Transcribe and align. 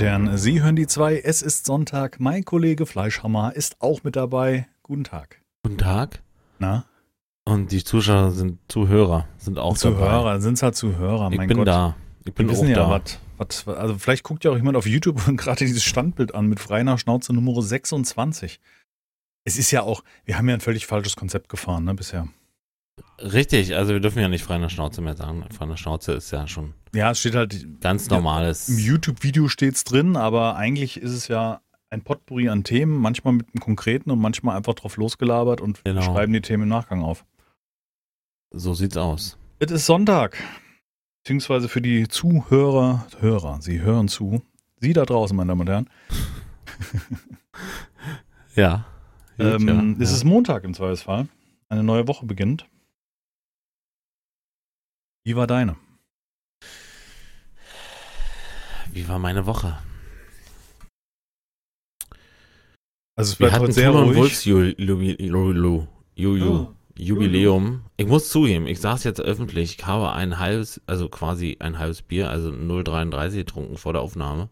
und 0.00 0.04
Herren, 0.06 0.38
Sie 0.38 0.62
hören 0.62 0.76
die 0.76 0.86
zwei. 0.86 1.18
Es 1.18 1.42
ist 1.42 1.66
Sonntag. 1.66 2.20
Mein 2.20 2.44
Kollege 2.44 2.86
Fleischhammer 2.86 3.56
ist 3.56 3.80
auch 3.80 4.04
mit 4.04 4.14
dabei. 4.14 4.68
Guten 4.84 5.02
Tag. 5.02 5.42
Guten 5.64 5.78
Tag. 5.78 6.22
Na? 6.60 6.84
Und 7.44 7.72
die 7.72 7.82
Zuschauer 7.82 8.30
sind 8.30 8.60
Zuhörer, 8.68 9.26
sind 9.38 9.58
auch 9.58 9.76
Zuhörer, 9.76 10.24
dabei. 10.24 10.38
sind 10.38 10.54
es 10.54 10.62
halt 10.62 10.76
Zuhörer, 10.76 11.30
Ich 11.32 11.36
mein 11.36 11.48
bin 11.48 11.56
Gott. 11.58 11.66
da. 11.66 11.96
Ich 12.24 12.32
bin 12.32 12.48
auch 12.48 12.62
ja, 12.62 12.74
da. 12.76 13.02
was, 13.38 13.64
was, 13.64 13.76
also 13.76 13.98
vielleicht 13.98 14.22
guckt 14.22 14.44
ja 14.44 14.52
auch 14.52 14.56
jemand 14.56 14.76
auf 14.76 14.86
YouTube 14.86 15.20
gerade 15.36 15.64
dieses 15.64 15.82
Standbild 15.82 16.32
an 16.32 16.46
mit 16.46 16.60
frei 16.60 16.84
nach 16.84 17.00
Schnauze 17.00 17.32
Nummer 17.32 17.60
26. 17.60 18.60
Es 19.44 19.58
ist 19.58 19.72
ja 19.72 19.82
auch, 19.82 20.04
wir 20.26 20.38
haben 20.38 20.48
ja 20.48 20.54
ein 20.54 20.60
völlig 20.60 20.86
falsches 20.86 21.16
Konzept 21.16 21.48
gefahren, 21.48 21.84
ne, 21.84 21.94
bisher. 21.94 22.28
Richtig, 23.20 23.74
also 23.74 23.92
wir 23.92 24.00
dürfen 24.00 24.20
ja 24.20 24.28
nicht 24.28 24.44
frei 24.44 24.58
nach 24.58 24.70
Schnauze 24.70 25.00
mehr 25.00 25.16
sagen. 25.16 25.44
Frei 25.50 25.66
nach 25.66 25.76
Schnauze 25.78 26.12
ist 26.12 26.30
ja 26.30 26.46
schon 26.46 26.74
Ja, 26.94 27.10
es 27.10 27.18
steht 27.20 27.34
halt, 27.34 27.80
ganz 27.80 28.08
normales. 28.10 28.68
im 28.68 28.78
YouTube-Video 28.78 29.48
steht's 29.48 29.82
drin, 29.84 30.16
aber 30.16 30.54
eigentlich 30.56 31.00
ist 31.00 31.12
es 31.12 31.26
ja 31.28 31.60
ein 31.90 32.02
Potpourri 32.02 32.48
an 32.48 32.64
Themen, 32.64 32.96
manchmal 32.96 33.32
mit 33.34 33.46
einem 33.48 33.60
konkreten 33.60 34.10
und 34.10 34.20
manchmal 34.20 34.56
einfach 34.56 34.74
drauf 34.74 34.96
losgelabert 34.98 35.60
und 35.60 35.84
wir 35.84 35.94
Genau. 35.94 36.04
schreiben 36.04 36.32
die 36.32 36.42
Themen 36.42 36.64
im 36.64 36.68
Nachgang 36.68 37.02
auf. 37.02 37.24
So 38.50 38.74
sieht's 38.74 38.96
aus. 38.96 39.36
Es 39.58 39.72
ist 39.72 39.86
Sonntag, 39.86 40.36
beziehungsweise 41.24 41.68
für 41.68 41.80
die 41.82 42.06
Zuhörer, 42.06 43.06
Hörer, 43.20 43.60
Sie 43.60 43.80
hören 43.80 44.06
zu. 44.08 44.42
Sie 44.80 44.92
da 44.92 45.04
draußen, 45.04 45.36
meine 45.36 45.48
Damen 45.48 45.62
und 45.62 45.68
Herren. 45.68 45.90
Ja. 48.54 48.86
Gut, 49.36 49.46
Ähm, 49.46 49.96
ja, 49.98 50.02
Es 50.04 50.12
ist 50.12 50.24
Montag 50.24 50.64
im 50.64 50.74
Zweifelsfall. 50.74 51.28
Eine 51.68 51.82
neue 51.84 52.08
Woche 52.08 52.26
beginnt. 52.26 52.66
Wie 55.28 55.36
war 55.36 55.46
deine? 55.46 55.76
Wie 58.90 59.06
war 59.08 59.18
meine 59.18 59.44
Woche? 59.44 59.76
Also 63.14 63.32
es 63.32 63.38
Wir 63.38 63.48
bleibt 63.48 63.52
hatten 63.56 63.62
heute 63.64 63.72
sehr 63.74 63.92
und 63.92 64.04
ruhig. 64.04 64.16
Wolfs 64.16 64.46
Oh. 66.70 66.74
Jubiläum. 66.96 67.82
Ich 67.98 68.06
muss 68.06 68.30
zugeben, 68.30 68.66
ich 68.66 68.80
saß 68.80 69.04
jetzt 69.04 69.20
öffentlich, 69.20 69.78
ich 69.78 69.86
habe 69.86 70.12
ein 70.12 70.38
halbes, 70.38 70.80
also 70.86 71.10
quasi 71.10 71.58
ein 71.60 71.78
halbes 71.78 72.00
Bier, 72.00 72.30
also 72.30 72.48
0,33 72.48 73.34
getrunken 73.36 73.76
vor 73.76 73.92
der 73.92 74.00
Aufnahme. 74.00 74.48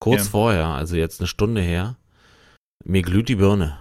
Kurz 0.00 0.24
Ja. 0.24 0.30
vorher, 0.30 0.66
also 0.66 0.96
jetzt 0.96 1.20
eine 1.20 1.28
Stunde 1.28 1.60
her. 1.60 1.96
Mir 2.84 3.02
glüht 3.02 3.28
die 3.28 3.36
Birne. 3.36 3.78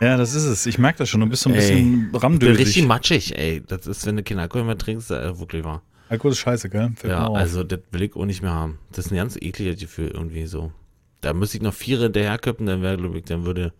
Ja, 0.00 0.16
das 0.16 0.34
ist 0.34 0.44
es. 0.44 0.66
Ich 0.66 0.78
merke 0.78 0.98
das 0.98 1.08
schon. 1.08 1.20
Du 1.20 1.26
bist 1.28 1.42
so 1.42 1.50
ein 1.50 1.54
bisschen 1.56 1.76
Ich 1.78 1.84
bin 1.92 2.02
richtig 2.12 2.22
ramdösig. 2.22 2.86
matschig, 2.86 3.36
ey. 3.38 3.62
Das 3.66 3.86
ist, 3.86 4.06
wenn 4.06 4.16
du 4.16 4.22
keinen 4.22 4.38
Alkohol 4.38 4.64
mehr 4.64 4.78
trinkst, 4.78 5.10
äh, 5.10 5.38
wirklich 5.38 5.62
wahr. 5.64 5.82
Alkohol 6.08 6.32
ist 6.32 6.38
scheiße, 6.38 6.70
gell? 6.70 6.90
Fällt 6.96 7.12
Ja, 7.12 7.30
also 7.30 7.62
das 7.62 7.80
will 7.92 8.02
ich 8.02 8.16
auch 8.16 8.24
nicht 8.24 8.42
mehr 8.42 8.52
haben. 8.52 8.78
Das 8.92 9.06
ist 9.06 9.12
ein 9.12 9.16
ganz 9.16 9.36
ekliges 9.36 9.78
Gefühl 9.78 10.08
irgendwie 10.08 10.46
so. 10.46 10.72
Da 11.20 11.34
müsste 11.34 11.58
ich 11.58 11.62
noch 11.62 11.74
vier 11.74 11.98
hinterherkippen, 12.00 12.66
dann 12.66 12.80
wäre, 12.82 12.96
glaube 12.96 13.18
ich, 13.18 13.24
dann 13.26 13.44
würde, 13.44 13.74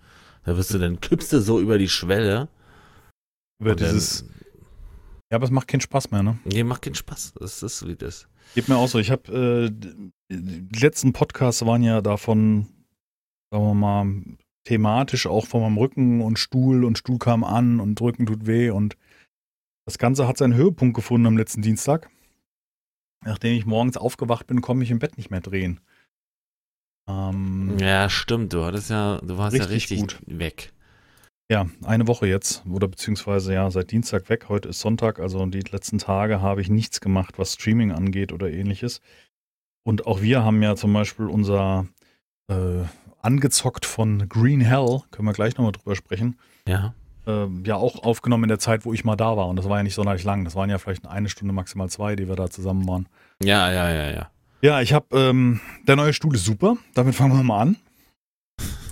da 0.45 0.57
wirst 0.57 0.73
du, 0.75 0.79
dann 0.79 1.01
kippst 1.01 1.33
du 1.33 1.41
so 1.41 1.59
über 1.59 1.79
die 1.79 1.89
Schwelle. 1.89 2.49
Über 3.61 3.73
und 3.73 3.81
dann- 3.81 3.89
dieses. 3.93 4.27
Ja, 5.33 5.37
aber 5.37 5.45
es 5.45 5.51
macht 5.51 5.69
keinen 5.69 5.81
Spaß 5.81 6.11
mehr, 6.11 6.23
ne? 6.23 6.39
Nee, 6.45 6.65
macht 6.65 6.83
keinen 6.83 6.97
Spaß. 6.97 7.35
Das 7.41 7.63
ist, 7.63 7.87
wie 7.87 7.95
das. 7.97 8.27
Geht 8.55 8.69
mir 8.69 8.77
auch 8.77 8.89
so. 8.89 8.99
Ich 8.99 9.11
habe 9.11 9.71
äh, 9.73 9.89
die 10.33 10.79
letzten 10.81 11.13
Podcasts 11.13 11.65
waren 11.65 11.83
ja 11.83 12.01
davon, 12.03 12.67
sagen 13.53 13.65
wir 13.65 13.75
mal, 13.75 14.07
thematisch 14.65 15.27
auch 15.27 15.47
von 15.47 15.63
meinem 15.63 15.79
Rücken 15.79 16.21
und 16.21 16.39
Stuhl 16.39 16.85
und 16.85 16.99
Stuhl 16.99 17.19
kam 17.19 17.45
an 17.45 17.81
und 17.81 18.01
Rücken 18.01 18.27
tut 18.27 18.47
weh 18.47 18.71
und 18.71 18.97
das 19.87 19.99
Ganze 19.99 20.29
hat 20.29 20.39
seinen 20.39 20.55
Höhepunkt 20.55 20.95
gefunden 20.95 21.27
am 21.27 21.37
letzten 21.37 21.63
Dienstag. 21.63 22.11
Nachdem 23.25 23.55
ich 23.55 23.67
morgens 23.67 23.97
aufgewacht 23.97 24.47
bin, 24.47 24.61
konnte 24.61 24.85
ich 24.85 24.91
im 24.91 24.99
Bett 24.99 25.17
nicht 25.17 25.31
mehr 25.31 25.41
drehen. 25.41 25.81
Ähm, 27.09 27.77
Ja, 27.79 28.09
stimmt. 28.09 28.53
Du 28.53 28.65
hattest 28.65 28.91
ja, 28.91 29.19
du 29.19 29.37
warst 29.37 29.57
ja 29.57 29.65
Richtig 29.65 30.03
richtig 30.03 30.21
weg. 30.27 30.73
Ja, 31.51 31.67
eine 31.83 32.07
Woche 32.07 32.29
jetzt 32.29 32.65
oder 32.71 32.87
beziehungsweise 32.87 33.53
ja 33.53 33.71
seit 33.73 33.91
Dienstag 33.91 34.29
weg. 34.29 34.49
Heute 34.49 34.69
ist 34.69 34.79
Sonntag, 34.79 35.19
also 35.19 35.45
die 35.47 35.59
letzten 35.61 35.99
Tage 35.99 36.41
habe 36.41 36.61
ich 36.61 36.71
nichts 36.71 37.01
gemacht, 37.01 37.39
was 37.39 37.55
Streaming 37.55 37.91
angeht 37.91 38.33
oder 38.33 38.49
ähnliches. 38.49 39.01
Und 39.85 40.07
auch 40.07 40.21
wir 40.21 40.45
haben 40.45 40.63
ja 40.63 40.77
zum 40.77 40.93
Beispiel 40.93 41.27
unser 41.27 41.89
äh, 42.49 42.85
angezockt 43.23 43.87
von 43.87 44.29
Green 44.29 44.61
Hell, 44.61 45.01
können 45.11 45.27
wir 45.27 45.33
gleich 45.33 45.57
nochmal 45.57 45.73
drüber 45.73 45.95
sprechen, 45.97 46.39
Ja. 46.67 46.95
äh, 47.27 47.47
ja 47.65 47.77
auch 47.77 48.03
aufgenommen 48.03 48.45
in 48.45 48.49
der 48.49 48.59
Zeit, 48.59 48.85
wo 48.85 48.93
ich 48.93 49.05
mal 49.05 49.17
da 49.17 49.37
war. 49.37 49.49
Und 49.49 49.57
das 49.57 49.69
war 49.69 49.77
ja 49.79 49.83
nicht 49.83 49.95
sonderlich 49.95 50.25
lang. 50.25 50.45
Das 50.45 50.55
waren 50.55 50.71
ja 50.71 50.79
vielleicht 50.79 51.07
eine 51.07 51.29
Stunde, 51.29 51.53
maximal 51.55 51.89
zwei, 51.91 52.17
die 52.17 52.29
wir 52.29 52.37
da 52.37 52.49
zusammen 52.51 52.87
waren. 52.89 53.09
Ja, 53.43 53.71
ja, 53.73 53.91
ja, 53.91 54.11
ja. 54.11 54.31
Ja, 54.63 54.81
ich 54.83 54.93
habe, 54.93 55.07
ähm, 55.19 55.61
der 55.89 55.97
neue 55.97 56.13
Stuhl 56.13 56.35
ist 56.35 56.45
super. 56.45 56.77
Damit 56.95 57.15
fangen 57.15 57.37
wir 57.37 57.43
mal 57.43 57.61
an. 57.61 57.77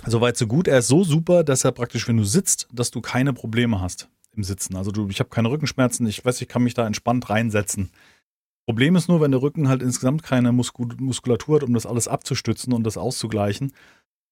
Soweit 0.05 0.37
so 0.37 0.47
gut. 0.47 0.67
Er 0.67 0.79
ist 0.79 0.87
so 0.87 1.03
super, 1.03 1.43
dass 1.43 1.63
er 1.63 1.71
praktisch, 1.71 2.07
wenn 2.07 2.17
du 2.17 2.23
sitzt, 2.23 2.67
dass 2.71 2.89
du 2.89 3.01
keine 3.01 3.33
Probleme 3.33 3.79
hast 3.81 4.09
im 4.35 4.43
Sitzen. 4.43 4.75
Also 4.75 4.91
du, 4.91 5.07
ich 5.09 5.19
habe 5.19 5.29
keine 5.29 5.49
Rückenschmerzen. 5.51 6.07
Ich 6.07 6.23
weiß, 6.23 6.41
ich 6.41 6.47
kann 6.47 6.63
mich 6.63 6.73
da 6.73 6.87
entspannt 6.87 7.29
reinsetzen. 7.29 7.91
Problem 8.65 8.95
ist 8.95 9.07
nur, 9.09 9.19
wenn 9.21 9.31
der 9.31 9.41
Rücken 9.41 9.67
halt 9.67 9.81
insgesamt 9.81 10.23
keine 10.23 10.51
Muskul 10.51 10.89
Muskulatur 10.99 11.57
hat, 11.57 11.63
um 11.63 11.73
das 11.73 11.85
alles 11.85 12.07
abzustützen 12.07 12.71
und 12.73 12.83
das 12.83 12.97
auszugleichen. 12.97 13.73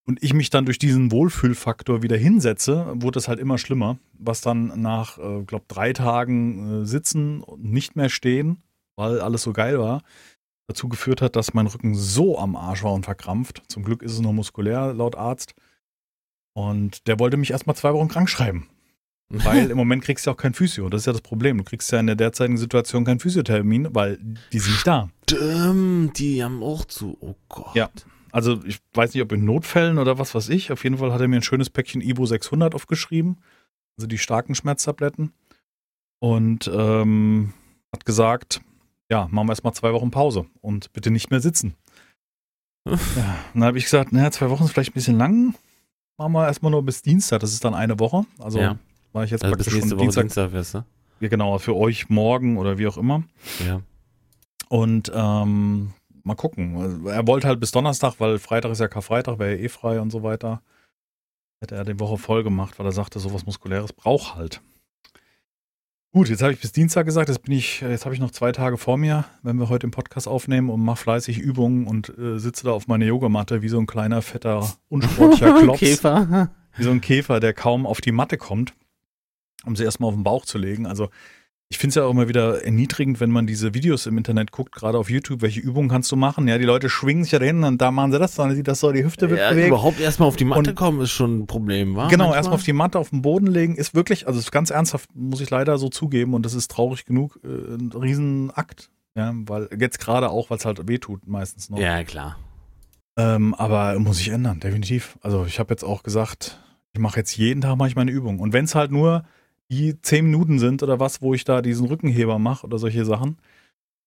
Und 0.07 0.23
ich 0.23 0.34
mich 0.34 0.50
dann 0.50 0.66
durch 0.66 0.79
diesen 0.79 1.12
Wohlfühlfaktor 1.12 2.01
wieder 2.01 2.16
hinsetze, 2.16 2.94
wurde 2.95 3.16
das 3.16 3.28
halt 3.28 3.40
immer 3.40 3.57
schlimmer. 3.57 3.97
Was 4.13 4.40
dann 4.40 4.81
nach, 4.81 5.18
äh, 5.18 5.44
glaube 5.44 5.66
drei 5.68 5.91
Tagen 5.91 6.84
äh, 6.84 6.85
Sitzen 6.85 7.41
und 7.41 7.66
nicht 7.66 7.97
mehr 7.97 8.07
stehen, 8.07 8.63
weil 8.95 9.19
alles 9.19 9.44
so 9.44 9.51
geil 9.51 9.78
war, 9.79 10.01
dazu 10.68 10.88
geführt 10.88 11.22
hat, 11.22 11.35
dass 11.35 11.53
mein 11.53 11.68
Rücken 11.68 11.94
so 11.94 12.40
am 12.40 12.56
Arsch 12.56 12.84
war 12.84 12.94
und 12.94 13.03
verkrampft. 13.03 13.63
Zum 13.68 13.84
Glück 13.84 14.01
ist 14.01 14.13
es 14.13 14.22
nur 14.22 14.31
muskulär, 14.34 14.94
laut 14.94 15.18
Arzt. 15.18 15.56
Und 16.53 17.06
der 17.07 17.19
wollte 17.19 17.35
mich 17.35 17.51
erstmal 17.51 17.75
zwei 17.75 17.94
Wochen 17.94 18.07
krank 18.07 18.29
schreiben. 18.29 18.69
Weil 19.29 19.72
im 19.72 19.78
Moment 19.78 20.06
kriegst 20.06 20.25
du 20.25 20.29
ja 20.29 20.35
auch 20.35 20.38
kein 20.38 20.53
Physio. 20.53 20.88
Das 20.88 21.01
ist 21.01 21.06
ja 21.06 21.12
das 21.12 21.22
Problem. 21.22 21.57
Du 21.57 21.66
kriegst 21.66 21.91
ja 21.91 22.00
in 22.00 22.07
der 22.07 22.16
derzeitigen 22.16 22.57
Situation 22.57 23.03
keinen 23.03 23.19
Physiothermin, 23.19 23.94
weil 23.94 24.19
die 24.53 24.59
sind 24.59 24.72
nicht 24.72 24.88
da. 24.88 25.09
Stimmt, 25.29 26.18
die 26.18 26.41
haben 26.41 26.63
auch 26.63 26.85
zu. 26.85 27.18
Oh 27.19 27.35
Gott. 27.50 27.75
Ja. 27.75 27.89
Also 28.37 28.63
ich 28.65 28.77
weiß 28.93 29.15
nicht, 29.15 29.23
ob 29.23 29.31
in 29.31 29.45
Notfällen 29.45 29.97
oder 29.97 30.19
was 30.19 30.35
weiß 30.35 30.49
ich. 30.49 30.71
Auf 30.71 30.83
jeden 30.83 30.99
Fall 30.99 31.11
hat 31.11 31.21
er 31.21 31.27
mir 31.27 31.37
ein 31.37 31.41
schönes 31.41 31.71
Päckchen 31.71 32.01
Ivo 32.01 32.23
600 32.27 32.75
aufgeschrieben. 32.75 33.37
Also 33.97 34.05
die 34.05 34.19
starken 34.19 34.53
Schmerztabletten. 34.53 35.33
Und 36.19 36.69
ähm, 36.71 37.53
hat 37.91 38.05
gesagt, 38.05 38.61
ja, 39.09 39.27
machen 39.31 39.47
wir 39.47 39.53
erstmal 39.53 39.73
zwei 39.73 39.91
Wochen 39.91 40.11
Pause 40.11 40.45
und 40.61 40.93
bitte 40.93 41.09
nicht 41.09 41.31
mehr 41.31 41.39
sitzen. 41.39 41.73
Ja, 42.87 43.39
dann 43.55 43.63
habe 43.63 43.79
ich 43.79 43.85
gesagt, 43.85 44.13
naja, 44.13 44.29
zwei 44.29 44.51
Wochen 44.51 44.65
ist 44.65 44.71
vielleicht 44.73 44.91
ein 44.91 44.93
bisschen 44.93 45.17
lang. 45.17 45.55
Machen 46.19 46.33
wir 46.33 46.45
erstmal 46.45 46.71
nur 46.71 46.83
bis 46.83 47.01
Dienstag. 47.01 47.39
Das 47.39 47.53
ist 47.53 47.65
dann 47.65 47.73
eine 47.73 47.99
Woche. 47.99 48.27
Also 48.37 48.59
Ja. 48.59 48.77
war 49.13 49.23
ich 49.23 49.31
jetzt 49.31 49.43
Also 49.43 49.55
bis 49.55 49.65
praktisch 49.65 49.73
nächste 49.73 49.89
schon 49.89 49.97
Woche 49.97 50.05
Dienstag. 50.05 50.21
Dienstag 50.25 50.51
wirst 50.51 50.73
du. 50.75 50.83
Ja, 51.21 51.29
genau, 51.29 51.57
für 51.57 51.75
euch 51.75 52.09
morgen 52.09 52.57
oder 52.57 52.77
wie 52.77 52.85
auch 52.85 52.97
immer. 52.97 53.23
Ja. 53.65 53.81
Und 54.69 55.11
ähm, 55.11 55.93
mal 56.27 56.35
gucken. 56.35 57.05
Er 57.07 57.25
wollte 57.25 57.47
halt 57.47 57.59
bis 57.59 57.71
Donnerstag, 57.71 58.15
weil 58.19 58.38
Freitag 58.38 58.71
ist 58.71 58.79
ja 58.79 58.88
Karfreitag, 58.88 59.39
wäre 59.39 59.55
ja 59.55 59.63
eh 59.63 59.69
frei 59.69 59.99
und 59.99 60.11
so 60.11 60.23
weiter. 60.23 60.61
Hätte 61.59 61.75
er 61.75 61.85
die 61.85 61.99
Woche 61.99 62.17
voll 62.17 62.43
gemacht, 62.43 62.77
weil 62.77 62.85
er 62.85 62.91
sagte, 62.91 63.19
sowas 63.19 63.45
Muskuläres 63.45 63.93
braucht 63.93 64.35
halt. 64.35 64.61
Gut, 66.13 66.29
jetzt 66.29 66.41
habe 66.41 66.53
ich 66.53 66.61
bis 66.61 66.71
Dienstag 66.71 67.05
gesagt, 67.05 67.29
jetzt 67.29 67.43
bin 67.43 67.53
ich, 67.53 67.81
jetzt 67.81 68.05
habe 68.05 68.15
ich 68.15 68.21
noch 68.21 68.31
zwei 68.31 68.51
Tage 68.51 68.77
vor 68.77 68.97
mir, 68.97 69.25
wenn 69.43 69.57
wir 69.57 69.69
heute 69.69 69.88
den 69.88 69.91
Podcast 69.91 70.27
aufnehmen 70.27 70.69
und 70.69 70.81
mache 70.81 70.97
fleißig 70.97 71.38
Übungen 71.38 71.85
und 71.85 72.15
äh, 72.17 72.39
sitze 72.39 72.65
da 72.65 72.71
auf 72.71 72.88
meiner 72.88 73.05
Yogamatte 73.05 73.61
wie 73.61 73.69
so 73.69 73.79
ein 73.79 73.88
kleiner, 73.88 74.21
fetter, 74.21 74.67
unsportlicher 74.89 75.53
Klops. 75.61 75.79
Käfer. 75.79 76.49
Wie 76.75 76.83
so 76.83 76.91
ein 76.91 77.01
Käfer, 77.01 77.39
der 77.39 77.53
kaum 77.53 77.85
auf 77.85 78.01
die 78.01 78.11
Matte 78.11 78.38
kommt, 78.38 78.74
um 79.65 79.75
sie 79.75 79.83
erstmal 79.83 80.09
auf 80.09 80.15
den 80.15 80.24
Bauch 80.24 80.45
zu 80.45 80.57
legen. 80.57 80.85
Also 80.85 81.09
ich 81.69 81.77
finde 81.79 81.89
es 81.89 81.95
ja 81.95 82.03
auch 82.05 82.11
immer 82.11 82.29
wieder 82.29 82.63
erniedrigend, 82.63 83.19
wenn 83.19 83.29
man 83.29 83.45
diese 83.45 83.73
Videos 83.73 84.05
im 84.05 84.17
Internet 84.17 84.51
guckt, 84.51 84.71
gerade 84.73 84.97
auf 84.97 85.09
YouTube, 85.09 85.41
welche 85.41 85.59
Übungen 85.59 85.89
kannst 85.89 86.09
du 86.11 86.15
machen? 86.15 86.47
Ja, 86.47 86.57
die 86.57 86.63
Leute 86.63 86.89
schwingen 86.89 87.23
sich 87.23 87.33
ja 87.33 87.39
dahin 87.39 87.63
und 87.63 87.81
da 87.81 87.91
machen 87.91 88.11
sie 88.13 88.19
das, 88.19 88.35
dann 88.35 88.55
sieht 88.55 88.67
das 88.69 88.79
so, 88.79 88.91
die 88.93 89.03
Hüfte 89.03 89.29
wird 89.29 89.39
Ja, 89.41 89.49
bewegt. 89.49 89.67
überhaupt 89.67 89.99
erstmal 89.99 90.29
auf 90.29 90.37
die 90.37 90.45
Matte 90.45 90.69
Und- 90.69 90.75
kommen 90.75 91.01
ist 91.01 91.11
schon 91.11 91.39
ein 91.39 91.47
Problem, 91.47 91.95
wa? 91.95 92.07
Genau, 92.07 92.33
erstmal 92.33 92.55
auf 92.55 92.63
die 92.63 92.71
Matte 92.73 92.97
auf 92.97 93.09
den 93.09 93.21
Boden 93.21 93.47
legen, 93.47 93.75
ist 93.75 93.93
wirklich, 93.95 94.27
also 94.27 94.39
ist 94.39 94.51
ganz 94.51 94.69
ernsthaft, 94.69 95.09
muss 95.13 95.41
ich 95.41 95.49
leider 95.49 95.77
so 95.77 95.89
zugeben, 95.89 96.33
und 96.33 96.45
das 96.45 96.53
ist 96.53 96.71
traurig 96.71 97.03
genug, 97.05 97.37
äh, 97.43 97.47
ein 97.47 97.91
Riesenakt. 97.91 98.89
Ja, 99.15 99.33
weil 99.35 99.67
jetzt 99.77 99.99
gerade 99.99 100.29
auch, 100.29 100.49
weil 100.49 100.59
es 100.59 100.65
halt 100.65 100.87
weh 100.87 100.99
tut, 100.99 101.27
meistens 101.27 101.69
noch. 101.69 101.79
Ja, 101.79 102.03
klar. 102.03 102.37
Ähm, 103.17 103.55
aber 103.55 103.97
muss 103.99 104.21
ich 104.21 104.29
ändern, 104.29 104.59
definitiv. 104.59 105.17
Also 105.21 105.45
ich 105.45 105.59
habe 105.59 105.73
jetzt 105.73 105.83
auch 105.83 106.03
gesagt, 106.03 106.59
ich 106.93 106.99
mache 106.99 107.17
jetzt 107.17 107.35
jeden 107.35 107.61
Tag 107.61 107.75
mache 107.77 107.89
ich 107.89 107.95
meine 107.95 108.11
Übung. 108.11 108.39
Und 108.39 108.53
wenn 108.53 108.65
es 108.65 108.75
halt 108.75 108.91
nur 108.91 109.25
die 109.71 110.01
zehn 110.01 110.25
Minuten 110.25 110.59
sind 110.59 110.81
oder 110.83 110.99
was, 110.99 111.21
wo 111.21 111.33
ich 111.33 111.43
da 111.43 111.61
diesen 111.61 111.87
Rückenheber 111.87 112.39
mache 112.39 112.65
oder 112.65 112.77
solche 112.79 113.05
Sachen, 113.05 113.37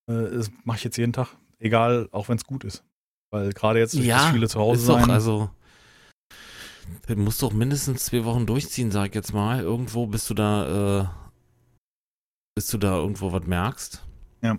äh, 0.09 0.31
das 0.31 0.51
mache 0.65 0.79
ich 0.79 0.85
jetzt 0.85 0.97
jeden 0.97 1.13
Tag. 1.13 1.37
Egal, 1.59 2.09
auch 2.13 2.29
wenn 2.29 2.37
es 2.37 2.45
gut 2.45 2.65
ist. 2.65 2.85
Weil 3.31 3.51
gerade 3.53 3.79
jetzt 3.79 3.95
durch 3.95 4.07
Ja, 4.07 4.31
viele 4.33 4.49
zu 4.49 4.59
Hause 4.59 4.81
ist 4.81 4.89
doch, 4.89 5.01
sein. 5.01 5.11
also. 5.11 5.51
Das 7.07 7.17
musst 7.17 7.43
doch 7.43 7.53
mindestens 7.53 8.07
zwei 8.07 8.25
Wochen 8.25 8.47
durchziehen, 8.47 8.91
sag 8.91 9.11
ich 9.11 9.15
jetzt 9.15 9.33
mal. 9.33 9.61
Irgendwo, 9.61 10.07
bis 10.07 10.27
du 10.27 10.35
da, 10.35 11.03
äh, 11.03 11.07
bis 12.57 12.69
du 12.69 12.79
da 12.79 12.97
irgendwo 12.97 13.33
was 13.33 13.47
merkst. 13.47 14.03
Ja. 14.43 14.57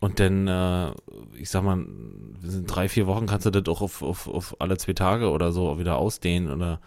und 0.00 0.18
dann, 0.20 0.48
äh, 0.48 0.92
ich 1.36 1.50
sag 1.50 1.62
mal, 1.64 1.74
in 1.78 2.64
drei, 2.66 2.88
vier 2.88 3.06
Wochen 3.06 3.26
kannst 3.26 3.44
du 3.46 3.50
das 3.50 3.66
auch 3.68 3.82
auf, 3.82 4.02
auf, 4.02 4.26
auf 4.26 4.60
alle 4.60 4.78
zwei 4.78 4.94
Tage 4.94 5.28
oder 5.30 5.52
so 5.52 5.78
wieder 5.78 5.96
ausdehnen 5.98 6.50
oder, 6.50 6.80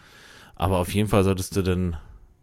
aber 0.55 0.77
auf 0.79 0.93
jeden 0.93 1.07
Fall 1.07 1.23
solltest 1.23 1.55
du 1.55 1.61
dann, 1.61 1.97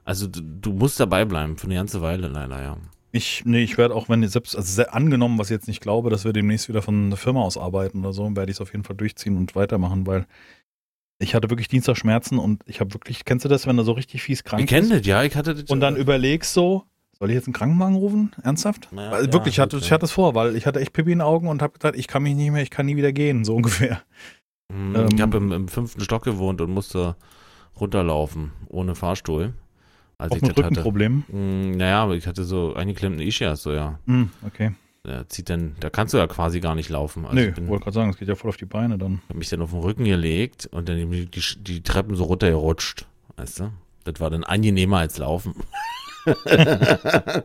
also 0.09 0.27
du, 0.27 0.41
du 0.41 0.73
musst 0.73 0.99
dabei 0.99 1.27
bleiben 1.27 1.59
für 1.59 1.67
eine 1.67 1.75
ganze 1.75 2.01
Weile 2.01 2.29
leider, 2.29 2.63
ja. 2.63 2.79
Ich, 3.13 3.43
nee, 3.45 3.63
ich 3.63 3.77
werde 3.77 3.95
auch, 3.95 4.09
wenn 4.09 4.23
ihr 4.23 4.31
selbst, 4.31 4.57
also 4.57 4.83
angenommen, 4.85 5.39
was 5.39 5.49
ich 5.49 5.55
jetzt 5.55 5.69
nicht 5.69 5.83
glaube, 5.83 6.09
dass 6.09 6.25
wir 6.25 6.33
demnächst 6.33 6.71
wieder 6.71 6.81
von 6.81 7.11
der 7.11 7.19
Firma 7.19 7.43
aus 7.43 7.59
arbeiten 7.59 8.01
oder 8.01 8.15
so, 8.15 8.25
werde 8.35 8.51
ich 8.51 8.57
es 8.57 8.61
auf 8.63 8.73
jeden 8.73 8.85
Fall 8.85 8.97
durchziehen 8.97 9.37
und 9.37 9.55
weitermachen, 9.55 10.07
weil 10.07 10.27
ich 11.19 11.35
hatte 11.35 11.51
wirklich 11.51 11.69
Dienstag 11.69 11.99
Schmerzen 11.99 12.39
und 12.39 12.63
ich 12.67 12.81
habe 12.81 12.95
wirklich, 12.95 13.27
kennst 13.27 13.45
du 13.45 13.51
das, 13.51 13.67
wenn 13.67 13.77
du 13.77 13.83
so 13.83 13.93
richtig 13.93 14.23
fies 14.23 14.45
krank 14.45 14.63
Ich 14.63 14.69
kenne 14.69 14.89
das, 14.89 15.07
ja, 15.07 15.23
ich 15.25 15.37
hatte 15.37 15.55
das. 15.55 15.65
und 15.71 15.81
dann 15.81 15.95
überlegst 15.95 16.55
so, 16.55 16.85
soll 17.19 17.29
ich 17.29 17.35
jetzt 17.35 17.47
einen 17.47 17.55
Krankenwagen 17.55 17.97
rufen? 17.97 18.33
Ernsthaft? 18.43 18.89
Ja, 18.93 19.11
weil, 19.11 19.27
ja, 19.27 19.33
wirklich, 19.35 19.57
ich 19.57 19.61
hatte, 19.61 19.77
gut, 19.77 19.85
ich 19.85 19.93
hatte 19.93 20.07
es 20.07 20.13
vor, 20.13 20.35
weil 20.35 20.57
ich 20.57 20.65
hatte 20.65 20.81
echt 20.81 20.95
Pipi 20.95 21.13
in 21.13 21.19
den 21.19 21.27
Augen 21.27 21.49
und 21.49 21.61
habe 21.61 21.75
gedacht, 21.75 21.97
ich 21.97 22.09
kann 22.09 22.23
mich 22.23 22.35
nicht 22.35 22.51
mehr, 22.51 22.63
ich 22.63 22.71
kann 22.71 22.87
nie 22.87 22.97
wieder 22.97 23.13
gehen, 23.13 23.45
so 23.45 23.55
ungefähr. 23.57 24.01
Hm, 24.73 24.97
ähm, 24.97 25.09
ich 25.15 25.21
habe 25.21 25.37
im, 25.37 25.53
im 25.53 25.69
fünften 25.69 26.01
Stock 26.01 26.25
gewohnt 26.25 26.63
und 26.63 26.71
musste 26.71 27.15
runterlaufen, 27.79 28.53
ohne 28.69 28.95
Fahrstuhl. 28.95 29.53
Als 30.19 30.33
Auch 30.33 30.37
ich 30.37 30.43
das 30.43 30.51
hatte. 30.51 30.65
Rückenproblemen. 30.65 31.25
Hm, 31.31 31.71
naja, 31.77 32.03
aber 32.03 32.17
ich 32.17 32.27
hatte 32.27 32.45
so 32.45 32.75
eingeklemmten 32.75 33.23
Ischias, 33.23 33.63
so 33.63 33.73
ja. 33.73 34.01
Hm, 34.07 34.31
okay. 34.45 34.73
Der 35.07 35.29
zieht 35.29 35.49
dann, 35.49 35.77
da 35.81 35.91
kannst 35.91 36.13
du 36.13 36.19
ja 36.19 36.27
quasi 36.27 36.59
gar 36.61 36.75
nicht 36.75 36.91
laufen. 36.91 37.25
Also 37.25 37.37
Nö, 37.37 37.49
ich 37.49 37.55
bin, 37.55 37.69
wollte 37.69 37.85
gerade 37.85 37.95
sagen, 37.95 38.11
es 38.11 38.19
geht 38.19 38.29
ja 38.29 38.35
voll 38.35 38.49
auf 38.49 38.57
die 38.57 38.67
Beine 38.67 38.99
dann. 38.99 39.23
hab 39.29 39.37
mich 39.37 39.49
dann 39.49 39.63
auf 39.63 39.71
den 39.71 39.79
Rücken 39.79 40.05
gelegt 40.05 40.67
und 40.67 40.89
dann 40.89 40.97
die, 40.97 41.27
die, 41.27 41.43
die 41.61 41.83
Treppen 41.83 42.17
so 42.17 42.25
runtergerutscht. 42.25 43.07
Weißt 43.37 43.61
du? 43.61 43.71
Das 44.05 44.19
war 44.21 44.29
dann 44.31 44.43
angenehmer 44.43 44.99
als 44.99 45.19
Laufen. 45.19 45.55
das 46.25 47.45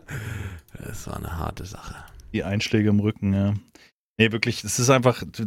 war 1.05 1.17
eine 1.17 1.37
harte 1.37 1.65
Sache. 1.65 1.95
Die 2.33 2.43
Einschläge 2.43 2.89
im 2.89 2.99
Rücken, 2.99 3.33
ja. 3.33 3.53
Nee, 4.17 4.31
wirklich, 4.31 4.63
es 4.63 4.79
ist 4.79 4.89
einfach. 4.89 5.23
Du, 5.23 5.45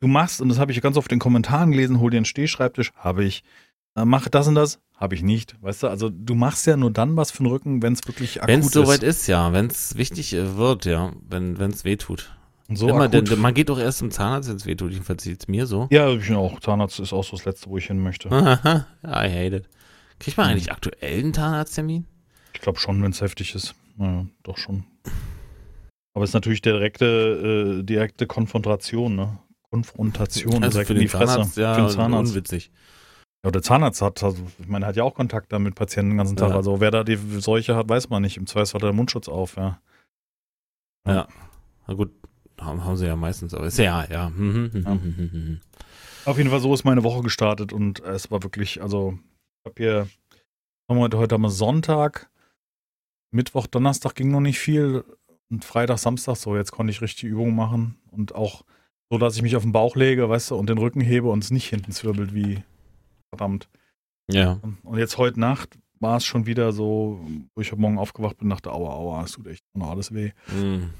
du 0.00 0.08
machst, 0.08 0.40
und 0.40 0.48
das 0.48 0.58
habe 0.58 0.72
ich 0.72 0.80
ganz 0.80 0.96
oft 0.96 1.10
in 1.12 1.16
den 1.16 1.22
Kommentaren 1.22 1.70
gelesen, 1.70 2.00
hol 2.00 2.10
dir 2.10 2.16
einen 2.18 2.24
Stehschreibtisch, 2.24 2.92
habe 2.96 3.24
ich. 3.24 3.44
Äh, 3.94 4.04
mach 4.04 4.28
das 4.28 4.48
und 4.48 4.54
das, 4.54 4.80
habe 4.96 5.14
ich 5.14 5.22
nicht. 5.22 5.56
Weißt 5.62 5.82
du, 5.82 5.88
also 5.88 6.08
du 6.10 6.34
machst 6.34 6.66
ja 6.66 6.76
nur 6.76 6.90
dann 6.90 7.16
was 7.16 7.30
für 7.30 7.42
den 7.42 7.46
Rücken, 7.46 7.82
wenn 7.82 7.92
es 7.92 8.00
wirklich 8.06 8.38
akut 8.40 8.48
Wenn 8.48 8.60
es 8.60 8.66
ist. 8.66 8.72
soweit 8.72 9.02
ist, 9.02 9.26
ja. 9.26 9.52
Wenn 9.52 9.66
es 9.66 9.96
wichtig 9.96 10.32
äh, 10.34 10.56
wird, 10.56 10.84
ja. 10.86 11.12
Wenn 11.28 11.56
es 11.60 11.84
weh 11.84 11.96
tut. 11.96 12.34
So 12.74 12.88
Immer, 12.88 13.08
denn, 13.08 13.26
man 13.38 13.52
geht 13.52 13.68
doch 13.68 13.78
erst 13.78 13.98
zum 13.98 14.10
Zahnarzt, 14.10 14.48
wenn 14.48 14.56
es 14.56 14.64
weh 14.64 14.74
tut. 14.74 14.92
Jedenfalls 14.92 15.22
sieht 15.24 15.40
es 15.42 15.48
mir 15.48 15.66
so. 15.66 15.88
ja, 15.90 16.08
ich 16.10 16.26
bin 16.26 16.36
auch. 16.36 16.58
Zahnarzt 16.60 17.00
ist 17.00 17.12
auch 17.12 17.24
so 17.24 17.36
das 17.36 17.44
Letzte, 17.44 17.68
wo 17.68 17.76
ich 17.76 17.86
hin 17.88 18.02
möchte. 18.02 18.28
I 18.30 18.86
hate 19.04 19.56
it. 19.56 19.68
Kriegt 20.18 20.36
man 20.38 20.46
Hm. 20.46 20.52
eigentlich 20.52 20.72
aktuell 20.72 21.18
einen 21.20 21.34
Zahnarzttermin? 21.34 22.06
Ich 22.54 22.60
glaube 22.60 22.78
schon, 22.78 23.02
wenn 23.02 23.10
es 23.10 23.20
heftig 23.20 23.54
ist. 23.54 23.74
Naja, 23.96 24.24
doch 24.42 24.56
schon. 24.56 24.84
Aber 26.14 26.24
es 26.24 26.30
ist 26.30 26.34
natürlich 26.34 26.62
direkte, 26.62 27.80
äh, 27.80 27.82
direkte 27.82 28.26
Konfrontation, 28.26 29.16
ne? 29.16 29.38
Konfrontation 29.70 30.62
Also 30.62 30.78
direkt 30.82 30.86
für 30.88 30.92
in 30.94 30.98
den 31.00 31.02
die 31.04 31.08
Fresse. 31.08 31.26
Zahnarzt, 31.34 31.56
ja, 31.56 31.74
für 31.74 31.80
den 31.82 31.90
Zahnarzt. 31.90 32.30
unwitzig. 32.32 32.70
Ja, 33.44 33.50
der 33.50 33.62
Zahnarzt 33.62 34.00
hat, 34.02 34.22
also, 34.22 34.40
ich 34.58 34.68
meine, 34.68 34.84
er 34.84 34.88
hat 34.88 34.96
ja 34.96 35.02
auch 35.02 35.14
Kontakt 35.14 35.52
dann 35.52 35.64
mit 35.64 35.74
Patienten 35.74 36.10
den 36.10 36.18
ganzen 36.18 36.36
Tag. 36.36 36.50
Ja. 36.50 36.56
Also 36.56 36.80
wer 36.80 36.92
da 36.92 37.02
die 37.02 37.16
Seuche 37.16 37.74
hat, 37.74 37.88
weiß 37.88 38.08
man 38.08 38.22
nicht. 38.22 38.36
Im 38.36 38.46
Zweifel 38.46 38.74
hat 38.74 38.82
er 38.82 38.92
den 38.92 38.96
Mundschutz 38.96 39.28
auf, 39.28 39.56
ja. 39.56 39.80
Ja. 41.06 41.26
Na 41.88 41.94
gut, 41.94 42.12
haben, 42.60 42.84
haben 42.84 42.96
sie 42.96 43.06
ja 43.06 43.16
meistens, 43.16 43.52
aber 43.54 43.66
ist 43.66 43.78
ja, 43.78 44.04
ja. 44.08 44.30
Mhm, 44.30 44.70
mhm, 44.72 44.82
Ja. 44.84 44.94
mhm. 44.94 45.60
Auf 46.24 46.38
jeden 46.38 46.50
Fall 46.50 46.60
so 46.60 46.72
ist 46.72 46.84
meine 46.84 47.02
Woche 47.02 47.22
gestartet 47.22 47.72
und 47.72 47.98
es 48.00 48.30
war 48.30 48.44
wirklich, 48.44 48.80
also 48.80 49.18
ich 49.64 49.70
habe 49.70 49.82
hier, 49.82 50.08
haben 50.88 50.98
wir 50.98 51.02
heute, 51.02 51.18
heute 51.18 51.34
haben 51.34 51.42
wir 51.42 51.50
Sonntag, 51.50 52.30
Mittwoch, 53.32 53.66
Donnerstag 53.66 54.14
ging 54.14 54.30
noch 54.30 54.40
nicht 54.40 54.60
viel 54.60 55.04
und 55.50 55.64
Freitag, 55.64 55.98
Samstag 55.98 56.36
so, 56.36 56.54
jetzt 56.54 56.70
konnte 56.70 56.92
ich 56.92 57.00
richtig 57.02 57.24
Übungen 57.24 57.56
machen 57.56 57.98
und 58.12 58.36
auch 58.36 58.62
so, 59.10 59.18
dass 59.18 59.34
ich 59.34 59.42
mich 59.42 59.56
auf 59.56 59.64
den 59.64 59.72
Bauch 59.72 59.96
lege, 59.96 60.28
weißt 60.28 60.52
du, 60.52 60.54
und 60.54 60.68
den 60.68 60.78
Rücken 60.78 61.00
hebe 61.00 61.28
und 61.28 61.42
es 61.42 61.50
nicht 61.50 61.68
hinten 61.68 61.90
zwirbelt 61.90 62.32
wie 62.34 62.62
verdammt. 63.32 63.68
Ja. 64.30 64.60
Und 64.82 64.98
jetzt 64.98 65.18
heute 65.18 65.40
Nacht 65.40 65.78
war 66.00 66.16
es 66.18 66.24
schon 66.24 66.46
wieder 66.46 66.72
so, 66.72 67.24
wo 67.54 67.60
ich 67.60 67.72
heute 67.72 67.80
Morgen 67.80 67.98
aufgewacht 67.98 68.36
bin, 68.38 68.50
dachte, 68.50 68.70
aua, 68.72 68.90
aua, 68.94 69.24
es 69.24 69.32
tut 69.32 69.46
echt 69.46 69.64
noch 69.74 69.90
alles 69.90 70.12
weh. 70.12 70.32
Mhm. 70.48 70.90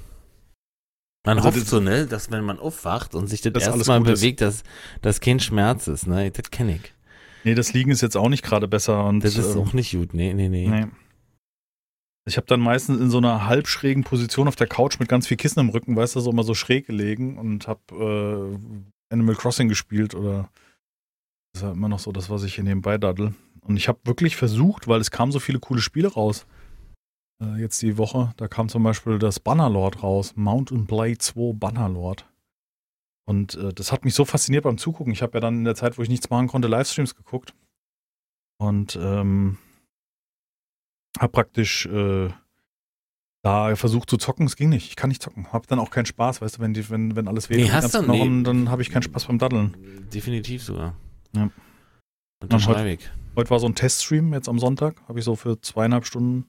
Man 1.24 1.36
Also 1.38 1.48
hofft 1.48 1.58
das- 1.60 1.70
so, 1.70 1.80
ne, 1.80 2.06
dass 2.06 2.30
wenn 2.30 2.44
man 2.44 2.58
aufwacht 2.58 3.14
und 3.14 3.26
sich 3.28 3.42
das, 3.42 3.52
alles 3.54 3.76
erstmal 3.78 3.98
gut 4.00 4.08
ist. 4.08 4.20
bewegt, 4.20 4.40
dass 4.40 4.64
das 5.02 5.20
kein 5.20 5.38
Schmerz 5.40 5.86
ist, 5.86 6.06
ne? 6.06 6.30
Das 6.30 6.50
kenne 6.50 6.76
ich. 6.76 6.94
Nee, 7.44 7.54
das 7.54 7.72
Liegen 7.72 7.90
ist 7.90 8.00
jetzt 8.00 8.16
auch 8.16 8.28
nicht 8.28 8.42
gerade 8.44 8.66
besser 8.66 9.04
und 9.04 9.22
Das 9.22 9.36
ist 9.36 9.54
ähm, 9.54 9.60
auch 9.62 9.72
nicht 9.72 9.92
gut. 9.92 10.14
Nee, 10.14 10.32
nee, 10.34 10.48
nee. 10.48 10.68
Nee. 10.68 10.86
Ich 12.24 12.36
habe 12.36 12.46
dann 12.46 12.60
meistens 12.60 13.00
in 13.00 13.10
so 13.10 13.18
einer 13.18 13.46
halbschrägen 13.46 14.04
Position 14.04 14.46
auf 14.48 14.54
der 14.56 14.68
Couch 14.68 14.98
mit 15.00 15.08
ganz 15.08 15.26
viel 15.26 15.36
Kissen 15.36 15.58
im 15.60 15.68
Rücken, 15.70 15.96
weißt 15.96 16.14
du, 16.16 16.20
so 16.20 16.30
immer 16.30 16.44
so 16.44 16.54
schräg 16.54 16.86
gelegen 16.86 17.36
und 17.38 17.66
habe 17.68 17.80
äh, 19.10 19.12
Animal 19.12 19.34
Crossing 19.34 19.68
gespielt 19.68 20.14
oder 20.14 20.42
das 20.44 20.61
ist 21.62 21.68
ja 21.68 21.72
immer 21.72 21.88
noch 21.88 22.00
so 22.00 22.12
das, 22.12 22.28
was 22.28 22.42
ich 22.42 22.56
hier 22.56 22.64
nebenbei 22.64 22.98
daddel. 22.98 23.34
Und 23.60 23.76
ich 23.76 23.88
habe 23.88 24.00
wirklich 24.04 24.36
versucht, 24.36 24.88
weil 24.88 25.00
es 25.00 25.10
kamen 25.10 25.32
so 25.32 25.38
viele 25.38 25.60
coole 25.60 25.80
Spiele 25.80 26.08
raus. 26.08 26.46
Äh, 27.40 27.60
jetzt 27.60 27.80
die 27.82 27.98
Woche, 27.98 28.32
da 28.36 28.48
kam 28.48 28.68
zum 28.68 28.82
Beispiel 28.82 29.18
das 29.18 29.38
Bannerlord 29.38 30.02
raus, 30.02 30.34
Mountain 30.34 30.86
Blade 30.86 31.18
2 31.18 31.52
Bannerlord. 31.54 32.26
Und 33.24 33.54
äh, 33.54 33.72
das 33.72 33.92
hat 33.92 34.04
mich 34.04 34.14
so 34.14 34.24
fasziniert 34.24 34.64
beim 34.64 34.78
Zugucken. 34.78 35.12
Ich 35.12 35.22
habe 35.22 35.34
ja 35.34 35.40
dann 35.40 35.58
in 35.58 35.64
der 35.64 35.76
Zeit, 35.76 35.96
wo 35.96 36.02
ich 36.02 36.08
nichts 36.08 36.28
machen 36.28 36.48
konnte, 36.48 36.66
Livestreams 36.66 37.14
geguckt. 37.14 37.54
Und 38.58 38.98
ähm, 39.00 39.58
habe 41.20 41.32
praktisch 41.32 41.86
äh, 41.86 42.30
da 43.42 43.76
versucht 43.76 44.10
zu 44.10 44.16
zocken. 44.16 44.46
Es 44.46 44.56
ging 44.56 44.68
nicht. 44.68 44.88
Ich 44.88 44.96
kann 44.96 45.08
nicht 45.08 45.22
zocken. 45.22 45.52
Hab 45.52 45.68
dann 45.68 45.78
auch 45.78 45.90
keinen 45.90 46.06
Spaß, 46.06 46.42
weißt 46.42 46.58
du, 46.58 46.62
wenn, 46.62 46.74
die, 46.74 46.90
wenn, 46.90 47.14
wenn 47.14 47.28
alles 47.28 47.48
weh 47.48 47.56
Nee, 47.56 47.70
hast 47.70 47.92
Knochen, 47.92 48.38
nee. 48.38 48.44
dann 48.44 48.70
habe 48.70 48.82
ich 48.82 48.90
keinen 48.90 49.02
Spaß 49.02 49.26
beim 49.26 49.38
Daddeln. 49.38 50.08
Definitiv 50.12 50.64
sogar. 50.64 50.96
Ja. 51.34 51.50
Unterschreibe 52.42 52.90
ich. 52.90 53.10
Heute 53.36 53.50
war 53.50 53.60
so 53.60 53.66
ein 53.66 53.74
Teststream, 53.74 54.32
jetzt 54.32 54.48
am 54.48 54.58
Sonntag. 54.58 55.00
Habe 55.08 55.18
ich 55.18 55.24
so 55.24 55.36
für 55.36 55.60
zweieinhalb 55.60 56.06
Stunden, 56.06 56.46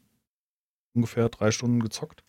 ungefähr 0.96 1.30
drei 1.30 1.52
Stunden 1.52 1.80
gezockt. 1.80 2.24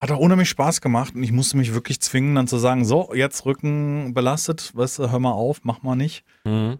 Hat 0.00 0.10
auch 0.10 0.18
unheimlich 0.18 0.50
Spaß 0.50 0.82
gemacht 0.82 1.14
und 1.14 1.22
ich 1.22 1.32
musste 1.32 1.56
mich 1.56 1.72
wirklich 1.72 2.00
zwingen, 2.00 2.34
dann 2.34 2.48
zu 2.48 2.58
sagen, 2.58 2.84
so, 2.84 3.14
jetzt 3.14 3.46
Rücken 3.46 4.12
belastet, 4.12 4.74
weißt 4.74 4.98
du, 4.98 5.10
hör 5.10 5.18
mal 5.18 5.32
auf, 5.32 5.60
mach 5.62 5.82
mal 5.82 5.96
nicht. 5.96 6.24
Mhm. 6.44 6.78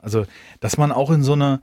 Also, 0.00 0.26
dass 0.60 0.76
man 0.76 0.92
auch 0.92 1.10
in 1.10 1.22
so 1.22 1.32
eine, 1.32 1.60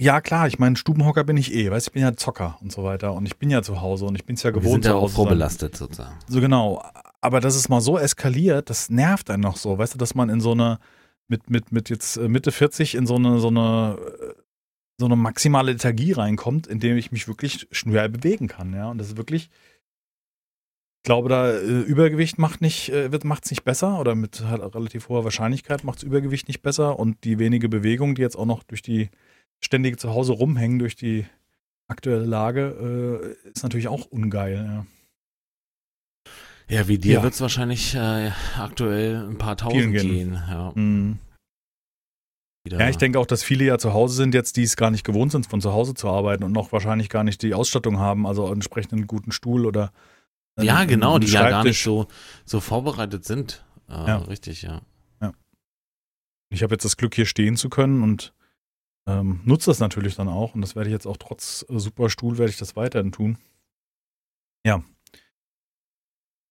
ja 0.00 0.22
klar, 0.22 0.48
ich 0.48 0.58
meine, 0.58 0.76
Stubenhocker 0.76 1.24
bin 1.24 1.36
ich 1.36 1.54
eh, 1.54 1.70
weißt 1.70 1.86
du, 1.86 1.90
ich 1.90 1.92
bin 1.92 2.02
ja 2.02 2.16
Zocker 2.16 2.56
und 2.62 2.72
so 2.72 2.82
weiter 2.82 3.12
und 3.12 3.26
ich 3.26 3.36
bin 3.36 3.50
ja 3.50 3.62
zu 3.62 3.82
Hause 3.82 4.06
und 4.06 4.14
ich 4.14 4.24
bin 4.24 4.34
es 4.34 4.42
ja 4.42 4.50
Wir 4.50 4.60
gewohnt 4.60 4.84
sind 4.84 4.92
ja 4.92 4.98
auch 4.98 5.10
vorbelastet 5.10 5.76
sozusagen. 5.76 6.16
So 6.26 6.40
genau. 6.40 6.82
Aber 7.20 7.40
dass 7.40 7.54
es 7.54 7.68
mal 7.68 7.82
so 7.82 7.98
eskaliert, 7.98 8.70
das 8.70 8.88
nervt 8.88 9.28
einen 9.28 9.42
noch 9.42 9.58
so, 9.58 9.76
weißt 9.76 9.94
du, 9.94 9.98
dass 9.98 10.14
man 10.14 10.30
in 10.30 10.40
so 10.40 10.52
eine, 10.52 10.78
mit, 11.28 11.50
mit, 11.50 11.70
mit 11.70 11.90
jetzt 11.90 12.16
äh, 12.16 12.28
Mitte 12.28 12.50
40 12.50 12.94
in 12.94 13.06
so 13.06 13.16
eine, 13.16 13.40
so 13.40 13.48
eine, 13.48 13.98
äh, 14.00 14.32
so 14.98 15.04
eine 15.04 15.16
maximale 15.16 15.72
Lethargie 15.72 16.12
reinkommt, 16.12 16.66
in 16.66 16.80
dem 16.80 16.96
ich 16.96 17.12
mich 17.12 17.28
wirklich 17.28 17.68
schwer 17.70 18.08
bewegen 18.08 18.48
kann, 18.48 18.72
ja. 18.72 18.90
Und 18.90 18.96
das 18.96 19.08
ist 19.08 19.16
wirklich, 19.18 19.50
ich 21.02 21.04
glaube, 21.04 21.28
da 21.28 21.50
äh, 21.50 21.80
Übergewicht 21.80 22.38
macht 22.38 22.62
nicht, 22.62 22.90
wird 22.90 23.24
macht's 23.24 23.50
nicht 23.50 23.64
besser 23.64 24.00
oder 24.00 24.14
mit 24.14 24.42
halt 24.46 24.62
relativ 24.74 25.10
hoher 25.10 25.24
Wahrscheinlichkeit 25.24 25.84
macht's 25.84 26.02
Übergewicht 26.02 26.48
nicht 26.48 26.62
besser 26.62 26.98
und 26.98 27.22
die 27.24 27.38
wenige 27.38 27.68
Bewegung, 27.68 28.14
die 28.14 28.22
jetzt 28.22 28.36
auch 28.36 28.46
noch 28.46 28.62
durch 28.62 28.80
die 28.80 29.10
ständige 29.60 29.96
zu 29.96 30.10
Hause 30.10 30.32
rumhängen, 30.32 30.78
durch 30.78 30.96
die 30.96 31.26
aktuelle 31.88 32.24
Lage, 32.24 33.36
äh, 33.44 33.48
ist 33.50 33.62
natürlich 33.62 33.88
auch 33.88 34.06
ungeil, 34.06 34.54
ja. 34.64 34.86
Ja, 36.68 36.86
wie 36.86 36.98
dir 36.98 37.14
Ja. 37.14 37.22
wird 37.24 37.34
es 37.34 37.40
wahrscheinlich 37.40 37.94
äh, 37.96 38.30
aktuell 38.56 39.28
ein 39.28 39.38
paar 39.38 39.56
tausend 39.56 39.92
gehen. 39.92 40.08
gehen. 40.08 40.32
Ja, 40.34 40.72
Mhm. 40.74 41.18
Ja, 42.68 42.88
ich 42.90 42.98
denke 42.98 43.18
auch, 43.18 43.26
dass 43.26 43.42
viele 43.42 43.64
ja 43.64 43.78
zu 43.78 43.94
Hause 43.94 44.14
sind 44.14 44.34
jetzt, 44.34 44.56
die 44.58 44.62
es 44.62 44.76
gar 44.76 44.90
nicht 44.90 45.02
gewohnt 45.02 45.32
sind, 45.32 45.46
von 45.46 45.60
zu 45.62 45.72
Hause 45.72 45.94
zu 45.94 46.08
arbeiten 46.08 46.44
und 46.44 46.52
noch 46.52 46.70
wahrscheinlich 46.72 47.08
gar 47.08 47.24
nicht 47.24 47.42
die 47.42 47.54
Ausstattung 47.54 47.98
haben, 47.98 48.26
also 48.26 48.52
entsprechend 48.52 48.92
einen 48.92 49.06
guten 49.06 49.32
Stuhl 49.32 49.64
oder 49.66 49.92
einen- 50.56 50.66
Ja, 50.66 50.84
genau, 50.84 51.18
die 51.18 51.26
ja 51.26 51.48
gar 51.48 51.64
nicht 51.64 51.82
so, 51.82 52.06
so 52.44 52.60
vorbereitet 52.60 53.24
sind. 53.24 53.64
Äh, 53.88 53.92
Ja. 53.94 54.18
Richtig, 54.18 54.62
ja. 54.62 54.82
Ich 56.52 56.62
habe 56.64 56.74
jetzt 56.74 56.84
das 56.84 56.96
Glück, 56.96 57.14
hier 57.14 57.26
stehen 57.26 57.56
zu 57.56 57.68
können 57.70 58.02
und 58.02 58.32
ähm, 59.06 59.40
nutze 59.44 59.70
das 59.70 59.80
natürlich 59.80 60.16
dann 60.16 60.28
auch 60.28 60.54
und 60.54 60.60
das 60.60 60.76
werde 60.76 60.88
ich 60.88 60.92
jetzt 60.92 61.06
auch 61.06 61.16
trotz 61.16 61.64
äh, 61.68 61.78
super 61.78 62.10
Stuhl 62.10 62.38
werde 62.38 62.50
ich 62.50 62.58
das 62.58 62.76
weiterhin 62.76 63.12
tun. 63.12 63.38
Ja. 64.64 64.82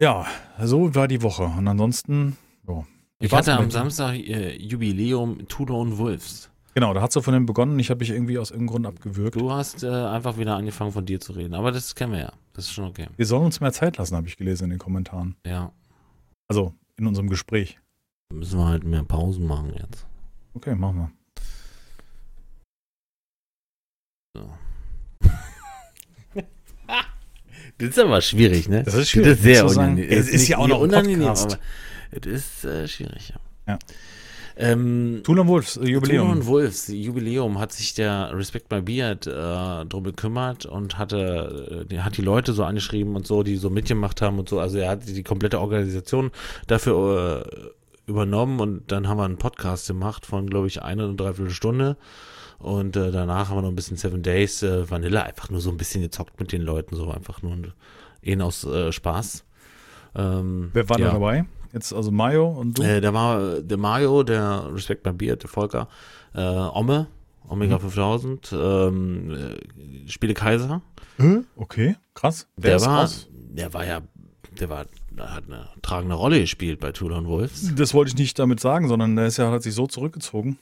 Ja, 0.02 0.26
so 0.62 0.96
war 0.96 1.08
die 1.08 1.22
Woche 1.22 1.44
und 1.44 1.68
ansonsten, 1.68 2.38
ja. 2.68 2.86
Ich 3.22 3.34
hatte 3.34 3.54
am 3.54 3.70
Samstag 3.70 4.16
äh, 4.16 4.56
Jubiläum 4.56 5.46
Two 5.50 5.66
Lone 5.66 5.98
Wolves. 5.98 6.50
Genau, 6.74 6.94
da 6.94 7.02
hat 7.02 7.12
so 7.12 7.22
von 7.22 7.34
dem 7.34 7.46
begonnen, 7.46 7.78
ich 7.80 7.90
habe 7.90 8.00
mich 8.00 8.12
irgendwie 8.12 8.38
aus 8.38 8.52
irgendeinem 8.52 8.84
Grund 8.84 8.88
abgewürgt. 8.88 9.36
Du 9.36 9.52
hast 9.52 9.84
äh, 9.84 9.90
einfach 9.90 10.38
wieder 10.38 10.56
angefangen 10.56 10.94
von 10.94 11.06
dir 11.06 11.20
zu 11.20 11.34
reden, 11.34 11.54
aber 11.54 11.72
das 11.72 11.96
kennen 11.96 12.14
wir 12.14 12.20
ja. 12.20 12.34
Das 12.54 12.66
ist 12.66 12.72
schon 12.72 12.86
okay. 12.86 13.08
Wir 13.18 13.26
sollen 13.26 13.46
uns 13.46 13.60
mehr 13.60 13.74
Zeit 13.74 13.98
lassen, 13.98 14.16
habe 14.16 14.28
ich 14.28 14.38
gelesen 14.38 14.66
in 14.66 14.70
den 14.72 14.80
Kommentaren. 14.80 15.36
Ja. 15.46 15.74
Also 16.48 16.74
in 16.96 17.08
unserem 17.08 17.30
Gespräch. 17.30 17.80
Müssen 18.32 18.60
wir 18.60 18.68
halt 18.68 18.84
mehr 18.84 19.04
Pausen 19.04 19.46
machen 19.48 19.74
jetzt. 19.76 20.06
Okay, 20.54 20.76
machen 20.76 20.98
wir. 20.98 21.12
So. 24.36 24.50
Das 27.78 27.90
ist 27.90 28.00
aber 28.00 28.20
schwierig, 28.22 28.68
ne? 28.68 28.84
Das 28.84 28.94
ist 28.94 29.10
schwierig. 29.12 29.30
Das 29.30 29.38
ist 29.38 29.44
sehr 29.44 29.66
unangenehm. 29.66 30.10
Es 30.10 30.28
ist 30.28 30.50
ja 30.50 30.58
auch 30.58 30.68
noch 30.68 30.82
unangenehm, 30.82 31.20
Podcast. 31.20 31.60
aber 32.12 32.28
es 32.28 32.34
ist 32.34 32.66
äh, 32.66 32.88
schwierig, 32.90 33.30
ja. 33.30 33.40
Ja. 33.74 33.80
Ähm, 34.58 35.22
Tulon 35.24 35.48
Wolfs, 35.48 35.78
äh, 35.78 35.86
Jubiläum. 35.86 36.28
Jubiläum. 36.28 36.46
Wolfs 36.46 36.90
Jubiläum 36.90 37.58
hat 37.60 37.72
sich 37.72 37.94
der 37.94 38.32
Respect 38.34 38.70
My 38.70 38.82
Beard 38.82 39.28
äh, 39.28 39.86
drum 39.86 40.04
gekümmert 40.04 40.66
und 40.66 40.98
hatte, 40.98 41.88
äh, 41.90 42.00
hat 42.00 42.18
die 42.18 42.22
Leute 42.22 42.52
so 42.52 42.66
angeschrieben 42.66 43.16
und 43.16 43.26
so, 43.26 43.44
die 43.44 43.56
so 43.56 43.70
mitgemacht 43.70 44.22
haben 44.22 44.38
und 44.40 44.50
so. 44.50 44.60
Also 44.60 44.78
er 44.80 44.90
hat 44.90 45.08
die 45.08 45.24
komplette 45.24 45.62
Organisation 45.62 46.32
dafür 46.68 47.46
äh, 47.46 48.10
übernommen 48.10 48.60
und 48.60 48.92
dann 48.92 49.08
haben 49.08 49.18
wir 49.18 49.24
einen 49.24 49.38
Podcast 49.38 49.88
gemacht 49.88 50.26
von, 50.26 50.50
glaube 50.50 50.68
ich, 50.68 50.82
eine 50.82 51.08
und 51.08 51.18
dreiviertel 51.18 51.54
Stunde. 51.54 51.96
Und 52.60 52.96
äh, 52.98 53.12
danach 53.12 53.50
haben 53.50 53.58
wir 53.58 53.62
noch 53.62 53.70
ein 53.70 53.76
bisschen 53.76 53.98
Seven 53.98 54.22
Days 54.22 54.62
äh, 54.64 54.90
Vanilla, 54.90 55.24
einfach 55.24 55.50
nur 55.50 55.62
so 55.62 55.70
ein 55.70 55.78
bisschen 55.78 56.02
gezockt 56.02 56.40
mit 56.40 56.52
den 56.52 56.62
Leuten, 56.62 56.96
so 56.96 57.10
einfach 57.10 57.42
nur 57.42 57.56
eh 58.22 58.38
aus 58.42 58.66
äh, 58.66 58.92
Spaß. 58.92 59.46
Ähm, 60.16 60.70
Wer 60.74 60.90
war 60.90 61.00
ja. 61.00 61.08
da 61.08 61.14
dabei? 61.14 61.46
Jetzt 61.72 61.94
also 61.94 62.12
Mayo 62.12 62.48
und 62.50 62.78
du? 62.78 62.84
Äh, 62.84 63.00
da 63.00 63.14
war 63.14 63.62
der 63.62 63.78
Mario, 63.78 64.24
der 64.24 64.70
Respect 64.74 65.06
My 65.06 65.14
Beard, 65.14 65.44
der 65.44 65.50
Volker, 65.50 65.88
äh, 66.34 66.42
Omme, 66.42 67.08
Omega 67.48 67.76
Mhm. 67.78 67.82
5000, 67.82 68.52
ähm, 68.54 69.32
äh, 69.32 70.10
Spiele 70.10 70.34
Kaiser. 70.34 70.82
Okay, 71.56 71.96
krass. 72.14 72.48
Wer 72.58 72.78
Der 72.78 72.86
war, 72.88 73.02
raus? 73.02 73.28
der 73.32 73.74
war 73.74 73.86
ja, 73.86 74.02
der 74.60 74.70
war, 74.70 74.86
der 75.12 75.34
hat 75.34 75.46
eine 75.48 75.68
tragende 75.82 76.16
Rolle 76.16 76.40
gespielt 76.40 76.80
bei 76.80 76.92
Tulon 76.92 77.28
Wolves. 77.28 77.74
Das 77.76 77.94
wollte 77.94 78.10
ich 78.10 78.18
nicht 78.18 78.40
damit 78.40 78.60
sagen, 78.60 78.88
sondern 78.88 79.16
der 79.16 79.28
ist 79.28 79.38
ja, 79.38 79.52
hat 79.52 79.64
sich 79.64 79.74
so 79.76 79.86
zurückgezogen. 79.88 80.58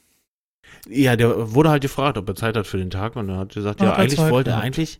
Ja, 0.89 1.15
der 1.15 1.53
wurde 1.53 1.69
halt 1.69 1.81
gefragt, 1.81 2.17
ob 2.17 2.27
er 2.29 2.35
Zeit 2.35 2.55
hat 2.55 2.67
für 2.67 2.77
den 2.77 2.89
Tag 2.89 3.15
und 3.15 3.29
er 3.29 3.37
hat 3.37 3.53
gesagt, 3.53 3.81
ja, 3.81 3.87
er 3.87 3.97
eigentlich 3.97 4.19
wollte 4.19 4.51
er, 4.51 4.59
eigentlich 4.59 4.99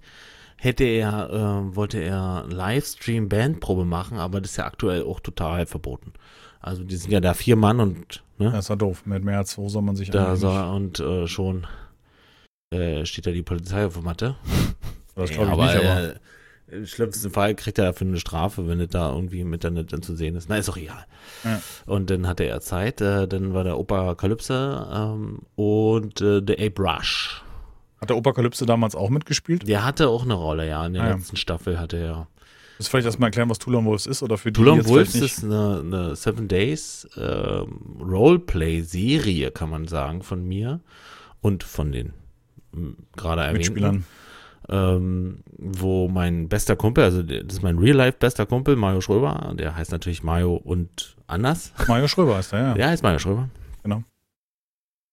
hätte 0.58 0.84
er, 0.84 1.30
äh, 1.30 1.76
wollte 1.76 2.00
er 2.00 2.46
Livestream 2.50 3.30
Bandprobe 3.30 3.86
machen, 3.86 4.18
aber 4.18 4.42
das 4.42 4.52
ist 4.52 4.58
ja 4.58 4.66
aktuell 4.66 5.04
auch 5.04 5.20
total 5.20 5.66
verboten. 5.66 6.14
Also 6.60 6.84
die 6.84 6.96
sind 6.96 7.12
ja 7.12 7.20
da 7.20 7.34
vier 7.34 7.56
Mann 7.56 7.80
und 7.80 8.24
ne? 8.38 8.52
Das 8.52 8.66
ist 8.66 8.70
ja 8.70 8.76
doof. 8.76 9.06
Mit 9.06 9.24
mehr 9.24 9.38
als 9.38 9.52
zwei 9.52 9.70
soll 9.70 9.84
man 9.84 9.96
sich 9.96 10.10
Da 10.10 10.36
sah 10.36 10.72
und 10.72 11.00
äh, 11.00 11.28
schon 11.28 11.68
äh, 12.74 13.06
steht 13.06 13.28
da 13.28 13.32
die 13.32 13.44
Polizei 13.44 13.86
auf 13.86 13.94
der 13.94 14.04
Matte. 14.04 14.36
Das 15.16 15.30
Ja, 15.36 15.44
glaube 15.44 15.66
ich 15.66 15.74
nicht, 15.74 15.86
aber. 15.86 16.14
Äh, 16.72 16.76
Im 16.78 16.86
schlimmsten 16.86 17.32
Fall 17.32 17.56
kriegt 17.56 17.78
er 17.80 17.86
dafür 17.86 18.08
eine 18.08 18.20
Strafe, 18.20 18.68
wenn 18.68 18.80
es 18.80 18.90
da 18.90 19.14
irgendwie 19.14 19.42
im 19.42 19.54
Internet 19.54 19.94
dann 19.94 20.02
zu 20.02 20.16
sehen 20.16 20.36
ist. 20.36 20.50
Na, 20.50 20.58
ist 20.58 20.68
doch 20.70 20.78
egal. 20.78 21.06
Ja. 21.44 21.62
Und 21.86 22.10
dann 22.10 22.28
hatte 22.28 22.44
er 22.46 22.62
Zeit. 22.62 23.02
Äh, 23.02 23.28
dann 23.28 23.54
war 23.54 23.64
der 23.64 23.78
Opa 23.78 24.16
Kalypse 24.16 24.88
ähm, 24.94 25.40
und 25.56 26.22
äh, 26.22 26.42
der 26.42 26.58
Ape 26.66 26.82
Rush. 26.82 27.44
Hat 28.00 28.10
der 28.12 28.18
Operkalypse 28.18 28.66
damals 28.68 28.96
auch 28.96 29.10
mitgespielt? 29.10 29.68
Der 29.68 29.84
hatte 29.84 30.10
auch 30.10 30.24
eine 30.24 30.36
Rolle, 30.36 30.68
ja. 30.68 30.86
In 30.86 30.94
der 30.94 31.02
Ah, 31.04 31.08
ja. 31.10 31.16
letzten 31.16 31.36
Staffel 31.36 31.80
hatte 31.80 31.98
er. 31.98 32.28
Muss 32.78 32.90
vielleicht 32.90 33.08
erstmal 33.08 33.30
erklären, 33.30 33.50
was 33.50 33.58
Tulon 33.58 33.86
Wolves 33.86 34.06
ist 34.06 34.22
oder 34.22 34.38
für 34.38 34.52
die, 34.52 34.62
jetzt 34.62 34.88
Wolves 34.88 35.16
ist 35.16 35.44
eine, 35.44 35.80
eine 35.84 36.16
Seven 36.16 36.48
Days 36.48 37.08
ähm, 37.18 37.98
Roleplay-Serie, 38.00 39.50
kann 39.50 39.72
man 39.72 39.88
sagen, 39.88 40.22
von 40.22 40.48
mir 40.48 40.80
und 41.42 41.64
von 41.64 41.92
den 41.92 42.14
gerade 43.16 43.42
erwähnten. 43.42 43.58
Mitspielern. 43.58 44.06
Ähm, 44.70 45.44
wo 45.58 46.08
mein 46.08 46.50
bester 46.50 46.76
Kumpel, 46.76 47.04
also 47.04 47.24
das 47.24 47.56
ist 47.56 47.64
mein 47.64 47.78
Real-Life 47.78 48.18
bester 48.20 48.46
Kumpel, 48.46 48.76
Mario 48.76 49.02
Schröber, 49.02 49.54
der 49.58 49.76
heißt 49.76 49.92
natürlich 49.92 50.24
Mario 50.24 50.56
und 50.56 51.16
anders. 51.28 51.74
Mario 51.88 52.08
Schröber 52.08 52.40
ist 52.40 52.52
der, 52.52 52.60
ja. 52.60 52.74
Der 52.74 52.90
heißt 52.90 53.04
Mario 53.04 53.20
Schröber. 53.20 53.50
Genau. 53.84 54.04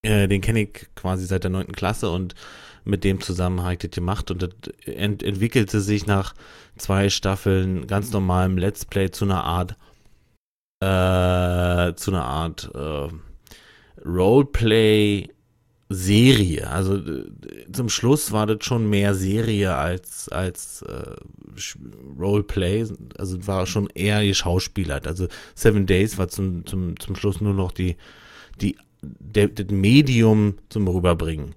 Äh, 0.02 0.28
den 0.28 0.40
kenne 0.40 0.62
ich 0.62 0.88
quasi 0.94 1.26
seit 1.26 1.44
der 1.44 1.50
neunten 1.50 1.72
Klasse 1.74 2.10
und 2.10 2.34
mit 2.84 3.04
dem 3.04 3.20
zusammen 3.20 3.62
habe 3.62 3.74
ich 3.74 3.78
das 3.78 3.92
gemacht 3.92 4.30
und 4.30 4.42
das 4.42 4.50
ent 4.84 5.22
entwickelte 5.22 5.80
sich 5.80 6.06
nach 6.06 6.34
zwei 6.76 7.08
Staffeln 7.08 7.86
ganz 7.86 8.12
normalem 8.12 8.58
Let's 8.58 8.84
Play 8.84 9.10
zu 9.10 9.24
einer 9.24 9.44
Art 9.44 9.76
äh, 10.80 11.94
zu 11.94 12.10
einer 12.10 12.24
Art 12.24 12.70
äh, 12.74 13.08
Roleplay 14.04 15.30
Serie. 15.88 16.68
Also 16.70 16.98
zum 17.72 17.88
Schluss 17.88 18.32
war 18.32 18.46
das 18.46 18.64
schon 18.64 18.88
mehr 18.88 19.14
Serie 19.14 19.74
als 19.76 20.28
als 20.30 20.82
äh, 20.82 21.16
Roleplay. 22.18 22.86
Also 23.18 23.46
war 23.46 23.66
schon 23.66 23.88
eher 23.94 24.24
geschauspielert. 24.24 25.06
Also 25.06 25.28
Seven 25.54 25.86
Days 25.86 26.18
war 26.18 26.28
zum 26.28 26.64
zum 26.66 26.98
zum 26.98 27.16
Schluss 27.16 27.40
nur 27.40 27.54
noch 27.54 27.72
die 27.72 27.96
die 28.60 28.76
der, 29.02 29.48
das 29.48 29.66
Medium 29.70 30.54
zum 30.70 30.88
Rüberbringen 30.88 31.54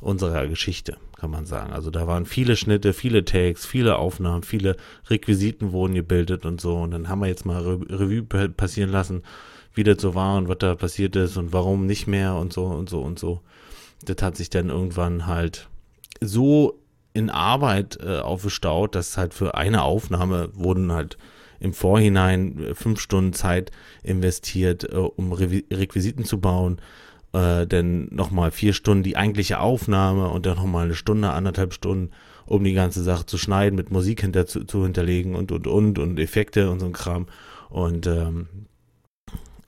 unserer 0.00 0.46
Geschichte, 0.46 0.96
kann 1.16 1.30
man 1.30 1.46
sagen. 1.46 1.72
Also 1.72 1.90
da 1.90 2.06
waren 2.06 2.26
viele 2.26 2.56
Schnitte, 2.56 2.92
viele 2.92 3.24
Takes, 3.24 3.66
viele 3.66 3.96
Aufnahmen, 3.96 4.42
viele 4.42 4.76
Requisiten 5.08 5.72
wurden 5.72 5.94
gebildet 5.94 6.44
und 6.46 6.60
so. 6.60 6.76
Und 6.76 6.90
dann 6.92 7.08
haben 7.08 7.20
wir 7.20 7.28
jetzt 7.28 7.44
mal 7.46 7.62
Re 7.62 7.80
Revue 7.88 8.22
pa- 8.22 8.48
passieren 8.48 8.90
lassen, 8.90 9.22
wie 9.74 9.84
das 9.84 10.00
so 10.00 10.14
war 10.14 10.36
und 10.36 10.48
was 10.48 10.58
da 10.58 10.74
passiert 10.74 11.16
ist 11.16 11.36
und 11.36 11.52
warum 11.52 11.86
nicht 11.86 12.06
mehr 12.06 12.34
und 12.34 12.52
so 12.52 12.64
und 12.66 12.90
so 12.90 13.00
und 13.00 13.18
so. 13.18 13.40
Das 14.04 14.22
hat 14.22 14.36
sich 14.36 14.50
dann 14.50 14.70
irgendwann 14.70 15.26
halt 15.26 15.68
so 16.20 16.80
in 17.12 17.30
Arbeit 17.30 17.98
äh, 18.02 18.18
aufgestaut, 18.18 18.94
dass 18.94 19.16
halt 19.16 19.34
für 19.34 19.54
eine 19.54 19.82
Aufnahme 19.82 20.50
wurden 20.54 20.92
halt 20.92 21.18
im 21.58 21.74
Vorhinein 21.74 22.58
äh, 22.62 22.74
fünf 22.74 23.00
Stunden 23.00 23.32
Zeit 23.32 23.70
investiert, 24.02 24.84
äh, 24.84 24.96
um 24.96 25.32
Revi 25.32 25.66
Requisiten 25.70 26.24
zu 26.24 26.40
bauen, 26.40 26.80
äh, 27.32 27.66
dann 27.66 28.08
nochmal 28.10 28.50
vier 28.50 28.72
Stunden 28.72 29.02
die 29.02 29.16
eigentliche 29.16 29.60
Aufnahme 29.60 30.28
und 30.28 30.46
dann 30.46 30.56
nochmal 30.56 30.86
eine 30.86 30.94
Stunde, 30.94 31.30
anderthalb 31.30 31.74
Stunden, 31.74 32.10
um 32.46 32.64
die 32.64 32.72
ganze 32.72 33.02
Sache 33.02 33.26
zu 33.26 33.38
schneiden, 33.38 33.76
mit 33.76 33.90
Musik 33.90 34.22
hinter 34.22 34.46
zu, 34.46 34.64
zu 34.64 34.82
hinterlegen 34.82 35.34
und 35.34 35.52
und 35.52 35.66
und 35.66 35.98
und 35.98 36.18
Effekte 36.18 36.70
und 36.70 36.80
so 36.80 36.86
ein 36.86 36.92
Kram. 36.92 37.26
Und 37.68 38.06
ähm, 38.06 38.48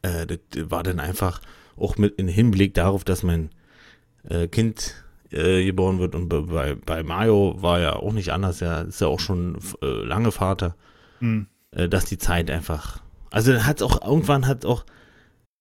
äh, 0.02 0.26
das 0.26 0.38
war 0.70 0.82
dann 0.82 0.98
einfach 0.98 1.40
auch 1.76 1.96
mit 1.96 2.14
in 2.16 2.28
Hinblick 2.28 2.74
darauf, 2.74 3.04
dass 3.04 3.22
mein 3.22 3.50
äh, 4.28 4.48
Kind 4.48 4.94
äh, 5.30 5.64
geboren 5.64 5.98
wird 5.98 6.14
und 6.14 6.28
bei- 6.28 6.74
bei, 6.74 7.02
Mario 7.02 7.56
war 7.60 7.80
ja 7.80 7.94
auch 7.96 8.12
nicht 8.12 8.30
anders, 8.32 8.60
er 8.60 8.86
ist 8.86 9.00
ja 9.00 9.06
auch 9.06 9.20
schon 9.20 9.58
äh, 9.82 9.86
lange 10.04 10.30
Vater 10.32 10.74
Hm. 11.20 11.46
äh, 11.70 11.88
dass 11.88 12.04
die 12.04 12.18
Zeit 12.18 12.50
einfach. 12.50 13.00
Also 13.30 13.64
hat 13.64 13.82
auch 13.82 14.06
irgendwann 14.06 14.46
hat 14.46 14.64
auch 14.66 14.84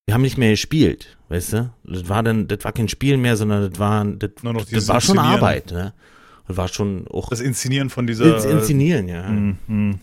wir 0.07 0.15
haben 0.15 0.23
nicht 0.23 0.37
mehr 0.37 0.49
gespielt, 0.49 1.15
weißt 1.29 1.53
du? 1.53 1.69
Das 1.85 2.09
war 2.09 2.21
dann 2.23 2.47
das 2.47 2.63
war 2.65 2.71
kein 2.73 2.89
Spiel 2.89 3.15
mehr, 3.17 3.37
sondern 3.37 3.69
das 3.69 3.79
war 3.79 4.03
das, 4.03 4.31
das 4.71 4.87
war 4.87 4.99
schon. 4.99 5.19
Arbeit, 5.19 5.71
ne? 5.71 5.93
Das 6.47 6.57
war 6.57 6.67
schon 6.67 7.07
auch 7.07 7.29
Das 7.29 7.39
Inszenieren 7.39 7.89
von 7.89 8.07
dieser. 8.07 8.35
ins 8.35 8.43
Inszenieren, 8.45 9.07
ja. 9.07 9.27
Hm, 9.27 9.57
hm. 9.67 9.99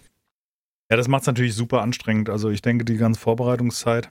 Ja, 0.91 0.97
das 0.97 1.09
macht 1.09 1.23
es 1.23 1.27
natürlich 1.27 1.55
super 1.55 1.83
anstrengend. 1.83 2.31
Also 2.31 2.49
ich 2.49 2.63
denke, 2.63 2.87
die 2.87 2.97
ganze 2.97 3.21
Vorbereitungszeit 3.21 4.09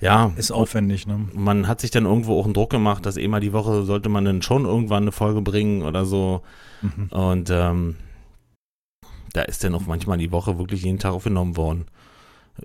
Ja, 0.00 0.32
ist 0.36 0.52
aufwendig. 0.52 1.06
Ne? 1.06 1.28
man 1.32 1.66
hat 1.66 1.80
sich 1.80 1.90
dann 1.90 2.04
irgendwo 2.04 2.38
auch 2.38 2.44
einen 2.44 2.54
Druck 2.54 2.70
gemacht, 2.70 3.04
dass 3.04 3.16
immer 3.16 3.40
die 3.40 3.52
Woche 3.52 3.82
sollte 3.82 4.08
man 4.08 4.24
dann 4.24 4.42
schon 4.42 4.64
irgendwann 4.64 5.04
eine 5.04 5.12
Folge 5.12 5.42
bringen 5.42 5.82
oder 5.82 6.04
so. 6.04 6.42
Mhm. 6.82 7.08
Und 7.10 7.50
ähm, 7.50 7.96
da 9.32 9.42
ist 9.42 9.64
dann 9.64 9.74
auch 9.74 9.86
manchmal 9.86 10.18
die 10.18 10.32
Woche 10.32 10.58
wirklich 10.58 10.82
jeden 10.84 10.98
Tag 10.98 11.12
aufgenommen 11.12 11.56
worden. 11.56 11.86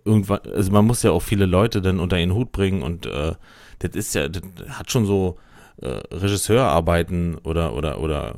Irgendwann, 0.05 0.39
also 0.53 0.71
man 0.71 0.85
muss 0.85 1.03
ja 1.03 1.11
auch 1.11 1.21
viele 1.21 1.45
Leute 1.45 1.81
dann 1.81 1.99
unter 1.99 2.17
den 2.17 2.33
Hut 2.33 2.51
bringen 2.51 2.81
und 2.81 3.05
äh, 3.05 3.33
das 3.79 3.95
ist 3.95 4.15
ja, 4.15 4.27
das 4.27 4.43
hat 4.69 4.91
schon 4.91 5.05
so 5.05 5.37
äh, 5.81 5.87
Regisseurarbeiten 6.11 7.37
oder 7.43 7.75
oder 7.75 7.99
oder 7.99 8.35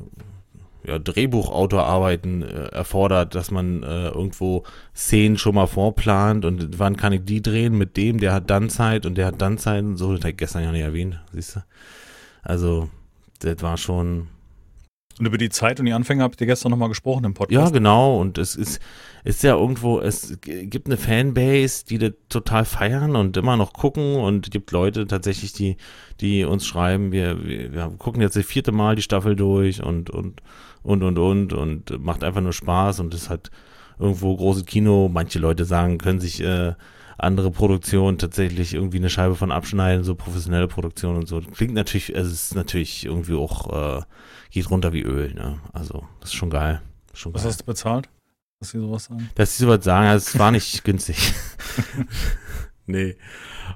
ja, 0.86 0.98
Drehbuchautorarbeiten 0.98 2.42
äh, 2.42 2.66
erfordert, 2.68 3.34
dass 3.34 3.50
man 3.50 3.82
äh, 3.82 4.08
irgendwo 4.08 4.64
Szenen 4.94 5.36
schon 5.36 5.54
mal 5.54 5.66
vorplant 5.66 6.44
und 6.44 6.78
wann 6.78 6.96
kann 6.96 7.12
ich 7.12 7.24
die 7.24 7.42
drehen 7.42 7.76
mit 7.76 7.96
dem, 7.96 8.18
der 8.18 8.32
hat 8.32 8.50
dann 8.50 8.68
Zeit 8.70 9.04
und 9.06 9.16
der 9.16 9.26
hat 9.26 9.42
dann 9.42 9.58
Zeit 9.58 9.84
und 9.84 9.96
so, 9.96 10.12
das 10.12 10.22
hab 10.22 10.30
ich 10.30 10.36
gestern 10.36 10.62
ja 10.62 10.72
nicht 10.72 10.82
erwähnt, 10.82 11.20
siehst 11.32 11.56
du. 11.56 11.60
Also, 12.42 12.88
das 13.40 13.60
war 13.62 13.76
schon, 13.76 14.28
Und 15.18 15.26
über 15.26 15.38
die 15.38 15.48
Zeit 15.48 15.80
und 15.80 15.86
die 15.86 15.92
Anfänge 15.94 16.22
habt 16.22 16.40
ihr 16.40 16.46
gestern 16.46 16.70
nochmal 16.70 16.90
gesprochen 16.90 17.24
im 17.24 17.32
ja, 17.32 17.38
Podcast. 17.38 17.72
genau. 17.72 18.20
Und 18.20 18.38
es 18.38 18.54
ist, 18.54 18.80
ist 19.24 19.42
ja 19.42 19.56
irgendwo, 19.56 19.98
es 20.00 20.38
gibt 20.42 20.86
eine 20.86 20.98
Fanbase, 20.98 21.86
die 21.86 21.98
das 21.98 22.12
total 22.28 22.64
feiern 22.64 23.16
und 23.16 23.36
immer 23.36 23.56
noch 23.56 23.72
gucken. 23.72 24.16
Und 24.16 24.46
es 24.46 24.50
gibt 24.50 24.72
Leute 24.72 25.06
tatsächlich, 25.06 25.52
die, 25.52 25.76
die 26.20 26.44
uns 26.44 26.66
schreiben, 26.66 27.12
wir, 27.12 27.42
wir, 27.44 27.72
wir 27.72 27.94
gucken 27.98 28.20
jetzt 28.20 28.36
das 28.36 28.44
vierte 28.44 28.72
Mal 28.72 28.94
die 28.94 29.02
Staffel 29.02 29.36
durch 29.36 29.82
und, 29.82 30.10
und, 30.10 30.42
und, 30.86 31.02
und, 31.02 31.18
und, 31.18 31.52
und 31.52 32.02
macht 32.04 32.24
einfach 32.24 32.40
nur 32.40 32.52
Spaß 32.52 33.00
und 33.00 33.12
es 33.14 33.28
hat 33.28 33.50
irgendwo 33.98 34.36
großes 34.36 34.64
Kino. 34.66 35.10
Manche 35.12 35.38
Leute 35.38 35.64
sagen, 35.64 35.98
können 35.98 36.20
sich, 36.20 36.40
äh, 36.40 36.74
andere 37.18 37.50
Produktionen 37.50 38.18
tatsächlich 38.18 38.74
irgendwie 38.74 38.98
eine 38.98 39.10
Scheibe 39.10 39.36
von 39.36 39.50
abschneiden, 39.50 40.04
so 40.04 40.14
professionelle 40.14 40.68
Produktionen 40.68 41.18
und 41.18 41.26
so. 41.26 41.40
Klingt 41.40 41.74
natürlich, 41.74 42.14
also 42.14 42.30
es 42.30 42.44
ist 42.44 42.54
natürlich 42.54 43.06
irgendwie 43.06 43.34
auch, 43.34 43.98
äh, 43.98 44.02
geht 44.50 44.70
runter 44.70 44.92
wie 44.92 45.02
Öl, 45.02 45.32
ne? 45.34 45.60
Also, 45.72 46.06
das 46.20 46.30
ist 46.30 46.36
schon 46.36 46.50
geil. 46.50 46.82
Schon 47.14 47.32
Was 47.32 47.42
geil. 47.42 47.50
hast 47.50 47.60
du 47.62 47.64
bezahlt? 47.64 48.08
Dass 48.60 48.70
sie 48.70 48.78
sowas 48.78 49.04
sagen? 49.04 49.30
Dass 49.34 49.56
sie 49.56 49.64
sowas 49.64 49.84
sagen, 49.84 50.08
also 50.08 50.26
es 50.28 50.38
war 50.38 50.50
nicht 50.50 50.84
günstig. 50.84 51.32
nee. 52.86 53.16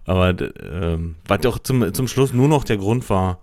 Aber 0.05 0.35
ähm, 0.39 1.17
was 1.27 1.41
doch 1.41 1.59
zum, 1.59 1.93
zum 1.95 2.09
Schluss 2.09 2.33
nur 2.33 2.49
noch 2.49 2.65
der 2.65 2.77
Grund 2.77 3.09
war, 3.09 3.41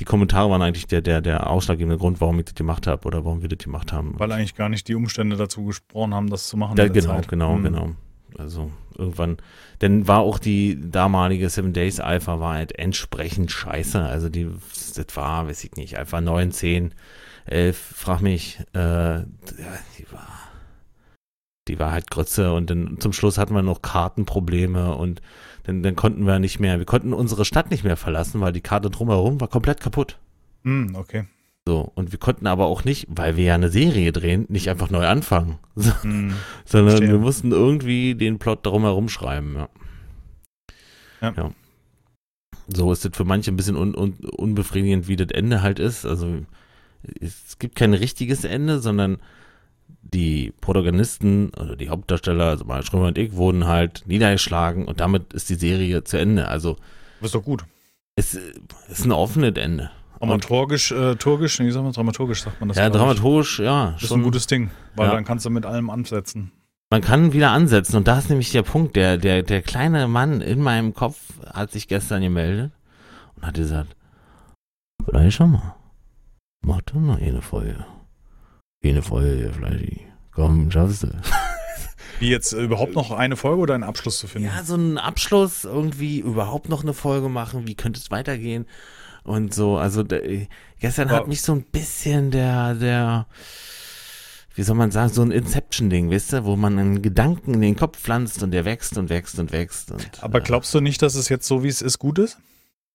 die 0.00 0.04
Kommentare 0.04 0.50
waren 0.50 0.62
eigentlich 0.62 0.86
der, 0.86 1.02
der, 1.02 1.20
der 1.20 1.48
ausschlaggebende 1.48 1.98
Grund, 1.98 2.20
warum 2.22 2.38
ich 2.38 2.46
das 2.46 2.54
gemacht 2.54 2.86
habe 2.86 3.06
oder 3.06 3.24
warum 3.24 3.42
wir 3.42 3.48
das 3.50 3.58
gemacht 3.58 3.92
haben. 3.92 4.14
Weil 4.18 4.32
eigentlich 4.32 4.54
gar 4.54 4.70
nicht 4.70 4.88
die 4.88 4.94
Umstände 4.94 5.36
dazu 5.36 5.64
gesprochen 5.66 6.14
haben, 6.14 6.30
das 6.30 6.48
zu 6.48 6.56
machen. 6.56 6.74
Der 6.76 6.88
genau, 6.88 7.16
Zeit. 7.16 7.28
genau, 7.28 7.56
Mhm. 7.56 7.62
genau. 7.64 7.90
Also 8.38 8.70
irgendwann, 8.96 9.36
denn 9.82 10.08
war 10.08 10.20
auch 10.20 10.38
die 10.38 10.78
damalige 10.90 11.50
Seven 11.50 11.72
Days 11.74 12.00
Alpha 12.00 12.40
war 12.40 12.54
halt 12.54 12.78
entsprechend 12.78 13.50
scheiße. 13.50 14.00
Also 14.00 14.30
die, 14.30 14.48
das 14.94 15.06
war, 15.16 15.46
weiß 15.48 15.64
ich 15.64 15.72
nicht, 15.72 15.98
Alpha 15.98 16.20
9, 16.20 16.50
10, 16.52 16.94
11, 17.44 17.76
frag 17.96 18.20
mich, 18.22 18.58
äh, 18.72 19.20
die 19.98 20.06
war, 20.12 20.28
die 21.68 21.78
war 21.78 21.92
halt 21.92 22.10
Grütze 22.10 22.52
und 22.52 22.70
dann 22.70 22.98
zum 23.00 23.12
Schluss 23.12 23.38
hatten 23.38 23.54
wir 23.54 23.62
noch 23.62 23.82
Kartenprobleme 23.82 24.94
und 24.94 25.20
dann, 25.64 25.82
dann 25.82 25.96
konnten 25.96 26.26
wir 26.26 26.38
nicht 26.38 26.58
mehr, 26.58 26.78
wir 26.78 26.86
konnten 26.86 27.12
unsere 27.12 27.44
Stadt 27.44 27.70
nicht 27.70 27.84
mehr 27.84 27.96
verlassen, 27.96 28.40
weil 28.40 28.52
die 28.52 28.60
Karte 28.60 28.90
drumherum 28.90 29.40
war 29.40 29.48
komplett 29.48 29.80
kaputt. 29.80 30.18
Mhm, 30.62 30.94
okay. 30.96 31.24
So, 31.66 31.92
und 31.94 32.10
wir 32.12 32.18
konnten 32.18 32.46
aber 32.46 32.66
auch 32.66 32.84
nicht, 32.84 33.06
weil 33.10 33.36
wir 33.36 33.44
ja 33.44 33.54
eine 33.54 33.68
Serie 33.68 34.12
drehen, 34.12 34.46
nicht 34.48 34.70
einfach 34.70 34.90
neu 34.90 35.06
anfangen. 35.06 35.58
Mhm. 36.02 36.34
sondern 36.64 36.96
Verstehe. 36.96 37.12
wir 37.12 37.18
mussten 37.18 37.52
irgendwie 37.52 38.14
den 38.14 38.38
Plot 38.38 38.64
darum 38.66 38.82
herum 38.82 39.08
schreiben, 39.08 39.56
ja. 39.56 39.68
Ja. 41.20 41.52
So 42.66 42.92
ist 42.92 43.04
das 43.04 43.12
für 43.14 43.24
manche 43.24 43.50
ein 43.50 43.56
bisschen 43.56 43.76
un, 43.76 43.94
un, 43.94 44.14
unbefriedigend, 44.14 45.08
wie 45.08 45.16
das 45.16 45.28
Ende 45.32 45.60
halt 45.62 45.78
ist. 45.78 46.06
Also 46.06 46.46
es 47.20 47.58
gibt 47.58 47.76
kein 47.76 47.94
richtiges 47.94 48.44
Ende, 48.44 48.80
sondern 48.80 49.18
die 50.02 50.52
Protagonisten 50.60 51.50
oder 51.60 51.76
die 51.76 51.88
Hauptdarsteller, 51.88 52.44
also 52.46 52.64
Marius 52.64 52.86
Schrömer 52.86 53.08
und 53.08 53.18
ich, 53.18 53.32
wurden 53.34 53.66
halt 53.66 54.02
niedergeschlagen 54.06 54.86
und 54.86 55.00
damit 55.00 55.32
ist 55.32 55.48
die 55.50 55.54
Serie 55.54 56.04
zu 56.04 56.18
Ende. 56.18 56.48
Also 56.48 56.76
Das 57.20 57.28
ist 57.28 57.34
doch 57.34 57.44
gut. 57.44 57.64
es 58.16 58.34
ist 58.34 59.04
ein 59.04 59.12
offenes 59.12 59.56
Ende. 59.56 59.90
Dramaturgisch, 60.18 60.92
äh, 60.92 61.16
turgisch, 61.16 61.58
wie 61.60 61.70
sagt 61.70 61.82
man, 61.84 61.92
dramaturgisch 61.94 62.42
sagt 62.42 62.60
man 62.60 62.68
das. 62.68 62.76
ja, 62.76 62.88
ich. 62.88 62.92
dramaturgisch, 62.92 63.60
ja. 63.60 63.92
Das 63.92 64.02
ist 64.02 64.12
ein 64.12 64.22
gutes 64.22 64.46
Ding, 64.46 64.70
weil 64.94 65.06
Ja. 65.08 65.14
dann 65.14 65.24
kannst 65.24 65.46
du 65.46 65.50
mit 65.50 65.64
allem 65.64 65.88
ansetzen. 65.88 66.52
Man 66.92 67.00
kann 67.02 67.32
wieder 67.32 67.52
ansetzen 67.52 67.96
und 67.96 68.08
da 68.08 68.18
ist 68.18 68.28
nämlich 68.28 68.50
der 68.50 68.62
Punkt, 68.62 68.96
der, 68.96 69.16
der, 69.16 69.42
der 69.42 69.62
kleine 69.62 70.08
Mann 70.08 70.40
in 70.40 70.60
meinem 70.60 70.92
Kopf 70.92 71.16
hat 71.46 71.70
sich 71.70 71.88
gestern 71.88 72.20
gemeldet 72.20 72.72
und 73.36 73.46
hat 73.46 73.54
gesagt, 73.54 73.96
vielleicht 75.04 75.36
schon 75.36 75.52
mal, 75.52 75.74
mach 76.66 76.82
doch 76.82 76.96
noch 76.96 77.18
eine 77.18 77.40
Folge. 77.42 77.86
Eine 78.82 79.02
Folge, 79.02 79.52
vielleicht. 79.52 80.00
Komm, 80.32 80.70
schaffst 80.70 81.02
du. 81.02 81.08
Wie 82.18 82.30
jetzt 82.30 82.52
äh, 82.52 82.62
überhaupt 82.62 82.94
noch 82.94 83.10
eine 83.10 83.36
Folge 83.36 83.60
oder 83.62 83.74
einen 83.74 83.82
Abschluss 83.82 84.18
zu 84.18 84.26
finden? 84.26 84.48
Ja, 84.48 84.62
so 84.62 84.74
einen 84.74 84.98
Abschluss, 84.98 85.64
irgendwie 85.64 86.20
überhaupt 86.20 86.68
noch 86.68 86.82
eine 86.82 86.94
Folge 86.94 87.28
machen, 87.28 87.66
wie 87.66 87.74
könnte 87.74 88.00
es 88.00 88.10
weitergehen 88.10 88.66
und 89.22 89.52
so, 89.54 89.76
also 89.76 90.02
der, 90.02 90.46
gestern 90.80 91.08
Aber- 91.08 91.18
hat 91.18 91.28
mich 91.28 91.42
so 91.42 91.52
ein 91.52 91.62
bisschen 91.64 92.30
der, 92.30 92.74
der, 92.74 93.26
wie 94.54 94.62
soll 94.62 94.76
man 94.76 94.90
sagen, 94.90 95.12
so 95.12 95.22
ein 95.22 95.30
Inception-Ding, 95.30 96.10
weißt 96.10 96.32
du, 96.34 96.44
wo 96.44 96.56
man 96.56 96.78
einen 96.78 97.02
Gedanken 97.02 97.54
in 97.54 97.60
den 97.60 97.76
Kopf 97.76 97.98
pflanzt 97.98 98.42
und 98.42 98.50
der 98.50 98.64
wächst 98.64 98.96
und 98.98 99.08
wächst 99.10 99.38
und 99.38 99.52
wächst. 99.52 99.90
Und, 99.90 100.22
Aber 100.22 100.38
äh, 100.38 100.42
glaubst 100.42 100.74
du 100.74 100.80
nicht, 100.80 101.00
dass 101.02 101.14
es 101.14 101.28
jetzt 101.28 101.46
so, 101.46 101.62
wie 101.62 101.68
es 101.68 101.82
ist, 101.82 101.98
gut 101.98 102.18
ist? 102.18 102.38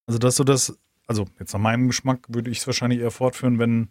Also, 0.07 0.19
dass 0.19 0.35
du 0.35 0.43
das, 0.43 0.77
also 1.07 1.25
jetzt 1.39 1.53
nach 1.53 1.59
meinem 1.59 1.87
Geschmack 1.87 2.25
würde 2.27 2.49
ich 2.51 2.59
es 2.59 2.67
wahrscheinlich 2.67 2.99
eher 2.99 3.11
fortführen, 3.11 3.59
wenn, 3.59 3.89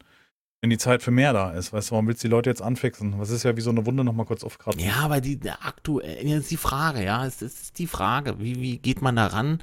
wenn 0.64 0.70
die 0.70 0.78
Zeit 0.78 1.02
für 1.02 1.10
mehr 1.10 1.34
da 1.34 1.50
ist. 1.50 1.74
Weißt 1.74 1.90
du, 1.90 1.92
warum 1.92 2.06
willst 2.06 2.24
du 2.24 2.28
die 2.28 2.30
Leute 2.30 2.48
jetzt 2.48 2.62
anfixen? 2.62 3.18
Was 3.18 3.28
ist 3.28 3.42
ja 3.42 3.54
wie 3.54 3.60
so 3.60 3.68
eine 3.68 3.84
Wunde 3.84 4.02
nochmal 4.02 4.24
kurz 4.24 4.42
aufkratzen. 4.42 4.80
Ja, 4.80 4.94
aber 5.02 5.20
die 5.20 5.38
aktuell 5.60 6.26
jetzt 6.26 6.44
ist 6.44 6.50
die 6.52 6.56
Frage, 6.56 7.04
ja, 7.04 7.26
es 7.26 7.42
ist, 7.42 7.54
es 7.54 7.62
ist 7.64 7.78
die 7.78 7.86
Frage, 7.86 8.36
wie, 8.38 8.58
wie 8.62 8.78
geht 8.78 9.02
man 9.02 9.14
da 9.16 9.26
ran? 9.26 9.62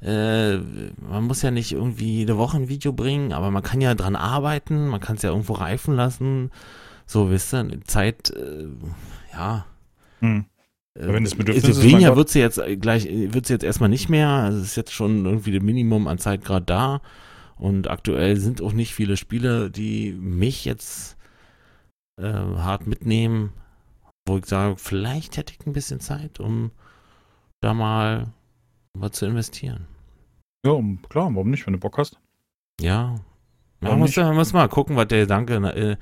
Äh, 0.00 0.56
man 0.56 1.24
muss 1.24 1.42
ja 1.42 1.50
nicht 1.50 1.72
irgendwie 1.72 2.16
jede 2.16 2.38
Woche 2.38 2.56
ein 2.56 2.70
Video 2.70 2.94
bringen, 2.94 3.34
aber 3.34 3.50
man 3.50 3.62
kann 3.62 3.82
ja 3.82 3.94
dran 3.94 4.16
arbeiten, 4.16 4.88
man 4.88 5.00
kann 5.00 5.16
es 5.16 5.22
ja 5.22 5.28
irgendwo 5.28 5.52
reifen 5.52 5.96
lassen. 5.96 6.50
So, 7.04 7.30
wisst 7.30 7.52
ihr, 7.52 7.68
Zeit, 7.84 8.30
äh, 8.30 8.68
ja. 9.34 9.66
Hm. 10.20 10.46
Äh, 10.94 11.08
wenn 11.08 11.24
das 11.24 11.34
Bedürfnis 11.34 11.76
ist, 11.76 11.82
weniger 11.82 12.16
wird 12.16 12.30
sie 12.30 12.40
jetzt 12.40 12.56
äh, 12.56 12.78
gleich, 12.78 13.06
wird 13.06 13.44
sie 13.44 13.52
jetzt 13.52 13.64
erstmal 13.64 13.90
nicht 13.90 14.08
mehr. 14.08 14.28
Also 14.28 14.60
es 14.60 14.68
ist 14.68 14.76
jetzt 14.76 14.94
schon 14.94 15.26
irgendwie 15.26 15.52
das 15.52 15.62
Minimum 15.62 16.08
an 16.08 16.16
Zeit 16.16 16.42
gerade 16.42 16.64
da. 16.64 17.02
Und 17.62 17.88
aktuell 17.88 18.36
sind 18.38 18.60
auch 18.60 18.72
nicht 18.72 18.92
viele 18.92 19.16
Spiele, 19.16 19.70
die 19.70 20.10
mich 20.12 20.64
jetzt 20.64 21.16
äh, 22.20 22.24
hart 22.32 22.88
mitnehmen, 22.88 23.52
wo 24.26 24.36
ich 24.38 24.46
sage, 24.46 24.74
vielleicht 24.78 25.36
hätte 25.36 25.52
ich 25.56 25.64
ein 25.64 25.72
bisschen 25.72 26.00
Zeit, 26.00 26.40
um 26.40 26.72
da 27.60 27.72
mal 27.72 28.32
was 28.94 29.12
zu 29.12 29.26
investieren. 29.26 29.86
Ja, 30.66 30.72
klar, 31.08 31.32
warum 31.32 31.50
nicht, 31.50 31.64
wenn 31.64 31.74
du 31.74 31.78
Bock 31.78 31.98
hast? 31.98 32.18
Ja. 32.80 33.14
Ja, 33.14 33.20
Warum 33.80 34.00
muss, 34.00 34.16
man 34.16 34.34
muss 34.34 34.52
mal 34.52 34.68
gucken, 34.68 34.96
was 34.96 35.06
der 35.06 35.20
Gedanke 35.20 35.54
äh, 35.54 35.96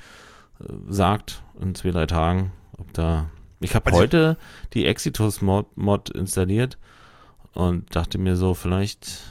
sagt 0.88 1.42
in 1.60 1.74
zwei, 1.74 1.90
drei 1.90 2.06
Tagen. 2.06 2.52
Ob 2.78 2.90
da. 2.94 3.28
Ich 3.60 3.74
habe 3.74 3.86
Also- 3.88 3.98
heute 3.98 4.38
die 4.72 4.86
Exitus-Mod 4.86 5.76
Mod 5.76 6.08
installiert 6.08 6.78
und 7.52 7.94
dachte 7.94 8.16
mir 8.16 8.36
so, 8.36 8.54
vielleicht 8.54 9.29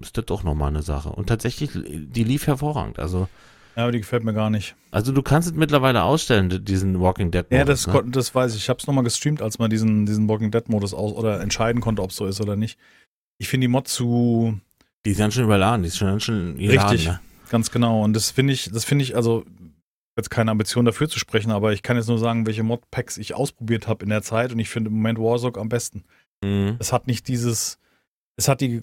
ist 0.00 0.16
das 0.16 0.24
doch 0.26 0.42
nochmal 0.42 0.68
eine 0.68 0.82
Sache. 0.82 1.10
Und 1.10 1.26
tatsächlich, 1.28 1.70
die 1.74 2.24
lief 2.24 2.46
hervorragend. 2.46 2.98
Also, 2.98 3.28
Ja, 3.76 3.84
aber 3.84 3.92
die 3.92 4.00
gefällt 4.00 4.24
mir 4.24 4.34
gar 4.34 4.50
nicht. 4.50 4.74
also 4.90 5.12
du 5.12 5.22
kannst 5.22 5.48
es 5.48 5.54
mittlerweile 5.54 6.02
ausstellen, 6.02 6.64
diesen 6.64 7.00
Walking 7.00 7.30
Dead 7.30 7.44
Ja, 7.50 7.64
das, 7.64 7.86
ne? 7.86 8.02
das 8.06 8.34
weiß 8.34 8.54
ich. 8.54 8.62
Ich 8.62 8.68
habe 8.68 8.78
es 8.80 8.86
nochmal 8.86 9.04
gestreamt, 9.04 9.42
als 9.42 9.58
man 9.58 9.70
diesen, 9.70 10.06
diesen 10.06 10.28
Walking 10.28 10.50
Dead-Modus 10.50 10.94
aus 10.94 11.12
oder 11.12 11.40
entscheiden 11.40 11.80
konnte, 11.80 12.02
ob 12.02 12.10
es 12.10 12.16
so 12.16 12.26
ist 12.26 12.40
oder 12.40 12.56
nicht. 12.56 12.78
Ich 13.38 13.48
finde 13.48 13.64
die 13.66 13.68
Mod 13.68 13.88
zu 13.88 14.58
Die 15.06 15.10
ist 15.10 15.18
ganz 15.18 15.34
schön 15.34 15.44
überladen, 15.44 15.82
die 15.82 15.88
ist 15.88 15.96
schon 15.98 16.08
ganz 16.08 16.22
schön 16.24 16.56
geladen, 16.58 16.90
Richtig. 16.90 17.08
Ne? 17.08 17.20
ganz 17.50 17.70
genau. 17.70 18.02
Und 18.04 18.14
das 18.14 18.30
finde 18.30 18.52
ich, 18.52 18.70
das 18.72 18.84
finde 18.84 19.02
ich, 19.04 19.16
also 19.16 19.44
jetzt 20.16 20.30
keine 20.30 20.50
Ambition 20.50 20.84
dafür 20.84 21.08
zu 21.08 21.18
sprechen, 21.18 21.50
aber 21.50 21.72
ich 21.72 21.82
kann 21.82 21.96
jetzt 21.96 22.08
nur 22.08 22.18
sagen, 22.18 22.46
welche 22.46 22.62
Mod-Packs 22.62 23.16
ich 23.16 23.34
ausprobiert 23.34 23.88
habe 23.88 24.02
in 24.04 24.10
der 24.10 24.22
Zeit 24.22 24.52
und 24.52 24.58
ich 24.58 24.68
finde 24.68 24.90
im 24.90 24.96
Moment 24.96 25.18
Warzone 25.18 25.56
am 25.56 25.68
besten. 25.70 26.04
Mhm. 26.44 26.76
Es 26.78 26.92
hat 26.92 27.06
nicht 27.06 27.26
dieses, 27.28 27.78
es 28.36 28.46
hat 28.48 28.60
die 28.60 28.82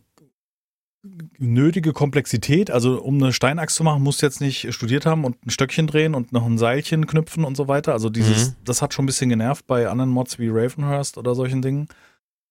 nötige 1.37 1.93
Komplexität, 1.93 2.69
also 2.71 3.01
um 3.01 3.15
eine 3.21 3.31
Steinachs 3.31 3.75
zu 3.75 3.83
machen, 3.83 4.03
musst 4.03 4.21
du 4.21 4.25
jetzt 4.25 4.41
nicht 4.41 4.73
studiert 4.73 5.05
haben 5.05 5.23
und 5.23 5.45
ein 5.45 5.49
Stöckchen 5.49 5.87
drehen 5.87 6.15
und 6.15 6.33
noch 6.33 6.45
ein 6.45 6.57
Seilchen 6.57 7.07
knüpfen 7.07 7.43
und 7.45 7.55
so 7.55 7.67
weiter. 7.67 7.93
Also 7.93 8.09
dieses, 8.09 8.49
Mhm. 8.49 8.55
das 8.65 8.81
hat 8.81 8.93
schon 8.93 9.03
ein 9.03 9.07
bisschen 9.07 9.29
genervt 9.29 9.67
bei 9.67 9.87
anderen 9.87 10.09
Mods 10.09 10.39
wie 10.39 10.49
Ravenhurst 10.49 11.17
oder 11.17 11.35
solchen 11.35 11.61
Dingen. 11.61 11.87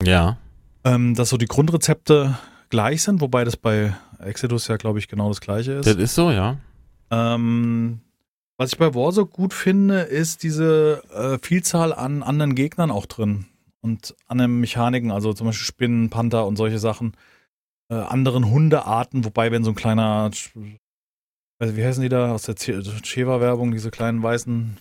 Ja. 0.02 0.38
Ähm, 0.84 1.14
dass 1.14 1.28
so 1.30 1.36
die 1.36 1.46
Grundrezepte 1.46 2.38
gleich 2.70 3.02
sind, 3.02 3.20
wobei 3.20 3.44
das 3.44 3.56
bei 3.56 3.94
Exodus 4.18 4.68
ja, 4.68 4.76
glaube 4.76 4.98
ich, 4.98 5.08
genau 5.08 5.28
das 5.28 5.40
gleiche 5.40 5.72
ist. 5.72 5.86
Das 5.86 5.96
ist 5.96 6.14
so, 6.14 6.30
ja. 6.30 6.56
Ähm, 7.10 8.00
was 8.56 8.72
ich 8.72 8.78
bei 8.78 8.94
Warzone 8.94 9.26
gut 9.26 9.52
finde, 9.52 10.00
ist 10.00 10.42
diese 10.42 11.02
äh, 11.14 11.38
Vielzahl 11.44 11.92
an 11.92 12.22
anderen 12.22 12.54
Gegnern 12.54 12.90
auch 12.90 13.06
drin. 13.06 13.46
Und 13.82 14.14
anderen 14.26 14.60
Mechaniken, 14.60 15.10
also 15.10 15.32
zum 15.32 15.46
Beispiel 15.48 15.66
Spinnen, 15.66 16.10
Panther 16.10 16.46
und 16.46 16.56
solche 16.56 16.78
Sachen. 16.78 17.12
Äh, 17.88 17.94
anderen 17.94 18.50
Hundearten, 18.50 19.24
wobei, 19.24 19.52
wenn 19.52 19.62
so 19.64 19.70
ein 19.70 19.76
kleiner, 19.76 20.30
also 21.58 21.76
wie 21.76 21.84
heißen 21.84 22.02
die 22.02 22.08
da 22.08 22.32
aus 22.32 22.42
der 22.42 22.56
Cheva-Werbung, 22.56 23.70
diese 23.72 23.90
kleinen 23.90 24.22
weißen, 24.22 24.76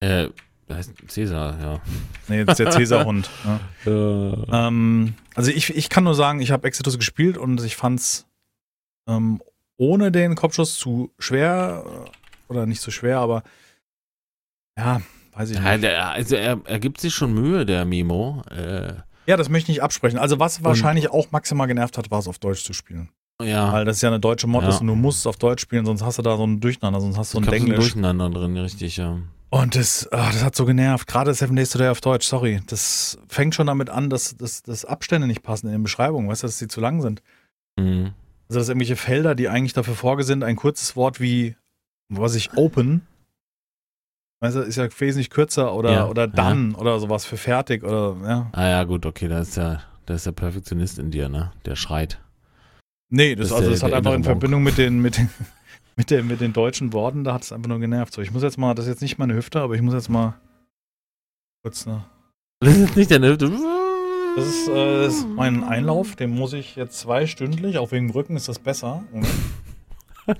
Äh, 0.00 0.28
heißt 0.70 0.92
Cäsar, 1.08 1.58
ja. 1.60 1.80
nee, 2.28 2.44
das 2.44 2.58
ist 2.58 2.64
der 2.66 2.72
Cäsar-Hund. 2.72 3.28
ne? 3.44 3.60
Äh, 4.50 4.56
Ähm, 4.56 5.14
also 5.34 5.50
ich, 5.50 5.74
ich 5.74 5.88
kann 5.88 6.04
nur 6.04 6.14
sagen, 6.14 6.40
ich 6.40 6.50
habe 6.52 6.66
Exodus 6.68 6.96
gespielt 6.98 7.38
und 7.38 7.62
ich 7.64 7.76
fand's 7.76 8.26
ähm, 9.08 9.40
ohne 9.78 10.10
den 10.12 10.34
Kopfschuss 10.34 10.76
zu 10.76 11.12
schwer 11.18 11.84
äh, 11.86 12.52
oder 12.52 12.66
nicht 12.66 12.80
so 12.80 12.90
schwer, 12.90 13.18
aber 13.18 13.42
ja, 14.78 15.00
weiß 15.32 15.50
ich 15.50 15.56
ja, 15.56 15.72
nicht. 15.72 15.84
der, 15.84 16.10
also 16.10 16.36
er, 16.36 16.60
er 16.64 16.78
gibt 16.78 17.00
sich 17.00 17.14
schon 17.14 17.34
Mühe, 17.34 17.64
der 17.66 17.84
Mimo. 17.84 18.42
Äh, 18.50 18.94
Ja, 19.26 19.36
das 19.36 19.48
möchte 19.48 19.70
ich 19.72 19.76
nicht 19.78 19.82
absprechen. 19.82 20.18
Also 20.18 20.38
was 20.38 20.62
wahrscheinlich 20.64 21.10
auch 21.10 21.30
maximal 21.32 21.66
genervt 21.66 21.98
hat, 21.98 22.10
war 22.10 22.18
es 22.20 22.28
auf 22.28 22.38
Deutsch 22.38 22.64
zu 22.64 22.72
spielen. 22.72 23.08
ja. 23.42 23.72
Weil 23.72 23.84
das 23.84 24.00
ja 24.00 24.08
eine 24.08 24.20
deutsche 24.20 24.46
Mod 24.46 24.62
Ja. 24.62 24.68
ist 24.70 24.80
und 24.80 24.86
du 24.86 24.94
musst 24.94 25.20
es 25.20 25.26
auf 25.26 25.36
Deutsch 25.36 25.60
spielen, 25.62 25.84
sonst 25.84 26.02
hast 26.04 26.18
du 26.18 26.22
da 26.22 26.36
so 26.36 26.44
ein 26.46 26.60
Durcheinander, 26.60 27.00
sonst 27.00 27.18
hast 27.18 27.34
du 27.34 27.38
so 27.38 27.44
ein 27.44 27.50
Denglisch. 27.50 27.76
Durcheinander 27.76 28.30
drin, 28.30 28.56
richtig, 28.56 28.96
ja. 28.96 29.18
Und 29.50 29.74
das, 29.76 30.08
ah, 30.12 30.30
das 30.32 30.42
hat 30.44 30.56
so 30.56 30.64
genervt. 30.64 31.06
Gerade 31.06 31.32
Seven 31.32 31.54
Days 31.56 31.70
Today 31.70 31.88
auf 31.88 32.00
Deutsch, 32.00 32.26
sorry. 32.26 32.62
Das 32.66 33.18
fängt 33.28 33.54
schon 33.54 33.66
damit 33.68 33.90
an, 33.90 34.10
dass, 34.10 34.36
dass, 34.36 34.62
dass 34.62 34.84
Abstände 34.84 35.26
nicht 35.26 35.42
passen 35.42 35.66
in 35.66 35.72
den 35.72 35.82
Beschreibungen, 35.82 36.28
weißt 36.28 36.42
du, 36.42 36.46
dass 36.48 36.58
sie 36.58 36.68
zu 36.68 36.80
lang 36.80 37.00
sind. 37.00 37.22
Mhm. 37.76 38.12
Also 38.48 38.58
dass 38.60 38.68
irgendwelche 38.68 38.96
Felder, 38.96 39.34
die 39.34 39.48
eigentlich 39.48 39.72
dafür 39.72 39.94
vorgesehen, 39.94 40.42
ein 40.42 40.56
kurzes 40.56 40.96
Wort 40.96 41.20
wie, 41.20 41.56
was 42.08 42.34
ich 42.34 42.56
open, 42.56 43.06
weißt 44.40 44.56
du, 44.56 44.60
ist 44.60 44.76
ja 44.76 44.88
wesentlich 44.98 45.30
kürzer 45.30 45.72
oder, 45.74 45.92
Ja, 45.92 46.06
oder 46.08 46.22
ja. 46.22 46.26
done 46.28 46.74
oder 46.76 46.98
sowas 47.00 47.24
für 47.24 47.36
fertig 47.36 47.82
oder, 47.84 48.16
ja. 48.26 48.48
Ah 48.52 48.68
ja, 48.68 48.84
gut, 48.84 49.06
okay, 49.06 49.28
da 49.28 49.40
ist 49.40 49.56
ja, 49.56 49.80
da 50.06 50.14
ist 50.14 50.26
der 50.26 50.32
Perfektionist 50.32 50.98
in 50.98 51.10
dir, 51.10 51.28
ne? 51.28 51.52
Der 51.64 51.76
schreit. 51.76 52.20
Nee, 53.08 53.34
das, 53.36 53.48
Das 53.48 53.58
also 53.58 53.64
der- 53.70 53.74
das 53.74 53.82
hat 53.82 53.90
der 53.90 53.96
einfach 53.98 54.14
in. 54.14 54.24
Verbindung 54.24 54.62
mit 54.62 54.78
den, 54.78 55.00
mit 55.00 55.16
den, 55.16 55.30
mit 55.96 56.10
den, 56.10 56.26
mit 56.26 56.40
den 56.40 56.52
deutschen 56.52 56.92
Worten, 56.92 57.24
da 57.24 57.34
hat 57.34 57.42
es 57.42 57.52
einfach 57.52 57.68
nur 57.68 57.78
genervt. 57.80 58.12
So, 58.14 58.20
ich 58.22 58.32
muss 58.32 58.42
jetzt 58.42 58.58
mal, 58.58 58.74
das 58.74 58.86
ist 58.86 58.90
jetzt 58.90 59.02
nicht 59.02 59.18
meine 59.18 59.34
Hüfte, 59.34 59.60
aber 59.60 59.74
ich 59.74 59.82
muss 59.82 59.94
jetzt 59.94 60.08
mal 60.10 60.34
kurz, 61.62 61.86
ne. 61.86 62.04
Das 62.60 62.76
ist 62.76 62.96
nicht 62.96 63.10
der 63.10 63.20
Hüfte. 63.20 63.50
Das 64.36 64.46
ist, 64.46 64.68
äh, 64.68 65.02
das 65.04 65.14
ist 65.14 65.28
mein 65.28 65.64
Einlauf, 65.64 66.14
den 66.16 66.30
muss 66.30 66.52
ich 66.52 66.76
jetzt 66.76 66.98
zweistündlich, 66.98 67.78
auch 67.78 67.90
wegen 67.92 68.08
dem 68.08 68.12
Rücken 68.12 68.36
ist 68.36 68.48
das 68.48 68.58
besser. 68.58 69.02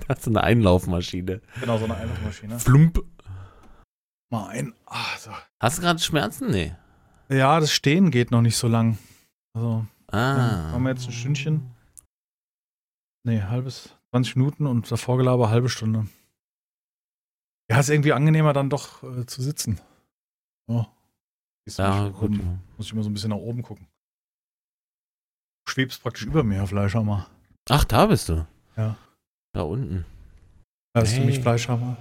Das 0.09 0.19
ist 0.19 0.27
eine 0.27 0.43
Einlaufmaschine. 0.43 1.39
Genau, 1.61 1.77
so 1.77 1.85
eine 1.85 1.95
Einlaufmaschine. 1.95 2.59
Flump. 2.59 2.99
Mal 4.29 4.47
ein. 4.49 4.73
Ach, 4.85 5.17
so. 5.17 5.31
Hast 5.59 5.77
du 5.77 5.81
gerade 5.81 5.99
Schmerzen? 5.99 6.49
Nee. 6.51 6.75
Ja, 7.29 7.59
das 7.59 7.71
Stehen 7.71 8.11
geht 8.11 8.31
noch 8.31 8.41
nicht 8.41 8.57
so 8.57 8.67
lang. 8.67 8.97
Also, 9.53 9.85
Ah. 10.09 10.71
haben 10.71 10.83
wir 10.83 10.91
jetzt 10.91 11.05
ein 11.07 11.11
Stündchen? 11.11 11.71
Nee, 13.25 13.41
halbes, 13.41 13.93
20 14.11 14.35
Minuten 14.37 14.65
und 14.67 14.89
davor 14.89 15.17
Gelaber 15.17 15.49
halbe 15.49 15.67
Stunde. 15.69 16.07
Ja, 17.69 17.79
ist 17.81 17.89
irgendwie 17.89 18.13
angenehmer 18.13 18.53
dann 18.53 18.69
doch 18.69 19.03
äh, 19.03 19.25
zu 19.25 19.41
sitzen. 19.41 19.81
Oh. 20.67 20.85
Du 21.65 21.73
Ja, 21.81 22.07
gut. 22.09 22.23
oben. 22.31 22.63
Muss 22.77 22.85
ich 22.87 22.93
immer 22.93 23.03
so 23.03 23.09
ein 23.09 23.13
bisschen 23.13 23.31
nach 23.31 23.37
oben 23.37 23.61
gucken. 23.61 23.87
Du 25.65 25.71
schwebst 25.73 26.01
praktisch 26.01 26.25
über 26.25 26.43
mir, 26.43 26.65
Fleischhammer. 26.65 27.27
Ach, 27.69 27.83
da 27.83 28.05
bist 28.05 28.29
du. 28.29 28.47
Ja. 28.77 28.95
Da 29.53 29.61
unten. 29.63 30.05
Hörst 30.95 31.11
du 31.13 31.17
Hey. 31.17 31.25
mich, 31.25 31.39
Fleischhammer? 31.41 31.97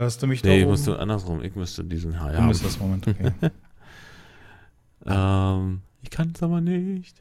Hörst 0.00 0.22
du 0.22 0.26
mich 0.26 0.40
da 0.40 0.48
Nee, 0.48 0.56
ich 0.58 0.62
oben? 0.62 0.70
musste 0.70 0.98
andersrum. 0.98 1.42
Ich 1.42 1.54
müsste 1.54 1.84
diesen 1.84 2.18
Haar 2.18 2.32
Du 2.32 2.38
haben. 2.38 2.48
bist 2.48 2.64
das 2.64 2.78
Moment, 2.80 3.06
okay. 3.06 3.32
ähm, 5.06 5.82
ich 6.02 6.08
kann 6.08 6.32
es 6.34 6.42
aber 6.42 6.60
nicht. 6.62 7.20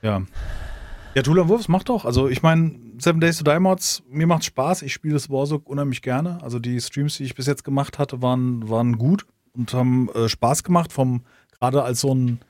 ja. 0.00 0.22
Ja, 1.14 1.20
Tula 1.20 1.46
Wurfs 1.46 1.68
macht 1.68 1.90
doch. 1.90 2.06
Also 2.06 2.26
ich 2.30 2.42
meine, 2.42 2.74
Seven 2.98 3.20
Days 3.20 3.36
to 3.36 3.44
Die 3.44 3.60
Mods, 3.60 4.02
mir 4.08 4.26
macht 4.26 4.44
Spaß. 4.46 4.80
Ich 4.80 4.94
spiele 4.94 5.12
das 5.12 5.28
Warzone 5.28 5.60
unheimlich 5.66 6.00
gerne. 6.00 6.42
Also 6.42 6.58
die 6.58 6.80
Streams, 6.80 7.18
die 7.18 7.24
ich 7.24 7.34
bis 7.34 7.44
jetzt 7.44 7.64
gemacht 7.64 7.98
hatte, 7.98 8.22
waren, 8.22 8.66
waren 8.70 8.96
gut 8.96 9.26
und 9.52 9.74
haben 9.74 10.08
äh, 10.14 10.30
Spaß 10.30 10.64
gemacht. 10.64 10.90
Vom 10.90 11.20
gerade 11.50 11.82
als 11.82 12.00
so 12.00 12.14
ein 12.14 12.40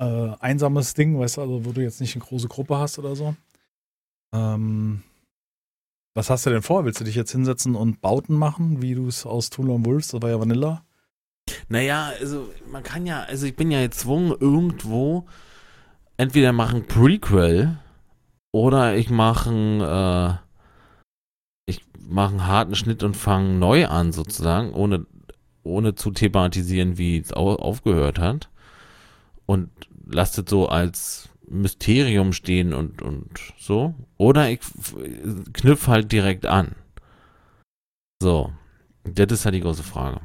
äh, 0.00 0.32
einsames 0.38 0.92
Ding, 0.92 1.18
weißt 1.18 1.38
du, 1.38 1.40
also 1.40 1.64
wo 1.64 1.72
du 1.72 1.80
jetzt 1.80 2.02
nicht 2.02 2.14
eine 2.14 2.22
große 2.22 2.48
Gruppe 2.48 2.76
hast 2.76 2.98
oder 2.98 3.16
so. 3.16 3.34
Ähm, 4.34 5.02
was 6.14 6.30
hast 6.30 6.46
du 6.46 6.50
denn 6.50 6.62
vor? 6.62 6.84
Willst 6.84 7.00
du 7.00 7.04
dich 7.04 7.14
jetzt 7.14 7.32
hinsetzen 7.32 7.74
und 7.74 8.00
Bauten 8.00 8.34
machen, 8.34 8.82
wie 8.82 8.94
du 8.94 9.06
es 9.08 9.26
aus 9.26 9.50
Tula 9.50 9.74
und 9.74 9.86
Wolves, 9.86 10.08
das 10.08 10.22
war 10.22 10.30
ja 10.30 10.40
Vanilla? 10.40 10.84
Naja, 11.68 12.12
also 12.20 12.48
man 12.70 12.82
kann 12.82 13.06
ja, 13.06 13.22
also 13.22 13.46
ich 13.46 13.56
bin 13.56 13.70
ja 13.70 13.80
gezwungen, 13.80 14.34
irgendwo 14.38 15.26
entweder 16.16 16.52
machen 16.52 16.86
Prequel 16.86 17.78
oder 18.52 18.96
ich 18.96 19.10
mache 19.10 19.50
äh, 19.50 20.50
ich 21.70 21.82
mache 22.06 22.30
einen 22.30 22.46
harten 22.46 22.74
Schnitt 22.74 23.02
und 23.02 23.16
fange 23.16 23.54
neu 23.54 23.86
an 23.86 24.12
sozusagen, 24.12 24.72
ohne, 24.72 25.06
ohne 25.62 25.94
zu 25.94 26.10
thematisieren, 26.10 26.98
wie 26.98 27.18
es 27.18 27.32
au 27.32 27.54
aufgehört 27.54 28.18
hat. 28.18 28.50
Und 29.46 29.70
lasst 30.06 30.38
es 30.38 30.44
so 30.48 30.68
als 30.68 31.29
Mysterium 31.50 32.32
stehen 32.32 32.72
und, 32.72 33.02
und 33.02 33.28
so. 33.58 33.94
Oder 34.16 34.50
ich 34.50 34.60
f- 34.60 34.94
knüpf 35.52 35.86
halt 35.88 36.12
direkt 36.12 36.46
an. 36.46 36.74
So. 38.22 38.52
Das 39.04 39.26
ist 39.32 39.44
halt 39.44 39.54
die 39.54 39.60
große 39.60 39.82
Frage. 39.82 40.20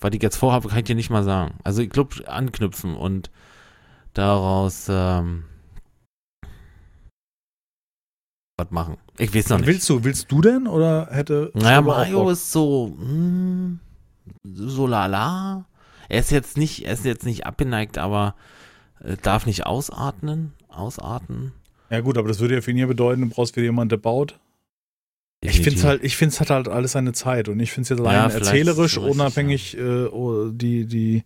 Was 0.00 0.12
ich 0.12 0.22
jetzt 0.22 0.36
vorhabe, 0.36 0.68
kann 0.68 0.78
ich 0.78 0.84
dir 0.84 0.96
nicht 0.96 1.10
mal 1.10 1.24
sagen. 1.24 1.58
Also 1.64 1.82
ich 1.82 1.90
glaube, 1.90 2.28
anknüpfen 2.28 2.96
und 2.96 3.30
daraus 4.14 4.86
ähm, 4.88 5.44
was 8.58 8.70
machen. 8.70 8.96
Ich 9.18 9.34
weiß 9.34 9.50
noch 9.50 9.58
nicht. 9.58 9.66
Willst 9.66 9.88
du, 9.88 10.04
willst 10.04 10.32
du 10.32 10.40
denn 10.40 10.66
oder 10.66 11.08
hätte 11.10 11.50
Naja, 11.54 11.80
Mario 11.82 12.30
ist 12.30 12.50
so, 12.50 12.94
hm, 12.98 13.80
so 14.44 14.86
lala. 14.86 15.66
Er 16.08 16.20
ist 16.20 16.30
jetzt 16.30 16.56
nicht, 16.56 16.84
er 16.84 16.94
ist 16.94 17.04
jetzt 17.04 17.26
nicht 17.26 17.46
abgeneigt, 17.46 17.98
aber 17.98 18.34
äh, 19.04 19.16
darf 19.20 19.46
nicht 19.46 19.66
ausatmen, 19.66 20.52
ausatmen. 20.68 21.52
Ja 21.90 22.00
gut, 22.00 22.18
aber 22.18 22.28
das 22.28 22.40
würde 22.40 22.54
ja 22.54 22.60
für 22.60 22.70
ihn 22.72 22.78
ja 22.78 22.86
bedeuten, 22.86 23.22
du 23.22 23.28
brauchst 23.28 23.54
wieder 23.56 23.64
jemanden, 23.64 23.90
der 23.90 23.96
baut. 23.98 24.38
Ich 25.42 25.60
finde 25.60 25.78
es 25.78 25.84
halt, 25.84 26.02
ich 26.02 26.16
finde 26.16 26.32
es 26.34 26.40
hat 26.40 26.50
halt 26.50 26.66
alles 26.66 26.92
seine 26.92 27.12
Zeit 27.12 27.48
und 27.48 27.60
ich 27.60 27.70
finde 27.70 27.82
es 27.82 27.88
jetzt 27.90 28.00
allein 28.00 28.14
Ja, 28.30 28.34
erzählerisch, 28.34 28.98
unabhängig 28.98 29.76
äh, 29.76 30.06
oh, 30.06 30.48
die, 30.50 30.86
die, 30.86 31.22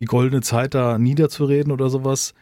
die 0.00 0.04
goldene 0.06 0.40
Zeit 0.42 0.74
da 0.74 0.98
niederzureden 0.98 1.70
oder 1.70 1.88
sowas. 1.90 2.34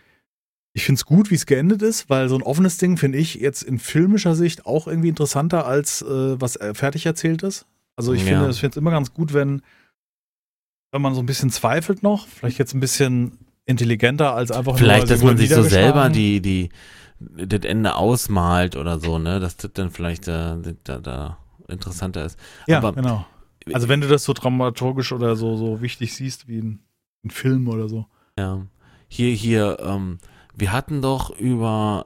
Ich 0.74 0.84
finde 0.86 1.00
es 1.00 1.04
gut, 1.04 1.30
wie 1.30 1.34
es 1.34 1.44
geendet 1.44 1.82
ist, 1.82 2.08
weil 2.08 2.30
so 2.30 2.36
ein 2.36 2.42
offenes 2.42 2.78
Ding 2.78 2.96
finde 2.96 3.18
ich 3.18 3.34
jetzt 3.34 3.62
in 3.62 3.78
filmischer 3.78 4.34
Sicht 4.34 4.64
auch 4.64 4.86
irgendwie 4.86 5.08
interessanter 5.08 5.66
als 5.66 6.00
äh, 6.00 6.40
was 6.40 6.56
äh, 6.56 6.72
fertig 6.72 7.04
erzählt 7.04 7.42
ist. 7.42 7.66
Also 7.94 8.14
ich 8.14 8.22
Ja. 8.24 8.50
finde 8.50 8.68
es 8.68 8.76
immer 8.78 8.90
ganz 8.92 9.12
gut, 9.12 9.34
wenn, 9.34 9.60
wenn 10.92 11.02
man 11.02 11.14
so 11.14 11.20
ein 11.20 11.26
bisschen 11.26 11.50
zweifelt 11.50 12.02
noch, 12.02 12.26
vielleicht 12.26 12.58
jetzt 12.58 12.72
ein 12.74 12.80
bisschen 12.80 13.36
intelligenter 13.66 14.34
als 14.34 14.50
einfach 14.50 14.76
Vielleicht, 14.76 15.06
nur, 15.06 15.16
dass 15.16 15.22
man 15.22 15.36
sich 15.36 15.50
so 15.50 15.62
selber 15.62 16.08
die, 16.08 16.40
die, 16.40 16.70
das 17.20 17.60
Ende 17.64 17.94
ausmalt 17.94 18.76
oder 18.76 18.98
so, 18.98 19.18
ne, 19.18 19.40
dass 19.40 19.56
das 19.56 19.72
dann 19.74 19.90
vielleicht 19.90 20.26
äh, 20.28 20.56
da, 20.84 20.98
da 20.98 21.38
interessanter 21.68 22.24
ist. 22.24 22.38
Ja, 22.66 22.78
aber- 22.78 22.92
genau. 22.92 23.26
Also 23.72 23.88
wenn 23.88 24.00
du 24.00 24.08
das 24.08 24.24
so 24.24 24.32
dramaturgisch 24.32 25.12
oder 25.12 25.36
so, 25.36 25.56
so 25.56 25.80
wichtig 25.80 26.14
siehst 26.16 26.48
wie 26.48 26.58
ein, 26.58 26.80
ein 27.24 27.30
Film 27.30 27.68
oder 27.68 27.88
so. 27.88 28.06
Ja. 28.36 28.66
Hier, 29.06 29.32
hier, 29.32 29.78
ähm, 29.80 30.18
wir 30.56 30.72
hatten 30.72 31.00
doch 31.00 31.30
über 31.38 32.02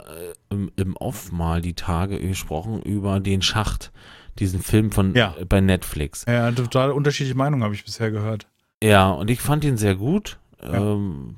äh, 0.51 0.55
im, 0.55 0.71
im 0.77 0.97
Off 0.97 1.33
mal 1.33 1.63
die 1.63 1.73
Tage 1.73 2.21
gesprochen 2.21 2.83
über 2.83 3.21
den 3.21 3.41
Schacht, 3.41 3.91
diesen 4.39 4.61
Film 4.61 4.93
von 4.93 5.15
Ja. 5.15 5.35
äh, 5.41 5.47
bei 5.47 5.63
Netflix. 5.63 6.27
Ja, 6.29 6.53
total 6.53 6.91
unterschiedliche 6.93 7.37
Meinungen 7.39 7.65
habe 7.65 7.75
ich 7.75 7.85
bisher 7.87 8.11
gehört. 8.11 8.47
Ja, 8.85 9.11
und 9.11 9.31
ich 9.31 9.41
fand 9.41 9.65
ihn 9.65 9.79
sehr 9.79 9.95
gut. 9.95 10.39
Ja. 10.63 10.75
Ähm, 10.93 11.37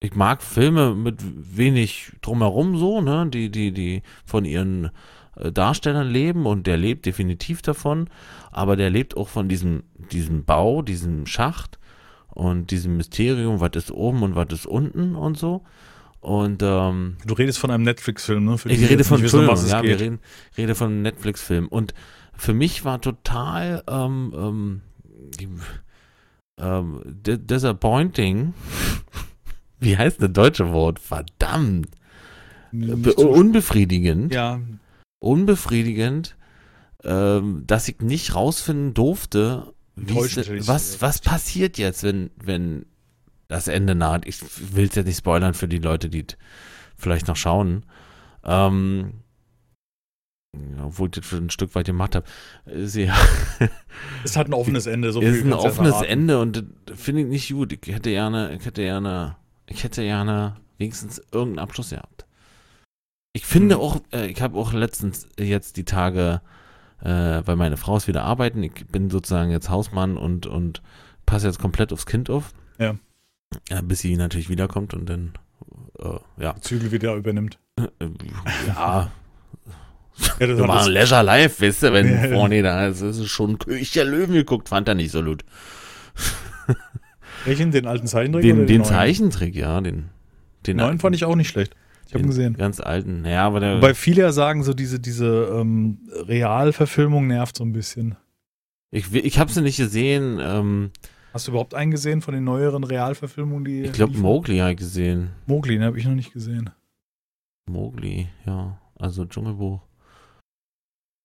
ich 0.00 0.14
mag 0.14 0.42
Filme 0.42 0.94
mit 0.94 1.20
wenig 1.56 2.12
drumherum 2.22 2.78
so, 2.78 3.00
ne, 3.00 3.28
die, 3.28 3.50
die, 3.50 3.72
die 3.72 4.02
von 4.24 4.44
ihren 4.44 4.90
äh, 5.36 5.50
Darstellern 5.50 6.08
leben 6.08 6.46
und 6.46 6.66
der 6.66 6.76
lebt 6.76 7.06
definitiv 7.06 7.62
davon, 7.62 8.08
aber 8.52 8.76
der 8.76 8.90
lebt 8.90 9.16
auch 9.16 9.28
von 9.28 9.48
diesem, 9.48 9.82
diesem 10.12 10.44
Bau, 10.44 10.82
diesem 10.82 11.26
Schacht 11.26 11.78
und 12.28 12.70
diesem 12.70 12.96
Mysterium, 12.96 13.60
was 13.60 13.70
ist 13.74 13.90
oben 13.90 14.22
und 14.22 14.36
was 14.36 14.52
ist 14.52 14.66
unten 14.66 15.16
und 15.16 15.36
so. 15.36 15.64
Und 16.20 16.62
ähm, 16.62 17.16
Du 17.26 17.34
redest 17.34 17.58
von 17.58 17.70
einem 17.70 17.84
Netflix-Film, 17.84 18.44
ne? 18.44 18.58
Für 18.58 18.70
ich 18.70 18.78
die 18.78 18.84
rede 18.84 19.04
von 19.04 19.20
nicht 19.20 19.32
wissen, 19.32 19.68
ja, 19.68 19.82
wir 19.82 20.00
reden, 20.00 20.18
rede 20.56 20.74
von 20.74 20.88
einem 20.88 21.02
Netflix-Film. 21.02 21.68
Und 21.68 21.94
für 22.34 22.54
mich 22.54 22.84
war 22.84 23.00
total 23.00 23.82
ähm, 23.88 24.32
ähm, 24.36 24.80
ähm, 26.58 27.02
di- 27.04 27.38
disappointing. 27.38 28.54
Wie 29.80 29.96
heißt 29.96 30.22
das 30.22 30.32
deutsche 30.32 30.72
Wort? 30.72 30.98
Verdammt. 30.98 31.88
Be 32.72 33.14
unbefriedigend. 33.14 34.32
ja, 34.32 34.60
Unbefriedigend, 35.20 36.36
ähm, 37.02 37.64
dass 37.66 37.88
ich 37.88 38.00
nicht 38.00 38.34
rausfinden 38.34 38.94
durfte, 38.94 39.72
ich 39.96 40.68
was, 40.68 41.02
was 41.02 41.20
passiert 41.20 41.76
jetzt, 41.76 42.04
wenn, 42.04 42.30
wenn 42.36 42.86
das 43.48 43.66
Ende 43.66 43.94
naht. 43.94 44.26
Ich 44.26 44.40
will 44.74 44.86
es 44.86 44.94
jetzt 44.94 45.06
nicht 45.06 45.18
spoilern 45.18 45.54
für 45.54 45.66
die 45.66 45.78
Leute, 45.78 46.08
die 46.08 46.24
es 46.28 46.36
vielleicht 46.96 47.26
noch 47.26 47.36
schauen. 47.36 47.84
Ähm, 48.44 49.14
obwohl 50.82 51.08
ich 51.08 51.20
das 51.20 51.32
ein 51.32 51.50
Stück 51.50 51.74
weit 51.74 51.86
gemacht 51.86 52.14
habe. 52.14 52.26
Ja, 52.66 53.16
ist 54.24 54.36
halt 54.36 54.48
ein 54.48 54.54
offenes 54.54 54.86
Ende. 54.86 55.12
So 55.12 55.20
ist 55.20 55.44
ein 55.44 55.52
offenes. 55.52 56.00
Ende 56.02 56.40
und 56.40 56.64
das 56.86 57.00
finde 57.00 57.22
ich 57.22 57.28
nicht 57.28 57.52
gut. 57.52 57.72
Ich 57.72 57.94
hätte 57.94 58.10
gerne, 58.10 58.54
ich 58.54 58.64
hätte 58.64 58.82
gerne, 58.82 59.36
ich 59.68 59.84
hätte 59.84 60.02
gerne 60.02 60.56
wenigstens 60.78 61.18
irgendeinen 61.32 61.58
Abschluss 61.60 61.90
gehabt. 61.90 62.26
Ich 63.32 63.46
finde 63.46 63.76
Hm. 63.76 63.80
auch, 63.82 64.00
äh, 64.12 64.26
ich 64.26 64.40
habe 64.42 64.58
auch 64.58 64.72
letztens 64.72 65.28
jetzt 65.38 65.76
die 65.76 65.84
Tage, 65.84 66.40
äh, 67.02 67.42
weil 67.44 67.56
meine 67.56 67.76
Frau 67.76 67.96
ist 67.96 68.08
wieder 68.08 68.24
arbeiten, 68.24 68.62
ich 68.62 68.86
bin 68.86 69.10
sozusagen 69.10 69.50
jetzt 69.50 69.68
Hausmann 69.70 70.16
und, 70.16 70.46
und 70.46 70.82
passe 71.26 71.46
jetzt 71.46 71.58
komplett 71.58 71.92
aufs 71.92 72.06
Kind 72.06 72.30
auf. 72.30 72.52
Ja. 72.78 72.94
ja 73.68 73.80
bis 73.82 74.00
sie 74.00 74.16
natürlich 74.16 74.48
wiederkommt 74.48 74.94
und 74.94 75.08
dann, 75.08 75.32
äh, 76.00 76.42
ja, 76.42 76.56
Zügel 76.60 76.90
wieder 76.90 77.14
übernimmt. 77.14 77.58
äh, 77.78 77.84
ja, 78.66 79.10
Ja, 80.40 80.46
das 80.46 80.58
machen 80.58 80.78
das, 80.78 80.88
Leisure 80.88 81.22
Live, 81.22 81.60
weißt 81.60 81.82
du, 81.84 81.92
wenn 81.92 82.08
Ja, 82.30 82.36
vorne 82.36 82.62
da 82.62 82.86
ist, 82.88 83.02
ist 83.02 83.26
schon 83.28 83.58
König 83.58 83.92
der 83.92 84.04
Löwen 84.04 84.34
geguckt, 84.34 84.68
fand 84.68 84.88
er 84.88 84.94
nicht 84.96 85.12
so 85.12 85.22
gut. 85.22 85.44
Welchen? 87.48 87.70
Den 87.70 87.86
alten 87.86 88.06
Zeichentrick? 88.06 88.42
Den, 88.42 88.56
oder 88.58 88.66
den 88.66 88.78
neuen? 88.78 88.88
Zeichentrick, 88.88 89.54
ja, 89.54 89.80
den, 89.80 89.94
den 89.94 90.08
Den 90.66 90.76
neuen 90.78 90.98
fand 90.98 91.16
ich 91.16 91.24
auch 91.24 91.34
nicht 91.36 91.48
schlecht. 91.48 91.74
Ich 92.06 92.14
habe 92.14 92.20
ihn 92.20 92.24
den 92.24 92.28
gesehen. 92.28 92.54
Ganz 92.54 92.80
alten, 92.80 93.24
ja, 93.26 93.44
aber 93.46 93.60
der, 93.60 93.76
Wobei 93.76 93.94
viele 93.94 94.22
ja 94.22 94.32
sagen, 94.32 94.62
so 94.64 94.72
diese, 94.72 94.98
diese 95.00 95.48
ähm, 95.52 95.98
Realverfilmung 96.12 97.26
nervt 97.26 97.56
so 97.56 97.64
ein 97.64 97.72
bisschen. 97.72 98.16
ich, 98.90 99.12
ich 99.14 99.38
habe 99.38 99.50
sie 99.52 99.60
nicht 99.62 99.76
gesehen, 99.76 100.38
ähm, 100.40 100.90
Hast 101.34 101.46
du 101.46 101.50
überhaupt 101.52 101.74
einen 101.74 101.90
gesehen 101.90 102.22
von 102.22 102.32
den 102.32 102.44
neueren 102.44 102.84
Realverfilmungen, 102.84 103.64
die. 103.64 103.82
ich 103.82 103.92
glaube? 103.92 104.16
Mowgli 104.16 104.58
habe 104.58 104.70
ich 104.70 104.78
gesehen. 104.78 105.28
Mowgli, 105.46 105.74
den 105.74 105.84
habe 105.84 105.98
ich 105.98 106.06
noch 106.06 106.14
nicht 106.14 106.32
gesehen. 106.32 106.70
Mowgli, 107.66 108.28
ja, 108.46 108.78
also 108.98 109.26
Dschungelbuch. 109.26 109.80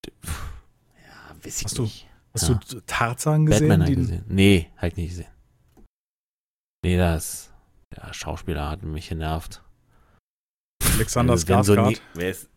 Ja, 0.05 1.45
weiß 1.45 1.59
ich 1.59 1.65
Hast 1.65 1.77
du 1.77 1.83
nicht. 1.83 2.07
Hast 2.33 2.49
Ja. 2.49 2.59
du 2.69 2.81
Tarzan 2.85 3.45
gesehen? 3.45 3.69
Batman 3.69 3.81
habe 3.83 3.91
ich 3.91 3.97
gesehen. 3.97 4.23
Nee, 4.27 4.67
habe 4.75 4.87
ich 4.87 4.95
nicht 4.97 5.09
gesehen. 5.09 5.27
Nee, 6.83 6.97
das, 6.97 7.51
der 7.95 8.13
Schauspieler 8.13 8.69
hat 8.69 8.83
mich 8.83 9.09
genervt. 9.09 9.63
Alexander 10.95 11.33
Also, 11.33 11.47
wenn 11.47 11.63
so, 11.63 11.73
Skarsgård. 11.75 12.47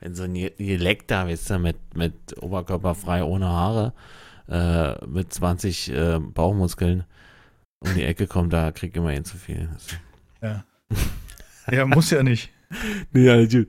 Wenn 0.00 0.14
so 0.14 0.24
ein 0.24 1.06
da, 1.06 1.26
weißt 1.26 1.50
du, 1.50 1.58
mit, 1.58 1.76
mit 1.94 2.42
Oberkörper 2.42 2.94
frei, 2.94 3.24
ohne 3.24 3.48
Haare, 3.48 3.92
äh, 4.48 5.06
mit 5.06 5.32
20 5.32 5.92
äh, 5.92 6.18
Bauchmuskeln 6.18 7.04
um 7.80 7.94
die 7.94 8.02
Ecke 8.02 8.26
kommt, 8.26 8.52
da 8.52 8.72
kriegt 8.72 8.96
immer 8.96 9.14
ihn 9.14 9.24
zu 9.24 9.36
viel. 9.36 9.68
Ja. 10.42 10.64
ja, 11.70 11.86
muss 11.86 12.10
ja 12.10 12.22
nicht. 12.22 12.50
nee, 13.12 13.30
also, 13.30 13.64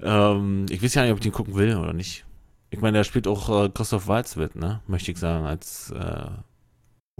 ähm, 0.00 0.66
ich 0.70 0.82
weiß 0.82 0.94
ja 0.94 1.02
nicht, 1.02 1.12
ob 1.12 1.18
ich 1.18 1.24
den 1.24 1.32
gucken 1.32 1.54
will 1.56 1.76
oder 1.76 1.92
nicht. 1.92 2.24
Ich 2.70 2.80
meine, 2.80 2.98
da 2.98 3.04
spielt 3.04 3.26
auch 3.26 3.64
äh, 3.64 3.68
Christoph 3.68 4.06
Waltz 4.06 4.36
mit, 4.36 4.56
ne? 4.56 4.80
Möchte 4.86 5.10
ich 5.10 5.18
sagen, 5.18 5.44
als 5.44 5.90
äh, 5.90 6.30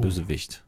Bösewicht. 0.00 0.64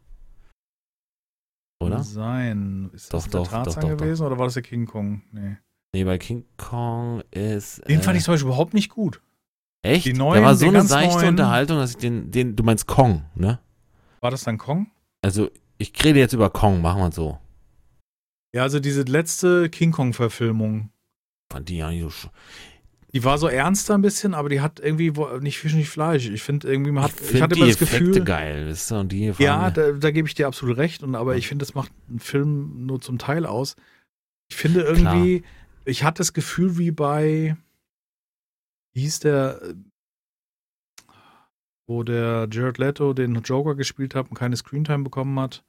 Oder? 1.82 2.02
Sein. 2.02 2.90
Ist 2.92 3.12
Doch, 3.12 3.22
das 3.22 3.30
doch, 3.30 3.42
der 3.48 3.50
Tarzan 3.64 3.82
doch, 3.82 3.90
doch, 3.90 3.96
gewesen 3.98 4.26
oder 4.26 4.38
war 4.38 4.46
das 4.46 4.54
der 4.54 4.62
King 4.62 4.86
Kong? 4.86 5.22
Nee. 5.32 5.56
Nee, 5.94 6.04
bei 6.04 6.18
King 6.18 6.44
Kong 6.56 7.22
ist. 7.30 7.86
Den 7.88 8.00
äh, 8.00 8.02
fand 8.02 8.16
ich 8.16 8.24
zum 8.24 8.34
Beispiel 8.34 8.48
überhaupt 8.48 8.74
nicht 8.74 8.88
gut. 8.90 9.20
Echt? 9.82 10.06
die 10.06 10.12
da 10.12 10.18
neuen, 10.18 10.44
war 10.44 10.54
so 10.54 10.68
eine 10.68 10.82
seichte 10.82 11.16
neuen- 11.16 11.28
Unterhaltung, 11.30 11.78
dass 11.78 11.90
ich 11.90 11.96
den, 11.96 12.30
den, 12.30 12.54
du 12.56 12.62
meinst 12.62 12.86
Kong, 12.86 13.24
ne? 13.34 13.58
War 14.20 14.30
das 14.30 14.44
dann 14.44 14.56
Kong? 14.56 14.90
Also, 15.22 15.50
ich 15.78 15.92
rede 16.04 16.20
jetzt 16.20 16.32
über 16.32 16.50
Kong, 16.50 16.80
machen 16.80 17.00
wir 17.00 17.10
so. 17.12 17.38
Ja, 18.54 18.62
also 18.62 18.78
diese 18.80 19.02
letzte 19.02 19.68
King 19.70 19.90
Kong-Verfilmung. 19.92 20.90
Fand 21.52 21.68
die 21.68 21.78
ja 21.78 21.90
nicht 21.90 22.08
so. 22.10 22.28
Die 23.14 23.24
war 23.24 23.36
so 23.36 23.46
ernster 23.46 23.94
ein 23.94 24.00
bisschen, 24.00 24.32
aber 24.32 24.48
die 24.48 24.62
hat 24.62 24.80
irgendwie 24.80 25.12
nicht 25.40 25.58
Fisch, 25.58 25.74
nicht 25.74 25.90
Fleisch. 25.90 26.28
Ich 26.28 26.42
finde 26.42 26.66
irgendwie, 26.66 26.92
man 26.92 27.04
hat, 27.04 27.12
ich 27.12 27.20
ich, 27.20 27.26
find 27.26 27.42
hatte 27.42 27.54
die 27.54 27.60
immer 27.60 27.70
das 27.70 27.82
Effekte 27.82 28.06
Gefühl. 28.06 28.24
geil, 28.24 28.66
wisst 28.66 28.90
ihr? 28.90 29.00
Und 29.00 29.12
die 29.12 29.34
Ja, 29.38 29.70
da, 29.70 29.92
da 29.92 30.10
gebe 30.10 30.26
ich 30.26 30.34
dir 30.34 30.46
absolut 30.46 30.78
recht. 30.78 31.02
Und, 31.02 31.14
aber 31.14 31.36
ich 31.36 31.46
finde, 31.46 31.64
das 31.64 31.74
macht 31.74 31.92
einen 32.08 32.20
Film 32.20 32.86
nur 32.86 33.02
zum 33.02 33.18
Teil 33.18 33.44
aus. 33.44 33.76
Ich 34.48 34.56
finde 34.56 34.80
irgendwie, 34.80 35.44
ich 35.84 36.04
hatte 36.04 36.18
das 36.18 36.32
Gefühl 36.32 36.78
wie 36.78 36.90
bei, 36.90 37.56
wie 38.94 39.00
hieß 39.00 39.20
der, 39.20 39.60
wo 41.86 42.02
der 42.04 42.48
Jared 42.50 42.78
Leto 42.78 43.12
den 43.12 43.34
Joker 43.42 43.74
gespielt 43.74 44.14
hat 44.14 44.30
und 44.30 44.38
keine 44.38 44.56
Screentime 44.56 45.04
bekommen 45.04 45.38
hat. 45.38 45.64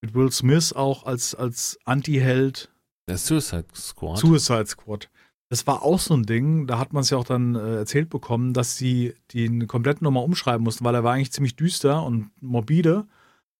Mit 0.00 0.14
Will 0.14 0.32
Smith 0.32 0.72
auch 0.72 1.06
als, 1.06 1.34
als 1.34 1.78
Anti-Held. 1.84 2.72
der 3.08 3.18
Suicide 3.18 3.66
Squad. 3.74 4.18
Suicide 4.18 4.66
Squad. 4.66 5.08
Das 5.54 5.68
war 5.68 5.84
auch 5.84 6.00
so 6.00 6.14
ein 6.14 6.24
Ding, 6.24 6.66
da 6.66 6.80
hat 6.80 6.92
man 6.92 7.02
es 7.02 7.10
ja 7.10 7.16
auch 7.16 7.22
dann 7.24 7.54
äh, 7.54 7.76
erzählt 7.76 8.10
bekommen, 8.10 8.54
dass 8.54 8.76
sie 8.76 9.14
den 9.32 9.68
kompletten 9.68 10.02
nochmal 10.04 10.24
umschreiben 10.24 10.64
mussten, 10.64 10.84
weil 10.84 10.96
er 10.96 11.04
war 11.04 11.12
eigentlich 11.12 11.30
ziemlich 11.30 11.54
düster 11.54 12.02
und 12.02 12.32
morbide. 12.40 13.04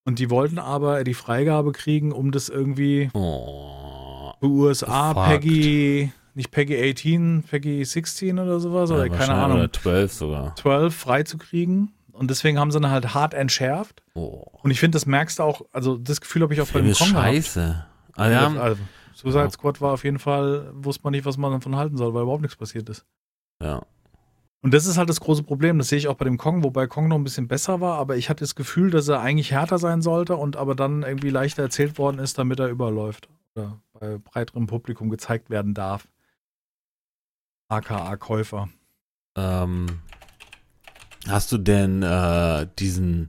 Und 0.05 0.19
die 0.19 0.29
wollten 0.29 0.59
aber 0.59 1.05
die 1.05 1.15
Freigabe 1.15 1.71
kriegen, 1.71 2.11
um 2.11 2.33
das 2.33 2.49
irgendwie 2.49 3.11
oh. 3.15 4.33
für 4.41 4.47
USA, 4.49 5.15
Fucked. 5.15 5.29
Peggy, 5.43 6.13
nicht 6.35 6.51
Peggy 6.51 6.91
18, 6.91 7.45
Peggy 7.49 7.85
16 7.85 8.41
oder 8.41 8.59
sowas, 8.59 8.91
oder 8.91 9.03
Ja, 9.05 9.09
keine 9.11 9.21
wahrscheinlich, 9.21 9.45
Ahnung, 9.45 9.59
Oder 9.59 9.73
12 9.73 10.13
sogar. 10.13 10.57
12 10.57 10.93
freizukriegen. 10.97 11.93
Und 12.11 12.29
deswegen 12.29 12.59
haben 12.59 12.73
sie 12.73 12.81
dann 12.81 12.91
halt 12.91 13.15
hart 13.15 13.35
entschärft. 13.35 14.03
Oh. 14.15 14.43
Und 14.65 14.73
ich 14.73 14.81
finde, 14.81 14.97
das 14.97 15.07
merkst 15.07 15.39
du 15.39 15.45
auch, 15.45 15.63
also 15.71 15.97
das 15.97 16.21
Gefühl 16.21 16.43
habe 16.43 16.55
ich 16.55 16.61
auch 16.61 16.67
bei 16.67 16.73
Film 16.73 16.87
dem 16.87 16.91
ist 16.91 16.99
Kong 16.99 17.13
gehabt. 17.13 17.27
scheiße. 17.29 17.87
Ah, 18.17 18.31
ja, 18.31 18.49
Also, 18.49 18.81
Suicide 19.15 19.45
Ja. 19.45 19.51
Squad 19.51 19.81
war 19.81 19.93
auf 19.93 20.05
jeden 20.05 20.19
Fall, 20.19 20.71
wusste 20.75 21.03
man 21.05 21.13
nicht, 21.13 21.25
was 21.25 21.37
man 21.37 21.53
davon 21.53 21.77
halten 21.77 21.97
soll, 21.97 22.13
weil 22.15 22.23
überhaupt 22.23 22.43
nichts 22.43 22.57
passiert 22.57 22.89
ist. 22.89 23.05
ja. 23.63 23.83
Und 24.61 24.73
das 24.73 24.87
ist 24.87 24.97
halt 24.97 25.11
das 25.11 25.21
große 25.21 25.43
Problem. 25.43 25.77
Das 25.77 25.91
sehe 25.91 25.99
ich 25.99 26.09
auch 26.09 26.15
bei 26.15 26.25
dem 26.25 26.39
Kong, 26.39 26.65
wobei 26.65 26.87
Kong 26.87 27.09
noch 27.09 27.17
ein 27.17 27.23
bisschen 27.25 27.49
besser 27.49 27.83
war, 27.83 27.99
aber 27.99 28.17
ich 28.17 28.31
hatte 28.31 28.45
das 28.45 28.55
Gefühl, 28.55 28.91
dass 28.91 29.07
er 29.09 29.21
eigentlich 29.21 29.51
härter 29.51 29.77
sein 29.77 30.01
sollte 30.01 30.37
und 30.37 30.57
aber 30.57 30.75
dann 30.75 31.03
irgendwie 31.03 31.29
leichter 31.29 31.63
erzählt 31.63 31.99
worden 31.99 32.19
ist, 32.19 32.39
damit 32.39 32.61
er 32.61 32.69
überläuft. 32.69 33.29
Oder 33.55 33.79
bei 33.93 34.17
breiterem 34.17 34.67
Publikum 34.67 35.11
gezeigt 35.11 35.51
werden 35.51 35.75
darf. 35.75 36.09
AKA 37.69 38.17
Käufer. 38.17 38.71
Ähm, 39.37 40.01
hast 41.29 41.53
du 41.53 41.59
denn 41.59 42.03
äh, 42.03 42.67
diesen 42.79 43.29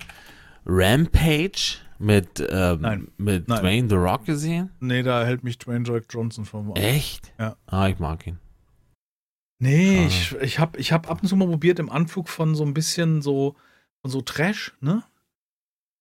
Rampage 0.65 1.79
mit, 1.99 2.45
ähm, 2.49 2.81
Nein. 2.81 3.07
mit 3.17 3.47
Nein. 3.47 3.61
Dwayne 3.61 3.89
The 3.89 3.95
Rock 3.95 4.25
gesehen? 4.25 4.71
Nee, 4.79 5.03
da 5.03 5.23
hält 5.25 5.43
mich 5.43 5.57
Dwayne 5.57 5.87
Rock 5.87 6.05
Johnson 6.09 6.45
vom 6.45 6.71
ab. 6.71 6.77
Echt? 6.77 7.33
Ja. 7.39 7.55
Ah, 7.67 7.87
ich 7.87 7.99
mag 7.99 8.25
ihn. 8.27 8.39
Nee, 9.59 10.03
Ah. 10.03 10.07
ich, 10.07 10.35
ich 10.41 10.59
habe 10.59 10.77
ich 10.79 10.91
hab 10.91 11.09
ab 11.09 11.21
und 11.21 11.27
zu 11.29 11.35
mal 11.35 11.47
probiert 11.47 11.79
im 11.79 11.89
Anflug 11.89 12.27
von 12.29 12.55
so 12.55 12.63
ein 12.65 12.73
bisschen 12.73 13.21
so, 13.21 13.55
von 14.01 14.11
so 14.11 14.21
Trash, 14.21 14.73
ne? 14.81 15.03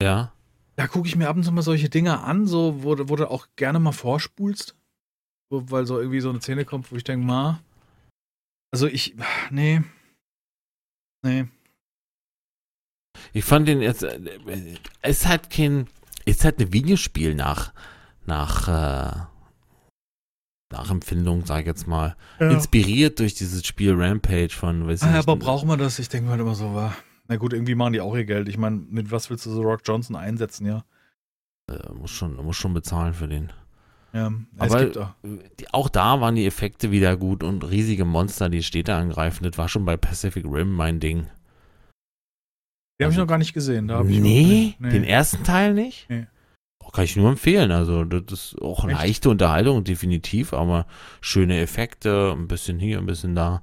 Ja. 0.03 0.33
Da 0.77 0.89
gucke 0.89 1.07
ich 1.07 1.15
mir 1.15 1.29
ab 1.29 1.37
und 1.37 1.45
zu 1.45 1.53
mal 1.53 1.63
solche 1.63 1.89
Dinge 1.89 2.21
an, 2.21 2.47
so, 2.49 2.83
wo, 2.83 2.97
wo 3.09 3.15
du 3.17 3.31
auch 3.31 3.47
gerne 3.55 3.79
mal 3.79 3.93
vorspulst. 3.93 4.75
So, 5.51 5.71
weil 5.71 5.87
so 5.87 5.99
irgendwie 6.01 6.21
so 6.21 6.31
eine 6.31 6.41
Szene 6.41 6.65
kommt, 6.65 6.91
wo 6.91 6.97
ich 6.97 7.05
denke, 7.05 7.25
ma. 7.25 7.61
Also 8.73 8.89
ich, 8.89 9.15
nee. 9.51 9.83
Nee. 11.23 11.47
Ich 13.33 13.45
fand 13.45 13.69
den 13.69 13.81
jetzt, 13.83 14.03
äh, 14.03 14.19
es 15.03 15.19
ist 15.23 15.29
halt 15.29 15.51
kein, 15.51 15.89
es 16.25 16.45
halt 16.45 16.59
ein 16.61 16.73
Videospiel 16.73 17.35
nach, 17.35 17.73
nach, 18.27 18.69
äh, 18.69 19.21
Nachempfindung, 20.73 21.47
sag 21.47 21.61
ich 21.61 21.67
jetzt 21.67 21.87
mal. 21.87 22.17
Inspiriert 22.41 23.19
durch 23.21 23.35
dieses 23.35 23.65
Spiel 23.65 23.95
Rampage 23.95 24.51
von, 24.51 24.87
weiß 24.89 25.03
Ah, 25.03 25.07
nicht, 25.09 25.17
aber 25.17 25.37
braucht 25.37 25.67
man 25.67 25.79
das? 25.79 25.99
Ich 25.99 26.09
denke 26.09 26.31
halt 26.31 26.41
immer 26.41 26.55
so, 26.55 26.75
war. 26.75 26.95
Na 27.29 27.37
gut, 27.37 27.53
irgendwie 27.53 27.75
machen 27.75 27.93
die 27.93 28.01
auch 28.01 28.15
ihr 28.17 28.25
Geld. 28.25 28.49
Ich 28.49 28.59
meine, 28.59 28.77
mit 28.77 29.11
was 29.11 29.31
willst 29.31 29.47
du 29.47 29.51
so 29.51 29.63
Rock 29.63 29.83
Johnson 29.85 30.17
einsetzen, 30.17 30.67
ja? 30.67 30.85
äh, 31.71 31.93
muss 31.93 32.11
schon, 32.11 32.35
muss 32.37 32.57
schon 32.57 32.75
bezahlen 32.75 33.15
für 33.15 33.29
den. 33.29 33.53
Ja, 34.13 34.33
Aber- 34.59 35.15
auch 35.73 35.89
da 35.89 36.21
waren 36.21 36.35
die 36.35 36.47
Effekte 36.47 36.91
wieder 36.91 37.17
gut 37.17 37.43
und 37.43 37.63
riesige 37.65 38.05
Monster, 38.05 38.49
die 38.49 38.63
Städte 38.63 38.95
angreifen. 38.95 39.45
Das 39.45 39.59
war 39.59 39.69
schon 39.69 39.85
bei 39.85 39.97
Pacific 39.97 40.45
Rim 40.45 40.73
mein 40.73 41.01
Ding. 41.01 41.27
Die 42.99 43.05
habe 43.05 43.13
ich 43.13 43.17
also- 43.19 43.21
noch 43.23 43.27
gar 43.29 43.39
nicht 43.39 43.55
gesehen. 43.55 43.89
Da 43.89 44.03
nee, 44.03 44.75
nicht- 44.79 44.81
den 44.93 45.05
ersten 45.05 45.43
Teil 45.45 45.75
nicht? 45.75 46.09
Nee. 46.09 46.27
Oh, 46.85 46.91
kann 46.91 47.05
ich 47.05 47.17
nur 47.17 47.31
empfehlen. 47.31 47.71
Also, 47.71 48.05
das 48.05 48.31
ist 48.55 48.63
auch 48.63 48.85
eine 48.85 48.93
Echt? 48.93 49.01
leichte 49.03 49.31
Unterhaltung, 49.31 49.85
definitiv, 49.85 50.53
aber 50.53 50.87
schöne 51.21 51.61
Effekte, 51.61 52.33
ein 52.37 52.47
bisschen 52.47 52.79
hier, 52.79 52.99
ein 52.99 53.07
bisschen 53.07 53.35
da. 53.35 53.63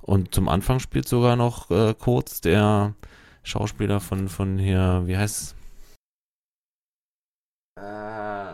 Und 0.00 0.34
zum 0.34 0.48
Anfang 0.48 0.80
spielt 0.80 1.06
sogar 1.06 1.36
noch 1.36 1.70
äh, 1.70 1.94
kurz 1.94 2.40
der 2.40 2.94
Schauspieler 3.42 4.00
von, 4.00 4.28
von 4.28 4.58
hier, 4.58 5.02
wie 5.06 5.16
heißt 5.18 5.54
äh, 7.78 8.52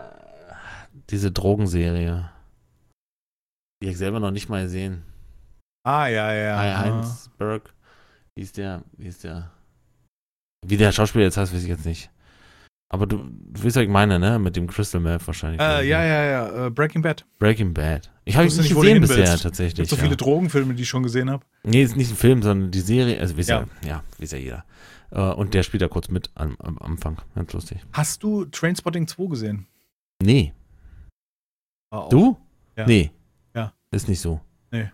diese 1.09 1.31
Drogenserie. 1.31 2.29
Die 3.81 3.87
ich 3.89 3.97
selber 3.97 4.19
noch 4.19 4.31
nicht 4.31 4.49
mal 4.49 4.63
gesehen. 4.63 5.03
Ah, 5.85 6.07
ja, 6.07 6.33
ja. 6.33 6.57
Hi- 6.57 6.75
Heinz 6.91 7.29
Berg. 7.37 7.73
Wie 8.35 8.41
ist 8.43 8.57
der? 8.57 8.83
Wie 8.97 9.07
ist 9.07 9.23
der? 9.23 9.51
Wie 10.67 10.77
der 10.77 10.91
Schauspieler 10.91 11.25
jetzt 11.25 11.37
heißt, 11.37 11.53
weiß 11.53 11.63
ich 11.63 11.69
jetzt 11.69 11.85
nicht. 11.85 12.09
Aber 12.89 13.07
du, 13.07 13.17
du 13.17 13.63
weißt, 13.63 13.75
was 13.75 13.83
ich 13.83 13.89
meine, 13.89 14.19
ne? 14.19 14.37
Mit 14.39 14.55
dem 14.55 14.67
Crystal 14.67 15.01
Meth 15.01 15.25
wahrscheinlich. 15.27 15.59
Äh, 15.59 15.87
ja, 15.87 16.03
ja, 16.03 16.23
ja. 16.25 16.67
Äh, 16.67 16.69
Breaking 16.69 17.01
Bad. 17.01 17.25
Breaking 17.39 17.73
Bad. 17.73 18.11
Ich 18.25 18.35
habe 18.35 18.45
ihn 18.45 18.47
wusste 18.47 18.61
nicht 18.61 18.75
gesehen 18.75 19.01
bisher 19.01 19.17
willst. 19.17 19.43
tatsächlich. 19.43 19.75
Gibt 19.75 19.89
so 19.89 19.95
ja. 19.95 20.03
viele 20.03 20.15
Drogenfilme, 20.15 20.73
die 20.75 20.83
ich 20.83 20.89
schon 20.89 21.03
gesehen 21.03 21.29
habe. 21.29 21.43
Nee, 21.63 21.81
ist 21.83 21.95
nicht 21.95 22.11
ein 22.11 22.15
Film, 22.15 22.41
sondern 22.43 22.71
die 22.71 22.79
Serie. 22.79 23.19
Also, 23.19 23.37
weiß 23.37 23.47
ja, 23.47 23.65
Ja. 23.83 23.87
ja, 23.87 24.03
weiß 24.19 24.31
ja 24.31 24.37
jeder. 24.37 24.65
Äh, 25.11 25.19
und 25.19 25.53
der 25.53 25.63
spielt 25.63 25.81
da 25.81 25.87
kurz 25.87 26.09
mit 26.09 26.29
am, 26.35 26.55
am 26.59 26.77
Anfang. 26.77 27.17
Ganz 27.33 27.53
lustig. 27.53 27.79
Hast 27.91 28.21
du 28.23 28.45
Trainspotting 28.45 29.07
2 29.07 29.25
gesehen? 29.29 29.67
Nee. 30.21 30.53
Auch- 31.91 32.09
Du? 32.09 32.37
Ja. 32.77 32.85
Nee. 32.85 33.11
Ja. 33.55 33.73
Ist 33.91 34.07
nicht 34.07 34.19
so. 34.21 34.41
Nee. 34.71 34.89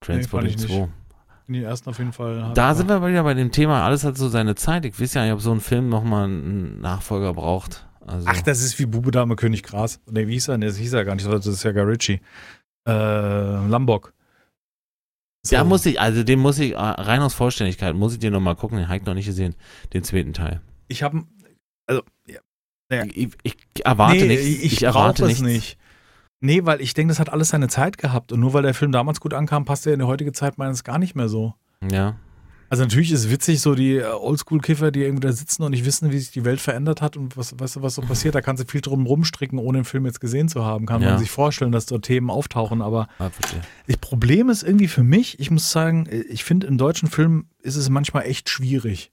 Transporting 0.00 0.50
Nee, 0.50 0.56
fand 0.56 0.70
ich 0.70 0.76
2. 0.76 0.88
In 1.48 1.54
den 1.54 1.64
ersten 1.64 1.88
auf 1.88 1.98
jeden 1.98 2.12
Fall. 2.12 2.52
Da 2.54 2.74
sind 2.74 2.88
wir 2.88 2.96
aber 2.96 3.08
wieder 3.08 3.22
bei 3.24 3.32
dem 3.34 3.50
Thema, 3.50 3.84
alles 3.84 4.04
hat 4.04 4.18
so 4.18 4.28
seine 4.28 4.54
Zeit. 4.54 4.84
Ich 4.84 5.00
weiß 5.00 5.14
ja 5.14 5.24
nicht, 5.24 5.32
ob 5.32 5.40
so 5.40 5.50
ein 5.50 5.60
Film 5.60 5.88
nochmal 5.88 6.24
einen 6.24 6.80
Nachfolger 6.80 7.32
braucht. 7.32 7.88
Also, 8.06 8.26
Ach, 8.30 8.40
das 8.42 8.62
ist 8.62 8.78
wie 8.78 8.86
Bube 8.86 9.10
Dame 9.10 9.34
König 9.34 9.62
Gras. 9.62 10.00
Nee, 10.10 10.26
wie 10.26 10.32
hieß 10.34 10.48
er? 10.48 10.58
Nee, 10.58 10.66
das 10.66 10.76
hieß 10.76 10.92
er 10.92 11.04
gar 11.06 11.14
nicht. 11.14 11.26
Das 11.26 11.46
ist 11.46 11.62
ja 11.62 11.72
Guy 11.72 11.82
Ritchie. 11.82 12.20
Äh, 12.86 13.66
Lombok. 13.66 14.12
da 15.50 15.60
So. 15.60 15.64
muss 15.64 15.86
ich, 15.86 16.00
also 16.00 16.22
den 16.22 16.38
muss 16.38 16.58
ich, 16.58 16.72
äh, 16.72 16.76
rein 16.76 17.20
aus 17.20 17.34
Vollständigkeit, 17.34 17.94
muss 17.94 18.12
ich 18.14 18.18
dir 18.18 18.30
nochmal 18.30 18.56
gucken, 18.56 18.78
den 18.78 18.88
habe 18.88 18.98
ich 18.98 19.04
noch 19.04 19.14
nicht 19.14 19.26
gesehen, 19.26 19.54
den 19.94 20.04
zweiten 20.04 20.32
Teil. 20.34 20.60
Ich 20.88 21.02
habe. 21.02 21.24
Also, 21.86 22.02
ja. 22.26 22.40
Ja. 22.90 23.04
Ich, 23.04 23.28
ich, 23.42 23.56
erwarte 23.84 24.16
nee, 24.16 24.28
nichts. 24.28 24.46
ich, 24.46 24.64
Ich, 24.64 24.82
erwarte 24.82 25.22
es 25.24 25.28
nichts. 25.28 25.42
nicht. 25.42 25.78
Nee, 26.40 26.64
weil 26.64 26.80
ich 26.80 26.94
denke, 26.94 27.10
das 27.10 27.18
hat 27.18 27.30
alles 27.32 27.48
seine 27.48 27.68
Zeit 27.68 27.98
gehabt. 27.98 28.30
Und 28.32 28.40
nur 28.40 28.52
weil 28.52 28.62
der 28.62 28.74
Film 28.74 28.92
damals 28.92 29.20
gut 29.20 29.34
ankam, 29.34 29.64
passt 29.64 29.86
er 29.86 29.92
in 29.94 29.98
die 30.00 30.06
heutige 30.06 30.32
Zeit 30.32 30.56
meines 30.58 30.84
gar 30.84 30.98
nicht 30.98 31.14
mehr 31.16 31.28
so. 31.28 31.54
Ja. 31.90 32.16
Also 32.70 32.82
natürlich 32.84 33.10
ist 33.12 33.20
es 33.24 33.30
witzig, 33.30 33.62
so 33.62 33.74
die 33.74 33.96
äh, 33.96 34.04
Oldschool-Kiffer, 34.04 34.90
die 34.90 35.00
irgendwie 35.02 35.26
da 35.26 35.32
sitzen 35.32 35.62
und 35.62 35.70
nicht 35.70 35.86
wissen, 35.86 36.12
wie 36.12 36.18
sich 36.18 36.30
die 36.32 36.44
Welt 36.44 36.60
verändert 36.60 37.00
hat 37.00 37.16
und 37.16 37.34
was, 37.38 37.58
weißt 37.58 37.76
du, 37.76 37.82
was 37.82 37.94
so 37.94 38.02
passiert. 38.02 38.34
Da 38.34 38.42
kannst 38.42 38.62
du 38.62 38.68
viel 38.70 38.82
drum 38.82 39.06
rumstricken, 39.06 39.58
ohne 39.58 39.78
den 39.78 39.84
Film 39.86 40.04
jetzt 40.04 40.20
gesehen 40.20 40.48
zu 40.50 40.64
haben. 40.66 40.84
Kann 40.84 41.00
Ja. 41.00 41.10
man 41.12 41.18
sich 41.18 41.30
vorstellen, 41.30 41.72
dass 41.72 41.86
dort 41.86 42.04
Themen 42.04 42.28
auftauchen. 42.30 42.82
Aber 42.82 43.08
Ah, 43.18 43.30
das 43.86 43.96
Problem 43.96 44.50
ist 44.50 44.62
irgendwie 44.64 44.88
für 44.88 45.02
mich, 45.02 45.40
ich 45.40 45.50
muss 45.50 45.70
sagen, 45.72 46.06
ich 46.28 46.44
finde, 46.44 46.66
in 46.66 46.76
deutschen 46.76 47.08
Filmen 47.08 47.48
ist 47.62 47.76
es 47.76 47.88
manchmal 47.88 48.24
echt 48.26 48.50
schwierig. 48.50 49.12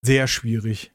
Sehr 0.00 0.26
schwierig. 0.26 0.90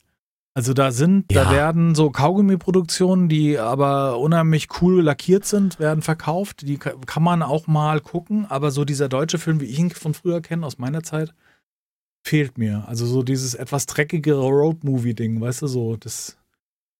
Also 0.57 0.73
da 0.73 0.91
sind, 0.93 1.25
da 1.33 1.43
Ja. 1.43 1.51
werden 1.51 1.95
so 1.95 2.09
Kaugummi-Produktionen, 2.11 3.27
die 3.27 3.59
aber 3.59 4.17
unheimlich 4.19 4.69
cool 4.81 5.01
lackiert 5.01 5.43
sind, 5.45 5.79
werden 5.79 6.01
verkauft. 6.01 6.61
Die 6.65 6.77
ka- 6.77 6.93
kann 7.05 7.23
man 7.23 7.43
auch 7.43 7.67
mal 7.67 7.99
gucken, 7.99 8.45
aber 8.49 8.71
so 8.71 8.85
dieser 8.85 9.09
deutsche 9.09 9.37
Film, 9.37 9.59
wie 9.59 9.65
ich 9.65 9.77
ihn 9.77 9.89
von 9.91 10.13
früher 10.13 10.39
kenne, 10.41 10.65
aus 10.65 10.77
meiner 10.77 11.03
Zeit, 11.03 11.33
fehlt 12.25 12.57
mir. 12.57 12.85
Also 12.87 13.05
so 13.05 13.21
dieses 13.21 13.53
etwas 13.53 13.85
dreckigere 13.85 14.47
Road-Movie-Ding, 14.47 15.41
weißt 15.41 15.63
du, 15.63 15.67
so 15.67 15.97
das 15.97 16.37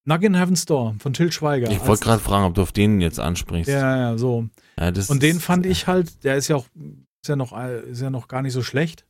Nug 0.08 0.22
in 0.22 0.36
Heaven's 0.36 0.66
Door 0.66 0.96
von 1.00 1.14
Till 1.14 1.32
Schweiger. 1.32 1.72
Ich 1.72 1.88
wollte 1.88 2.04
gerade 2.04 2.22
fragen, 2.22 2.46
ob 2.46 2.54
du 2.56 2.62
auf 2.62 2.74
den 2.74 3.00
jetzt 3.00 3.20
ansprichst. 3.22 3.72
Ja, 3.72 3.98
ja, 4.12 4.18
so. 4.18 4.48
Ja, 4.78 4.88
Und 4.90 5.24
den 5.24 5.38
ist- 5.38 5.44
fand 5.44 5.66
ich 5.66 5.88
halt, 5.88 6.26
der 6.26 6.36
ist 6.36 6.50
ja 6.50 6.58
auch, 6.58 6.66
ist 6.76 7.30
ja 7.30 7.38
noch, 7.38 7.58
ist 7.90 8.02
ja 8.02 8.10
noch 8.10 8.28
gar 8.28 8.42
nicht 8.42 8.54
so 8.54 8.62
schlecht 8.62 9.06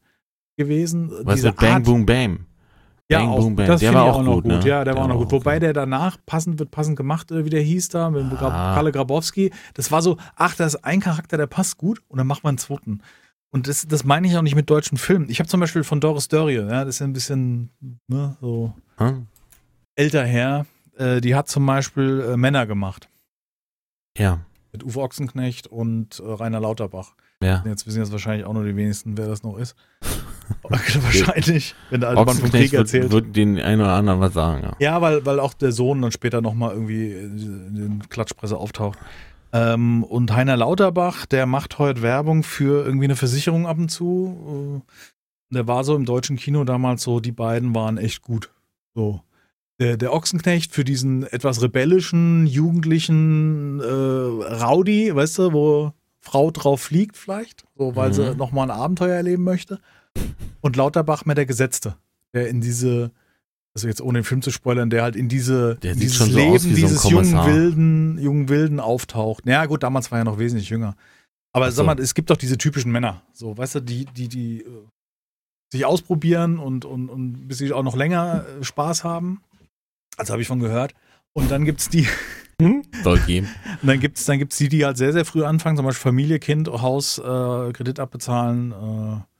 gewesen. 0.55 1.12
Was 1.23 1.41
mit 1.41 1.55
Bang 1.58 1.71
Art- 1.73 1.84
Boom 1.84 2.05
Bam? 2.05 2.45
Ja, 3.10 3.20
Bang, 3.20 3.30
auch, 3.30 3.39
Boom, 3.39 3.56
Bang. 3.56 3.68
das 3.68 3.82
Der 3.82 3.94
war 3.94 4.08
ich 4.08 4.13
auch 4.13 4.26
gut, 4.26 4.34
gut. 4.34 4.46
ne? 4.46 4.62
Ja, 4.68 4.84
der, 4.84 4.96
war 4.96 5.04
auch 5.04 5.08
noch 5.08 5.18
gut. 5.20 5.32
Wobei 5.32 5.60
der 5.60 5.74
danach 5.74 6.18
passend 6.26 6.58
wird 6.58 6.72
passend 6.72 6.96
gemacht, 6.98 7.32
äh, 7.32 7.46
wie 7.46 7.50
der 7.52 7.62
hieß 7.62 7.89
da, 7.89 8.10
mit 8.10 8.24
Ah. 8.41 8.74
Kalle 8.74 8.91
Grabowski. 8.91 9.52
Das 9.76 9.91
war 9.91 10.02
so, 10.02 10.18
ach, 10.36 10.56
da 10.56 10.65
ist 10.65 10.84
ein 10.84 11.02
Charakter, 11.02 11.38
der 11.38 11.46
passt 11.48 11.78
gut 11.78 12.02
und 12.08 12.18
dann 12.18 12.26
macht 12.26 12.44
man 12.44 12.52
einen 12.52 12.58
zweiten. 12.58 13.02
Und 13.52 13.68
das, 13.68 13.88
das 13.88 14.04
meine 14.06 14.28
ich 14.28 14.36
auch 14.36 14.41
nicht 14.41 14.56
mit 14.56 14.70
deutschen 14.70 14.98
Filmen. 14.98 15.30
Ich 15.30 15.39
habe 15.39 15.48
zum 15.48 15.60
Beispiel 15.60 15.84
von 15.84 16.00
Doris 16.02 16.28
Dörrie, 16.30 16.56
ja, 16.56 16.84
das 16.84 16.96
ist 16.96 17.00
ja 17.00 17.06
ein 17.06 17.13
bisschen 17.13 17.70
ne, 18.08 18.36
so 18.41 18.74
Hm? 18.98 19.28
älter 19.96 20.26
her, 20.26 20.65
äh, 20.98 21.22
die 21.22 21.36
hat 21.36 21.48
zum 21.48 21.65
Beispiel 21.65 22.26
äh, 22.32 22.38
Männer 22.38 22.65
gemacht. 22.65 23.08
Ja, 24.18 24.39
Mit 24.72 24.84
Uwe 24.84 25.02
Ochsenknecht 25.02 25.68
und 25.68 26.20
äh, 26.20 26.24
Rainer 26.32 26.60
Lauterbach. 26.60 27.13
ja. 27.41 27.63
Jetzt 27.65 27.86
wissen 27.86 28.00
jetzt 28.00 28.12
wahrscheinlich 28.12 28.46
auch 28.48 28.54
nur 28.54 28.65
die 28.65 28.76
wenigsten, 28.76 29.18
wer 29.18 29.28
das 29.28 29.44
noch 29.44 29.58
ist. 29.58 29.76
Wahrscheinlich, 30.63 31.75
wenn 31.89 32.01
der 32.01 32.10
alte 32.10 32.25
Mann 32.25 32.36
vom 32.38 32.49
Krieg 32.49 32.73
erzählt. 32.73 33.12
wird, 33.12 33.25
wird 33.25 33.36
den 33.36 33.60
einen 33.60 33.81
oder 33.81 33.93
anderen 33.93 34.19
was 34.19 34.34
sagen. 34.34 34.63
Ja. 34.63 34.73
Ja, 34.79 35.01
weil, 35.01 35.25
weil 35.25 35.39
auch 35.39 35.53
der 35.53 35.71
Sohn 35.71 36.01
dann 36.01 36.12
später 36.12 36.41
nochmal 36.41 36.73
irgendwie 36.73 37.12
in 37.12 37.75
den 37.75 38.10
Klatschpresse 38.10 38.58
auftaucht. 38.58 38.97
Ähm, 39.53 40.03
und 40.03 40.34
Heiner 40.36 40.58
Lauterbach, 40.58 41.25
der 41.25 41.45
macht 41.45 41.79
heute 41.79 42.01
Werbung 42.01 42.43
für 42.43 42.86
irgendwie 42.86 43.05
eine 43.05 43.15
Versicherung 43.15 43.67
ab 43.67 43.77
und 43.77 43.89
zu. 43.89 44.81
Äh, 45.51 45.53
Der 45.53 45.67
war 45.67 45.84
so 45.84 45.95
im 45.95 46.05
deutschen 46.05 46.36
Kino 46.38 46.63
damals 46.63 47.03
so, 47.03 47.19
die 47.19 47.31
beiden 47.31 47.73
waren 47.75 47.97
echt 47.97 48.21
gut. 48.21 48.49
So. 48.95 49.21
Der, 49.79 49.97
der 49.97 50.13
Ochsenknecht 50.13 50.73
für 50.73 50.84
diesen 50.84 51.23
etwas 51.23 51.62
rebellischen, 51.62 52.47
jugendlichen 52.47 53.79
äh, 53.81 53.84
Rowdy, 53.86 55.13
weißt 55.15 55.38
du, 55.38 55.53
wo 55.53 55.93
Frau 56.21 56.49
drauf 56.49 56.81
fliegt 56.81 57.17
vielleicht, 57.17 57.65
so 57.77 57.95
weil 57.95 58.13
sie 58.13 58.31
Mhm. 58.31 58.38
nochmal 58.38 58.69
ein 58.71 58.77
Abenteuer 58.77 59.15
erleben 59.15 59.43
möchte. 59.43 59.79
Und 60.62 60.75
Lauterbach 60.75 61.25
mehr 61.25 61.36
der 61.36 61.45
Gesetzte, 61.45 61.95
der 62.34 62.47
in 62.49 62.62
diese, 62.62 63.12
also 63.75 63.88
jetzt 63.88 64.01
ohne 64.01 64.19
den 64.19 64.23
Film 64.23 64.41
zu 64.41 64.51
spoilern, 64.51 64.89
der 64.89 65.04
halt 65.04 65.15
in 65.15 65.30
diese 65.30 65.78
sieht 65.82 66.01
dieses 66.01 66.17
so 66.17 66.25
Leben 66.25 66.58
so 66.58 66.69
dieses 66.69 67.04
jungen 67.04 67.32
Kommissar. 67.32 67.47
Wilden, 67.47 68.17
jungen 68.17 68.49
Wilden 68.49 68.80
auftaucht. 68.80 69.45
Naja, 69.45 69.65
gut, 69.65 69.84
damals 69.84 70.12
war 70.12 70.19
er 70.19 70.25
noch 70.25 70.39
wesentlich 70.39 70.69
jünger. 70.69 70.95
Aber 71.54 71.69
so. 71.71 71.78
sag 71.78 71.86
mal, 71.86 71.99
es 71.99 72.15
gibt 72.15 72.30
doch 72.30 72.38
diese 72.38 72.58
typischen 72.58 72.91
Männer, 72.91 73.21
so, 73.32 73.58
weißt 73.58 73.75
du, 73.75 73.80
die, 73.82 74.06
die, 74.06 74.28
die 74.28 74.62
äh, 74.62 74.88
sich 75.71 75.86
ausprobieren 75.86 76.60
und, 76.60 76.84
und, 76.84 77.10
und 77.10 77.47
bis 77.47 77.60
sie 77.60 77.71
auch 77.71 77.84
noch 77.84 77.95
länger 77.95 78.45
äh, 78.60 78.63
Spaß 78.63 79.04
haben. 79.04 79.41
Also 80.17 80.34
habe 80.34 80.41
ich 80.41 80.47
von 80.47 80.60
gehört. 80.60 80.93
Und 81.34 81.51
dann 81.51 81.65
gibt's 81.65 81.89
die, 81.89 82.08
Soll 83.04 83.19
geben. 83.19 83.49
und 83.82 83.88
dann 83.88 83.99
gibt's, 83.99 84.25
dann 84.25 84.39
gibt's 84.39 84.58
die, 84.58 84.69
die 84.69 84.86
halt 84.86 84.97
sehr, 84.97 85.13
sehr 85.13 85.25
früh 85.25 85.43
anfangen, 85.43 85.75
zum 85.75 85.86
Beispiel 85.86 86.10
Familie, 86.10 86.39
Kind, 86.39 86.69
Haus, 86.69 87.19
äh, 87.19 87.73
Kredit 87.73 87.99
abbezahlen 87.99 88.71
äh, 88.71 89.35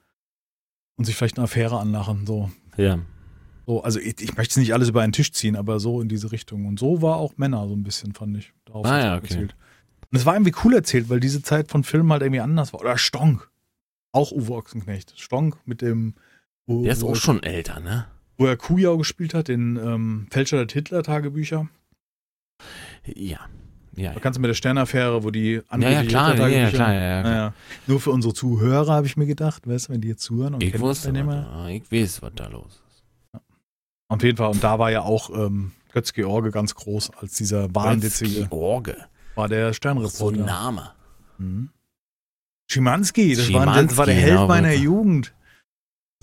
und 0.98 1.06
sich 1.06 1.16
vielleicht 1.16 1.38
eine 1.38 1.46
Affäre 1.46 1.80
anlachen. 1.80 2.26
So. 2.26 2.52
Ja. 2.78 3.00
so 3.66 3.82
also 3.84 4.00
ich, 4.00 4.22
ich 4.22 4.36
möchte 4.36 4.54
es 4.54 4.58
nicht 4.58 4.74
alles 4.74 4.90
über 4.90 5.02
einen 5.02 5.14
Tisch 5.14 5.32
ziehen, 5.32 5.56
aber 5.56 5.80
so 5.80 6.02
in 6.02 6.10
diese 6.10 6.32
Richtung. 6.32 6.66
Und 6.66 6.80
so 6.80 7.02
war 7.02 7.18
auch 7.18 7.38
Männer 7.38 7.68
so 7.68 7.74
ein 7.76 7.84
bisschen, 7.84 8.14
fand 8.14 8.38
ich. 8.38 8.54
Darauf 8.66 8.86
Ah 8.86 9.00
ja, 9.00 9.16
okay. 9.16 9.28
erzählt. 9.28 9.56
Und 10.12 10.18
es 10.18 10.26
war 10.26 10.36
irgendwie 10.36 10.54
cool 10.64 10.74
erzählt, 10.74 11.10
weil 11.10 11.20
diese 11.20 11.42
Zeit 11.42 11.70
von 11.70 11.84
Filmen 11.84 12.12
halt 12.12 12.22
irgendwie 12.22 12.42
anders 12.42 12.74
war. 12.74 12.82
Oder 12.82 12.98
Stonk. 12.98 13.50
Auch 14.12 14.32
Uwe 14.32 14.54
Ochsenknecht. 14.54 15.20
Stonk 15.20 15.58
mit 15.66 15.82
dem, 15.82 16.14
wo, 16.68 16.84
Der 16.84 16.94
ist 16.94 17.04
auch 17.04 17.16
schon 17.16 17.44
älter, 17.44 17.80
ne? 17.80 18.08
wo 18.38 18.46
er 18.46 18.58
Kujau 18.58 18.98
gespielt 18.98 19.34
hat, 19.34 19.48
den 19.48 19.78
ähm, 19.78 20.28
Fälscher 20.30 20.64
der 20.66 20.74
Hitler-Tagebücher. 20.74 21.70
Ja. 23.06 23.40
Ja, 23.96 24.14
Da 24.14 24.20
kannst 24.20 24.38
du 24.38 24.42
mit 24.42 24.50
der 24.50 24.56
Sternaffäre, 24.56 25.24
wo 25.24 25.32
die 25.32 25.62
ja, 25.72 25.78
ja 25.78 26.04
klar, 26.04 26.36
ja, 26.36 26.48
ja, 26.48 26.70
klar, 26.70 26.94
ja, 26.94 27.02
ja, 27.02 27.22
klar. 27.22 27.54
Nur 27.88 28.00
für 28.00 28.12
unsere 28.12 28.34
Zuhörer 28.34 28.94
habe 28.94 29.08
ich 29.08 29.18
mir 29.18 29.26
gedacht, 29.26 29.68
weißt 29.68 29.88
du, 29.90 29.94
wenn 29.94 30.02
die 30.02 30.10
jetzt 30.10 30.24
zuhören 30.24 30.56
und 30.56 30.64
Ich 30.64 30.80
wusste, 30.80 31.14
da, 31.14 31.68
ich 31.70 31.92
weiß, 31.92 32.22
was 32.22 32.32
da 32.36 32.48
los 32.48 32.82
ist. 32.90 33.04
Auf 34.08 34.24
jeden 34.24 34.38
Fall, 34.38 34.52
und 34.52 34.64
da 34.64 34.78
war 34.80 34.92
ja 34.92 35.02
auch 35.02 35.30
ähm, 35.30 35.72
Götz 35.94 36.14
George 36.14 36.52
ganz 36.52 36.76
groß, 36.76 37.12
als 37.22 37.34
dieser 37.34 37.74
wahnwitzige, 37.74 38.52
Orge. 38.52 38.98
war 39.36 39.48
der 39.48 39.74
So 39.74 40.30
ein. 40.30 40.46
Name. 40.46 40.92
Mhm. 41.38 41.70
Schimanski, 42.70 43.36
das, 43.36 43.40
war, 43.54 43.62
Schimanski, 43.62 43.88
das 43.88 43.98
war 43.98 44.06
der 44.06 44.16
Held 44.16 44.32
genau, 44.32 44.48
meiner. 44.48 44.74
Jugend. 44.74 45.34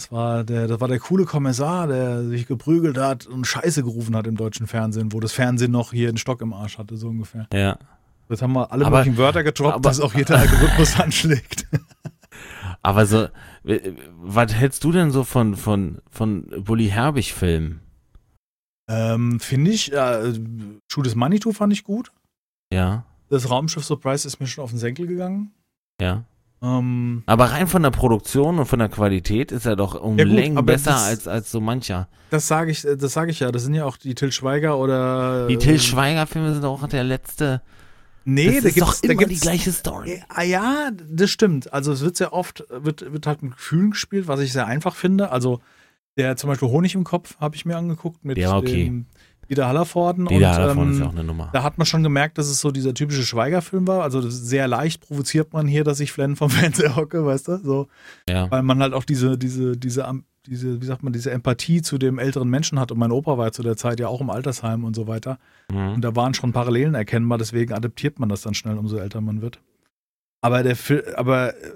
Das 0.03 0.11
war, 0.13 0.43
der, 0.45 0.67
das 0.67 0.81
war 0.81 0.89
der 0.89 0.99
coole 0.99 1.25
Kommissar, 1.27 1.87
der 1.87 2.25
sich 2.25 2.47
geprügelt 2.47 2.99
hat 2.99 3.27
und 3.27 3.47
Scheiße 3.47 3.83
gerufen 3.83 4.17
hat 4.17 4.27
im 4.27 4.37
deutschen 4.37 4.67
Fernsehen, 4.67 5.13
wo 5.13 5.21
das 5.21 5.33
Fernsehen 5.33 5.71
noch 5.71 5.93
hier 5.93 6.09
einen 6.09 6.19
Stock 6.19 6.41
im 6.41 6.53
Arsch 6.53 6.77
hatte, 6.79 6.97
so 6.97 7.09
ungefähr. 7.09 7.47
Ja. 7.53 7.79
Jetzt 8.29 8.43
haben 8.43 8.53
wir 8.53 8.73
alle 8.73 8.85
Aber- 8.87 8.99
möglichen 8.99 9.19
Wörter 9.19 9.43
getroppt, 9.45 9.75
aber- 9.75 9.83
dass 9.89 10.01
auch 10.01 10.15
jeder 10.15 10.39
Algorithmus 10.39 10.99
anschlägt. 11.01 11.67
Aber 12.83 13.07
so, 13.07 13.29
was 14.23 14.53
hältst 14.55 14.83
du 14.83 14.91
denn 14.91 15.13
so 15.13 15.23
von, 15.23 15.55
von, 15.57 16.01
von 16.11 16.47
Bully 16.65 16.89
Herbig-Filmen? 16.89 17.81
ähm, 18.91 19.39
Finde 19.39 19.71
ich, 19.71 19.93
äh, 19.93 20.33
Schuh 20.91 21.03
des 21.03 21.15
Manitou 21.15 21.53
fand 21.53 21.73
ich 21.73 21.85
gut. 21.85 22.11
Ja, 22.73 23.05
Das 23.29 23.49
Raumschiff 23.49 23.85
Surprise 23.85 24.27
ist 24.27 24.41
mir 24.41 24.47
schon 24.49 24.65
auf 24.65 24.71
den 24.71 24.79
Senkel 24.81 25.07
gegangen. 25.07 25.53
ja. 26.01 26.25
Ähm, 26.63 27.23
Aber 27.27 27.47
rein 27.51 27.67
von 27.67 27.83
der 27.83 27.91
Produktion 27.91 28.59
und 28.59 28.67
von 28.67 28.79
der 28.79 28.89
Qualität 28.89 29.51
ist 29.51 29.67
er 29.67 29.75
doch 29.77 30.01
um 30.01 30.17
Ja 30.19 30.25
gut, 30.25 30.35
Längen 30.35 30.65
besser 30.65 30.91
das- 30.93 31.05
als, 31.07 31.29
als 31.29 31.51
so 31.51 31.61
mancher. 31.61 32.09
das 32.31 32.47
sage 32.47 32.71
ich, 32.71 32.87
äh, 32.87 32.97
das 32.97 33.13
sage 33.13 33.31
ich 33.33 33.41
ja. 33.41 33.51
Das 33.51 33.65
sind 33.65 33.75
ja 33.75 33.85
auch 33.85 33.97
die 33.97 34.15
Till 34.15 34.31
Schweiger 34.33 34.79
oder. 34.79 35.49
Die 35.49 35.59
Till 35.59 35.75
äh, 35.75 35.79
Schweiger-Filme 35.79 36.55
sind 36.55 36.65
auch 36.65 36.87
der 36.87 37.05
letzte. 37.05 37.63
Nee, 38.25 38.47
das 38.47 38.63
da 38.63 38.69
ist 38.69 38.75
gibt's, 38.75 39.01
doch 39.01 39.09
da 39.09 39.13
immer 39.15 39.25
die 39.27 39.41
gleiche 39.41 39.73
Story. 39.73 40.23
Ah 40.29 40.45
ja, 40.45 40.91
das 41.11 41.31
stimmt. 41.31 41.73
Also 41.73 41.91
es 41.91 42.03
wird 42.03 42.17
sehr 42.17 42.33
oft, 42.33 42.65
wird, 42.71 43.13
wird 43.13 43.27
halt 43.27 43.43
mit 43.43 43.57
Gefühlen 43.57 43.91
gespielt, 43.91 44.29
was 44.29 44.39
ich 44.39 44.53
sehr 44.53 44.67
einfach 44.67 44.95
finde. 44.95 45.33
Also 45.33 45.61
der 46.17 46.37
zum 46.37 46.49
Beispiel 46.49 46.69
Honig 46.69 46.95
im 46.95 47.03
Kopf 47.03 47.37
habe 47.41 47.57
ich 47.57 47.65
mir 47.65 47.77
angeguckt 47.77 48.25
mit 48.25 48.39
war 48.45 48.59
okay. 48.59 48.85
dem 48.85 49.07
Dieter 49.55 49.69
Hallervorden. 49.69 50.27
Die 50.27 50.39
da 50.39 50.53
und, 50.57 50.63
davon 50.69 50.87
ähm, 50.89 50.93
ist 50.95 50.99
ja 51.01 51.07
auch 51.07 51.13
eine 51.13 51.25
Nummer. 51.25 51.51
da 51.53 51.63
hat 51.63 51.77
man 51.79 51.87
schon 51.87 52.03
gemerkt, 52.03 52.39
dass 52.39 52.47
es 52.49 52.61
so 52.61 52.71
dieser 52.71 52.95
typische 52.95 53.23
Schweigerfilm 53.23 53.87
war. 53.87 54.03
Also 54.03 54.21
sehr 54.29 54.67
leicht 54.67 55.03
provoziert 55.07 55.53
man 55.53 55.67
hier, 55.69 55.85
dass 55.85 56.01
ich 56.01 56.11
Flenn 56.13 56.37
vom 56.37 56.49
Fernseher 56.51 56.97
hocke, 56.97 57.25
weißt 57.27 57.49
du? 57.49 57.57
So, 57.59 57.89
Ja. 58.29 58.51
weil 58.51 58.63
man 58.63 58.81
halt 58.81 58.95
auch 58.95 59.05
diese, 59.05 59.37
diese, 59.37 59.77
diese, 59.77 60.07
Am- 60.07 60.25
diese, 60.47 60.81
wie 60.81 60.87
sagt 60.87 61.03
man, 61.03 61.13
diese 61.13 61.31
Empathie 61.31 61.83
zu 61.83 61.99
dem 61.99 62.19
älteren 62.19 62.49
Menschen 62.49 62.81
hat. 62.81 62.91
Und 62.91 62.99
mein 62.99 63.13
Opa 63.13 63.37
war 63.39 63.47
ja 63.47 63.53
zu 63.53 63.63
der 63.63 63.77
Zeit 63.77 64.01
ja 64.01 64.09
auch 64.09 64.21
im 64.21 64.31
Altersheim 64.31 64.85
und 64.85 64.97
so 64.97 65.07
weiter. 65.07 65.39
Mhm. 65.71 65.93
Und 65.95 66.01
da 66.01 66.17
waren 66.17 66.35
schon 66.35 66.53
Parallelen 66.53 66.95
erkennbar, 66.95 67.39
deswegen 67.39 67.73
adaptiert 67.75 68.19
man 68.19 68.29
das 68.29 68.41
dann 68.41 68.55
schnell, 68.55 68.77
umso 68.79 68.97
älter 68.97 69.21
man 69.21 69.43
wird. 69.43 69.61
Aber 70.41 70.63
der 70.65 70.75
Film, 70.75 71.03
aber 71.17 71.55
äh, 71.55 71.71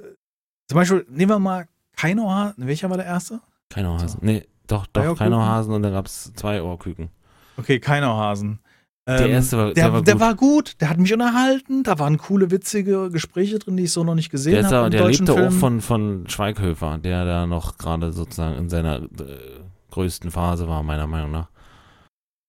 zum 0.69 0.77
Beispiel, 0.77 1.07
nehmen 1.09 1.31
wir 1.31 1.39
mal 1.39 1.69
Keinohasen. 1.97 2.67
Welcher 2.67 2.91
war 2.91 2.97
der 2.97 3.07
erste? 3.07 3.41
Keinohasen. 3.71 4.19
Nee, 4.23 4.45
doch, 4.67 4.87
doch? 4.89 5.17
Keinohasen 5.17 5.73
und 5.73 5.83
dann 5.83 5.93
gab 5.93 6.07
es 6.07 6.33
zwei 6.35 6.61
Ohrküken. 6.63 7.09
Okay, 7.57 7.79
Keinohasen. 7.81 8.61
Der 9.09 9.21
Ähm, 9.21 9.31
erste 9.31 9.57
war, 9.57 9.73
der, 9.73 10.01
der 10.03 10.19
war 10.21 10.35
gut. 10.35 10.75
der 10.81 10.91
hat 10.91 10.99
mich 10.99 11.13
unterhalten, 11.13 11.85
da 11.85 11.99
waren 12.01 12.19
coole, 12.19 12.51
witzige 12.51 13.09
Gespräche 13.11 13.59
drin, 13.61 13.77
die 13.77 13.85
ich 13.85 13.93
so 13.93 14.03
noch 14.03 14.17
nicht 14.17 14.31
gesehen 14.31 14.55
Der, 14.55 14.65
habe. 14.65 14.77
aber, 14.79 14.87
im 14.87 14.91
der 14.91 15.07
lebte 15.09 15.33
auch 15.33 15.37
Film. 15.37 15.53
von, 15.53 15.81
von 15.81 16.25
Schweighöfer, 16.29 16.99
der 16.99 17.25
da 17.25 17.47
noch 17.47 17.79
gerade 17.79 18.13
sozusagen 18.13 18.57
in 18.57 18.69
seiner 18.69 19.03
äh, 19.03 19.07
größten 19.93 20.33
Phase 20.33 20.67
war, 20.67 20.83
meiner 20.83 21.07
Meinung 21.07 21.31
nach. 21.31 21.49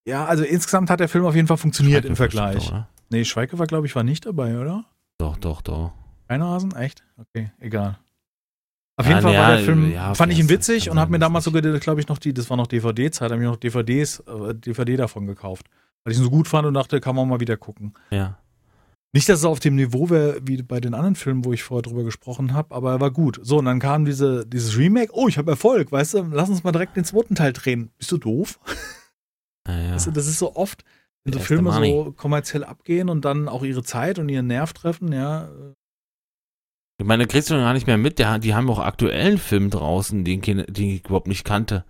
Ja, 0.08 0.26
also 0.26 0.44
insgesamt 0.44 0.90
hat 0.90 1.00
der 1.00 1.10
Film 1.10 1.26
auf 1.26 1.36
jeden 1.36 1.48
Fall 1.48 1.58
funktioniert 1.58 2.06
im 2.06 2.16
Vergleich. 2.16 2.70
oder? 2.70 2.88
Nee, 3.10 3.24
Schweighöfer, 3.24 3.68
glaube 3.68 3.86
ich, 3.86 3.96
war 3.96 4.04
nicht 4.04 4.26
dabei, 4.26 4.58
oder? 4.60 4.84
Doch, 5.20 5.38
doch, 5.38 5.62
doch. 5.62 5.92
Keinohasen? 6.28 6.76
Echt? 6.76 7.04
Okay, 7.18 7.52
egal. 7.60 8.00
Auf 8.98 9.06
Ja, 9.06 9.12
jeden 9.12 9.22
Fall 9.22 9.34
ja, 9.34 9.40
war 9.40 9.56
der 9.56 9.60
Film, 9.60 9.92
ja, 9.92 10.14
fand 10.16 10.34
ich 10.34 10.40
ihn 10.40 10.50
witzig 10.50 10.90
und 10.90 11.00
habe 11.00 11.12
mir 11.12 11.20
damals 11.20 11.46
sogar, 11.46 11.62
glaube 11.62 12.02
ich, 12.02 12.08
noch 12.08 12.18
die, 12.18 12.34
das 12.34 12.50
war 12.50 12.58
noch 12.58 12.68
DVD-Zeit, 12.68 13.32
habe 13.32 13.42
ich 13.42 13.48
noch 13.48 13.56
DVDs, 13.58 14.20
äh, 14.22 14.56
DVD 14.56 14.98
davon 14.98 15.28
gekauft. 15.28 15.68
Weil 16.04 16.14
ich 16.14 16.20
ihn 16.20 16.24
so 16.24 16.32
gut 16.32 16.48
fand 16.48 16.68
und 16.68 16.74
dachte, 16.74 17.00
kann 17.00 17.16
man 17.16 17.30
mal 17.30 17.40
wieder 17.40 17.58
gucken. 17.58 17.94
Ja. 18.10 18.40
Nicht, 19.14 19.30
dass 19.30 19.40
es 19.40 19.46
auf 19.46 19.60
dem 19.60 19.76
Niveau 19.76 20.10
wäre, 20.10 20.40
wie 20.44 20.62
bei 20.64 20.80
den 20.80 20.94
anderen 20.94 21.16
Filmen, 21.16 21.46
wo 21.46 21.54
ich 21.54 21.64
vorher 21.64 21.84
drüber 21.84 22.04
gesprochen 22.04 22.54
habe, 22.54 22.74
aber 22.74 22.92
er 22.92 23.02
war 23.02 23.12
gut. 23.12 23.40
So, 23.42 23.60
und 23.60 23.66
dann 23.66 23.80
kam 23.80 24.04
diese, 24.04 24.46
dieses 24.46 24.78
Remake, 24.78 25.12
oh, 25.14 25.28
ich 25.28 25.38
habe 25.38 25.52
Erfolg, 25.52 25.92
weißt 25.92 26.16
du, 26.16 26.30
lass 26.32 26.50
uns 26.50 26.64
mal 26.64 26.72
direkt 26.72 26.98
den 26.98 27.06
zweiten 27.06 27.36
Teil 27.36 27.54
drehen. 27.54 27.92
Bist 27.98 28.12
du 28.12 28.18
doof? 28.18 28.60
Ja, 29.68 29.78
ja. 29.78 29.92
das 29.96 30.08
ist 30.08 30.40
so 30.40 30.56
oft, 30.56 30.86
wenn 31.26 31.34
so 31.34 31.40
Filme 31.40 31.72
Money. 31.72 31.92
so 31.92 32.14
kommerziell 32.14 32.64
abgehen 32.64 33.10
und 33.10 33.26
dann 33.26 33.50
auch 33.50 33.66
ihre 33.66 33.84
Zeit 33.84 34.18
und 34.18 34.30
ihren 34.30 34.48
Nerv 34.48 34.72
treffen, 34.72 35.12
ja. 35.12 35.50
Ich 37.00 37.06
meine, 37.06 37.28
kriegst 37.28 37.50
du 37.52 37.56
gar 37.56 37.74
nicht 37.74 37.86
mehr 37.88 37.98
mit. 37.98 38.18
Der, 38.18 38.40
die 38.40 38.56
haben 38.56 38.70
auch 38.70 38.80
aktuellen 38.80 39.38
Film 39.38 39.70
draußen, 39.70 40.26
den, 40.26 40.42
den 40.42 40.66
ich 40.90 41.06
überhaupt 41.06 41.28
nicht 41.28 41.44
kannte. 41.44 41.86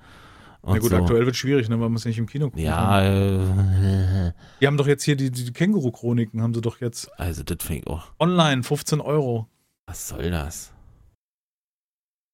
Na 0.64 0.80
gut, 0.80 0.89
so. 0.89 0.97
aktuell 0.97 1.26
wird 1.26 1.38
schwierig, 1.38 1.70
ne, 1.70 1.80
weil 1.80 1.88
man 1.88 1.95
es 1.95 2.03
nicht 2.03 2.18
im 2.18 2.26
Kino 2.28 2.47
gucken 2.47 2.62
Ja, 2.62 3.01
äh, 3.01 4.34
Die 4.60 4.68
haben 4.68 4.76
doch 4.76 4.88
jetzt 4.88 5.03
hier 5.03 5.16
die, 5.16 5.32
die 5.32 5.53
Känguru-Chroniken, 5.53 6.41
haben 6.41 6.53
sie 6.53 6.60
doch 6.60 6.82
jetzt 6.82 7.10
also 7.18 7.43
das 7.43 7.66
finde 7.66 7.84
ich 7.84 7.88
auch. 7.88 8.08
online, 8.20 8.64
15 8.64 8.99
Euro. 8.99 9.47
Was 9.86 10.10
soll 10.10 10.30
das? 10.30 10.74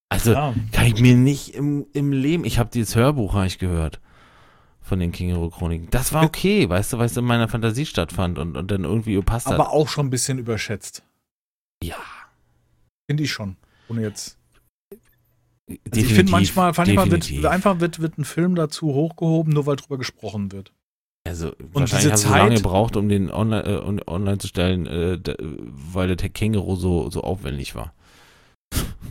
Also, 0.08 0.32
Ja. 0.32 0.52
kann 0.72 0.86
ich 0.86 1.00
mir 1.00 1.14
nicht 1.16 1.54
im, 1.54 1.86
im 1.92 2.10
Leben. 2.10 2.44
Ich 2.44 2.58
habe 2.58 2.70
dieses 2.72 2.96
Hörbuch 2.96 3.34
habe 3.34 3.46
ich 3.46 3.58
gehört 3.60 4.00
von 4.80 4.98
den 4.98 5.12
Känguru-Chroniken. 5.12 5.90
Das 5.90 6.12
war 6.12 6.24
okay, 6.24 6.68
weißt 6.68 6.92
du, 6.92 6.98
weil 6.98 7.06
es 7.06 7.16
in 7.16 7.24
meiner 7.24 7.46
Fantasie 7.46 7.86
stattfand 7.86 8.38
und, 8.40 8.56
und 8.56 8.68
dann 8.68 8.82
irgendwie 8.82 9.14
gepasst 9.14 9.46
hat. 9.46 9.54
Aber 9.54 9.70
auch 9.70 9.88
schon 9.88 10.06
ein 10.06 10.10
bisschen 10.10 10.38
überschätzt. 10.38 11.04
ja, 11.84 11.94
Finde 13.08 13.22
ich 13.22 13.32
schon. 13.32 13.56
Ohne 13.88 14.02
jetzt. 14.02 14.38
Also 15.68 16.00
ich 16.00 16.12
finde 16.12 16.30
manchmal, 16.32 16.72
manchmal 16.76 17.04
definitiv. 17.06 17.42
wird, 17.42 17.52
einfach 17.52 17.80
wird, 17.80 18.00
wird 18.00 18.18
ein 18.18 18.24
Film 18.24 18.54
dazu 18.54 18.88
hochgehoben, 18.92 19.52
nur 19.52 19.64
weil 19.66 19.76
drüber 19.76 19.96
gesprochen 19.98 20.52
wird. 20.52 20.72
Also 21.26 21.52
Und 21.52 21.74
wahrscheinlich 21.74 22.16
sie 22.16 22.26
so 22.26 22.34
lange 22.34 22.50
Zeit- 22.50 22.58
gebraucht, 22.62 22.96
um 22.96 23.08
den 23.08 23.30
online, 23.30 23.64
äh, 23.64 23.76
on- 23.78 24.02
online 24.06 24.38
zu 24.38 24.46
stellen, 24.48 24.86
äh, 24.86 25.18
weil 25.70 26.14
der 26.14 26.28
Känguru 26.28 26.76
so, 26.76 27.08
so 27.10 27.22
aufwendig 27.22 27.74
war. 27.74 27.94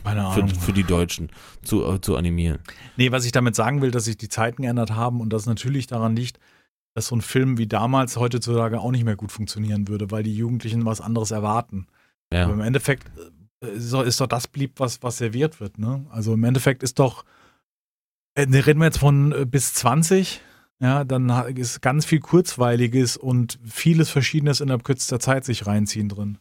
Keine 0.04 0.30
Für, 0.32 0.46
für 0.60 0.72
die 0.72 0.84
Deutschen 0.84 1.30
zu, 1.62 1.84
äh, 1.84 2.00
zu 2.00 2.16
animieren. 2.16 2.58
Nee, 2.96 3.10
was 3.10 3.24
ich 3.24 3.32
damit 3.32 3.56
sagen 3.56 3.80
will, 3.82 3.90
dass 3.90 4.04
sich 4.04 4.16
die 4.16 4.28
Zeiten 4.28 4.62
geändert 4.62 4.92
haben 4.92 5.20
und 5.20 5.32
das 5.32 5.46
natürlich 5.46 5.86
daran 5.86 6.14
liegt, 6.14 6.38
dass 6.94 7.06
so 7.08 7.16
ein 7.16 7.22
Film 7.22 7.58
wie 7.58 7.66
damals 7.66 8.16
heutzutage 8.16 8.80
auch 8.80 8.90
nicht 8.92 9.04
mehr 9.04 9.16
gut 9.16 9.32
funktionieren 9.32 9.88
würde, 9.88 10.10
weil 10.12 10.22
die 10.22 10.36
Jugendlichen 10.36 10.84
was 10.84 11.00
anderes 11.00 11.30
erwarten. 11.32 11.86
Ja. 12.32 12.44
Aber 12.44 12.52
im 12.54 12.60
Endeffekt 12.60 13.08
äh, 13.18 13.30
ist 13.68 13.92
doch, 13.92 14.02
ist 14.02 14.20
doch 14.20 14.26
das 14.26 14.48
blieb, 14.48 14.78
was, 14.78 15.02
was 15.02 15.18
serviert 15.18 15.60
wird. 15.60 15.78
Ne? 15.78 16.04
Also 16.10 16.34
im 16.34 16.44
Endeffekt 16.44 16.82
ist 16.82 16.98
doch, 16.98 17.24
äh, 18.34 18.46
ne, 18.46 18.66
reden 18.66 18.80
wir 18.80 18.86
jetzt 18.86 18.98
von 18.98 19.32
äh, 19.32 19.46
bis 19.46 19.74
20, 19.74 20.40
ja, 20.80 21.04
dann 21.04 21.30
ist 21.56 21.80
ganz 21.82 22.04
viel 22.04 22.20
Kurzweiliges 22.20 23.16
und 23.16 23.58
vieles 23.64 24.10
Verschiedenes 24.10 24.60
innerhalb 24.60 24.84
kürzester 24.84 25.20
Zeit 25.20 25.44
sich 25.44 25.66
reinziehen 25.66 26.08
drin. 26.08 26.38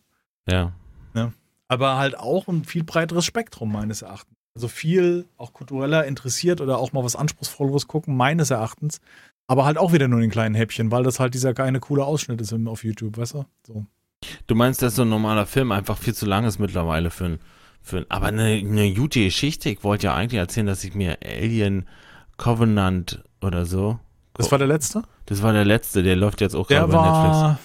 ja. 1.16 1.32
Aber 1.68 1.98
halt 1.98 2.18
auch 2.18 2.48
ein 2.48 2.66
viel 2.66 2.84
breiteres 2.84 3.26
Spektrum 3.26 3.72
meines 3.72 4.02
Erachtens. 4.02 4.36
Also 4.56 4.68
viel 4.68 5.26
auch 5.38 5.54
kultureller 5.54 6.06
interessiert 6.06 6.62
oder 6.62 6.78
auch 6.78 6.94
mal 6.94 7.04
was 7.04 7.16
Anspruchsvolleres 7.16 7.88
gucken, 7.88 8.16
meines 8.16 8.52
Erachtens. 8.52 9.00
Aber 9.48 9.66
halt 9.66 9.78
auch 9.78 9.94
wieder 9.94 10.08
nur 10.08 10.22
in 10.22 10.30
kleinen 10.30 10.56
Häppchen, 10.56 10.92
weil 10.92 11.04
das 11.04 11.20
halt 11.20 11.34
dieser 11.34 11.54
kleine 11.54 11.80
coole 11.80 12.06
Ausschnitt 12.06 12.40
ist 12.42 12.54
auf 12.54 12.84
YouTube, 12.84 13.18
weißt 13.18 13.34
du? 13.34 13.46
So. 13.66 13.86
Du 14.48 14.56
meinst, 14.56 14.82
dass 14.82 14.96
so 14.96 15.02
ein 15.04 15.10
normaler 15.10 15.46
Film 15.46 15.72
einfach 15.72 15.98
viel 15.98 16.14
zu 16.14 16.26
lang 16.26 16.46
ist 16.46 16.60
mittlerweile 16.60 17.10
für 17.12 17.26
ein, 17.26 17.40
für 17.82 17.98
ein 17.98 18.06
aber 18.10 18.28
eine, 18.28 18.46
eine 18.46 18.94
gute 18.94 19.24
Geschichte. 19.24 19.70
Ich 19.70 19.84
wollte 19.84 20.08
ja 20.08 20.16
eigentlich 20.16 20.40
erzählen, 20.40 20.66
dass 20.68 20.84
ich 20.84 20.96
mir 20.96 21.18
Alien 21.26 21.88
Covenant 22.38 23.24
oder 23.42 23.66
so. 23.66 24.00
Das 24.34 24.52
war 24.52 24.58
der 24.58 24.68
letzte? 24.68 25.04
Das 25.28 25.42
war 25.42 25.54
der 25.54 25.66
letzte, 25.66 26.04
der 26.04 26.16
läuft 26.16 26.42
jetzt 26.42 26.56
auch 26.56 26.68
gerade 26.68 26.92
bei 26.92 27.02
Netflix. 27.02 27.36
war. 27.36 27.60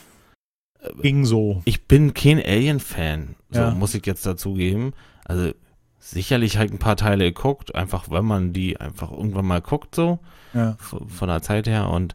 Ging 1.03 1.25
so. 1.25 1.63
Ich 1.65 1.87
bin 1.87 2.15
kein 2.15 2.39
Alien-Fan, 2.39 3.35
so 3.51 3.61
Ja. 3.61 3.71
muss 3.73 3.95
ich 3.95 4.07
jetzt 4.07 4.25
dazugeben. 4.25 4.93
Also 5.25 5.53
sicherlich 5.99 6.57
halt 6.57 6.73
ein 6.73 6.79
paar 6.79 6.97
Teile 6.97 7.25
geguckt, 7.25 7.75
einfach 7.75 8.11
weil 8.11 8.23
man 8.23 8.53
die 8.53 8.79
einfach 8.81 9.11
irgendwann 9.11 9.47
mal 9.47 9.61
guckt, 9.61 9.95
so 9.95 10.21
Ja. 10.55 10.77
von 10.79 11.29
der 11.29 11.43
Zeit 11.43 11.67
her. 11.67 11.89
Und 11.91 12.15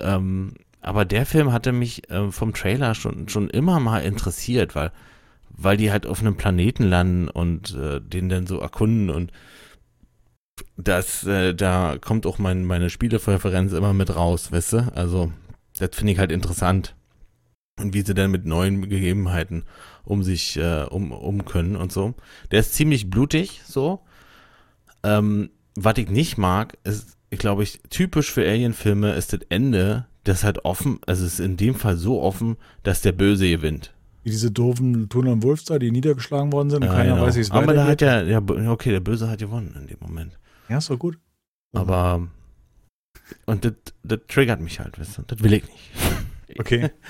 ähm, 0.00 0.54
aber 0.80 1.04
der 1.04 1.26
Film 1.26 1.52
hatte 1.52 1.72
mich 1.72 2.02
ähm, 2.10 2.32
vom 2.32 2.54
Trailer 2.54 2.94
schon, 2.94 3.28
schon 3.28 3.50
immer 3.50 3.80
mal 3.80 4.00
interessiert, 4.00 4.74
weil, 4.74 4.92
weil 5.50 5.76
die 5.76 5.90
halt 5.90 6.06
auf 6.06 6.20
einem 6.20 6.36
Planeten 6.36 6.84
landen 6.84 7.28
und 7.28 7.74
äh, 7.74 8.00
den 8.00 8.28
dann 8.28 8.46
so 8.46 8.58
erkunden 8.58 9.10
und 9.10 9.32
das, 10.76 11.24
äh, 11.24 11.54
da 11.54 11.98
kommt 12.00 12.26
auch 12.26 12.38
mein, 12.38 12.64
meine 12.64 12.90
Spielepräferenz 12.90 13.72
immer 13.72 13.92
mit 13.92 14.14
raus, 14.14 14.52
weißt 14.52 14.72
du? 14.74 14.92
Also, 14.94 15.32
das 15.78 15.90
finde 15.92 16.12
ich 16.12 16.18
halt 16.18 16.32
interessant. 16.32 16.94
Und 17.78 17.94
wie 17.94 18.02
sie 18.02 18.14
dann 18.14 18.30
mit 18.30 18.44
neuen 18.44 18.88
Gegebenheiten 18.88 19.64
um 20.04 20.22
sich, 20.22 20.56
äh, 20.56 20.84
um, 20.84 21.12
um 21.12 21.44
können 21.44 21.76
und 21.76 21.92
so. 21.92 22.14
Der 22.50 22.60
ist 22.60 22.74
ziemlich 22.74 23.08
blutig, 23.08 23.62
so. 23.64 24.00
Ähm, 25.04 25.50
was 25.76 25.98
ich 25.98 26.08
nicht 26.10 26.38
mag, 26.38 26.76
ist, 26.82 27.16
glaube 27.30 27.62
ich, 27.62 27.80
typisch 27.90 28.32
für 28.32 28.48
Alien-Filme 28.48 29.12
ist 29.12 29.32
das 29.32 29.40
Ende, 29.48 30.06
das 30.24 30.44
halt 30.44 30.64
offen, 30.64 30.98
also 31.06 31.24
es 31.24 31.34
ist 31.34 31.40
in 31.40 31.56
dem 31.56 31.74
Fall 31.74 31.96
so 31.96 32.20
offen, 32.22 32.56
dass 32.82 33.02
der 33.02 33.12
Böse 33.12 33.48
gewinnt. 33.48 33.94
Wie 34.24 34.30
diese 34.30 34.50
doofen 34.50 35.08
Turner 35.08 35.32
und 35.32 35.42
Wolf 35.42 35.62
da, 35.64 35.78
die 35.78 35.90
niedergeschlagen 35.90 36.52
worden 36.52 36.70
sind 36.70 36.82
und 36.82 36.88
Ja, 36.88 36.94
keiner 36.94 37.14
genau. 37.14 37.26
weiß, 37.26 37.36
wie 37.36 37.40
es 37.40 37.50
Aber 37.50 37.72
da 37.74 37.82
hat 37.86 38.02
weitergeht. 38.02 38.30
ja, 38.30 38.40
ja, 38.62 38.70
okay, 38.70 38.90
der 38.90 39.00
Böse 39.00 39.28
hat 39.30 39.38
gewonnen 39.38 39.74
in 39.80 39.86
dem 39.86 39.98
Moment. 40.00 40.38
Ja, 40.68 40.78
ist 40.78 40.90
doch 40.90 40.98
gut. 40.98 41.18
Aber, 41.72 42.28
und 43.46 43.64
das, 43.64 43.72
das 44.02 44.20
triggert 44.28 44.60
mich 44.60 44.80
halt, 44.80 44.98
weißt 44.98 45.18
du, 45.18 45.22
das 45.26 45.42
will 45.42 45.52
ich 45.54 45.62
nicht. 45.64 46.58
Okay. 46.58 46.90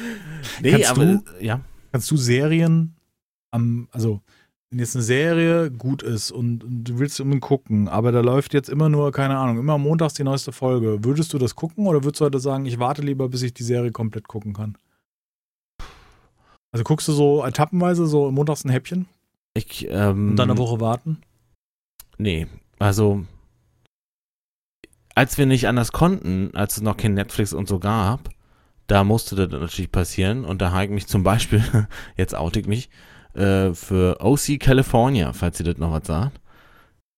Nee, 0.63 0.71
Kannst 0.73 0.91
aber, 0.91 1.05
du- 1.05 1.23
ja. 1.41 1.61
Kannst 1.93 2.11
du 2.11 2.17
Serien 2.17 2.95
am, 3.51 3.89
also 3.93 4.21
wenn 4.71 4.81
jetzt 4.81 4.97
eine 4.97 5.03
Serie 5.03 5.71
gut 5.71 6.03
ist 6.03 6.31
und, 6.31 6.63
und 6.63 6.85
du 6.85 6.99
willst 6.99 7.21
unbedingt 7.21 7.43
gucken, 7.43 7.89
aber 7.89 8.13
da 8.13 8.21
läuft 8.21 8.53
jetzt 8.53 8.69
immer 8.69 8.89
nur, 8.89 9.13
keine 9.13 9.39
Ahnung, 9.39 9.59
immer 9.59 9.79
montags 9.79 10.15
die 10.15 10.25
neueste 10.25 10.53
Folge, 10.53 11.05
würdest 11.05 11.33
du 11.33 11.39
das 11.39 11.55
gucken 11.55 11.87
oder 11.87 12.05
würdest 12.05 12.21
du 12.21 12.27
heute 12.27 12.39
sagen, 12.39 12.67
ich 12.67 12.79
warte 12.79 13.03
lieber, 13.03 13.29
bis 13.29 13.43
ich 13.43 13.55
die 13.55 13.63
Serie 13.63 13.93
komplett 13.93 14.29
gucken 14.29 14.53
kann? 14.53 14.77
Also 16.71 16.85
guckst 16.85 17.09
du 17.09 17.13
so 17.13 17.45
etappenweise, 17.45 18.07
so 18.07 18.31
montags 18.31 18.65
ein 18.65 18.71
Häppchen 18.71 19.07
Ich, 19.55 19.87
ähm, 19.89 20.31
und 20.31 20.37
dann 20.37 20.51
eine 20.51 20.59
Woche 20.59 20.81
warten? 20.81 21.23
Nee, 22.19 22.47
also 22.79 23.25
als 25.15 25.39
wir 25.39 25.47
nicht 25.47 25.67
anders 25.67 25.93
konnten, 25.93 26.55
als 26.55 26.77
es 26.77 26.83
noch 26.83 26.97
kein 26.97 27.15
Netflix 27.15 27.55
und 27.55 27.69
so 27.69 27.79
gab, 27.79 28.29
da 28.87 29.03
musste 29.03 29.35
das 29.35 29.51
natürlich 29.51 29.91
passieren 29.91 30.45
und 30.45 30.61
da 30.61 30.73
habe 30.73 30.85
ich 30.85 30.91
mich 30.91 31.07
zum 31.07 31.23
Beispiel, 31.23 31.65
jetzt 32.17 32.35
oute 32.35 32.61
ich 32.61 32.67
mich, 32.67 32.91
äh, 33.39 33.75
für 33.75 34.17
OC 34.21 34.59
California, 34.61 35.33
falls 35.33 35.59
ihr 35.61 35.67
das 35.67 35.79
noch 35.79 35.93
was 35.93 36.07
sagt. 36.07 36.41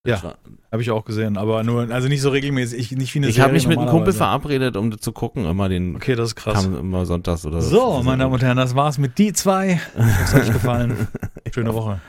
Das 0.04 0.22
Ja. 0.22 0.34
Habe 0.72 0.82
ich 0.82 0.90
auch 0.90 1.04
gesehen, 1.04 1.36
aber 1.36 1.62
nur, 1.64 1.90
also 1.90 2.08
nicht 2.08 2.20
so 2.22 2.30
regelmäßig, 2.30 2.78
ich, 2.78 2.92
nicht 2.92 3.14
wie 3.14 3.18
eine 3.18 3.28
Ich 3.28 3.40
habe 3.40 3.52
mich 3.52 3.66
mit 3.66 3.78
einem 3.78 3.88
Kumpel 3.88 4.12
verabredet, 4.12 4.76
um 4.76 4.90
das 4.90 5.00
zu 5.00 5.12
gucken, 5.12 5.44
immer 5.44 5.68
den 5.68 5.96
Okay, 5.96 6.14
das 6.14 6.28
ist 6.28 6.36
krass. 6.36 6.62
kam 6.62 6.76
immer 6.78 7.04
sonntags 7.06 7.44
oder 7.44 7.60
So, 7.60 8.02
meine 8.02 8.22
Damen 8.22 8.34
und 8.34 8.42
Herren, 8.42 8.56
das 8.56 8.74
war's 8.74 8.96
mit 8.98 9.18
die 9.18 9.32
zwei. 9.32 9.80
Es 9.96 10.32
hat 10.32 10.42
euch 10.42 10.52
gefallen. 10.52 11.08
Schöne 11.54 11.74
Woche. 11.74 12.00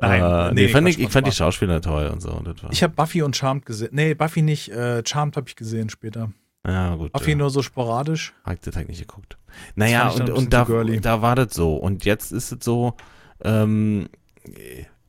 Nein, 0.00 0.20
Nein, 0.20 0.54
nee, 0.54 0.62
nee, 0.62 0.68
fand 0.68 0.88
ich, 0.88 0.98
ich 0.98 1.10
fand 1.10 1.26
die. 1.26 1.32
Schauspieler 1.32 1.82
toll 1.82 2.06
und 2.06 2.22
so. 2.22 2.30
und 2.32 2.46
Das 2.46 2.56
Ich 2.70 2.82
habe 2.82 2.94
Buffy 2.94 3.22
und 3.22 3.36
Charmed 3.36 3.66
gesehen. 3.66 3.90
Nee, 3.92 4.14
Buffy 4.14 4.40
nicht. 4.40 4.70
Äh, 4.70 5.02
Charmed 5.06 5.36
habe 5.36 5.46
ich 5.46 5.56
gesehen 5.56 5.90
später. 5.90 6.30
Ja, 6.66 6.94
gut. 6.96 7.12
Buffy 7.12 7.32
äh, 7.32 7.34
nur 7.36 7.50
so 7.50 7.62
sporadisch. 7.62 8.34
Hab 8.44 8.54
ich 8.54 8.60
das 8.60 8.76
halt 8.76 8.88
nicht 8.88 9.00
geguckt. 9.00 9.38
Naja, 9.74 10.08
und, 10.08 10.30
und 10.30 10.52
da, 10.52 10.64
da 10.64 11.22
war 11.22 11.34
das 11.36 11.54
so. 11.54 11.76
Und 11.76 12.04
jetzt 12.04 12.32
ist 12.32 12.52
es 12.52 12.64
so, 12.64 12.94
ähm, 13.42 14.08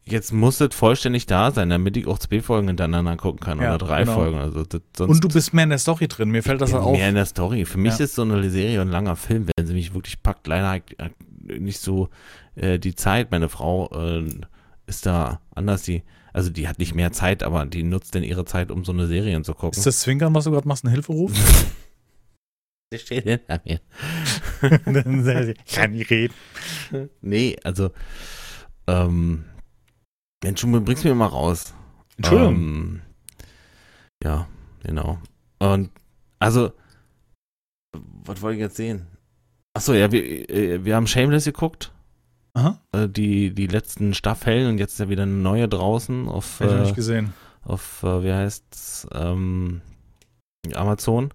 jetzt 0.04 0.34
muss 0.34 0.60
es 0.62 0.74
vollständig 0.76 1.26
da 1.26 1.52
sein, 1.52 1.70
damit 1.70 1.96
ich 1.98 2.08
auch 2.08 2.20
zwei 2.20 2.42
Folgen 2.42 2.68
hintereinander 2.68 3.16
gucken 3.18 3.40
kann 3.40 3.60
Ja, 3.60 3.76
oder 3.76 3.86
drei 3.86 4.02
genau. 4.02 4.14
Folgen. 4.16 4.38
Also 4.40 4.64
das, 4.64 4.82
Und 5.08 5.24
du 5.24 5.28
bist 5.28 5.54
mehr 5.54 5.64
in 5.66 5.70
der 5.70 5.80
Story 5.80 6.08
drin. 6.08 6.30
Mir 6.32 6.44
fällt 6.44 6.62
das 6.62 6.74
halt 6.74 6.84
auf. 6.84 6.94
mehr 6.98 7.10
in 7.10 7.16
der 7.16 7.26
Story. 7.26 7.66
Für 7.66 7.78
mich 7.78 7.98
Ja. 7.98 8.06
ist 8.06 8.16
so 8.16 8.24
eine 8.24 8.50
Serie 8.50 8.82
ein 8.82 8.90
langer 8.90 9.16
Film, 9.16 9.48
wenn 9.56 9.66
sie 9.68 9.74
mich 9.74 9.94
wirklich 9.94 10.22
packt. 10.24 10.48
Leider 10.48 10.80
nicht 11.44 11.80
so 11.80 12.10
äh, 12.56 12.80
die 12.80 12.96
Zeit. 12.96 13.32
Meine 13.32 13.50
Frau 13.50 13.90
äh, 13.94 14.28
ist 14.88 15.06
da 15.06 15.40
anders. 15.56 15.84
Die, 15.84 16.04
also 16.34 16.50
die 16.50 16.68
hat 16.68 16.80
nicht 16.80 16.96
mehr 16.96 17.12
Zeit, 17.12 17.44
aber 17.44 17.66
die 17.66 17.84
nutzt 17.84 18.16
denn 18.16 18.24
ihre 18.24 18.46
Zeit, 18.46 18.72
um 18.72 18.86
so 18.86 18.92
eine 18.92 19.08
Serie 19.08 19.42
zu 19.44 19.54
gucken. 19.54 19.78
Ist 19.78 19.86
das 19.86 20.02
Zwinkern, 20.02 20.34
was 20.34 20.46
du 20.46 20.52
gerade 20.52 20.68
machst, 20.68 20.84
ein 20.84 20.90
Hilferuf? 20.90 21.32
Sie 22.94 23.00
steht 23.00 23.24
hinter 23.24 23.62
mir. 23.64 23.80
ich 25.56 25.74
kann 25.74 25.92
nicht 25.92 26.10
reden. 26.10 26.34
Nee, 27.22 27.56
also, 27.64 27.92
ähm, 28.88 29.46
Mensch, 30.44 30.62
du 30.62 30.82
bringst 30.82 31.06
mich 31.06 31.14
mal 31.14 31.28
raus. 31.28 31.74
Entschuldigung. 32.18 32.56
Ähm, 32.56 33.02
ja, 34.24 34.48
genau. 34.84 35.20
Und, 35.60 35.90
also, 36.40 36.74
was 37.94 38.42
wollte 38.42 38.56
ich 38.58 38.62
jetzt 38.62 38.76
sehen? 38.76 39.08
Achso, 39.74 39.94
ja, 39.94 40.12
wir, 40.12 40.50
äh, 40.50 40.84
wir 40.84 40.96
haben 40.96 41.08
Shameless 41.08 41.46
geguckt, 41.46 41.94
Aha, 42.54 42.80
äh, 42.92 43.08
die, 43.08 43.54
die 43.54 43.68
letzten 43.68 44.14
Staffeln 44.14 44.68
und 44.68 44.78
jetzt 44.78 44.94
ist 44.94 45.00
ja 45.00 45.10
wieder 45.10 45.24
eine 45.24 45.32
neue 45.32 45.68
draußen 45.70 46.28
auf, 46.28 46.60
hab 46.60 46.68
ich 46.68 46.72
noch 46.74 46.80
äh, 46.80 46.84
nicht 46.84 46.96
gesehen. 46.96 47.34
auf 47.64 48.04
äh, 48.04 48.24
wie 48.24 48.34
heißt's, 48.34 49.08
ähm, 49.14 49.82
Amazon. 50.76 51.34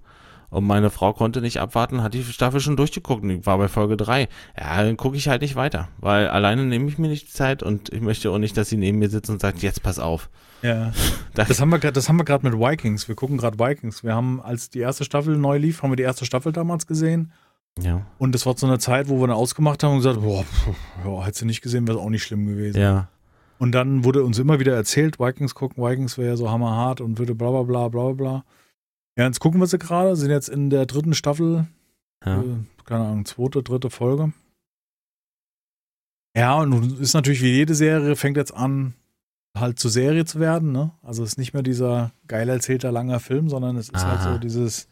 Und 0.49 0.64
meine 0.64 0.91
Frau 0.91 1.12
konnte 1.12 1.41
nicht 1.41 1.59
abwarten, 1.61 2.03
hat 2.05 2.14
die 2.14 2.23
Staffel 2.23 2.61
schon 2.61 2.77
durchgeguckt 2.77 3.25
und 3.25 3.47
war 3.47 3.59
bei 3.59 3.67
Folge 3.67 3.97
3. 3.97 4.29
Ja, 4.57 4.85
dann 4.85 4.97
gucke 4.97 5.17
ich 5.17 5.29
halt 5.29 5.43
nicht 5.43 5.57
weiter, 5.57 5.89
weil 5.99 6.29
alleine 6.29 6.64
nehme 6.64 6.89
ich 6.89 6.99
mir 6.99 7.09
nicht 7.09 7.27
die 7.29 7.33
Zeit 7.33 7.64
und 7.64 7.93
ich 7.93 8.01
möchte 8.01 8.31
auch 8.31 8.39
nicht, 8.39 8.57
dass 8.57 8.69
sie 8.69 8.77
neben 8.77 8.99
mir 9.01 9.11
sitzt 9.11 9.29
und 9.29 9.41
sagt, 9.41 9.62
jetzt 9.62 9.83
pass 9.83 9.99
auf. 9.99 10.31
Ja. 10.62 10.93
Das, 11.35 11.49
Das 11.49 11.61
haben 11.61 11.69
wir 11.69 11.79
grad- 11.79 11.97
das 11.97 12.09
haben 12.09 12.17
wir 12.17 12.25
gerade 12.25 12.49
mit 12.49 12.59
Vikings. 12.59 13.09
Wir 13.09 13.14
gucken 13.14 13.37
gerade 13.37 13.59
Vikings. 13.59 14.03
Wir 14.05 14.14
haben, 14.14 14.41
als 14.41 14.71
die 14.71 14.79
erste 14.79 15.05
Staffel 15.05 15.37
neu 15.37 15.59
lief, 15.59 15.83
haben 15.83 15.91
wir 15.91 15.97
die 15.97 16.03
erste 16.05 16.25
Staffel 16.25 16.51
damals 16.53 16.87
gesehen. 16.87 17.33
Ja, 17.81 18.07
Und 18.18 18.35
das 18.35 18.47
war 18.47 18.57
zu 18.57 18.66
einer 18.66 18.79
Zeit, 18.79 19.09
wo 19.09 19.20
wir 19.20 19.27
dann 19.27 19.37
ausgemacht 19.37 19.83
haben 19.83 19.93
und 19.93 19.99
gesagt, 19.99 20.20
boah, 20.22 20.45
ja, 21.05 21.24
hättest 21.24 21.43
du 21.43 21.47
nicht 21.47 21.61
gesehen, 21.62 21.87
wäre 21.87 21.99
es 21.99 22.05
auch 22.05 22.11
nicht 22.11 22.22
schlimm 22.24 22.47
gewesen. 22.47 22.81
ja. 22.81 23.09
Und 23.59 23.72
dann 23.72 24.05
wurde 24.05 24.22
uns 24.22 24.39
immer 24.39 24.61
wieder 24.61 24.74
erzählt, 24.77 25.18
Vikings 25.18 25.55
gucken, 25.55 25.83
Vikings 25.83 26.18
wäre 26.18 26.29
ja 26.29 26.37
so 26.37 26.51
hammerhart 26.51 27.01
und 27.01 27.18
würde 27.18 27.35
bla 27.35 27.51
bla 27.51 27.62
bla 27.62 27.89
bla 27.89 28.12
bla. 28.12 28.45
Ja, 29.18 29.24
jetzt 29.24 29.41
gucken 29.41 29.61
wir 29.61 29.66
sie 29.66 29.79
gerade, 29.79 30.14
sind 30.14 30.31
jetzt 30.31 30.51
in 30.51 30.68
der 30.68 30.85
dritten 30.85 31.14
Staffel, 31.14 31.66
Ja. 32.22 32.43
äh, 32.43 32.45
keine 32.85 33.05
Ahnung, 33.07 33.24
zweite, 33.24 33.62
dritte 33.62 33.89
Folge. 33.89 34.35
Ja, 36.37 36.59
und 36.61 36.68
nun 36.68 36.99
ist 37.01 37.14
natürlich 37.14 37.41
wie 37.41 37.53
jede 37.53 37.74
Serie, 37.74 38.14
fängt 38.14 38.37
jetzt 38.37 38.55
an, 38.55 38.93
halt 39.57 39.79
zur 39.79 39.91
Serie 39.91 40.27
zu 40.27 40.39
werden, 40.39 40.72
ne? 40.72 40.91
Also 41.03 41.22
es 41.22 41.31
ist 41.31 41.39
nicht 41.39 41.55
mehr 41.55 41.62
dieser 41.62 42.12
geil 42.29 42.51
erzählter 42.51 42.93
langer 42.93 43.20
Film, 43.20 43.49
sondern 43.49 43.77
es 43.77 43.89
ist 43.89 44.05
halt 44.05 44.20
Aha. 44.20 44.33
so 44.35 44.39
dieses, 44.39 44.87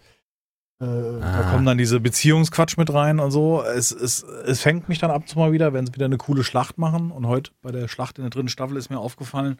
äh, 0.80 0.84
da 1.20 1.40
Ah. 1.40 1.50
kommen 1.52 1.64
dann 1.66 1.78
diese 1.78 2.00
Beziehungsquatsch 2.00 2.76
mit 2.76 2.92
rein 2.92 3.20
und 3.20 3.30
so. 3.30 3.62
Es, 3.62 3.92
es, 3.92 4.22
es 4.22 4.60
fängt 4.60 4.88
mich 4.88 4.98
dann 4.98 5.10
ab 5.10 5.22
und 5.22 5.28
zu 5.28 5.38
mal 5.38 5.52
wieder, 5.52 5.72
wenn 5.72 5.86
sie 5.86 5.94
wieder 5.94 6.06
eine 6.06 6.18
coole 6.18 6.44
Schlacht 6.44 6.78
machen. 6.78 7.10
Und 7.10 7.26
heute 7.26 7.52
bei 7.62 7.70
der 7.72 7.88
Schlacht 7.88 8.18
in 8.18 8.24
der 8.24 8.30
dritten 8.30 8.48
Staffel 8.48 8.76
ist 8.76 8.90
mir 8.90 8.98
aufgefallen, 8.98 9.58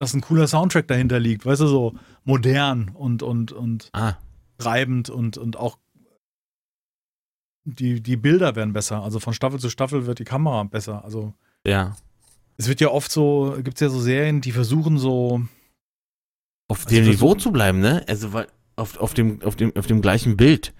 dass 0.00 0.14
ein 0.14 0.20
cooler 0.20 0.46
Soundtrack 0.46 0.86
dahinter 0.88 1.18
liegt, 1.20 1.44
weißt 1.44 1.60
du, 1.60 1.66
so 1.66 1.94
modern 2.24 2.90
und, 2.94 3.22
und, 3.22 3.52
und 3.52 3.90
Ah, 3.92 4.14
treibend 4.58 5.10
und, 5.10 5.36
und 5.38 5.56
auch 5.56 5.76
die, 7.64 8.00
die 8.00 8.16
Bilder 8.16 8.56
werden 8.56 8.72
besser. 8.72 9.02
Also 9.02 9.20
von 9.20 9.34
Staffel 9.34 9.58
zu 9.60 9.68
Staffel 9.70 10.06
wird 10.06 10.18
die 10.20 10.24
Kamera 10.24 10.62
besser. 10.64 11.04
Also 11.04 11.34
ja. 11.66 11.96
es 12.56 12.68
wird 12.68 12.80
ja 12.80 12.88
oft 12.88 13.10
so, 13.12 13.56
gibt 13.62 13.76
es 13.76 13.80
ja 13.80 13.88
so 13.90 14.00
Serien, 14.00 14.40
die 14.40 14.52
versuchen 14.52 14.98
so, 14.98 15.42
Auf 16.68 16.86
Also 16.86 16.88
dem 16.96 17.04
ich 17.04 17.10
Niveau 17.10 17.34
zu 17.34 17.50
bleiben, 17.52 17.80
ne? 17.80 18.04
Also 18.08 18.32
weil 18.32 18.46
auf, 18.78 18.96
auf, 18.98 19.14
dem, 19.14 19.42
auf, 19.42 19.56
dem, 19.56 19.74
auf 19.76 19.86
dem 19.86 20.00
gleichen 20.00 20.36
Bild. 20.36 20.72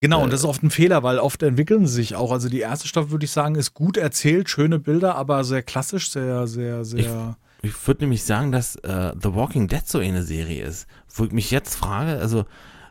genau, 0.00 0.20
Äh. 0.20 0.24
und 0.24 0.32
das 0.32 0.40
ist 0.40 0.46
oft 0.46 0.62
ein 0.62 0.70
Fehler, 0.70 1.02
weil 1.02 1.18
oft 1.18 1.42
entwickeln 1.42 1.86
sie 1.86 1.94
sich 1.94 2.16
auch. 2.16 2.32
Also 2.32 2.48
die 2.48 2.60
erste 2.60 2.88
Staffel, 2.88 3.10
würde 3.10 3.24
ich 3.24 3.30
sagen, 3.30 3.54
ist 3.54 3.74
gut 3.74 3.96
erzählt, 3.96 4.48
schöne 4.48 4.78
Bilder, 4.78 5.14
aber 5.16 5.44
sehr 5.44 5.62
klassisch, 5.62 6.10
sehr, 6.10 6.46
sehr, 6.46 6.84
sehr. 6.84 7.36
Ich 7.62 7.86
würde 7.86 8.02
nämlich 8.04 8.24
sagen, 8.24 8.50
dass 8.50 8.74
äh, 8.76 9.12
The 9.22 9.34
Walking 9.34 9.68
Dead 9.68 9.86
so 9.86 9.98
eine 9.98 10.24
Serie 10.24 10.64
ist. 10.64 10.88
Wo 11.14 11.24
ich 11.24 11.30
mich 11.32 11.50
jetzt 11.52 11.76
frage, 11.76 12.18
also 12.18 12.44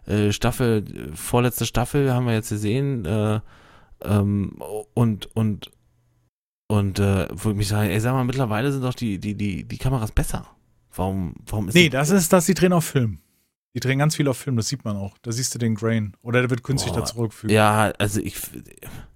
äh, 0.05 0.31
Staffel, 0.31 1.11
vorletzte 1.13 1.65
Staffel 1.65 2.13
haben 2.13 2.25
wir 2.25 2.33
jetzt 2.33 2.49
gesehen, 2.49 3.05
äh, 3.05 3.41
ähm, 4.03 4.61
und, 4.93 5.35
und, 5.35 5.71
und 6.67 6.99
äh, 6.99 7.27
wo 7.33 7.49
ich 7.49 7.55
mich 7.55 7.67
sage, 7.67 7.91
ey, 7.91 7.99
sag 7.99 8.13
mal, 8.13 8.23
mittlerweile 8.23 8.71
sind 8.71 8.83
doch 8.83 8.93
die, 8.93 9.19
die, 9.19 9.35
die, 9.35 9.65
die 9.65 9.77
Kameras 9.77 10.11
besser. 10.13 10.47
Warum, 10.95 11.35
warum 11.45 11.67
ist 11.67 11.73
nee, 11.73 11.89
das 11.89 12.09
ist 12.09 12.31
das, 12.31 12.45
die 12.45 12.53
drehen 12.53 12.73
auf 12.73 12.85
Film. 12.85 13.19
Die 13.73 13.79
drehen 13.79 13.99
ganz 13.99 14.17
viel 14.17 14.27
auf 14.27 14.37
Film, 14.37 14.57
das 14.57 14.67
sieht 14.67 14.83
man 14.83 14.97
auch. 14.97 15.17
Da 15.21 15.31
siehst 15.31 15.55
du 15.55 15.59
den 15.59 15.75
Grain. 15.75 16.13
Oder 16.21 16.41
der 16.41 16.49
wird 16.49 16.61
künstlich 16.61 16.93
Boah, 16.93 16.99
da 16.99 17.05
zurückfügen. 17.05 17.55
Ja, 17.55 17.93
also 17.99 18.19
ich, 18.19 18.35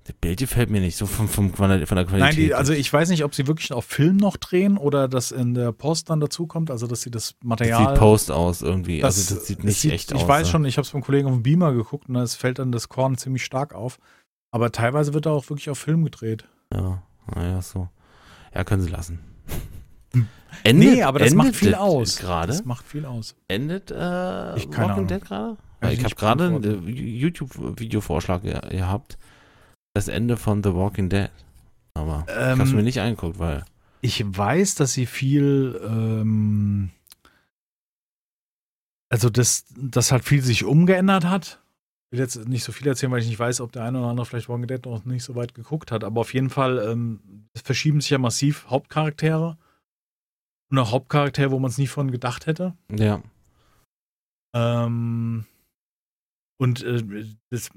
der 0.08 0.14
Bild 0.14 0.40
gefällt 0.40 0.70
mir 0.70 0.80
nicht 0.80 0.96
so 0.96 1.06
vom, 1.06 1.28
vom, 1.28 1.54
von, 1.54 1.70
der, 1.70 1.86
Qualität. 1.86 2.20
Nein, 2.20 2.36
die, 2.36 2.54
also 2.54 2.72
ich 2.72 2.92
weiß 2.92 3.10
nicht, 3.10 3.26
ob 3.26 3.36
sie 3.36 3.48
wirklich 3.48 3.74
auf 3.74 3.84
Film 3.84 4.16
noch 4.16 4.38
drehen 4.38 4.78
oder 4.78 5.10
das 5.10 5.32
in 5.32 5.56
der 5.56 5.74
Post 5.74 6.10
dann 6.10 6.22
dazukommt, 6.22 6.72
also 6.72 6.88
dass 6.88 7.02
sie 7.02 7.12
das 7.12 7.26
das 7.26 7.36
Material. 7.44 7.90
sieht 7.90 8.00
Post 8.00 8.32
aus 8.32 8.62
irgendwie. 8.62 9.00
das, 9.00 9.18
also 9.18 9.36
das 9.36 9.48
sieht 9.48 9.64
nicht 9.64 9.84
echt 9.86 10.12
ich 10.12 10.16
aus. 10.16 10.22
Ich 10.22 10.28
weiß 10.28 10.48
ne? 10.48 10.52
schon, 10.52 10.66
ich 10.66 10.78
habe 10.78 10.86
es 10.86 10.92
beim 10.92 11.02
Kollegen 11.02 11.28
auf 11.28 11.34
dem 11.34 11.44
Beamer 11.44 11.74
geguckt 11.74 12.08
und 12.08 12.16
es 12.18 12.36
fällt 12.36 12.60
dann 12.60 12.72
das 12.72 12.88
Korn 12.88 13.18
ziemlich 13.18 13.44
stark 13.44 13.74
auf. 13.74 13.98
Aber 14.52 14.72
teilweise 14.72 15.14
wird 15.14 15.26
da 15.26 15.32
auch 15.32 15.50
wirklich 15.50 15.70
auf 15.70 15.80
Film 15.80 16.04
gedreht. 16.04 16.46
Ja, 16.74 17.04
naja, 17.34 17.62
so. 17.62 17.90
Ja, 18.54 18.64
können 18.64 18.84
sie 18.84 18.90
lassen. 18.90 19.20
Endet, 20.64 20.94
nee, 20.94 21.04
aber 21.04 21.20
das 21.20 21.34
macht 21.34 21.56
viel 21.56 21.72
das 21.72 21.80
aus. 21.80 22.16
Gerade? 22.18 22.48
Das 22.48 22.66
macht 22.66 22.86
viel 22.88 23.06
aus. 23.06 23.36
Endet 23.48 23.92
äh, 23.92 24.56
Ich- 24.58 24.68
Walking 24.68 24.84
Ahnung. 24.84 25.08
Dead 25.08 25.22
gerade? 25.24 25.58
Weil 25.82 25.94
ich 25.94 26.00
ich 26.00 26.06
habe 26.06 26.16
gerade 26.16 26.46
einen 26.48 26.64
äh, 26.88 26.92
YouTube-Videovorschlag 26.92 28.42
ge 28.42 28.60
gehabt. 28.70 29.18
Das 29.94 30.08
Ende 30.08 30.38
von 30.38 30.64
The 30.64 30.74
Walking 30.74 31.10
Dead. 31.10 31.30
Aber 31.94 32.26
ich 32.28 32.34
habe 32.36 32.64
es 32.64 32.72
mir 32.72 32.80
Ähm, 32.80 32.86
nicht 32.86 33.00
angeguckt, 33.00 33.40
weil. 33.40 33.64
ich 34.02 34.24
weiß, 34.26 34.76
dass 34.76 34.94
sie 34.94 35.06
viel, 35.06 35.80
ähm, 35.86 36.90
also 39.10 39.30
dass, 39.30 39.66
dass 39.78 40.12
halt 40.12 40.24
viel 40.24 40.42
sich 40.42 40.64
umgeändert 40.66 41.26
hat. 41.26 41.60
Ich 42.12 42.18
will 42.18 42.20
jetzt 42.20 42.48
nicht 42.48 42.64
so 42.64 42.72
viel 42.72 42.88
erzählen, 42.88 43.12
weil 43.12 43.22
ich 43.22 43.28
nicht 43.28 43.40
weiß, 43.40 43.62
ob 43.62 43.72
der 43.72 43.84
eine 43.84 44.00
oder 44.00 44.08
andere 44.10 44.26
vielleicht 44.26 44.50
Walking 44.50 44.68
Dead 44.68 44.86
noch 44.86 45.06
nicht 45.06 45.24
so 45.24 45.36
weit 45.36 45.54
geguckt 45.54 45.92
hat. 45.92 46.04
Aber 46.04 46.22
auf 46.22 46.34
jeden 46.34 46.50
Fall 46.50 46.80
ähm, 46.90 47.48
verschieben 47.56 48.02
sich 48.02 48.10
ja 48.12 48.18
massiv 48.18 48.68
Hauptcharaktere. 48.70 49.58
Und 50.70 50.80
auch 50.80 50.92
Hauptcharaktere, 50.92 51.52
wo 51.52 51.60
man 51.60 51.70
es 51.70 51.78
nie 51.78 51.88
von 51.88 52.12
gedacht 52.12 52.48
hätte. 52.48 52.74
Ja. 52.90 53.22
Ähm, 54.56 55.46
und 56.58 56.84
äh, 56.84 57.04
das, 57.50 57.70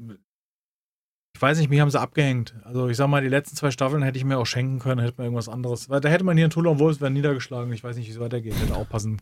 ich 1.35 1.43
weiß 1.43 1.59
nicht, 1.59 1.69
mich 1.71 1.81
haben 1.81 1.91
sie 1.91 2.01
abgehängt. 2.01 2.55
Also 2.65 2.89
ich 2.89 2.97
sag 2.97 3.09
mal, 3.09 3.23
die 3.23 3.29
letzten 3.29 3.57
zwei 3.57 3.71
Staffeln 3.71 4.03
hätte 4.03 4.19
ich 4.19 4.25
mir 4.25 4.39
auch 4.39 4.47
schenken 4.47 4.79
können, 4.79 5.01
hätte 5.01 5.15
man 5.19 5.27
irgendwas 5.27 5.49
anderes. 5.49 5.91
Weil 5.91 6.01
da 6.01 6.09
hätte 6.09 6.25
man 6.25 6.37
hier 6.37 6.47
in 6.47 6.51
Tuller 6.51 6.71
und 6.71 6.79
Wolfsburg 6.79 7.13
niedergeschlagen. 7.13 7.73
Ich 7.73 7.85
weiß 7.85 7.97
nicht, 7.97 8.09
wie 8.09 8.13
es 8.13 8.21
weitergeht. 8.21 8.55
Hätte 8.61 8.75
aufpassen. 8.75 9.21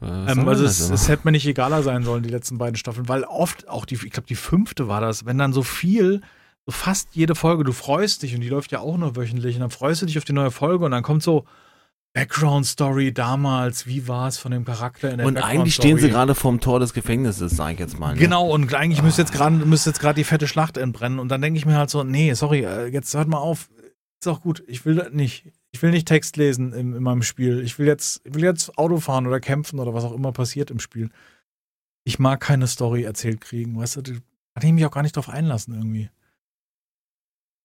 Was 0.00 0.36
Ähm, 0.36 0.48
also 0.48 0.64
es, 0.64 0.90
es 0.90 1.08
hätte 1.08 1.22
mir 1.24 1.32
nicht 1.32 1.46
egaler 1.46 1.82
sein 1.82 2.02
sollen, 2.02 2.22
die 2.22 2.30
letzten 2.30 2.58
beiden 2.58 2.76
Staffeln, 2.76 3.08
weil 3.08 3.24
oft, 3.24 3.68
auch 3.68 3.84
die, 3.84 3.94
ich 3.94 4.10
glaube, 4.10 4.26
die 4.28 4.34
fünfte 4.34 4.88
war 4.88 5.00
das, 5.00 5.24
wenn 5.24 5.38
dann 5.38 5.52
so 5.52 5.62
viel, 5.62 6.20
so 6.66 6.72
fast 6.72 7.08
jede 7.12 7.34
Folge, 7.34 7.64
du 7.64 7.72
freust 7.72 8.22
dich 8.22 8.34
und 8.34 8.40
die 8.40 8.48
läuft 8.48 8.72
ja 8.72 8.80
auch 8.80 8.96
nur 8.96 9.16
wöchentlich 9.16 9.56
und 9.56 9.60
dann 9.60 9.70
freust 9.70 10.02
du 10.02 10.06
dich 10.06 10.18
auf 10.18 10.24
die 10.24 10.32
neue 10.32 10.50
Folge 10.50 10.84
und 10.84 10.90
dann 10.90 11.02
kommt 11.02 11.22
so 11.22 11.44
Background-Story 12.14 13.12
damals, 13.12 13.88
wie 13.88 14.06
war 14.06 14.28
es 14.28 14.38
von 14.38 14.52
dem 14.52 14.64
Charakter 14.64 15.10
in 15.10 15.18
der 15.18 15.26
Und 15.26 15.36
eigentlich 15.36 15.74
stehen 15.74 15.98
sie 15.98 16.08
gerade 16.08 16.36
vorm 16.36 16.60
Tor 16.60 16.78
des 16.78 16.94
Gefängnisses, 16.94 17.56
sag 17.56 17.72
ich 17.72 17.80
jetzt 17.80 17.98
mal. 17.98 18.14
Ne? 18.14 18.20
Genau, 18.20 18.48
und 18.48 18.72
eigentlich 18.72 19.02
müsste 19.02 19.22
jetzt 19.22 19.32
gerade 19.32 19.56
müsste 19.56 19.90
jetzt 19.90 19.98
gerade 19.98 20.14
die 20.14 20.24
fette 20.24 20.46
Schlacht 20.46 20.76
entbrennen. 20.76 21.18
Und 21.18 21.28
dann 21.28 21.42
denke 21.42 21.58
ich 21.58 21.66
mir 21.66 21.76
halt 21.76 21.90
so, 21.90 22.04
nee, 22.04 22.32
sorry, 22.34 22.64
äh, 22.64 22.86
jetzt 22.86 23.12
hört 23.14 23.26
mal 23.26 23.38
auf. 23.38 23.68
Ist 24.20 24.28
auch 24.28 24.40
gut. 24.40 24.62
Ich 24.68 24.86
will 24.86 25.10
nicht. 25.12 25.52
Ich 25.72 25.82
will 25.82 25.90
nicht 25.90 26.06
Text 26.06 26.36
lesen 26.36 26.72
im, 26.72 26.94
in 26.94 27.02
meinem 27.02 27.22
Spiel. 27.22 27.60
Ich 27.60 27.80
will 27.80 27.88
jetzt, 27.88 28.20
ich 28.24 28.32
will 28.32 28.44
jetzt 28.44 28.78
Auto 28.78 29.00
fahren 29.00 29.26
oder 29.26 29.40
kämpfen 29.40 29.80
oder 29.80 29.92
was 29.92 30.04
auch 30.04 30.12
immer 30.12 30.30
passiert 30.30 30.70
im 30.70 30.78
Spiel. 30.78 31.10
Ich 32.04 32.20
mag 32.20 32.38
keine 32.38 32.68
Story 32.68 33.02
erzählt 33.02 33.40
kriegen, 33.40 33.76
weißt 33.76 33.96
du? 33.96 34.02
Da 34.02 34.12
kann 34.54 34.68
ich 34.68 34.72
mich 34.72 34.86
auch 34.86 34.92
gar 34.92 35.02
nicht 35.02 35.16
drauf 35.16 35.28
einlassen 35.28 35.74
irgendwie. 35.74 36.10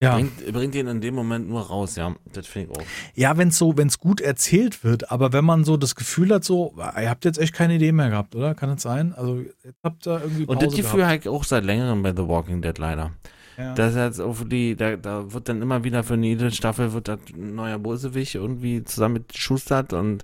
Ja, 0.02 0.16
Bringt, 0.16 0.54
bringt 0.54 0.76
ihn 0.76 0.88
in 0.88 1.02
dem 1.02 1.14
Moment 1.14 1.50
nur 1.50 1.62
raus, 1.62 1.98
ja. 1.98 2.16
Das 2.32 2.48
finde 2.48 2.72
ich 2.72 2.80
auch. 2.80 2.84
ja 3.16 3.38
wenn 3.38 3.50
es 3.50 3.58
so, 3.58 3.76
wenn 3.76 3.90
es 3.90 4.00
gut 4.00 4.22
erzählt 4.22 4.86
wird, 4.86 5.12
aber 5.12 5.34
wenn 5.34 5.44
man 5.44 5.66
so 5.66 5.76
das 5.76 5.96
Gefühl 5.96 6.34
hat, 6.34 6.46
so, 6.46 6.74
ihr 6.78 7.10
habt 7.10 7.26
jetzt 7.26 7.38
echt 7.38 7.54
keine 7.54 7.76
Idee 7.76 7.92
mehr 7.92 8.10
gehabt, 8.10 8.34
oder? 8.34 8.56
Kann 8.56 8.70
das 8.70 8.82
sein? 8.82 9.14
Also, 9.14 9.42
jetzt 9.64 9.84
habt 9.84 10.08
ihr 10.08 10.22
irgendwie 10.22 10.46
Pause 10.46 10.58
Und 10.58 10.66
das 10.66 10.76
Gefühl 10.76 11.06
habe 11.06 11.18
ich 11.18 11.28
auch 11.28 11.44
seit 11.44 11.66
längerem 11.66 12.02
bei 12.02 12.12
The 12.12 12.26
Walking 12.26 12.62
Dead 12.62 12.78
leider. 12.78 13.12
Ja. 13.58 13.74
Das 13.74 13.94
jetzt 13.94 14.22
auch 14.22 14.38
die, 14.46 14.78
da, 14.78 14.96
da 14.96 15.34
wird 15.34 15.50
dann 15.50 15.62
immer 15.62 15.84
wieder 15.84 16.06
für 16.06 16.16
jede 16.16 16.50
Staffel 16.52 16.94
wird 16.94 17.10
da 17.10 17.18
ein 17.34 17.56
neuer 17.56 17.78
Bösewicht 17.78 18.36
irgendwie 18.36 18.86
zusammen 18.86 19.16
mit 19.16 19.38
Schustert 19.38 19.92
und 19.92 20.24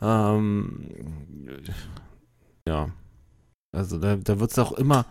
ähm, 0.00 0.86
ja. 2.68 2.90
Also 3.72 3.98
da, 3.98 4.14
da 4.14 4.38
wird 4.38 4.52
es 4.52 4.58
auch 4.60 4.72
immer, 4.72 5.06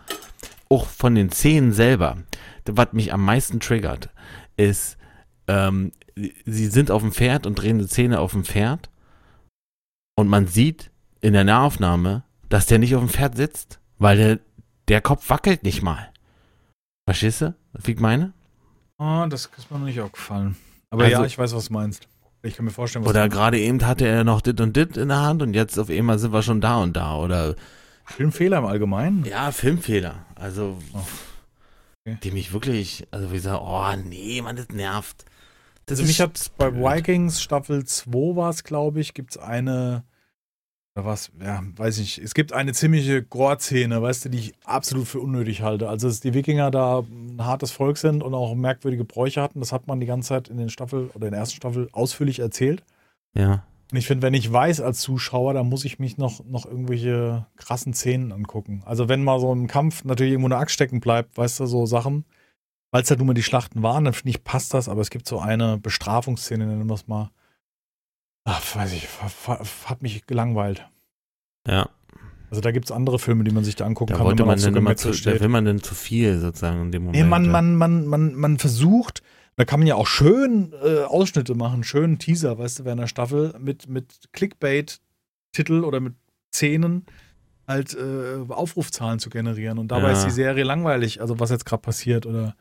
auch 0.70 0.86
von 0.86 1.14
den 1.14 1.30
Szenen 1.30 1.72
selber, 1.72 2.16
was 2.76 2.92
mich 2.92 3.12
am 3.12 3.24
meisten 3.24 3.60
triggert, 3.60 4.10
ist, 4.56 4.96
ähm, 5.46 5.92
sie 6.44 6.66
sind 6.66 6.90
auf 6.90 7.02
dem 7.02 7.12
Pferd 7.12 7.46
und 7.46 7.54
drehen 7.56 7.78
die 7.78 7.86
Szene 7.86 8.20
auf 8.20 8.32
dem 8.32 8.44
Pferd 8.44 8.90
und 10.16 10.28
man 10.28 10.46
sieht 10.46 10.90
in 11.20 11.32
der 11.32 11.44
Nahaufnahme, 11.44 12.24
dass 12.48 12.66
der 12.66 12.78
nicht 12.78 12.94
auf 12.94 13.02
dem 13.02 13.08
Pferd 13.10 13.36
sitzt, 13.36 13.80
weil 13.98 14.16
der, 14.16 14.38
der 14.88 15.00
Kopf 15.00 15.28
wackelt 15.30 15.62
nicht 15.62 15.82
mal. 15.82 16.10
Verstehst 17.06 17.40
du, 17.40 17.54
wie 17.84 17.92
ich 17.92 18.00
meine? 18.00 18.32
Ah, 18.98 19.26
das 19.28 19.48
ist 19.56 19.70
mir 19.70 19.78
noch 19.78 19.86
nicht 19.86 20.00
aufgefallen. 20.00 20.56
Aber 20.90 21.04
Also- 21.04 21.16
ja, 21.20 21.24
ich 21.24 21.38
weiß, 21.38 21.54
was 21.54 21.66
du 21.68 21.72
meinst. 21.72 22.08
Ich 22.42 22.54
kann 22.54 22.64
mir 22.64 22.70
vorstellen, 22.70 23.04
was 23.04 23.10
Oder 23.10 23.28
gerade 23.28 23.58
eben 23.58 23.84
hatte 23.84 24.06
er 24.06 24.22
noch 24.24 24.40
dit 24.40 24.60
und 24.60 24.76
dit 24.76 24.96
in 24.96 25.08
der 25.08 25.20
Hand 25.20 25.42
und 25.42 25.54
jetzt 25.54 25.76
auf 25.78 25.90
einmal 25.90 26.18
sind 26.20 26.32
wir 26.32 26.42
schon 26.42 26.60
da 26.60 26.76
und 26.78 26.96
da. 26.96 27.16
Oder 27.16 27.56
Filmfehler 28.04 28.58
im 28.58 28.64
Allgemeinen. 28.64 29.24
ja, 29.24 29.50
Filmfehler. 29.50 30.24
Also, 30.36 30.78
Oh. 30.94 30.98
Okay. 32.12 32.18
die 32.22 32.30
mich 32.30 32.52
wirklich, 32.52 33.06
also 33.10 33.30
wie 33.30 33.36
gesagt, 33.36 33.62
oh 33.62 34.08
nee, 34.08 34.40
man, 34.42 34.56
das 34.56 34.68
nervt. 34.68 35.24
Das 35.86 35.98
Also 35.98 36.08
mich 36.08 36.20
hat 36.20 36.50
bei. 36.56 36.72
Vikings 36.72 37.42
Staffel 37.42 37.84
2 37.84 38.36
war 38.36 38.50
es, 38.50 38.64
glaube 38.64 39.00
ich, 39.00 39.14
gibt 39.14 39.32
es 39.32 39.38
eine, 39.38 40.04
oder 40.94 41.06
was, 41.06 41.30
ja, 41.40 41.62
weiß 41.76 41.98
ich, 41.98 42.18
es 42.18 42.34
gibt 42.34 42.52
eine 42.52 42.72
ziemliche 42.72 43.22
Gore-Szene, 43.22 44.02
weißt 44.02 44.26
du, 44.26 44.28
die 44.28 44.38
ich 44.38 44.52
absolut 44.64 45.08
für 45.08 45.20
unnötig 45.20 45.62
halte. 45.62 45.88
Also, 45.88 46.08
dass 46.08 46.20
die 46.20 46.34
Wikinger 46.34 46.70
da 46.70 47.00
ein 47.00 47.44
hartes 47.44 47.70
Volk 47.70 47.96
sind 47.98 48.22
und 48.22 48.34
auch 48.34 48.54
merkwürdige 48.54 49.04
Bräuche 49.04 49.40
hatten, 49.40 49.60
das 49.60 49.72
hat 49.72 49.86
man 49.86 50.00
die 50.00 50.06
ganze 50.06 50.30
Zeit 50.30 50.48
in 50.48 50.58
den 50.58 50.70
Staffel 50.70 51.10
oder 51.14 51.26
in 51.26 51.32
der 51.32 51.40
ersten 51.40 51.56
Staffel 51.56 51.88
ausführlich 51.92 52.40
erzählt. 52.40 52.82
Ja, 53.34 53.64
Und 53.90 53.96
ich 53.96 54.06
finde, 54.06 54.26
wenn 54.26 54.34
ich 54.34 54.52
weiß 54.52 54.80
als 54.80 55.00
Zuschauer, 55.00 55.54
dann 55.54 55.68
muss 55.68 55.84
ich 55.84 55.98
mich 55.98 56.18
noch, 56.18 56.44
noch 56.44 56.66
irgendwelche 56.66 57.46
krassen 57.56 57.94
Szenen 57.94 58.32
angucken. 58.32 58.82
Also 58.84 59.08
wenn 59.08 59.24
mal 59.24 59.40
so 59.40 59.54
ein 59.54 59.66
Kampf 59.66 60.04
natürlich 60.04 60.32
irgendwo 60.32 60.48
eine 60.48 60.58
Axt 60.58 60.74
stecken 60.74 61.00
bleibt, 61.00 61.38
weißt 61.38 61.60
du, 61.60 61.66
so 61.66 61.86
Sachen, 61.86 62.26
weil 62.90 63.02
es 63.02 63.10
halt 63.10 63.18
nun 63.18 63.28
mal 63.28 63.34
die 63.34 63.42
Schlachten 63.42 63.82
waren, 63.82 64.04
dann 64.04 64.12
finde 64.12 64.30
ich, 64.30 64.44
passt 64.44 64.74
das, 64.74 64.88
aber 64.90 65.00
es 65.00 65.08
gibt 65.08 65.26
so 65.26 65.38
eine 65.38 65.78
Bestrafungsszene, 65.78 66.66
nennen 66.66 66.86
wir 66.86 66.94
es 66.94 67.08
mal. 67.08 67.30
Ach, 68.44 68.76
weiß 68.76 68.92
ich, 68.92 69.08
hat 69.86 70.02
mich 70.02 70.26
gelangweilt. 70.26 70.86
ja. 71.66 71.88
Also 72.50 72.62
da 72.62 72.70
gibt 72.70 72.86
es 72.86 72.92
andere 72.92 73.18
Filme, 73.18 73.44
die 73.44 73.50
man 73.50 73.62
sich 73.62 73.76
da 73.76 73.84
angucken 73.84 74.12
Da 74.12 74.18
kann, 74.18 74.26
wenn 74.26 74.46
man 74.46 74.82
man 74.82 74.96
so 74.96 75.10
zu, 75.10 75.22
da 75.22 75.38
will 75.38 75.48
man 75.48 75.66
dann 75.66 75.82
zu 75.82 75.94
viel 75.94 76.38
sozusagen 76.38 76.80
in 76.80 76.92
dem 76.92 77.02
Moment. 77.04 77.22
Nee, 77.22 77.28
man, 77.28 77.44
ja. 77.44 77.50
man, 77.50 77.76
man, 77.76 78.06
man, 78.06 78.34
man 78.34 78.58
versucht, 78.58 79.22
Da 79.58 79.64
kann 79.64 79.80
man 79.80 79.88
ja 79.88 79.96
auch 79.96 80.06
schön 80.06 80.72
äh, 80.84 81.00
Ausschnitte 81.02 81.56
machen, 81.56 81.82
schönen 81.82 82.20
Teaser, 82.20 82.58
weißt 82.58 82.78
du, 82.78 82.84
während 82.84 83.00
der 83.00 83.08
Staffel 83.08 83.54
mit, 83.58 83.88
mit 83.88 84.28
Clickbait-Titel 84.32 85.82
oder 85.82 85.98
mit 85.98 86.14
Szenen 86.54 87.04
halt 87.66 87.92
äh, 87.94 88.36
Aufrufzahlen 88.48 89.18
zu 89.18 89.30
generieren. 89.30 89.78
Und 89.78 89.88
dabei 89.88 90.06
Ja. 90.06 90.12
ist 90.12 90.24
die 90.24 90.30
Serie 90.30 90.62
langweilig, 90.62 91.20
also 91.20 91.40
was 91.40 91.50
jetzt 91.50 91.66
gerade 91.66 91.82
passiert 91.82 92.24
oder, 92.24 92.54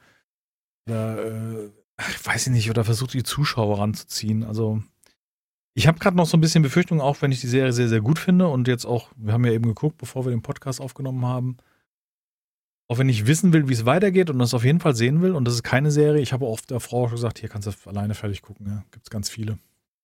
oder 0.89 1.23
äh, 1.65 1.69
ach, 1.97 2.25
weiß 2.25 2.47
ich 2.47 2.53
nicht, 2.53 2.69
oder 2.71 2.83
versucht 2.83 3.13
die 3.13 3.21
Zuschauer 3.21 3.77
ranzuziehen. 3.77 4.43
Also 4.43 4.81
ich 5.75 5.85
habe 5.85 5.99
gerade 5.99 6.17
noch 6.17 6.25
so 6.25 6.35
ein 6.35 6.41
bisschen 6.41 6.63
Befürchtung, 6.63 6.99
auch 6.99 7.21
wenn 7.21 7.31
ich 7.31 7.41
die 7.41 7.47
Serie 7.47 7.73
sehr, 7.73 7.89
sehr 7.89 8.01
gut 8.01 8.17
finde 8.17 8.47
und 8.47 8.67
jetzt 8.67 8.85
auch, 8.85 9.11
wir 9.15 9.33
haben 9.33 9.45
ja 9.45 9.51
eben 9.51 9.67
geguckt, 9.67 9.99
bevor 9.99 10.25
wir 10.25 10.31
den 10.31 10.41
Podcast 10.41 10.81
aufgenommen 10.81 11.23
haben, 11.27 11.57
auch 12.87 12.97
wenn 12.97 13.09
ich 13.09 13.27
wissen 13.27 13.51
will, 13.53 13.67
wie 13.67 13.73
es 13.73 13.85
weitergeht 13.85 14.29
und 14.29 14.39
das 14.39 14.53
auf 14.53 14.63
jeden 14.63 14.79
Fall 14.79 14.95
sehen 14.95 15.21
will, 15.21 15.33
und 15.33 15.45
das 15.45 15.55
ist 15.55 15.63
keine 15.63 15.91
Serie, 15.91 16.21
ich 16.21 16.31
habe 16.31 16.45
auch 16.45 16.61
der 16.61 16.79
Frau 16.79 17.07
schon 17.07 17.15
gesagt, 17.15 17.39
hier 17.39 17.49
kannst 17.49 17.67
du 17.67 17.89
alleine 17.89 18.13
fertig 18.13 18.41
gucken, 18.41 18.67
ja, 18.67 18.83
gibt 18.91 19.05
es 19.05 19.09
ganz 19.09 19.29
viele. 19.29 19.57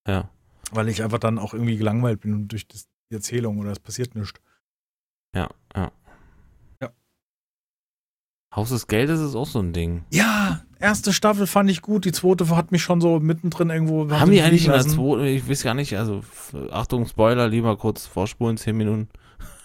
Ja. 0.08 0.30
Weil 0.72 0.90
ich 0.90 1.02
einfach 1.02 1.20
dann 1.20 1.40
auch 1.40 1.54
irgendwie 1.54 1.78
gelangweilt 1.78 2.22
bin 2.22 2.48
durch 2.48 2.68
das, 2.68 2.88
die 3.10 3.16
Erzählung 3.16 3.60
oder 3.60 3.72
es 3.72 3.80
passiert 3.80 4.16
nichts. 4.16 4.40
Ja, 5.34 5.50
ja. 5.76 5.92
Ja. 6.82 6.90
Haus 8.54 8.70
des 8.70 8.88
Geldes 8.88 9.22
ist 9.22 9.36
auch 9.36 9.48
so 9.48 9.60
ein 9.60 9.72
Ding. 9.72 10.04
Ja, 10.12 10.64
erste 10.80 11.14
Staffel 11.14 11.48
fand 11.48 11.70
ich 11.70 11.82
gut, 11.82 12.04
die 12.04 12.12
zweite 12.12 12.50
hat 12.50 12.74
mich 12.74 12.84
schon 12.84 13.00
so 13.00 13.20
mittendrin 13.20 13.70
irgendwo. 13.70 14.10
Haben 14.12 14.32
die 14.32 14.42
eigentlich 14.42 14.66
in 14.66 14.74
der 14.74 14.86
zweiten, 14.86 15.24
ich 15.24 15.48
weiß 15.48 15.64
gar 15.64 15.74
nicht, 15.74 15.98
also 15.98 16.22
Achtung, 16.70 17.08
Spoiler, 17.08 17.48
lieber 17.48 17.78
kurz 17.78 18.06
vorspulen, 18.06 18.58
10 18.58 18.76
Minuten. 18.76 19.10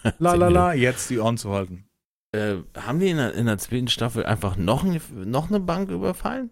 La 0.19 0.35
la 0.35 0.47
la, 0.47 0.73
jetzt 0.73 1.09
die 1.09 1.19
Ohren 1.19 1.37
zu 1.37 1.51
halten. 1.51 1.88
Äh, 2.31 2.57
haben 2.77 2.99
die 2.99 3.09
in 3.09 3.17
der, 3.17 3.33
in 3.33 3.45
der 3.47 3.57
zweiten 3.57 3.87
Staffel 3.87 4.25
einfach 4.25 4.55
noch, 4.55 4.83
ein, 4.83 5.01
noch 5.29 5.49
eine 5.49 5.59
Bank 5.59 5.89
überfallen? 5.89 6.51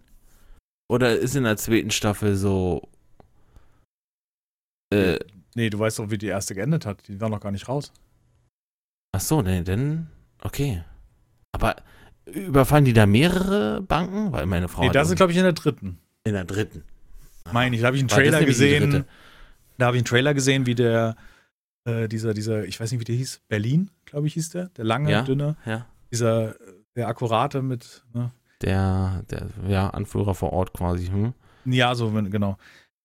Oder 0.89 1.17
ist 1.17 1.35
in 1.35 1.43
der 1.43 1.57
zweiten 1.57 1.91
Staffel 1.91 2.35
so. 2.35 2.89
Äh, 4.93 5.19
Nee, 5.57 5.71
du 5.71 5.79
weißt 5.79 5.97
doch, 5.97 6.11
wie 6.11 6.19
die 6.19 6.27
erste 6.27 6.53
geendet 6.53 6.85
hat. 6.85 7.07
Die 7.07 7.19
war 7.19 7.29
noch 7.29 7.39
gar 7.39 7.51
nicht 7.51 7.67
raus. 7.67 7.91
ach 9.11 9.19
so, 9.19 9.41
nee, 9.41 9.63
dann. 9.63 10.05
Okay. 10.43 10.83
Aber 11.51 11.77
überfallen 12.27 12.85
die 12.85 12.93
da 12.93 13.07
mehrere 13.07 13.81
Banken? 13.81 14.31
Weil 14.31 14.45
meine 14.45 14.67
Frau. 14.67 14.83
Nee, 14.83 14.91
das 14.91 15.09
ist, 15.09 15.15
glaube 15.15 15.31
ich, 15.31 15.37
in 15.39 15.45
der 15.45 15.53
dritten. 15.53 15.97
in 16.25 16.33
der 16.33 16.45
dritten. 16.45 16.83
Meine 17.51 17.75
ich, 17.75 17.81
da 17.81 17.87
habe 17.87 17.97
ich 17.97 18.03
einen 18.03 18.09
Trailer 18.09 18.45
gesehen. 18.45 19.05
Da 19.79 19.87
habe 19.87 19.97
ich 19.97 20.01
einen 20.01 20.05
Trailer 20.05 20.35
gesehen, 20.35 20.67
wie 20.67 20.75
der, 20.75 21.15
äh, 21.87 22.07
dieser, 22.07 22.33
dieser, 22.33 22.65
ich 22.65 22.79
weiß 22.79 22.91
nicht, 22.91 22.99
wie 22.99 23.05
der 23.05 23.15
hieß, 23.15 23.41
Berlin, 23.47 23.89
glaube 24.05 24.27
ich, 24.27 24.33
hieß 24.33 24.49
der. 24.49 24.67
Der 24.69 24.85
lange, 24.85 25.09
Ja. 25.11 25.21
dünne, 25.23 25.55
Ja. 25.65 25.85
dieser, 26.11 26.49
äh, 26.59 26.73
der 26.95 27.07
akkurate 27.07 27.61
mit, 27.61 28.03
ne? 28.13 28.31
Der, 28.61 29.23
der, 29.29 29.47
ja, 29.67 29.89
Anführer 29.91 30.33
vor 30.35 30.51
Ort 30.51 30.73
quasi. 30.73 31.07
Hm? 31.07 31.33
Ja, 31.65 31.93
so, 31.95 32.09
genau. 32.11 32.57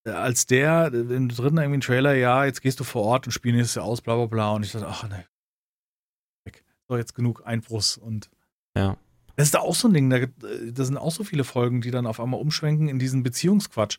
Äh, 0.04 0.10
Als 0.10 0.46
der, 0.46 0.92
im 0.92 1.28
dritten 1.28 1.58
irgendwie 1.58 1.78
ein 1.78 1.80
Trailer, 1.82 2.14
ja, 2.14 2.44
jetzt 2.44 2.62
gehst 2.62 2.80
du 2.80 2.84
vor 2.84 3.02
Ort 3.04 3.26
und 3.26 3.32
spielst 3.32 3.78
aus, 3.78 4.00
bla 4.00 4.16
bla 4.16 4.26
bla. 4.26 4.50
Und 4.52 4.64
ich 4.64 4.72
dachte, 4.72 4.86
ach 4.88 5.08
ne. 5.08 5.24
Weg. 6.44 6.64
So, 6.88 6.96
jetzt 6.96 7.14
genug 7.14 7.46
Einbruchs 7.46 7.96
und. 7.98 8.30
Ja. 8.76 8.96
Das 9.36 9.46
ist 9.48 9.54
da 9.54 9.60
auch 9.60 9.74
so 9.74 9.88
ein 9.88 9.94
Ding, 9.94 10.10
da, 10.10 10.18
da 10.20 10.84
sind 10.84 10.96
auch 10.98 11.10
so 11.12 11.24
viele 11.24 11.44
Folgen, 11.44 11.80
die 11.80 11.90
dann 11.90 12.06
auf 12.06 12.20
einmal 12.20 12.40
umschwenken 12.40 12.88
in 12.88 12.98
diesen 12.98 13.22
Beziehungsquatsch. 13.22 13.98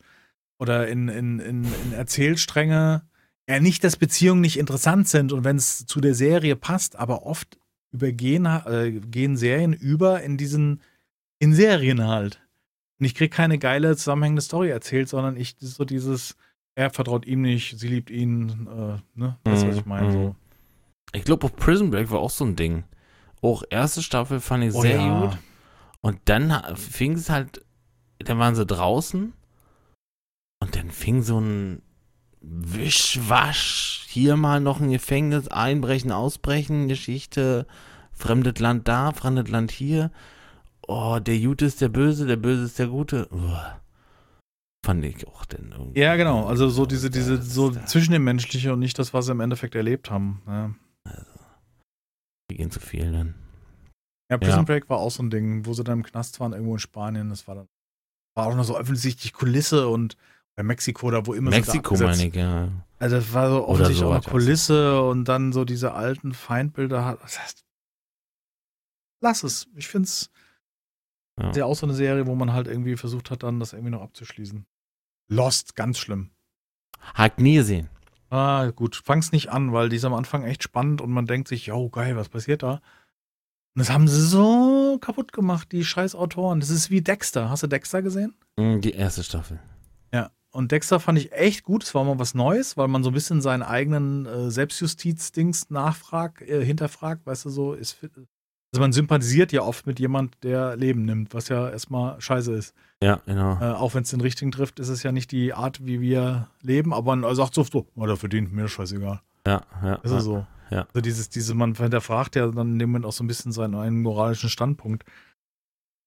Oder 0.60 0.86
in, 0.88 1.08
in, 1.08 1.40
in, 1.40 1.64
in 1.64 1.92
Erzählstränge. 1.92 3.02
Ja, 3.48 3.60
nicht, 3.60 3.84
dass 3.84 3.96
Beziehungen 3.96 4.40
nicht 4.40 4.58
interessant 4.58 5.08
sind 5.08 5.32
und 5.32 5.44
wenn 5.44 5.56
es 5.56 5.86
zu 5.86 6.00
der 6.00 6.14
Serie 6.14 6.56
passt, 6.56 6.96
aber 6.96 7.26
oft 7.26 7.58
übergehen 7.92 8.46
äh, 8.46 8.90
gehen 8.92 9.36
Serien 9.36 9.72
über 9.72 10.22
in 10.22 10.36
diesen, 10.36 10.80
in 11.38 11.54
Serien 11.54 12.06
halt. 12.06 12.40
Und 12.98 13.06
ich 13.06 13.14
krieg 13.14 13.32
keine 13.32 13.58
geile 13.58 13.96
zusammenhängende 13.96 14.42
Story 14.42 14.70
erzählt, 14.70 15.08
sondern 15.08 15.36
ich 15.36 15.56
das 15.56 15.74
so 15.74 15.84
dieses, 15.84 16.36
er 16.74 16.90
vertraut 16.90 17.26
ihm 17.26 17.42
nicht, 17.42 17.78
sie 17.78 17.88
liebt 17.88 18.10
ihn, 18.10 18.66
äh, 18.66 18.98
ne? 19.18 19.38
Weißt 19.44 19.62
du, 19.62 19.68
was 19.68 19.76
ich 19.76 19.86
meine? 19.86 20.08
Mhm, 20.08 20.12
So. 20.12 20.36
Ich 21.12 21.24
glaube, 21.24 21.46
auch 21.46 21.54
Prison 21.54 21.90
Break 21.90 22.10
war 22.10 22.20
auch 22.20 22.30
so 22.30 22.44
ein 22.44 22.56
Ding. 22.56 22.84
Auch 23.42 23.62
erste 23.70 24.02
Staffel 24.02 24.40
fand 24.40 24.64
ich 24.64 24.74
Oh 24.74 24.80
sehr 24.80 24.96
ja. 24.96 25.20
gut. 25.20 25.38
Und 26.00 26.18
dann 26.24 26.76
fing 26.76 27.12
es 27.12 27.30
halt, 27.30 27.64
dann 28.18 28.38
waren 28.38 28.54
sie 28.54 28.66
draußen 28.66 29.32
und 30.60 30.76
dann 30.76 30.90
fing 30.90 31.22
so 31.22 31.40
ein 31.40 31.82
Wischwasch, 32.46 34.06
hier 34.08 34.36
mal 34.36 34.60
noch 34.60 34.80
ein 34.80 34.90
Gefängnis, 34.90 35.48
einbrechen, 35.48 36.12
ausbrechen, 36.12 36.88
Geschichte, 36.88 37.66
fremdes 38.12 38.58
Land 38.60 38.86
da, 38.88 39.12
fremdes 39.12 39.48
Land 39.48 39.70
hier. 39.70 40.10
Oh, 40.86 41.18
der 41.20 41.38
Gute 41.40 41.64
ist 41.64 41.80
der 41.80 41.88
Böse, 41.88 42.26
der 42.26 42.36
Böse 42.36 42.64
ist 42.64 42.78
der 42.78 42.88
Gute. 42.88 43.28
Uah. 43.32 43.80
Fand 44.84 45.02
ich 45.04 45.26
auch 45.26 45.46
denn 45.46 45.72
irgendwie. 45.72 45.98
Ja, 45.98 46.16
genau. 46.16 46.46
Also 46.46 46.68
so 46.68 46.84
diese, 46.84 47.08
diese, 47.10 47.40
so 47.40 47.70
zwischen 47.70 48.12
dem 48.12 48.24
Menschliche 48.24 48.72
und 48.74 48.80
nicht 48.80 48.98
das, 48.98 49.14
was 49.14 49.24
sie 49.26 49.32
im 49.32 49.40
Endeffekt 49.40 49.74
erlebt 49.74 50.10
haben. 50.10 50.42
Ja, 50.46 50.74
Die 52.50 52.56
gehen 52.56 52.70
zu 52.70 52.80
viel 52.80 53.10
dann. 53.10 53.34
ja 54.30 54.36
Prison 54.36 54.58
Ja. 54.58 54.62
Break 54.64 54.90
war 54.90 54.98
auch 54.98 55.10
so 55.10 55.22
ein 55.22 55.30
Ding, 55.30 55.64
wo 55.64 55.72
sie 55.72 55.84
dann 55.84 56.00
im 56.00 56.04
Knast 56.04 56.38
waren, 56.38 56.52
irgendwo 56.52 56.74
in 56.74 56.80
Spanien. 56.80 57.30
Das 57.30 57.48
war 57.48 57.54
dann 57.54 57.68
war 58.36 58.46
auch 58.48 58.56
noch 58.56 58.64
so 58.64 58.76
offensichtlich 58.76 59.32
Kulisse 59.32 59.88
und 59.88 60.16
bei 60.56 60.62
Mexiko, 60.62 61.10
da 61.10 61.26
wo 61.26 61.34
immer 61.34 61.50
Mexiko 61.50 61.96
da 61.96 62.04
meine 62.06 62.26
ich, 62.28 62.34
ja. 62.34 62.68
Also 62.98 63.16
das 63.16 63.32
war 63.32 63.50
so 63.50 63.56
Oder 63.58 63.68
offensichtlich 63.68 63.98
so 63.98 64.10
auch 64.12 64.16
etwas. 64.16 64.30
Kulisse 64.30 65.02
und 65.02 65.24
dann 65.26 65.52
so 65.52 65.64
diese 65.64 65.92
alten 65.94 66.32
Feindbilder 66.32 67.04
hat. 67.04 67.22
Das 67.22 67.40
heißt, 67.40 67.64
lass 69.20 69.42
es. 69.42 69.68
Ich 69.74 69.88
finde 69.88 70.06
es 70.06 70.30
Ja. 71.40 71.52
ja 71.52 71.64
auch 71.64 71.74
so 71.74 71.86
eine 71.86 71.94
Serie, 71.94 72.26
wo 72.26 72.34
man 72.34 72.52
halt 72.52 72.68
irgendwie 72.68 72.96
versucht 72.96 73.30
hat, 73.30 73.42
dann 73.42 73.58
das 73.60 73.72
irgendwie 73.72 73.90
noch 73.90 74.02
abzuschließen. 74.02 74.64
Lost, 75.28 75.74
ganz 75.74 75.98
schlimm. 75.98 76.30
Hat 77.00 77.40
nie 77.40 77.56
gesehen. 77.56 77.88
Ah, 78.30 78.70
gut, 78.70 78.96
fang's 78.96 79.32
nicht 79.32 79.50
an, 79.50 79.72
weil 79.72 79.88
die 79.88 79.96
ist 79.96 80.04
am 80.04 80.14
Anfang 80.14 80.44
echt 80.44 80.62
spannend 80.62 81.00
und 81.00 81.10
man 81.10 81.26
denkt 81.26 81.48
sich, 81.48 81.66
yo, 81.66 81.88
geil, 81.88 82.16
was 82.16 82.28
passiert 82.28 82.62
da? 82.62 82.74
Und 83.76 83.80
das 83.80 83.90
haben 83.90 84.06
sie 84.08 84.20
so 84.20 84.98
kaputt 85.00 85.32
gemacht, 85.32 85.72
die 85.72 85.84
scheiß 85.84 86.14
Autoren. 86.14 86.60
Das 86.60 86.70
ist 86.70 86.90
wie 86.90 87.02
Dexter. 87.02 87.50
Hast 87.50 87.64
du 87.64 87.66
Dexter 87.66 88.02
gesehen? 88.02 88.34
Mm, 88.56 88.80
Die 88.80 88.92
erste 88.92 89.22
Staffel. 89.24 89.60
Und 90.54 90.70
Dexter 90.70 91.00
fand 91.00 91.18
ich 91.18 91.32
echt 91.32 91.64
gut. 91.64 91.82
Es 91.82 91.96
war 91.96 92.04
mal 92.04 92.20
was 92.20 92.32
Neues, 92.32 92.76
weil 92.76 92.86
man 92.86 93.02
so 93.02 93.10
ein 93.10 93.12
bisschen 93.12 93.40
seinen 93.40 93.64
eigenen 93.64 94.24
äh, 94.24 94.50
Selbstjustiz-Dings 94.52 95.70
nachfragt, 95.70 96.42
äh, 96.42 96.64
hinterfragt, 96.64 97.26
weißt 97.26 97.46
du, 97.46 97.50
so 97.50 97.72
ist. 97.72 97.98
Also 98.04 98.80
man 98.80 98.92
sympathisiert 98.92 99.50
ja 99.50 99.62
oft 99.62 99.84
mit 99.88 99.98
jemand, 99.98 100.36
der 100.44 100.76
Leben 100.76 101.04
nimmt, 101.04 101.34
was 101.34 101.48
ja 101.48 101.68
erstmal 101.68 102.20
scheiße 102.20 102.52
ist. 102.52 102.72
Ja, 103.02 103.20
genau. 103.26 103.58
Äh, 103.60 103.72
auch 103.72 103.94
wenn 103.94 104.04
es 104.04 104.10
den 104.10 104.20
richtigen 104.20 104.52
trifft, 104.52 104.78
ist 104.78 104.90
es 104.90 105.02
ja 105.02 105.10
nicht 105.10 105.32
die 105.32 105.52
Art, 105.52 105.84
wie 105.84 106.00
wir 106.00 106.46
leben, 106.62 106.94
aber 106.94 107.16
man 107.16 107.34
sagt 107.34 107.54
so, 107.54 107.64
so 107.64 107.88
oh, 107.96 108.06
der 108.06 108.16
verdient 108.16 108.52
mir 108.52 108.68
scheißegal. 108.68 109.22
Ja, 109.48 109.62
ja. 109.82 109.94
Ist 109.96 110.12
ja. 110.12 110.20
so. 110.20 110.46
ja. 110.70 110.82
Also 110.82 111.00
dieses, 111.00 111.30
diese, 111.30 111.54
man 111.54 111.74
hinterfragt 111.74 112.36
ja 112.36 112.46
dann 112.46 112.74
in 112.74 112.78
dem 112.78 112.90
Moment 112.90 113.06
auch 113.06 113.12
so 113.12 113.24
ein 113.24 113.26
bisschen 113.26 113.50
seinen 113.50 113.74
eigenen 113.74 114.02
moralischen 114.02 114.48
Standpunkt. 114.48 115.04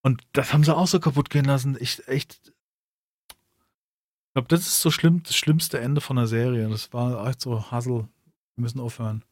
Und 0.04 0.22
das 0.32 0.54
haben 0.54 0.64
sie 0.64 0.74
auch 0.74 0.88
so 0.88 1.02
kaputt 1.02 1.30
gehen 1.30 1.44
lassen. 1.44 1.76
Ich 1.82 2.08
echt. 2.08 2.54
Ich 4.38 4.40
glaube, 4.40 4.56
das 4.56 4.68
ist 4.68 4.82
so 4.82 4.92
schlimm, 4.92 5.24
das 5.24 5.36
schlimmste 5.36 5.80
Ende 5.80 6.00
von 6.00 6.16
der 6.16 6.28
Serie. 6.28 6.70
Das 6.70 6.94
war 6.94 7.28
echt 7.28 7.42
so 7.42 7.72
Hassel. 7.72 8.08
Wir 8.56 8.62
müssen 8.62 8.80
aufhören. 8.80 9.24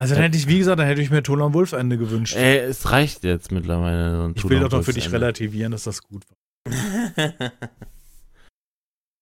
Also 0.00 0.14
dann 0.14 0.24
hätte 0.24 0.36
ich, 0.36 0.48
wie 0.48 0.58
gesagt, 0.58 0.80
dann 0.80 0.88
hätte 0.88 1.00
ich 1.00 1.10
mir 1.12 1.22
Tola 1.22 1.44
und 1.44 1.54
Wolf 1.54 1.70
Ende 1.70 1.96
gewünscht. 1.96 2.34
Ey, 2.34 2.58
es 2.58 2.90
reicht 2.90 3.22
jetzt 3.22 3.52
mittlerweile. 3.52 4.16
So 4.16 4.32
ich 4.34 4.48
will 4.48 4.58
doch 4.58 4.72
noch 4.72 4.82
für 4.82 4.92
dich 4.92 5.12
relativieren, 5.12 5.70
dass 5.70 5.84
das 5.84 6.02
gut 6.02 6.24
war. 6.28 6.36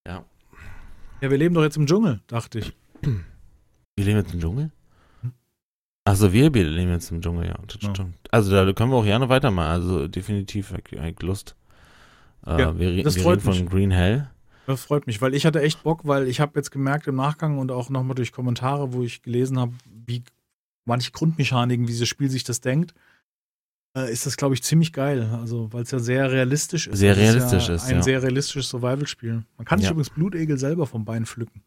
ja. 0.09 0.25
Ja, 1.21 1.31
wir 1.31 1.37
leben 1.37 1.55
doch 1.55 1.63
jetzt 1.63 1.77
im 1.77 1.85
Dschungel, 1.87 2.23
dachte 2.27 2.61
ich. 2.61 2.73
Wir 3.03 4.05
leben 4.07 4.17
jetzt 4.17 4.33
im 4.33 4.41
Dschungel? 4.41 4.71
Hm? 5.21 5.33
Achso, 6.07 6.33
wir 6.33 6.49
leben 6.49 6.91
jetzt 6.91 7.11
im 7.11 7.21
Dschungel, 7.21 7.49
ja. 7.49 7.59
Das 7.67 7.83
Ja. 7.83 7.91
stimmt. 7.91 8.17
Also 8.31 8.51
da 8.51 8.73
können 8.73 8.93
wir 8.93 8.97
auch 8.97 9.05
gerne 9.05 9.29
weitermachen. 9.29 9.73
Also 9.73 10.09
definitiv 10.09 10.73
ich, 10.73 10.99
ich 10.99 11.21
Lust. 11.23 11.55
Äh, 12.47 12.63
Ja, 12.63 12.79
wir 12.79 13.03
das 13.03 13.17
wir 13.17 13.23
freut 13.25 13.41
reden 13.41 13.53
von 13.53 13.61
mich. 13.61 13.71
Green 13.71 13.91
Hell. 13.91 14.31
Das 14.69 14.83
freut 14.83 15.07
mich, 15.07 15.23
weil 15.23 15.35
ich 15.35 15.47
hatte 15.47 15.63
echt 15.63 15.83
Bock, 15.83 16.03
weil 16.07 16.29
ich 16.29 16.41
habe 16.41 16.53
jetzt 16.57 16.71
gemerkt 16.71 17.07
im 17.07 17.15
Nachgang 17.15 17.57
und 17.57 17.71
auch 17.73 17.89
nochmal 17.89 18.15
durch 18.15 18.33
Kommentare, 18.33 18.93
wo 18.93 19.03
ich 19.03 19.23
gelesen 19.23 19.59
habe, 19.59 19.73
wie 20.07 20.23
manche 20.85 21.11
Grundmechaniken, 21.11 21.87
wie 21.89 21.93
dieses 21.93 22.07
Spiel 22.07 22.29
sich 22.29 22.45
das 22.45 22.61
denkt, 22.61 22.93
äh, 23.97 24.13
ist 24.13 24.27
das, 24.27 24.37
glaube 24.37 24.55
ich, 24.55 24.63
ziemlich 24.63 24.93
geil. 24.93 25.23
Also, 25.41 25.73
weil 25.73 25.85
es 25.85 25.91
ja 25.91 25.99
sehr 25.99 26.31
realistisch 26.31 26.87
ist. 26.87 26.99
Sehr 26.99 27.17
realistisch 27.17 27.69
ja 27.69 27.77
ist, 27.77 27.87
Ein 27.87 27.97
ja. 27.97 28.03
sehr 28.03 28.23
realistisches 28.23 28.69
Survival-Spiel. 28.69 29.43
Man 29.57 29.65
kann 29.65 29.79
sich 29.79 29.87
Ja. 29.87 29.93
übrigens 29.93 30.11
Blutegel 30.11 30.59
selber 30.59 30.87
vom 30.87 31.07
Bein 31.07 31.25
pflücken. 31.25 31.63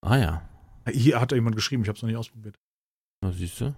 Ah 0.00 0.16
ja. 0.16 0.42
Hier 0.90 1.20
hat 1.20 1.30
da 1.30 1.36
jemand 1.36 1.54
geschrieben, 1.54 1.84
ich 1.84 1.88
habe 1.88 1.96
es 1.98 2.02
noch 2.02 2.08
nicht 2.08 2.18
ausprobiert. 2.18 2.58
Na, 3.20 3.30
siehst 3.30 3.60
du? 3.60 3.74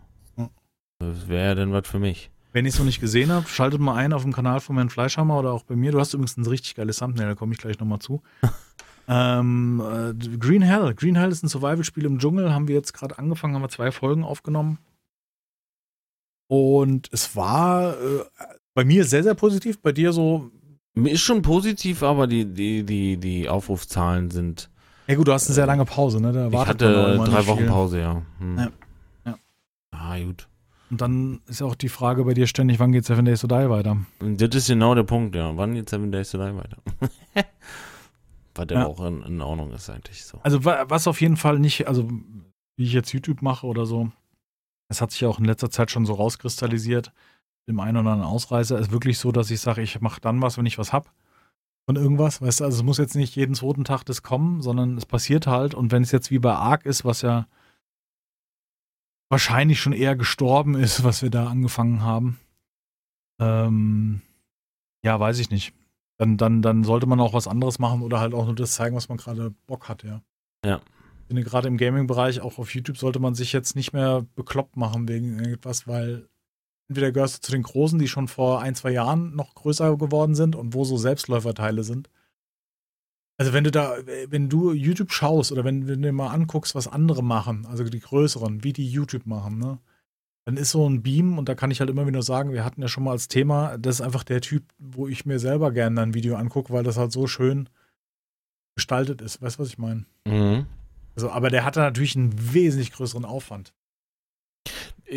Das 0.98 1.28
wäre 1.28 1.44
ja 1.48 1.54
dann 1.56 1.72
was 1.72 1.86
für 1.86 1.98
mich. 1.98 2.30
Wenn 2.52 2.66
ich 2.66 2.74
es 2.74 2.78
noch 2.78 2.86
nicht 2.86 3.00
gesehen 3.00 3.32
habe, 3.32 3.48
schaltet 3.48 3.80
mal 3.80 3.94
ein 3.94 4.12
auf 4.12 4.22
dem 4.22 4.32
Kanal 4.32 4.60
von 4.60 4.76
Herrn 4.76 4.90
Fleischhammer 4.90 5.38
oder 5.38 5.52
auch 5.52 5.62
bei 5.62 5.74
mir. 5.74 5.90
Du 5.92 5.98
hast 5.98 6.12
übrigens 6.12 6.36
ein 6.36 6.46
richtig 6.46 6.74
geiles 6.74 6.98
Thumbnail, 6.98 7.28
da 7.28 7.34
komme 7.34 7.52
ich 7.54 7.58
gleich 7.58 7.78
nochmal 7.78 8.00
zu. 8.00 8.22
ähm, 9.08 9.80
äh, 9.80 10.36
Green 10.36 10.62
Hell. 10.62 10.94
Green 10.94 11.16
Hell 11.16 11.30
ist 11.30 11.42
ein 11.42 11.48
Survival-Spiel 11.48 12.04
im 12.04 12.18
Dschungel. 12.18 12.52
Haben 12.52 12.68
wir 12.68 12.74
jetzt 12.74 12.92
gerade 12.92 13.18
angefangen, 13.18 13.54
haben 13.54 13.62
wir 13.62 13.70
zwei 13.70 13.90
Folgen 13.90 14.22
aufgenommen. 14.22 14.78
Und 16.46 17.08
es 17.12 17.34
war 17.34 17.94
äh, 17.94 18.24
bei 18.74 18.84
mir 18.84 19.04
sehr, 19.04 19.22
sehr 19.22 19.34
positiv. 19.34 19.80
Bei 19.80 19.92
dir 19.92 20.12
so 20.12 20.50
Mir 20.94 21.12
ist 21.12 21.22
schon 21.22 21.40
positiv, 21.40 22.02
aber 22.02 22.26
die, 22.26 22.44
die, 22.44 22.84
die, 22.84 23.16
die 23.16 23.48
Aufrufzahlen 23.48 24.30
sind. 24.30 24.68
Ja 25.06 25.14
gut, 25.14 25.26
du 25.26 25.32
hast 25.32 25.46
eine 25.46 25.54
sehr 25.54 25.66
lange 25.66 25.86
Pause, 25.86 26.20
ne? 26.20 26.32
Da 26.32 26.48
Ich 26.48 26.66
hatte 26.66 27.16
drei 27.16 27.46
Wochen 27.46 27.58
viel. 27.58 27.66
Pause, 27.66 28.00
ja. 28.00 28.22
Hm. 28.38 28.58
Ja. 28.58 28.68
Ja. 29.24 29.38
Ah, 29.90 30.18
gut. 30.18 30.48
Und 30.92 31.00
dann 31.00 31.40
ist 31.46 31.62
auch 31.62 31.74
die 31.74 31.88
Frage 31.88 32.22
bei 32.24 32.34
dir 32.34 32.46
ständig, 32.46 32.78
wann 32.78 32.92
geht 32.92 33.06
Seven 33.06 33.24
Days 33.24 33.40
to 33.40 33.46
Die 33.46 33.70
weiter? 33.70 33.96
Das 34.20 34.54
ist 34.54 34.66
genau 34.68 34.94
der 34.94 35.04
Punkt, 35.04 35.34
ja. 35.34 35.56
Wann 35.56 35.72
geht 35.72 35.88
Seven 35.88 36.12
Days 36.12 36.30
to 36.30 36.36
Die 36.38 36.54
weiter? 36.54 36.76
Was 38.54 38.66
ja 38.70 38.80
Ja. 38.80 38.86
auch 38.86 39.02
in, 39.06 39.22
in 39.22 39.40
Ordnung 39.40 39.72
ist 39.72 39.88
eigentlich 39.88 40.22
so. 40.24 40.38
Also 40.42 40.66
wa- 40.66 40.84
was 40.88 41.08
auf 41.08 41.22
jeden 41.22 41.38
Fall 41.38 41.58
nicht, 41.58 41.88
also 41.88 42.06
wie 42.76 42.84
ich 42.84 42.92
jetzt 42.92 43.10
YouTube 43.14 43.40
mache 43.40 43.66
oder 43.66 43.86
so, 43.86 44.12
es 44.90 45.00
hat 45.00 45.10
sich 45.12 45.22
ja 45.22 45.28
auch 45.28 45.38
in 45.38 45.46
letzter 45.46 45.70
Zeit 45.70 45.90
schon 45.90 46.04
so 46.04 46.12
rauskristallisiert, 46.12 47.12
dem 47.66 47.80
einen 47.80 47.96
oder 47.96 48.10
anderen 48.10 48.30
Ausreißer, 48.30 48.78
ist 48.78 48.92
wirklich 48.92 49.18
so, 49.18 49.32
dass 49.32 49.50
ich 49.50 49.60
sage, 49.62 49.80
ich 49.80 49.98
mache 50.02 50.20
dann 50.20 50.42
was, 50.42 50.58
wenn 50.58 50.66
ich 50.66 50.76
was 50.76 50.92
hab 50.92 51.10
von 51.86 51.96
irgendwas, 51.96 52.42
weißt 52.42 52.60
du, 52.60 52.64
also 52.64 52.76
es 52.76 52.82
muss 52.82 52.98
jetzt 52.98 53.16
nicht 53.16 53.34
jeden 53.34 53.54
zweiten 53.54 53.84
Tag 53.84 54.04
das 54.04 54.22
kommen, 54.22 54.60
sondern 54.60 54.98
es 54.98 55.06
passiert 55.06 55.46
halt 55.46 55.72
und 55.74 55.90
wenn 55.90 56.02
es 56.02 56.12
jetzt 56.12 56.30
wie 56.30 56.38
bei 56.38 56.52
Ark 56.54 56.84
ist, 56.84 57.06
was 57.06 57.22
ja 57.22 57.46
wahrscheinlich 59.32 59.80
schon 59.80 59.94
eher 59.94 60.14
gestorben 60.14 60.74
ist, 60.74 61.04
was 61.04 61.22
wir 61.22 61.30
da 61.30 61.46
angefangen 61.46 62.02
haben, 62.02 62.38
ähm, 63.40 64.20
ja, 65.02 65.18
weiß 65.18 65.38
ich 65.38 65.50
nicht. 65.50 65.72
Dann, 66.18 66.36
dann, 66.36 66.60
dann 66.60 66.84
sollte 66.84 67.06
man 67.06 67.18
auch 67.18 67.32
was 67.32 67.48
anderes 67.48 67.78
machen 67.78 68.02
oder 68.02 68.20
halt 68.20 68.34
auch 68.34 68.44
nur 68.44 68.54
das 68.54 68.72
zeigen, 68.72 68.94
was 68.94 69.08
man 69.08 69.16
gerade 69.16 69.54
Bock 69.66 69.88
hat, 69.88 70.04
ja. 70.04 70.20
Ja. 70.64 70.82
Ich 71.22 71.28
finde, 71.28 71.44
gerade 71.44 71.66
im 71.66 71.78
Gaming-Bereich, 71.78 72.42
auch 72.42 72.58
auf 72.58 72.74
YouTube, 72.74 72.98
sollte 72.98 73.20
man 73.20 73.34
sich 73.34 73.54
jetzt 73.54 73.74
nicht 73.74 73.94
mehr 73.94 74.26
bekloppt 74.34 74.76
machen 74.76 75.08
wegen 75.08 75.38
irgendetwas, 75.38 75.88
weil 75.88 76.28
entweder 76.88 77.10
gehörst 77.10 77.38
du 77.38 77.46
zu 77.46 77.52
den 77.52 77.62
Großen, 77.62 77.98
die 77.98 78.08
schon 78.08 78.28
vor 78.28 78.60
ein, 78.60 78.74
zwei 78.74 78.90
Jahren 78.90 79.34
noch 79.34 79.54
größer 79.54 79.96
geworden 79.96 80.34
sind 80.34 80.54
und 80.54 80.74
wo 80.74 80.84
so 80.84 80.98
Selbstläuferteile 80.98 81.84
sind. 81.84 82.10
Also 83.42 83.54
wenn 83.54 83.64
du 83.64 83.72
da, 83.72 83.96
wenn 84.28 84.48
du 84.48 84.70
YouTube 84.70 85.10
schaust 85.10 85.50
oder 85.50 85.64
wenn, 85.64 85.88
wenn 85.88 86.00
du 86.00 86.08
dir 86.08 86.12
mal 86.12 86.28
anguckst, 86.28 86.76
was 86.76 86.86
andere 86.86 87.24
machen, 87.24 87.66
also 87.66 87.82
die 87.82 87.98
größeren, 87.98 88.62
wie 88.62 88.72
die 88.72 88.88
YouTube 88.88 89.26
machen, 89.26 89.58
ne? 89.58 89.80
Dann 90.44 90.56
ist 90.56 90.70
so 90.70 90.88
ein 90.88 91.02
Beam, 91.02 91.38
und 91.38 91.48
da 91.48 91.56
kann 91.56 91.72
ich 91.72 91.80
halt 91.80 91.90
immer 91.90 92.06
wieder 92.06 92.22
sagen, 92.22 92.52
wir 92.52 92.64
hatten 92.64 92.80
ja 92.82 92.86
schon 92.86 93.02
mal 93.02 93.10
als 93.10 93.26
Thema, 93.26 93.78
das 93.78 93.96
ist 93.96 94.00
einfach 94.00 94.22
der 94.22 94.42
Typ, 94.42 94.62
wo 94.78 95.08
ich 95.08 95.26
mir 95.26 95.40
selber 95.40 95.72
gerne 95.72 96.02
ein 96.02 96.14
Video 96.14 96.36
angucke, 96.36 96.72
weil 96.72 96.84
das 96.84 96.96
halt 96.96 97.10
so 97.10 97.26
schön 97.26 97.68
gestaltet 98.76 99.20
ist. 99.20 99.42
Weißt 99.42 99.58
du, 99.58 99.62
was 99.62 99.70
ich 99.70 99.78
meine? 99.78 100.04
Mhm. 100.24 100.66
Also, 101.16 101.28
aber 101.28 101.50
der 101.50 101.64
hatte 101.64 101.80
natürlich 101.80 102.14
einen 102.14 102.54
wesentlich 102.54 102.92
größeren 102.92 103.24
Aufwand. 103.24 103.72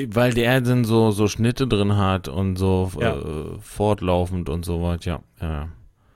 Weil 0.08 0.34
der 0.34 0.62
dann 0.62 0.84
so, 0.84 1.12
so 1.12 1.28
Schnitte 1.28 1.68
drin 1.68 1.96
hat 1.96 2.28
und 2.28 2.56
so 2.56 2.92
Ja. 3.00 3.20
äh, 3.20 3.60
fortlaufend 3.60 4.50
und 4.50 4.66
so 4.66 4.82
was, 4.82 5.06
ja. 5.06 5.22
ja. 5.40 5.48
ja. 5.48 5.70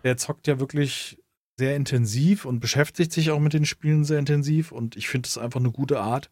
Der 0.04 0.18
zockt 0.18 0.48
ja 0.48 0.60
wirklich 0.60 1.19
sehr 1.60 1.76
intensiv 1.76 2.46
und 2.46 2.62
beschäftigt 2.62 3.12
sich 3.12 3.32
auch 3.32 3.40
mit 3.40 3.52
den 3.52 3.66
Spielen 3.66 4.06
sehr 4.06 4.18
intensiv 4.18 4.72
und 4.72 4.96
ich 4.96 5.10
finde 5.10 5.28
es 5.28 5.38
einfach 5.38 5.60
eine 5.60 5.72
gute 5.72 6.00
Art, 6.00 6.32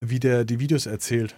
wie 0.00 0.20
der 0.20 0.44
die 0.44 0.60
Videos 0.60 0.84
erzählt. 0.84 1.34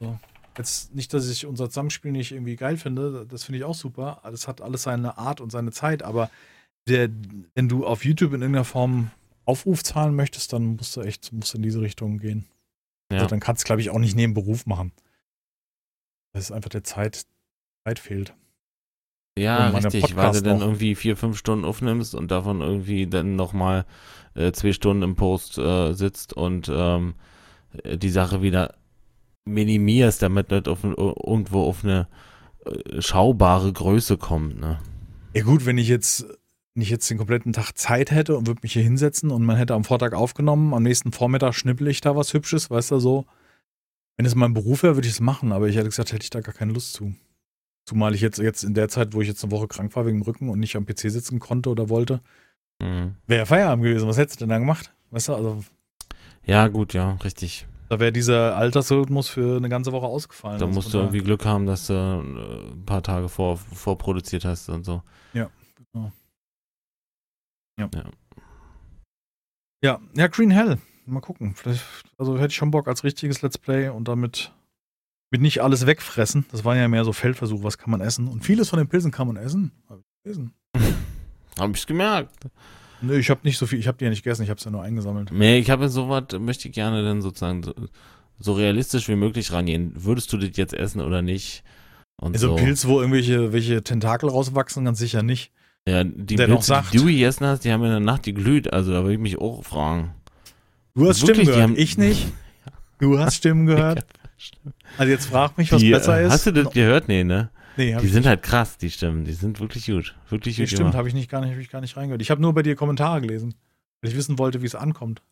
So. 0.00 0.18
Jetzt 0.56 0.94
nicht, 0.94 1.12
dass 1.12 1.28
ich 1.28 1.44
unser 1.44 1.68
Zusammenspiel 1.68 2.10
nicht 2.10 2.32
irgendwie 2.32 2.56
geil 2.56 2.78
finde, 2.78 3.26
das 3.28 3.44
finde 3.44 3.58
ich 3.58 3.64
auch 3.64 3.74
super. 3.74 4.22
Das 4.24 4.48
hat 4.48 4.62
alles 4.62 4.84
seine 4.84 5.18
Art 5.18 5.42
und 5.42 5.52
seine 5.52 5.72
Zeit, 5.72 6.02
aber 6.02 6.30
der, 6.88 7.10
wenn 7.54 7.68
du 7.68 7.86
auf 7.86 8.02
YouTube 8.02 8.32
in 8.32 8.40
irgendeiner 8.40 8.64
Form 8.64 9.10
Aufruf 9.44 9.84
zahlen 9.84 10.16
möchtest, 10.16 10.54
dann 10.54 10.76
musst 10.76 10.96
du 10.96 11.02
echt 11.02 11.32
musst 11.34 11.52
du 11.52 11.58
in 11.58 11.62
diese 11.62 11.82
Richtung 11.82 12.18
gehen. 12.18 12.46
ja. 13.12 13.18
Also 13.18 13.28
dann 13.28 13.40
kannst 13.40 13.62
du, 13.62 13.66
glaube 13.66 13.82
ich, 13.82 13.90
auch 13.90 13.98
nicht 13.98 14.16
neben 14.16 14.32
Beruf 14.32 14.64
machen. 14.64 14.92
Das 16.32 16.44
ist 16.44 16.50
einfach 16.50 16.70
der 16.70 16.84
Zeit, 16.84 17.26
Zeit 17.84 17.98
fehlt. 17.98 18.34
Ja, 19.40 19.68
richtig, 19.70 20.16
weil 20.16 20.32
du 20.32 20.42
dann 20.42 20.60
irgendwie 20.60 20.94
vier, 20.94 21.16
fünf 21.16 21.36
Stunden 21.38 21.64
aufnimmst 21.64 22.14
und 22.14 22.30
davon 22.30 22.60
irgendwie 22.60 23.06
dann 23.06 23.36
nochmal 23.36 23.84
äh, 24.34 24.52
zwei 24.52 24.72
Stunden 24.72 25.02
im 25.02 25.16
Post 25.16 25.58
äh, 25.58 25.92
sitzt 25.92 26.32
und 26.32 26.70
ähm, 26.72 27.14
äh, 27.82 27.96
die 27.98 28.10
Sache 28.10 28.42
wieder 28.42 28.74
minimierst, 29.44 30.22
damit 30.22 30.50
nicht 30.50 30.68
auf, 30.68 30.84
ein- 30.84 30.94
irgendwo 30.94 31.62
auf 31.64 31.84
eine 31.84 32.08
äh, 32.66 33.00
schaubare 33.00 33.72
Größe 33.72 34.16
kommt, 34.18 34.60
ne? 34.60 34.78
Ja 35.34 35.42
gut, 35.44 35.64
wenn 35.66 35.78
ich 35.78 35.88
jetzt 35.88 36.26
wenn 36.74 36.82
ich 36.82 36.90
jetzt 36.90 37.10
den 37.10 37.18
kompletten 37.18 37.52
Tag 37.52 37.72
Zeit 37.76 38.12
hätte 38.12 38.36
und 38.36 38.46
würde 38.46 38.60
mich 38.62 38.74
hier 38.74 38.82
hinsetzen 38.82 39.30
und 39.32 39.44
man 39.44 39.56
hätte 39.56 39.74
am 39.74 39.82
Vortag 39.84 40.12
aufgenommen, 40.12 40.72
am 40.72 40.84
nächsten 40.84 41.10
Vormittag 41.10 41.54
schnippel 41.54 41.88
ich 41.88 42.00
da 42.00 42.14
was 42.14 42.32
Hübsches, 42.32 42.70
weißt 42.70 42.92
du, 42.92 42.98
so. 43.00 43.26
Wenn 44.16 44.24
es 44.26 44.34
mein 44.36 44.54
Beruf 44.54 44.82
wäre, 44.84 44.94
würde 44.96 45.08
ich 45.08 45.14
es 45.14 45.20
machen, 45.20 45.50
aber 45.50 45.68
ich 45.68 45.74
hätte 45.76 45.86
gesagt, 45.88 46.12
hätte 46.12 46.22
ich 46.22 46.30
da 46.30 46.40
gar 46.40 46.54
keine 46.54 46.72
Lust 46.72 46.92
zu. 46.92 47.14
Zumal 47.86 48.14
ich 48.14 48.20
jetzt, 48.20 48.38
jetzt 48.38 48.62
in 48.62 48.74
der 48.74 48.88
Zeit, 48.88 49.14
wo 49.14 49.20
ich 49.20 49.28
jetzt 49.28 49.42
eine 49.42 49.50
Woche 49.50 49.66
krank 49.68 49.94
war 49.96 50.06
wegen 50.06 50.18
dem 50.18 50.22
Rücken 50.22 50.48
und 50.48 50.60
nicht 50.60 50.76
am 50.76 50.86
PC 50.86 51.10
sitzen 51.10 51.38
konnte 51.40 51.70
oder 51.70 51.88
wollte, 51.88 52.20
Mhm. 52.82 53.16
wäre 53.26 53.44
Feierabend 53.46 53.84
gewesen. 53.84 54.08
Was 54.08 54.16
hättest 54.16 54.40
du 54.40 54.44
denn 54.44 54.50
da 54.50 54.58
gemacht? 54.58 54.94
Weißt 55.10 55.28
du, 55.28 55.34
also 55.34 55.64
Ja, 56.44 56.68
gut, 56.68 56.94
ja, 56.94 57.12
richtig. 57.24 57.66
da 57.90 57.98
wäre 58.00 58.12
dieser 58.12 58.56
Altersrhythmus 58.56 59.28
für 59.28 59.56
eine 59.58 59.68
ganze 59.68 59.92
Woche 59.92 60.06
ausgefallen. 60.06 60.58
Da 60.60 60.66
Also 60.66 60.74
musst 60.74 60.94
du 60.94 60.98
irgendwie 60.98 61.18
Glück 61.20 61.44
haben, 61.44 61.66
dass 61.66 61.88
du 61.88 61.92
äh, 61.94 62.72
ein 62.72 62.86
paar 62.86 63.02
Tage 63.02 63.28
vor, 63.28 63.56
vorproduziert 63.58 64.44
hast 64.44 64.68
und 64.70 64.84
so. 64.84 65.02
Ja, 69.82 69.98
ja, 70.14 70.26
Green 70.28 70.50
Hell. 70.50 70.78
Mal 71.06 71.20
gucken. 71.20 71.54
Vielleicht, 71.54 71.82
also 72.18 72.36
hätte 72.36 72.48
ich 72.48 72.54
schon 72.56 72.70
Bock 72.70 72.86
als 72.86 73.02
richtiges 73.02 73.40
Let's 73.42 73.56
Play 73.58 73.88
und 73.88 74.06
damit 74.08 74.52
mit 75.30 75.40
nicht 75.40 75.60
alles 75.62 75.86
wegfressen. 75.86 76.44
Das 76.50 76.64
war 76.64 76.76
ja 76.76 76.88
mehr 76.88 77.04
so 77.04 77.12
Feldversuch, 77.12 77.62
was 77.62 77.78
kann 77.78 77.90
man 77.90 78.00
essen. 78.00 78.28
Und 78.28 78.44
vieles 78.44 78.68
von 78.68 78.78
den 78.78 78.88
Pilzen 78.88 79.10
kann 79.10 79.26
man 79.26 79.36
essen. 79.36 79.72
Hab 79.88 79.98
ich 79.98 80.04
gelesen. 80.24 80.52
Hab 81.58 81.70
ich's 81.74 81.86
gemerkt. 81.86 82.34
Nö, 83.02 83.16
ich 83.18 83.30
habe 83.30 83.40
nicht 83.44 83.56
so 83.58 83.66
viel, 83.66 83.78
ich 83.78 83.88
habe 83.88 83.96
die 83.98 84.04
ja 84.04 84.10
nicht 84.10 84.22
gegessen, 84.24 84.42
ich 84.42 84.50
habe 84.50 84.58
es 84.58 84.64
ja 84.64 84.70
nur 84.70 84.82
eingesammelt. 84.82 85.30
Nee, 85.32 85.58
ich 85.58 85.70
habe 85.70 85.88
sowas, 85.88 86.24
möchte 86.38 86.68
ich 86.68 86.74
gerne 86.74 87.02
dann 87.02 87.22
sozusagen 87.22 87.62
so, 87.62 87.72
so 88.38 88.52
realistisch 88.52 89.08
wie 89.08 89.16
möglich 89.16 89.52
rangehen. 89.52 89.92
Würdest 89.96 90.32
du 90.32 90.36
das 90.36 90.50
jetzt 90.56 90.74
essen 90.74 91.00
oder 91.00 91.22
nicht? 91.22 91.62
Und 92.20 92.34
Also 92.34 92.48
so. 92.48 92.56
Pilz, 92.56 92.86
wo 92.86 93.00
irgendwelche 93.00 93.52
welche 93.54 93.82
Tentakel 93.82 94.28
rauswachsen, 94.28 94.84
ganz 94.84 94.98
sicher 94.98 95.22
nicht. 95.22 95.50
Ja, 95.88 96.04
die 96.04 96.36
der 96.36 96.46
Pilze, 96.46 96.66
sagt- 96.66 96.92
die 96.92 96.98
du 96.98 97.04
gegessen 97.06 97.46
hast, 97.46 97.64
die 97.64 97.72
haben 97.72 97.82
in 97.84 97.90
der 97.90 98.00
Nacht 98.00 98.24
geglüht. 98.24 98.70
Also 98.72 98.92
da 98.92 99.00
würde 99.02 99.14
ich 99.14 99.18
mich 99.18 99.38
auch 99.38 99.64
fragen. 99.64 100.12
Du 100.94 101.08
hast 101.08 101.22
Wirklich, 101.26 101.36
Stimmen 101.36 101.46
gehört, 101.46 101.62
haben- 101.62 101.76
ich 101.78 101.96
nicht. 101.98 102.26
Du 102.98 103.18
hast 103.18 103.36
Stimmen 103.36 103.64
gehört. 103.64 104.04
Also 104.98 105.10
jetzt 105.10 105.26
frag 105.26 105.56
mich, 105.58 105.70
was 105.72 105.80
Die, 105.80 105.90
besser 105.90 106.18
äh, 106.20 106.26
ist. 106.26 106.32
Hast 106.32 106.46
du 106.46 106.52
das 106.52 106.72
gehört? 106.72 107.08
Nee, 107.08 107.24
ne? 107.24 107.50
Nee, 107.76 107.96
Die 108.00 108.06
sind 108.08 108.20
nicht. 108.20 108.26
halt 108.28 108.42
krass, 108.42 108.78
die 108.78 108.90
Stimmen. 108.90 109.24
Die 109.24 109.32
sind 109.32 109.60
wirklich 109.60 109.86
gut. 109.86 110.16
Wirklich 110.28 110.58
Nee, 110.58 110.64
gut 110.64 110.70
stimmt, 110.72 110.94
habe 110.94 111.08
ich 111.08 111.14
nicht 111.14 111.30
gar 111.30 111.40
nicht, 111.40 111.52
hab 111.52 111.58
ich 111.58 111.70
gar 111.70 111.80
nicht 111.80 111.96
reingehört. 111.96 112.20
Ich 112.22 112.30
habe 112.30 112.40
nur 112.42 112.52
bei 112.52 112.62
dir 112.62 112.74
Kommentare 112.76 113.20
gelesen, 113.20 113.54
weil 114.00 114.10
ich 114.10 114.16
wissen 114.16 114.38
wollte, 114.38 114.60
wie 114.62 114.66
es 114.66 114.74
ankommt. 114.74 115.22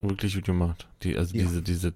Wirklich 0.00 0.34
gut 0.34 0.44
gemacht. 0.44 0.88
Die, 1.02 1.16
also 1.16 1.36
Ja. 1.36 1.42
diese, 1.42 1.62
diese, 1.62 1.88
äh, 1.88 1.92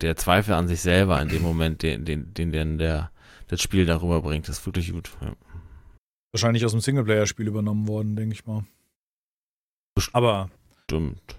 der 0.00 0.16
Zweifel 0.16 0.54
an 0.54 0.68
sich 0.68 0.80
selber 0.80 1.20
in 1.20 1.28
dem 1.28 1.42
Moment, 1.42 1.82
den, 1.82 2.04
den, 2.04 2.32
den, 2.32 2.52
den 2.52 2.78
der, 2.78 3.10
das 3.48 3.60
Spiel 3.60 3.84
darüber 3.86 4.22
bringt, 4.22 4.48
ist 4.48 4.64
wirklich 4.66 4.92
gut. 4.92 5.10
Ja. 5.20 5.34
Wahrscheinlich 6.32 6.64
aus 6.64 6.72
dem 6.72 6.80
Singleplayer-Spiel 6.80 7.46
übernommen 7.46 7.88
worden, 7.88 8.14
denke 8.16 8.34
ich 8.34 8.46
mal. 8.46 8.64
Aber 10.12 10.50
Stimmt. 10.84 11.36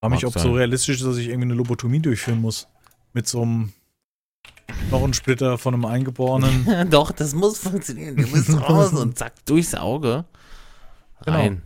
Frage 0.00 0.14
mich, 0.14 0.24
ob 0.26 0.34
es 0.36 0.42
sein. 0.42 0.50
so 0.50 0.56
realistisch 0.56 0.96
ist, 0.96 1.06
dass 1.06 1.16
ich 1.16 1.28
irgendwie 1.28 1.46
eine 1.48 1.54
Lobotomie 1.54 2.00
durchführen 2.00 2.40
muss. 2.40 2.68
Mit 3.12 3.26
so 3.26 3.42
einem 3.42 3.72
Knochensplitter 4.88 5.58
von 5.58 5.74
einem 5.74 5.84
Eingeborenen. 5.86 6.90
Doch, 6.90 7.10
das 7.10 7.34
muss 7.34 7.58
funktionieren. 7.58 8.16
Du 8.16 8.26
musst 8.26 8.50
raus 8.50 8.92
und 8.92 9.16
zack, 9.18 9.44
durchs 9.46 9.74
Auge. 9.74 10.24
Genau. 11.24 11.36
Rein. 11.38 11.62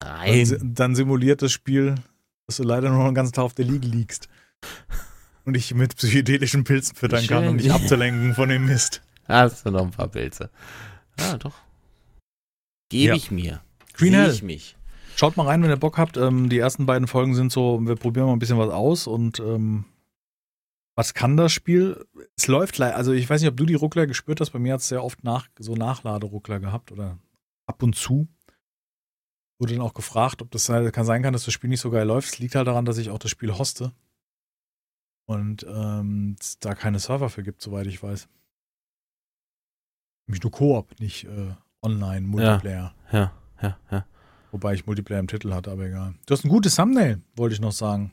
Dann, 0.00 0.10
Rein. 0.12 0.46
si- 0.46 0.58
dann 0.62 0.94
simuliert 0.94 1.42
das 1.42 1.52
Spiel, 1.52 1.94
dass 2.46 2.56
du 2.56 2.62
leider 2.62 2.88
nur 2.90 2.98
noch 2.98 3.06
den 3.06 3.14
ganzen 3.14 3.32
Tag 3.34 3.44
auf 3.44 3.54
der 3.54 3.64
Liege 3.66 3.86
liegst. 3.86 4.28
Und 5.44 5.54
ich 5.56 5.72
mit 5.74 5.96
psychedelischen 5.96 6.64
Pilzen 6.64 6.96
füttern 6.96 7.26
kann, 7.26 7.44
um 7.44 7.48
Schön. 7.50 7.58
dich 7.58 7.72
abzulenken 7.72 8.34
von 8.34 8.48
dem 8.48 8.66
Mist. 8.66 9.02
Hast 9.28 9.64
du 9.66 9.70
noch 9.70 9.82
ein 9.82 9.90
paar 9.90 10.08
Pilze? 10.08 10.50
Ja, 11.18 11.36
doch. 11.38 11.54
Gebe 12.88 13.08
Ja. 13.10 13.14
ich 13.14 13.30
mir. 13.30 13.60
Green 13.94 14.14
Hell. 14.14 14.30
ich 14.32 14.42
mich. 14.42 14.75
Schaut 15.16 15.38
mal 15.38 15.46
rein, 15.46 15.62
wenn 15.62 15.70
ihr 15.70 15.78
Bock 15.78 15.96
habt. 15.96 16.18
Ähm, 16.18 16.50
die 16.50 16.58
ersten 16.58 16.84
beiden 16.84 17.08
Folgen 17.08 17.34
sind 17.34 17.50
so, 17.50 17.80
wir 17.80 17.96
probieren 17.96 18.26
mal 18.26 18.34
ein 18.34 18.38
bisschen 18.38 18.58
was 18.58 18.68
aus 18.68 19.06
und 19.06 19.40
ähm, 19.40 19.86
was 20.94 21.14
kann 21.14 21.38
das 21.38 21.52
Spiel? 21.52 22.06
Es 22.36 22.48
läuft 22.48 22.76
leider, 22.76 22.96
also 22.96 23.12
ich 23.12 23.28
weiß 23.28 23.40
nicht, 23.40 23.50
ob 23.50 23.56
du 23.56 23.64
die 23.64 23.74
Ruckler 23.74 24.06
gespürt 24.06 24.42
hast, 24.42 24.50
bei 24.50 24.58
mir 24.58 24.74
hat 24.74 24.80
es 24.80 24.88
sehr 24.88 25.02
oft 25.02 25.24
nach, 25.24 25.48
so 25.58 25.74
Nachladeruckler 25.74 26.60
gehabt 26.60 26.92
oder 26.92 27.18
ab 27.66 27.82
und 27.82 27.96
zu. 27.96 28.28
Wurde 29.58 29.72
dann 29.72 29.82
auch 29.82 29.94
gefragt, 29.94 30.42
ob 30.42 30.50
das 30.50 30.66
sein 30.66 31.22
kann, 31.22 31.32
dass 31.32 31.46
das 31.46 31.54
Spiel 31.54 31.70
nicht 31.70 31.80
so 31.80 31.90
geil 31.90 32.06
läuft. 32.06 32.28
Es 32.28 32.38
liegt 32.38 32.54
halt 32.54 32.66
daran, 32.66 32.84
dass 32.84 32.98
ich 32.98 33.08
auch 33.08 33.18
das 33.18 33.30
Spiel 33.30 33.56
hoste. 33.56 33.92
Und 35.26 35.64
ähm, 35.66 36.36
es 36.38 36.58
da 36.58 36.74
keine 36.74 36.98
Server 36.98 37.30
für 37.30 37.42
gibt, 37.42 37.62
soweit 37.62 37.86
ich 37.86 38.02
weiß. 38.02 38.28
Nämlich 40.26 40.42
nur 40.42 40.52
Koop, 40.52 41.00
nicht 41.00 41.24
äh, 41.24 41.54
online, 41.80 42.26
Multiplayer. 42.26 42.94
Ja, 43.10 43.32
ja, 43.62 43.78
ja. 43.90 44.06
Wobei 44.52 44.74
ich 44.74 44.86
Multiplayer 44.86 45.20
im 45.20 45.28
Titel 45.28 45.52
hatte, 45.52 45.70
aber 45.70 45.86
egal. 45.86 46.14
Du 46.26 46.32
hast 46.32 46.44
ein 46.44 46.48
gutes 46.48 46.76
Thumbnail, 46.76 47.20
wollte 47.36 47.54
ich 47.54 47.60
noch 47.60 47.72
sagen. 47.72 48.12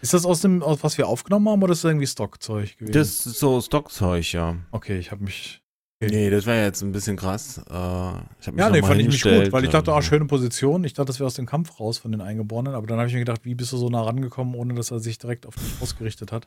Ist 0.00 0.14
das 0.14 0.24
aus 0.24 0.40
dem, 0.42 0.62
aus 0.62 0.82
was 0.84 0.96
wir 0.98 1.08
aufgenommen 1.08 1.48
haben, 1.48 1.62
oder 1.62 1.72
ist 1.72 1.82
das 1.82 1.90
irgendwie 1.90 2.06
Stockzeug 2.06 2.76
gewesen? 2.78 2.92
Das 2.92 3.26
ist 3.26 3.38
so 3.40 3.60
Stockzeug, 3.60 4.32
ja. 4.32 4.56
okay, 4.70 4.98
ich 4.98 5.10
habe 5.10 5.24
mich. 5.24 5.62
Nee, 6.00 6.30
das 6.30 6.46
wäre 6.46 6.64
jetzt 6.64 6.80
ein 6.82 6.92
bisschen 6.92 7.16
krass. 7.16 7.58
Äh, 7.58 7.62
ich 7.62 7.66
hab 7.72 8.54
mich 8.54 8.58
Ja, 8.58 8.70
nee, 8.70 8.82
fand 8.82 9.00
ich 9.00 9.08
mich 9.08 9.20
gut, 9.20 9.50
weil 9.50 9.64
ich 9.64 9.70
dachte, 9.70 9.92
ah, 9.92 9.96
und- 9.96 10.02
schöne 10.04 10.26
Position. 10.26 10.84
Ich 10.84 10.94
dachte, 10.94 11.08
das 11.08 11.18
wäre 11.18 11.26
aus 11.26 11.34
dem 11.34 11.46
Kampf 11.46 11.80
raus 11.80 11.98
von 11.98 12.12
den 12.12 12.20
Eingeborenen, 12.20 12.74
aber 12.74 12.86
dann 12.86 12.98
habe 12.98 13.08
ich 13.08 13.14
mir 13.14 13.18
gedacht, 13.18 13.40
wie 13.44 13.56
bist 13.56 13.72
du 13.72 13.76
so 13.78 13.88
nah 13.88 14.02
rangekommen, 14.02 14.54
ohne 14.54 14.74
dass 14.74 14.92
er 14.92 15.00
sich 15.00 15.18
direkt 15.18 15.44
auf 15.44 15.56
dich 15.56 15.64
ausgerichtet 15.80 16.30
hat? 16.30 16.46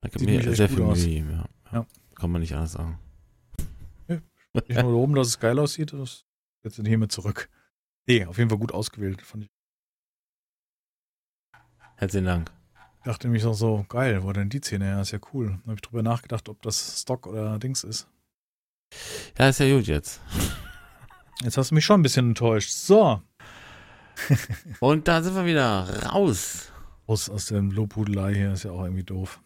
Da 0.00 0.08
gibt 0.08 0.24
mir 0.24 0.54
sehr 0.54 0.70
viel 0.70 0.80
aus. 0.82 1.04
Mühe. 1.04 1.18
Ja. 1.18 1.30
Ja. 1.32 1.46
Ja. 1.72 1.86
Kann 2.14 2.30
man 2.30 2.40
nicht 2.40 2.54
anders 2.54 2.72
sagen. 2.72 2.98
Nicht 4.08 4.82
nur 4.82 4.94
oben, 5.02 5.14
dass 5.14 5.28
es 5.28 5.38
geil 5.38 5.58
aussieht, 5.58 5.92
das 5.92 6.24
jetzt 6.64 6.76
sind 6.76 6.86
hiermit 6.86 7.12
zurück. 7.12 7.50
Nee, 8.08 8.26
auf 8.26 8.38
jeden 8.38 8.50
Fall 8.50 8.58
gut 8.58 8.72
ausgewählt, 8.72 9.22
fand 9.22 9.44
ich. 9.44 9.50
Herzlichen 11.96 12.26
Dank. 12.26 12.50
Dachte 13.04 13.28
mich 13.28 13.44
auch 13.44 13.54
so, 13.54 13.84
geil, 13.88 14.22
wo 14.22 14.32
denn 14.32 14.48
die 14.48 14.60
Zähne 14.60 14.86
her? 14.86 15.00
Ist 15.00 15.10
ja 15.12 15.18
cool. 15.32 15.46
Dann 15.48 15.62
habe 15.64 15.74
ich 15.74 15.80
drüber 15.82 16.02
nachgedacht, 16.02 16.48
ob 16.48 16.62
das 16.62 17.00
Stock 17.00 17.26
oder 17.26 17.58
Dings 17.58 17.84
ist. 17.84 18.08
Ja, 19.38 19.48
ist 19.48 19.60
ja 19.60 19.74
gut 19.74 19.86
jetzt. 19.86 20.20
Jetzt 21.42 21.56
hast 21.56 21.70
du 21.70 21.74
mich 21.74 21.84
schon 21.84 22.00
ein 22.00 22.02
bisschen 22.02 22.28
enttäuscht. 22.30 22.70
So, 22.70 23.22
Und 24.80 25.08
da 25.08 25.22
sind 25.22 25.34
wir 25.34 25.46
wieder 25.46 26.04
raus. 26.10 26.70
aus, 27.06 27.30
aus 27.30 27.46
der 27.46 27.62
Lobhudelei 27.62 28.34
hier 28.34 28.52
ist 28.52 28.64
ja 28.64 28.70
auch 28.72 28.84
irgendwie 28.84 29.04
doof. 29.04 29.40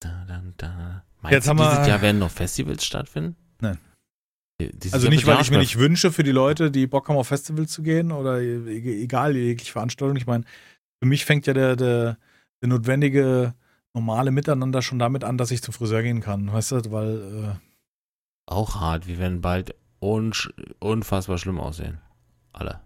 Da, 0.00 0.24
da, 0.26 0.42
da. 0.56 1.04
Meinst 1.20 1.32
Jetzt 1.32 1.46
du, 1.46 1.50
haben 1.50 1.58
wir- 1.58 1.70
dieses 1.70 1.88
Jahr 1.88 2.00
werden 2.02 2.20
noch 2.20 2.30
Festivals 2.30 2.84
stattfinden? 2.84 3.36
Nein. 3.60 3.78
Dieses 4.60 4.92
Also 4.92 5.08
nicht, 5.08 5.26
weil 5.26 5.40
ich 5.40 5.50
mir 5.50 5.58
nicht 5.58 5.78
wünsche 5.78 6.10
für 6.10 6.24
die 6.24 6.32
Leute, 6.32 6.70
die 6.70 6.86
Bock 6.86 7.08
haben, 7.08 7.16
auf 7.16 7.28
Festivals 7.28 7.70
zu 7.70 7.82
gehen 7.82 8.10
oder 8.10 8.40
e- 8.40 9.02
egal, 9.02 9.36
jegliche 9.36 9.72
Veranstaltung. 9.72 10.16
Ich 10.16 10.26
meine, 10.26 10.44
für 11.00 11.08
mich 11.08 11.24
fängt 11.24 11.46
ja 11.46 11.54
der, 11.54 11.76
der, 11.76 12.18
der 12.60 12.68
notwendige 12.68 13.54
normale 13.94 14.32
Miteinander 14.32 14.82
schon 14.82 14.98
damit 14.98 15.22
an, 15.22 15.38
dass 15.38 15.52
ich 15.52 15.62
zum 15.62 15.74
Friseur 15.74 16.02
gehen 16.02 16.20
kann. 16.20 16.52
Weißt 16.52 16.72
du, 16.72 16.90
weil 16.90 17.56
auch 18.48 18.80
hart. 18.80 19.06
Wir 19.06 19.18
werden 19.18 19.40
bald 19.40 19.74
unsch 20.00 20.50
unfassbar 20.80 21.38
schlimm 21.38 21.60
aussehen. 21.60 21.98
Alle. 22.52 22.80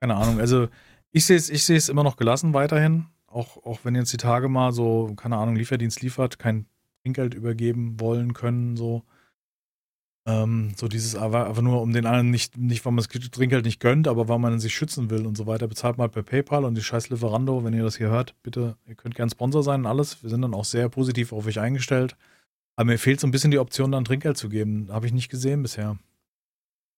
Keine 0.00 0.16
Ahnung. 0.16 0.40
Also 0.40 0.68
ich 1.10 1.24
sehe 1.24 1.36
es 1.36 1.48
ich 1.48 1.88
immer 1.88 2.04
noch 2.04 2.16
gelassen 2.16 2.54
weiterhin. 2.54 3.06
Auch, 3.26 3.56
auch 3.64 3.80
wenn 3.84 3.94
jetzt 3.94 4.12
die 4.12 4.18
Tage 4.18 4.48
mal 4.48 4.72
so, 4.72 5.14
keine 5.16 5.36
Ahnung, 5.36 5.56
Lieferdienst 5.56 6.02
liefert, 6.02 6.38
kein 6.38 6.66
Trinkgeld 7.02 7.34
übergeben 7.34 7.98
wollen 7.98 8.32
können, 8.34 8.76
so. 8.76 9.02
Ähm, 10.28 10.72
so 10.76 10.88
dieses 10.88 11.14
aber 11.16 11.46
einfach 11.48 11.62
nur 11.62 11.80
um 11.80 11.90
den 11.90 12.04
anderen 12.04 12.30
nicht, 12.30 12.58
nicht, 12.58 12.84
weil 12.84 12.92
man 12.92 13.02
das 13.02 13.08
Trinkgeld 13.30 13.64
nicht 13.64 13.80
gönnt, 13.80 14.06
aber 14.06 14.28
weil 14.28 14.38
man 14.38 14.60
sich 14.60 14.74
schützen 14.74 15.08
will 15.08 15.24
und 15.24 15.38
so 15.38 15.46
weiter, 15.46 15.66
bezahlt 15.66 15.96
mal 15.96 16.10
per 16.10 16.22
PayPal 16.22 16.66
und 16.66 16.74
die 16.74 16.82
scheiß 16.82 17.08
Lieferando, 17.08 17.64
wenn 17.64 17.72
ihr 17.72 17.82
das 17.82 17.96
hier 17.96 18.10
hört, 18.10 18.34
bitte, 18.42 18.76
ihr 18.86 18.94
könnt 18.94 19.14
gern 19.14 19.30
Sponsor 19.30 19.62
sein 19.62 19.80
und 19.80 19.86
alles. 19.86 20.22
Wir 20.22 20.28
sind 20.28 20.42
dann 20.42 20.52
auch 20.52 20.66
sehr 20.66 20.90
positiv 20.90 21.32
auf 21.32 21.46
euch 21.46 21.58
eingestellt. 21.58 22.14
Aber 22.76 22.84
mir 22.86 22.98
fehlt 22.98 23.20
so 23.20 23.26
ein 23.26 23.30
bisschen 23.30 23.50
die 23.50 23.58
Option, 23.58 23.90
dann 23.90 24.04
Trinkgeld 24.04 24.36
zu 24.36 24.50
geben. 24.50 24.88
Habe 24.92 25.06
ich 25.06 25.12
nicht 25.14 25.30
gesehen 25.30 25.62
bisher. 25.62 25.96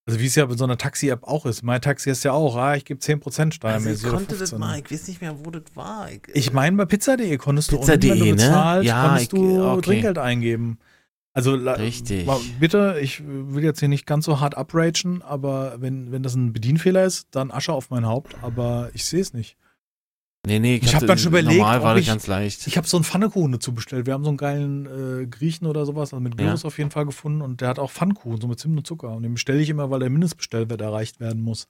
Also 0.06 0.18
wie 0.18 0.26
es 0.26 0.34
ja 0.34 0.44
bei 0.46 0.56
so 0.56 0.64
einer 0.64 0.76
Taxi-App 0.76 1.22
auch 1.22 1.46
ist. 1.46 1.62
Mein 1.62 1.80
Taxi 1.80 2.10
ist 2.10 2.24
ja 2.24 2.32
auch, 2.32 2.56
ah, 2.56 2.74
ich 2.74 2.84
gebe 2.84 2.98
10% 3.00 3.52
steuermäßig. 3.52 4.06
oder 4.08 4.18
15. 4.18 4.60
ich 4.84 4.90
weiß 4.90 5.08
nicht 5.08 5.20
mehr, 5.20 5.36
wo 5.44 5.50
das 5.52 5.62
war. 5.74 6.08
Ich 6.34 6.52
meine, 6.52 6.76
bei 6.76 6.84
pizza.de 6.86 7.36
konntest 7.38 7.70
du 7.70 7.78
Pizza.de, 7.78 8.10
unten, 8.10 8.10
wenn 8.10 8.18
du 8.18 8.24
ne? 8.42 8.48
bezahlst, 8.48 8.88
Ja, 8.88 9.02
konntest 9.06 9.22
ich- 9.22 9.28
du 9.38 9.64
okay. 9.64 9.80
Trinkgeld 9.82 10.18
eingeben. 10.18 10.78
Also 11.32 11.54
Richtig. 11.54 12.26
ma- 12.26 12.40
bitte, 12.58 12.98
ich 13.00 13.22
will 13.24 13.62
jetzt 13.62 13.78
hier 13.78 13.88
nicht 13.88 14.04
ganz 14.06 14.24
so 14.24 14.40
hart 14.40 14.56
upragen, 14.58 15.22
aber 15.22 15.80
wenn, 15.80 16.10
wenn 16.10 16.22
das 16.24 16.34
ein 16.34 16.52
Bedienfehler 16.52 17.04
ist, 17.04 17.28
dann 17.30 17.50
Asche 17.52 17.72
auf 17.72 17.90
mein 17.90 18.04
Haupt, 18.04 18.36
aber 18.42 18.90
ich 18.94 19.04
sehe 19.04 19.20
es 19.20 19.32
nicht. 19.32 19.56
Nee, 20.46 20.58
nee, 20.58 20.76
Ich 20.76 20.88
hab 20.88 20.94
hatte- 20.96 21.06
dann 21.06 21.18
schon 21.18 21.32
überlegt, 21.32 21.58
Normal 21.58 21.82
war 21.82 21.94
das 21.94 22.00
ich- 22.02 22.08
ganz 22.08 22.26
leicht. 22.26 22.66
Ich 22.66 22.76
habe 22.76 22.86
so 22.88 22.96
einen 22.96 23.04
Pfannekuchen 23.04 23.52
dazu 23.52 23.72
bestellt. 23.74 24.06
Wir 24.06 24.14
haben 24.14 24.24
so 24.24 24.30
einen 24.30 24.38
geilen 24.38 24.86
äh, 24.86 25.26
Griechen 25.26 25.66
oder 25.66 25.84
sowas, 25.86 26.12
also 26.14 26.20
mit 26.20 26.32
Ja. 26.40 26.46
Gyros 26.46 26.64
auf 26.64 26.78
jeden 26.78 26.90
Fall 26.90 27.04
gefunden 27.04 27.42
und 27.42 27.60
der 27.60 27.68
hat 27.68 27.78
auch 27.78 27.90
Pfannkuchen, 27.92 28.40
so 28.40 28.48
mit 28.48 28.58
Zimt 28.58 28.76
und 28.78 28.86
Zucker. 28.86 29.10
Und 29.14 29.22
den 29.22 29.34
bestelle 29.34 29.60
ich 29.60 29.68
immer, 29.68 29.90
weil 29.90 30.00
der 30.00 30.10
Mindestbestellwert 30.10 30.80
erreicht 30.80 31.20
werden 31.20 31.42
muss. 31.42 31.68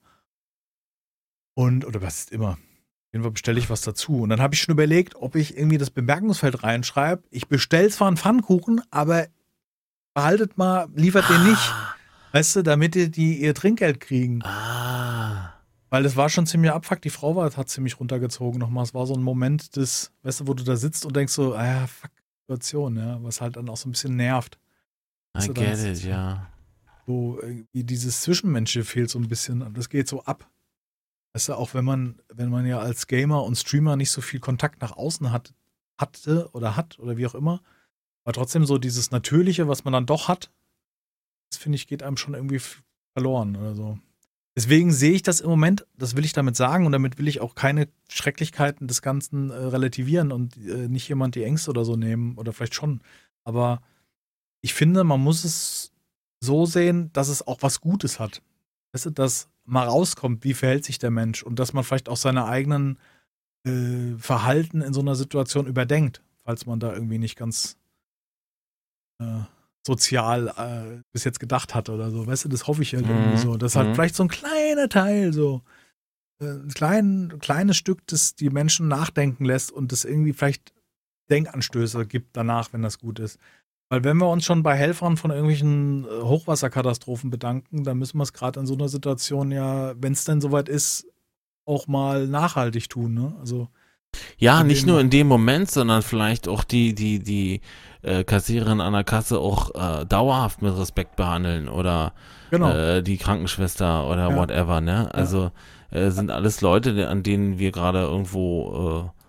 Und, 1.54 1.84
oder 1.84 2.00
was 2.00 2.20
ist 2.20 2.32
immer? 2.32 2.50
Auf 2.52 3.12
jeden 3.12 3.24
Fall 3.24 3.32
bestelle 3.32 3.58
ich 3.58 3.68
was 3.70 3.82
dazu. 3.82 4.20
Und 4.22 4.28
dann 4.30 4.40
habe 4.40 4.54
ich 4.54 4.60
schon 4.62 4.72
überlegt, 4.72 5.16
ob 5.16 5.34
ich 5.34 5.56
irgendwie 5.56 5.78
das 5.78 5.90
Bemerkungsfeld 5.90 6.62
reinschreibe. 6.62 7.24
Ich 7.30 7.48
bestelle 7.48 7.90
zwar 7.90 8.06
einen 8.08 8.16
Pfannkuchen, 8.16 8.80
aber 8.90 9.26
behaltet 10.20 10.58
mal, 10.58 10.88
liefert 10.94 11.28
den 11.30 11.44
nicht. 11.44 11.74
Weißt 12.32 12.56
du, 12.56 12.62
damit 12.62 12.94
die, 12.94 13.10
die 13.10 13.40
ihr 13.40 13.54
Trinkgeld 13.54 14.00
kriegen. 14.00 14.42
Ah. 14.44 15.54
Weil 15.88 16.02
das 16.02 16.14
war 16.14 16.28
schon 16.28 16.46
ziemlich 16.46 16.70
abfuck. 16.70 17.00
Die 17.02 17.10
Frau 17.10 17.34
war, 17.34 17.50
hat 17.56 17.68
ziemlich 17.68 17.98
runtergezogen 17.98 18.60
nochmal. 18.60 18.84
Es 18.84 18.94
war 18.94 19.06
so 19.06 19.14
ein 19.14 19.22
Moment 19.22 19.76
des, 19.76 20.12
weißt 20.22 20.40
du, 20.40 20.46
wo 20.46 20.54
du 20.54 20.62
da 20.62 20.76
sitzt 20.76 21.04
und 21.06 21.16
denkst 21.16 21.32
so, 21.32 21.54
ah 21.54 21.66
ja, 21.66 21.86
fuck, 21.86 22.10
Situation, 22.42 22.96
ja, 22.96 23.18
was 23.22 23.40
halt 23.40 23.56
dann 23.56 23.68
auch 23.68 23.76
so 23.76 23.88
ein 23.88 23.92
bisschen 23.92 24.16
nervt. 24.16 24.58
I 25.36 25.48
get 25.48 25.78
it, 25.78 26.04
ja. 26.04 26.48
So, 27.06 27.40
irgendwie 27.40 27.84
dieses 27.84 28.20
Zwischenmenschliche 28.22 28.84
fehlt 28.84 29.10
so 29.10 29.18
ein 29.18 29.28
bisschen. 29.28 29.72
Das 29.74 29.88
geht 29.88 30.06
so 30.06 30.22
ab. 30.24 30.48
Weißt 31.32 31.48
du, 31.48 31.54
auch 31.54 31.74
wenn 31.74 31.84
man, 31.84 32.20
wenn 32.32 32.50
man 32.50 32.66
ja 32.66 32.78
als 32.78 33.06
Gamer 33.06 33.42
und 33.44 33.56
Streamer 33.56 33.96
nicht 33.96 34.10
so 34.10 34.20
viel 34.20 34.40
Kontakt 34.40 34.82
nach 34.82 34.96
außen 34.96 35.32
hat, 35.32 35.54
hatte 35.96 36.48
oder 36.52 36.76
hat 36.76 36.98
oder 36.98 37.16
wie 37.16 37.26
auch 37.26 37.34
immer, 37.34 37.62
aber 38.30 38.34
trotzdem 38.34 38.64
so 38.64 38.78
dieses 38.78 39.10
Natürliche, 39.10 39.66
was 39.66 39.82
man 39.82 39.92
dann 39.92 40.06
doch 40.06 40.28
hat, 40.28 40.52
das 41.50 41.58
finde 41.58 41.74
ich, 41.74 41.88
geht 41.88 42.04
einem 42.04 42.16
schon 42.16 42.34
irgendwie 42.34 42.60
verloren 43.12 43.56
oder 43.56 43.74
so. 43.74 43.98
Deswegen 44.56 44.92
sehe 44.92 45.10
ich 45.10 45.22
das 45.24 45.40
im 45.40 45.50
Moment, 45.50 45.84
das 45.96 46.14
will 46.14 46.24
ich 46.24 46.32
damit 46.32 46.54
sagen 46.54 46.86
und 46.86 46.92
damit 46.92 47.18
will 47.18 47.26
ich 47.26 47.40
auch 47.40 47.56
keine 47.56 47.88
Schrecklichkeiten 48.08 48.86
des 48.86 49.02
Ganzen 49.02 49.50
äh, 49.50 49.54
relativieren 49.54 50.30
und 50.30 50.56
äh, 50.58 50.86
nicht 50.86 51.08
jemand 51.08 51.34
die 51.34 51.42
Ängste 51.42 51.70
oder 51.70 51.84
so 51.84 51.96
nehmen 51.96 52.38
oder 52.38 52.52
vielleicht 52.52 52.76
schon. 52.76 53.00
Aber 53.42 53.82
ich 54.60 54.74
finde, 54.74 55.02
man 55.02 55.20
muss 55.20 55.42
es 55.42 55.90
so 56.38 56.66
sehen, 56.66 57.12
dass 57.12 57.28
es 57.28 57.44
auch 57.44 57.58
was 57.62 57.80
Gutes 57.80 58.20
hat. 58.20 58.42
Weißt 58.92 59.06
du, 59.06 59.10
dass 59.10 59.48
mal 59.64 59.88
rauskommt, 59.88 60.44
wie 60.44 60.54
verhält 60.54 60.84
sich 60.84 61.00
der 61.00 61.10
Mensch 61.10 61.42
und 61.42 61.58
dass 61.58 61.72
man 61.72 61.82
vielleicht 61.82 62.08
auch 62.08 62.16
seine 62.16 62.44
eigenen 62.44 62.96
äh, 63.66 64.14
Verhalten 64.18 64.82
in 64.82 64.94
so 64.94 65.00
einer 65.00 65.16
Situation 65.16 65.66
überdenkt, 65.66 66.22
falls 66.44 66.64
man 66.64 66.78
da 66.78 66.92
irgendwie 66.92 67.18
nicht 67.18 67.34
ganz 67.34 67.79
äh, 69.20 69.40
sozial 69.86 70.48
äh, 70.56 71.02
bis 71.12 71.24
jetzt 71.24 71.40
gedacht 71.40 71.74
hat 71.74 71.88
oder 71.88 72.10
so. 72.10 72.26
Weißt 72.26 72.44
du, 72.44 72.48
das 72.48 72.66
hoffe 72.66 72.82
ich 72.82 72.94
halt 72.94 73.06
Mhm. 73.06 73.10
irgendwie 73.10 73.36
so. 73.36 73.56
Das 73.56 73.72
ist 73.72 73.76
halt 73.76 73.88
Mhm. 73.90 73.94
vielleicht 73.94 74.14
so 74.14 74.24
ein 74.24 74.28
kleiner 74.28 74.88
Teil, 74.88 75.32
so 75.32 75.62
äh, 76.40 76.46
ein 76.46 76.68
klein, 76.74 77.34
kleines 77.40 77.76
Stück, 77.76 78.06
das 78.06 78.34
die 78.34 78.50
Menschen 78.50 78.88
nachdenken 78.88 79.44
lässt 79.44 79.72
und 79.72 79.92
das 79.92 80.04
irgendwie 80.04 80.32
vielleicht 80.32 80.72
Denkanstöße 81.30 82.06
gibt 82.06 82.36
danach, 82.36 82.72
wenn 82.72 82.82
das 82.82 82.98
gut 82.98 83.18
ist. 83.18 83.38
Weil 83.88 84.04
wenn 84.04 84.18
wir 84.18 84.28
uns 84.30 84.44
schon 84.44 84.62
bei 84.62 84.76
Helfern 84.76 85.16
von 85.16 85.30
irgendwelchen 85.30 86.04
äh, 86.04 86.22
Hochwasserkatastrophen 86.22 87.30
bedanken, 87.30 87.84
dann 87.84 87.98
müssen 87.98 88.18
wir 88.18 88.22
es 88.22 88.32
gerade 88.32 88.60
in 88.60 88.66
so 88.66 88.74
einer 88.74 88.88
Situation 88.88 89.50
ja, 89.52 89.94
wenn 90.00 90.12
es 90.12 90.24
denn 90.24 90.40
soweit 90.40 90.68
ist, 90.68 91.06
auch 91.66 91.86
mal 91.86 92.26
nachhaltig 92.26 92.88
tun. 92.88 93.14
Ne? 93.14 93.34
Also 93.40 93.68
Ja, 94.38 94.60
In 94.62 94.66
nicht 94.68 94.86
nur 94.86 95.00
in 95.00 95.10
dem 95.10 95.26
Moment, 95.28 95.70
sondern 95.70 96.02
vielleicht 96.02 96.48
auch 96.48 96.64
die, 96.64 96.94
die, 96.94 97.18
die 97.20 97.60
äh, 98.02 98.24
Kassiererin 98.24 98.80
an 98.80 98.92
der 98.92 99.04
Kasse 99.04 99.38
auch 99.38 99.74
äh, 99.74 100.06
dauerhaft 100.06 100.62
mit 100.62 100.76
Respekt 100.76 101.16
behandeln 101.16 101.68
oder 101.68 102.12
genau. 102.50 102.70
äh, 102.70 103.02
die 103.02 103.18
Krankenschwester 103.18 104.08
oder 104.08 104.30
Ja. 104.30 104.36
whatever, 104.36 104.80
ne? 104.80 105.12
Also 105.14 105.50
äh, 105.90 106.10
sind 106.10 106.30
alles 106.30 106.60
Leute, 106.60 107.08
an 107.08 107.22
denen 107.22 107.58
wir 107.58 107.70
gerade 107.72 108.00
irgendwo 108.00 109.10
äh, 109.12 109.20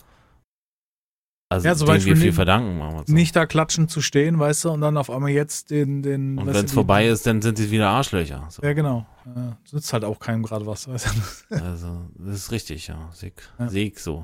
also 1.50 1.68
Ja, 1.68 1.76
zum 1.76 1.86
denen 1.88 1.96
Beispiel 1.98 2.14
wir 2.14 2.18
viel 2.18 2.26
nicht- 2.28 2.36
verdanken, 2.36 2.78
machen 2.78 3.04
so. 3.06 3.14
nicht 3.14 3.36
da 3.36 3.46
klatschen 3.46 3.90
zu 3.90 4.02
stehen, 4.02 4.40
weißt 4.40 4.64
du, 4.66 4.70
und 4.72 4.80
dann 4.80 4.96
auf 4.96 5.10
einmal 5.10 5.32
jetzt 5.32 5.70
den, 5.70 6.02
den 6.02 6.38
Und 6.38 6.48
wenn 6.48 6.66
es 6.66 6.72
vorbei 6.72 7.08
ist, 7.08 7.28
dann 7.28 7.42
sind 7.42 7.58
sie 7.58 7.70
wieder 7.72 7.90
Arschlöcher. 7.90 8.46
So. 8.50 8.62
Ja, 8.64 8.72
genau. 8.72 9.06
Ja, 9.36 9.58
nützt 9.74 9.92
halt 9.92 10.06
auch 10.06 10.18
keinem 10.20 10.44
gerade 10.44 10.66
was. 10.66 10.88
Weißt 10.88 11.08
du? 11.50 11.56
Also, 11.62 12.06
das 12.16 12.36
ist 12.38 12.52
richtig, 12.52 12.88
ja. 12.88 13.10
Sieg, 13.12 13.34
Ja. 13.60 13.68
Sieg 13.68 14.00
so. 14.00 14.24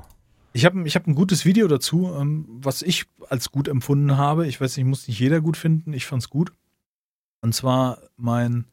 Ich 0.52 0.64
habe 0.64 0.86
ich 0.86 0.94
hab 0.94 1.06
ein 1.06 1.14
gutes 1.14 1.44
Video 1.44 1.68
dazu, 1.68 2.12
ähm, 2.14 2.46
was 2.48 2.82
ich 2.82 3.06
als 3.28 3.50
gut 3.50 3.68
empfunden 3.68 4.16
habe. 4.16 4.46
Ich 4.46 4.60
weiß 4.60 4.76
nicht, 4.76 4.86
muss 4.86 5.06
nicht 5.06 5.18
jeder 5.20 5.40
gut 5.40 5.56
finden. 5.56 5.92
Ich 5.92 6.06
fand's 6.06 6.30
gut. 6.30 6.52
Und 7.40 7.54
zwar 7.54 7.98
mein 8.16 8.64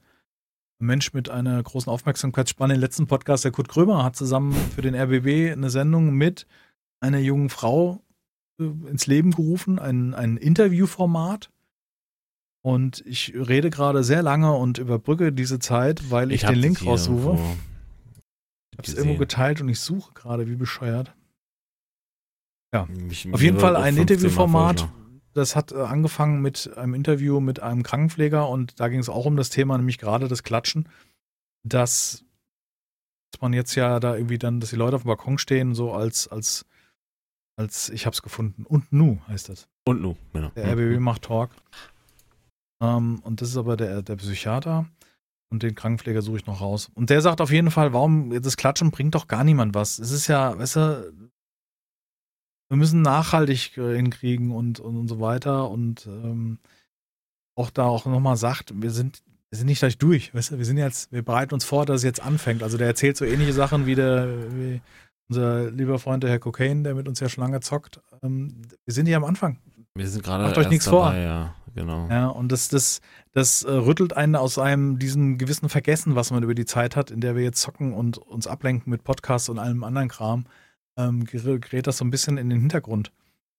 Mensch 0.80 1.14
mit 1.14 1.30
einer 1.30 1.62
großen 1.62 1.92
Aufmerksamkeitsspanne 1.92 2.76
im 2.76 2.80
letzten 2.80 3.08
Podcast, 3.08 3.44
der 3.46 3.52
Kurt 3.52 3.70
Krömer, 3.70 4.04
hat 4.04 4.16
zusammen 4.16 4.54
für 4.74 4.82
den 4.82 4.96
RBB 4.96 5.52
eine 5.52 5.70
Sendung 5.70 6.14
mit 6.16 6.48
einer 7.00 7.20
jungen 7.20 7.50
Frau 7.50 8.02
äh, 8.60 8.64
ins 8.90 9.08
Leben 9.08 9.32
gerufen, 9.32 9.80
ein, 9.80 10.14
ein 10.14 10.38
Interviewformat. 10.38 11.50
Und 12.62 13.04
ich 13.06 13.34
rede 13.36 13.70
gerade 13.70 14.04
sehr 14.04 14.24
lange 14.24 14.54
und 14.54 14.80
überbrücke 14.80 15.32
diese 15.32 15.60
Zeit, 15.60 16.10
weil 16.10 16.32
ich, 16.32 16.46
hab 16.46 16.54
den 16.54 16.62
Link 16.62 16.84
raussuche. 16.84 17.38
Ich 18.72 18.78
habe 18.80 18.88
es 18.88 18.94
irgendwo 18.96 19.20
geteilt 19.20 19.62
und 19.62 19.70
ich 19.70 19.80
suche 19.80 20.14
gerade, 20.16 20.48
wie 20.50 20.56
bescheuert. 20.56 21.14
Mich- 22.84 23.32
Auf 23.34 23.42
jeden 23.42 23.60
Fall 23.60 23.76
ein 23.76 23.96
15 23.96 23.96
Mal 23.96 24.02
Interviewformat. 24.02 24.90
Das 25.34 25.56
hat 25.56 25.72
äh, 25.72 25.76
angefangen 25.76 26.42
mit 26.42 26.78
einem 26.78 26.94
Interview 26.94 27.40
mit 27.40 27.60
einem 27.62 27.84
Krankenpfleger 27.84 28.48
und 28.50 28.80
da 28.80 28.88
ging 28.88 29.00
es 29.00 29.10
auch 29.10 29.26
um 29.26 29.36
das 29.36 29.50
Thema, 29.50 29.78
nämlich 29.78 29.98
gerade 29.98 30.28
das 30.28 30.44
Klatschen, 30.44 30.88
dass, 31.64 32.24
dass 33.32 33.42
man 33.42 33.52
jetzt 33.54 33.76
ja 33.76 34.00
da 34.00 34.16
irgendwie 34.16 34.38
dann, 34.38 34.60
dass 34.60 34.70
die 34.70 34.76
Leute 34.78 34.96
auf 34.96 35.02
dem 35.04 35.08
Balkon 35.08 35.38
stehen, 35.38 35.74
so 35.76 35.92
als, 35.94 36.28
als 36.28 36.66
als 37.58 37.90
ich 37.90 38.06
hab's 38.06 38.22
gefunden. 38.22 38.66
Und 38.66 38.92
Nu 38.92 39.20
heißt 39.30 39.48
das. 39.48 39.70
Und 39.86 40.02
nu, 40.02 40.16
genau. 40.34 40.50
Der 40.58 40.74
RBB 40.74 41.00
macht 41.00 41.22
Talk. 41.22 41.52
Ähm, 42.82 43.20
und 43.24 43.42
das 43.42 43.50
ist 43.50 43.58
aber 43.58 43.78
der, 43.78 44.02
der 44.02 44.16
Psychiater. 44.18 44.86
Und 45.50 45.64
den 45.64 45.76
Krankenpfleger 45.76 46.22
suche 46.22 46.38
ich 46.38 46.46
noch 46.48 46.60
raus. 46.60 46.90
Und 46.96 47.10
der 47.10 47.22
sagt 47.22 47.40
auf 47.40 47.52
jeden 47.52 47.72
Fall, 47.72 47.94
warum, 47.94 48.42
das 48.42 48.58
Klatschen 48.58 48.92
bringt 48.92 49.16
doch 49.16 49.28
gar 49.28 49.44
niemand 49.46 49.74
was. 49.74 50.00
Es 50.00 50.12
ist 50.12 50.28
ja, 50.28 50.58
weißt 50.58 50.76
du, 50.76 51.14
wir 52.70 52.78
müssen 52.78 53.02
nachhaltig 53.02 53.78
äh, 53.78 53.96
hinkriegen 53.96 54.52
und, 54.52 54.80
und, 54.80 54.98
und 54.98 55.08
so 55.08 55.20
weiter. 55.20 55.70
Und 55.70 56.08
ähm, 56.08 56.60
auch 57.56 57.70
da 57.70 57.84
auch 57.84 58.06
nochmal 58.06 58.38
sagt, 58.38 58.74
wir 58.76 58.92
sind, 58.92 59.22
wir 59.50 59.58
sind 59.58 59.68
nicht 59.68 59.80
gleich 59.80 59.98
durch, 59.98 60.34
weißt 60.34 60.52
du, 60.52 60.58
wir 60.58 60.66
sind 60.66 60.78
jetzt, 60.78 61.12
wir 61.12 61.24
bereiten 61.24 61.54
uns 61.54 61.64
vor, 61.64 61.86
dass 61.86 61.98
es 61.98 62.04
jetzt 62.04 62.22
anfängt. 62.22 62.64
Also 62.64 62.78
der 62.78 62.88
erzählt 62.88 63.18
so 63.18 63.26
ähnliche 63.26 63.54
Sachen 63.54 63.86
wie 63.86 63.96
der, 63.96 64.28
wie 64.54 64.82
unser 65.30 65.72
lieber 65.72 66.00
Freund, 66.00 66.24
der 66.24 66.30
Herr 66.32 66.40
Cocaine, 66.40 66.84
der 66.84 66.96
mit 66.96 67.08
uns 67.08 67.20
ja 67.20 67.30
schon 67.30 67.44
lange 67.44 67.60
zockt. 67.62 68.02
Ähm, 68.22 68.62
wir 68.86 68.94
sind 68.94 69.06
hier 69.06 69.18
am 69.18 69.24
Anfang. 69.24 69.58
Wir 69.96 70.08
sind 70.08 70.24
gerade 70.24 70.44
Macht 70.44 70.58
euch 70.58 70.70
nichts 70.70 70.86
dabei, 70.86 70.98
vor. 70.98 71.14
ja, 71.14 71.56
genau. 71.74 72.08
Ja, 72.10 72.28
und 72.28 72.52
das, 72.52 72.68
das, 72.68 73.00
das 73.32 73.64
äh, 73.64 73.72
rüttelt 73.72 74.12
einen 74.12 74.36
aus 74.36 74.60
einem 74.60 75.00
diesem 75.00 75.38
gewissen 75.38 75.70
Vergessen, 75.70 76.16
was 76.16 76.32
man 76.32 76.44
über 76.44 76.54
die 76.54 76.66
Zeit 76.66 76.98
hat, 76.98 77.12
in 77.12 77.22
der 77.22 77.36
wir 77.36 77.44
jetzt 77.44 77.62
zocken 77.62 77.94
und 77.94 78.18
uns 78.18 78.46
ablenken 78.46 78.90
mit 78.90 79.06
Podcasts 79.06 79.48
und 79.48 79.58
allem 79.58 79.86
anderen 79.86 80.10
Kram, 80.10 80.46
ähm, 80.98 81.24
ger- 81.26 81.60
gerät 81.60 81.88
das 81.88 81.98
so 81.98 82.06
ein 82.06 82.12
bisschen 82.12 82.38
in 82.38 82.50
den 82.50 82.60
Hintergrund. 82.60 83.12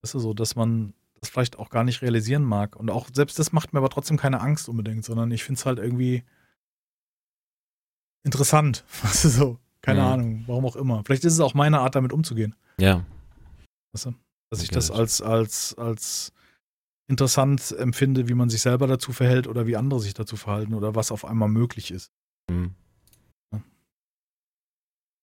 Das 0.02 0.14
ist 0.14 0.22
so, 0.22 0.34
dass 0.34 0.56
man 0.56 0.94
das 1.20 1.28
vielleicht 1.30 1.58
auch 1.58 1.70
gar 1.70 1.84
nicht 1.84 2.02
realisieren 2.02 2.42
mag. 2.44 2.76
Und 2.76 2.90
auch 2.90 3.08
selbst 3.12 3.38
das 3.38 3.52
macht 3.52 3.72
mir 3.72 3.78
aber 3.80 3.88
trotzdem 3.90 4.16
keine 4.16 4.40
Angst 4.40 4.68
unbedingt, 4.68 5.04
sondern 5.04 5.30
ich 5.30 5.44
finde 5.44 5.58
es 5.58 5.66
halt 5.66 5.78
irgendwie 5.78 6.22
interessant. 8.24 8.84
Weißt 9.02 9.24
du 9.24 9.28
so? 9.28 9.58
Keine 9.82 10.00
Mhm. 10.00 10.06
Ahnung, 10.06 10.44
warum 10.46 10.66
auch 10.66 10.76
immer. 10.76 11.02
Vielleicht 11.04 11.24
ist 11.24 11.34
es 11.34 11.40
auch 11.40 11.54
meine 11.54 11.80
Art, 11.80 11.94
damit 11.94 12.12
umzugehen. 12.12 12.54
Ja, 12.80 13.04
Weißt 13.92 14.06
du? 14.06 14.14
Dass 14.50 14.60
ich 14.62 14.68
Okay, 14.68 14.74
das 14.74 14.88
das- 14.88 14.96
als, 14.98 15.22
als, 15.22 15.74
als 15.78 16.32
interessant 17.08 17.72
empfinde, 17.78 18.28
wie 18.28 18.34
man 18.34 18.50
sich 18.50 18.60
selber 18.62 18.86
dazu 18.86 19.12
verhält 19.12 19.46
oder 19.46 19.66
wie 19.66 19.76
andere 19.76 20.00
sich 20.00 20.12
dazu 20.14 20.36
verhalten 20.36 20.74
oder 20.74 20.94
was 20.94 21.12
auf 21.12 21.24
einmal 21.24 21.48
möglich 21.48 21.90
ist. 21.90 22.10
hm. 22.50 22.74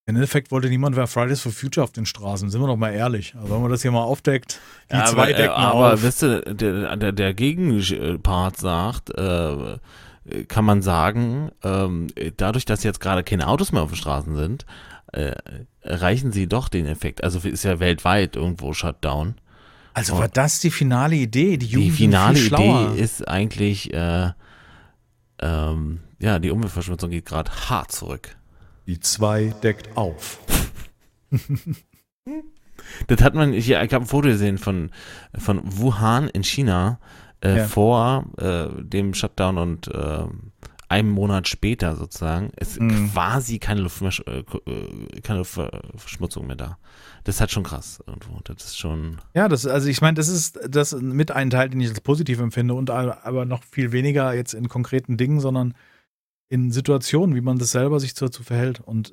Im 0.06 0.16
Endeffekt 0.16 0.52
wollte 0.52 0.68
niemand 0.68 0.98
mehr 0.98 1.08
Fridays 1.08 1.40
for 1.40 1.52
Future 1.54 1.84
auf 1.84 1.92
den 1.94 2.06
Straßen, 2.06 2.50
sind 2.50 2.60
wir 2.60 2.68
doch 2.68 2.76
mal 2.76 2.90
ehrlich. 2.92 3.36
Also 3.36 3.54
wenn 3.54 3.62
man 3.62 3.72
das 3.72 3.82
hier 3.84 3.92
mal 3.92 4.04
aufdeckt, 4.04 4.60
die 4.92 4.96
Ja, 4.98 5.06
zwei 5.06 5.22
aber, 5.22 5.30
äh, 5.30 5.36
decken 5.36 5.50
aber 5.54 5.94
auf. 5.94 6.04
wisst 6.04 6.24
ihr, 6.24 6.42
der, 6.42 6.98
der, 6.98 7.12
der 7.14 7.34
Gegenpart 7.34 8.58
sagt, 8.58 9.12
äh, 9.18 9.78
kann 10.50 10.66
man 10.66 10.82
sagen, 10.82 11.52
ähm, 11.64 12.08
dadurch, 12.36 12.66
dass 12.66 12.84
jetzt 12.84 13.00
gerade 13.00 13.24
keine 13.24 13.48
Autos 13.48 13.72
mehr 13.72 13.82
auf 13.82 13.92
den 13.92 13.96
Straßen 13.98 14.36
sind, 14.36 14.66
äh, 15.14 15.36
erreichen 15.82 16.34
sie 16.34 16.48
doch 16.48 16.68
den 16.68 16.86
Effekt. 16.86 17.24
Also 17.24 17.40
ist 17.48 17.64
ja 17.64 17.80
weltweit 17.80 18.36
irgendwo 18.36 18.74
Shutdown. 18.74 19.36
Also 19.94 20.18
war 20.18 20.28
das 20.28 20.60
die 20.60 20.72
finale 20.72 21.16
Idee? 21.16 21.56
Die, 21.58 21.68
Die 21.68 21.68
Jugend 21.68 21.96
sind 21.98 22.38
finale. 22.38 22.92
Idee 22.94 23.02
ist 23.02 23.26
eigentlich, 23.28 23.94
äh, 23.94 24.32
ähm, 25.40 26.00
ja, 26.20 26.40
die 26.40 26.52
Umweltverschmutzung 26.52 27.10
geht 27.10 27.26
gerade 27.26 27.52
hart 27.70 27.92
zurück. 27.92 28.36
Die 28.88 29.00
zwei 29.00 29.54
deckt 29.64 29.96
auf. 29.98 30.40
Das 33.08 33.22
hat 33.22 33.34
man 33.36 33.54
hier, 33.54 33.82
ich 33.84 33.94
habe 33.94 34.04
ein 34.06 34.08
Foto 34.08 34.28
gesehen 34.28 34.58
von, 34.58 34.92
von 35.38 35.62
Wuhan 35.64 36.28
in 36.30 36.44
China 36.44 37.00
äh, 37.42 37.58
Ja. 37.58 37.66
vor 37.66 38.26
äh, 38.38 38.68
dem 38.82 39.14
Shutdown 39.14 39.58
und 39.58 39.88
äh, 39.88 40.24
einem 40.90 41.10
Monat 41.10 41.48
später 41.48 41.96
sozusagen 41.96 42.52
ist 42.60 42.80
Mhm. 42.80 43.12
quasi 43.14 43.60
keine, 43.60 43.82
Luftversch 43.82 44.22
äh, 44.28 44.40
äh, 44.40 45.22
keine 45.22 45.40
Luftverschmutzung 45.40 46.46
mehr 46.48 46.56
da. 46.56 46.78
Das 47.24 47.36
ist 47.36 47.42
halt 47.42 47.52
schon 47.52 47.64
krass 47.64 48.04
irgendwo. 48.06 48.40
Das 48.44 48.64
ist 48.66 48.78
schon. 48.78 49.18
Ja, 49.34 49.48
das, 49.48 49.66
also 49.66 49.88
ich 49.88 50.02
meine, 50.02 50.16
das 50.16 50.28
ist 50.28 50.60
das 50.68 50.94
mit 50.94 51.32
ein 51.32 51.50
Teil, 51.50 51.70
den 51.70 51.80
ich 51.80 51.90
als 51.90 52.02
positiv 52.02 52.40
empfinde 52.40 52.74
und 52.74 52.90
aber 52.90 53.26
aber 53.26 53.46
noch 53.46 53.64
viel 53.64 53.92
weniger 53.92 54.34
jetzt 54.34 54.54
in 54.54 54.68
konkreten 54.68 55.16
Dingen, 55.18 55.40
sondern 55.40 55.74
in 56.54 56.72
Situationen, 56.72 57.36
wie 57.36 57.42
man 57.42 57.58
das 57.58 57.72
selber 57.72 58.00
sich 58.00 58.14
dazu 58.14 58.44
verhält. 58.44 58.80
Und 58.80 59.12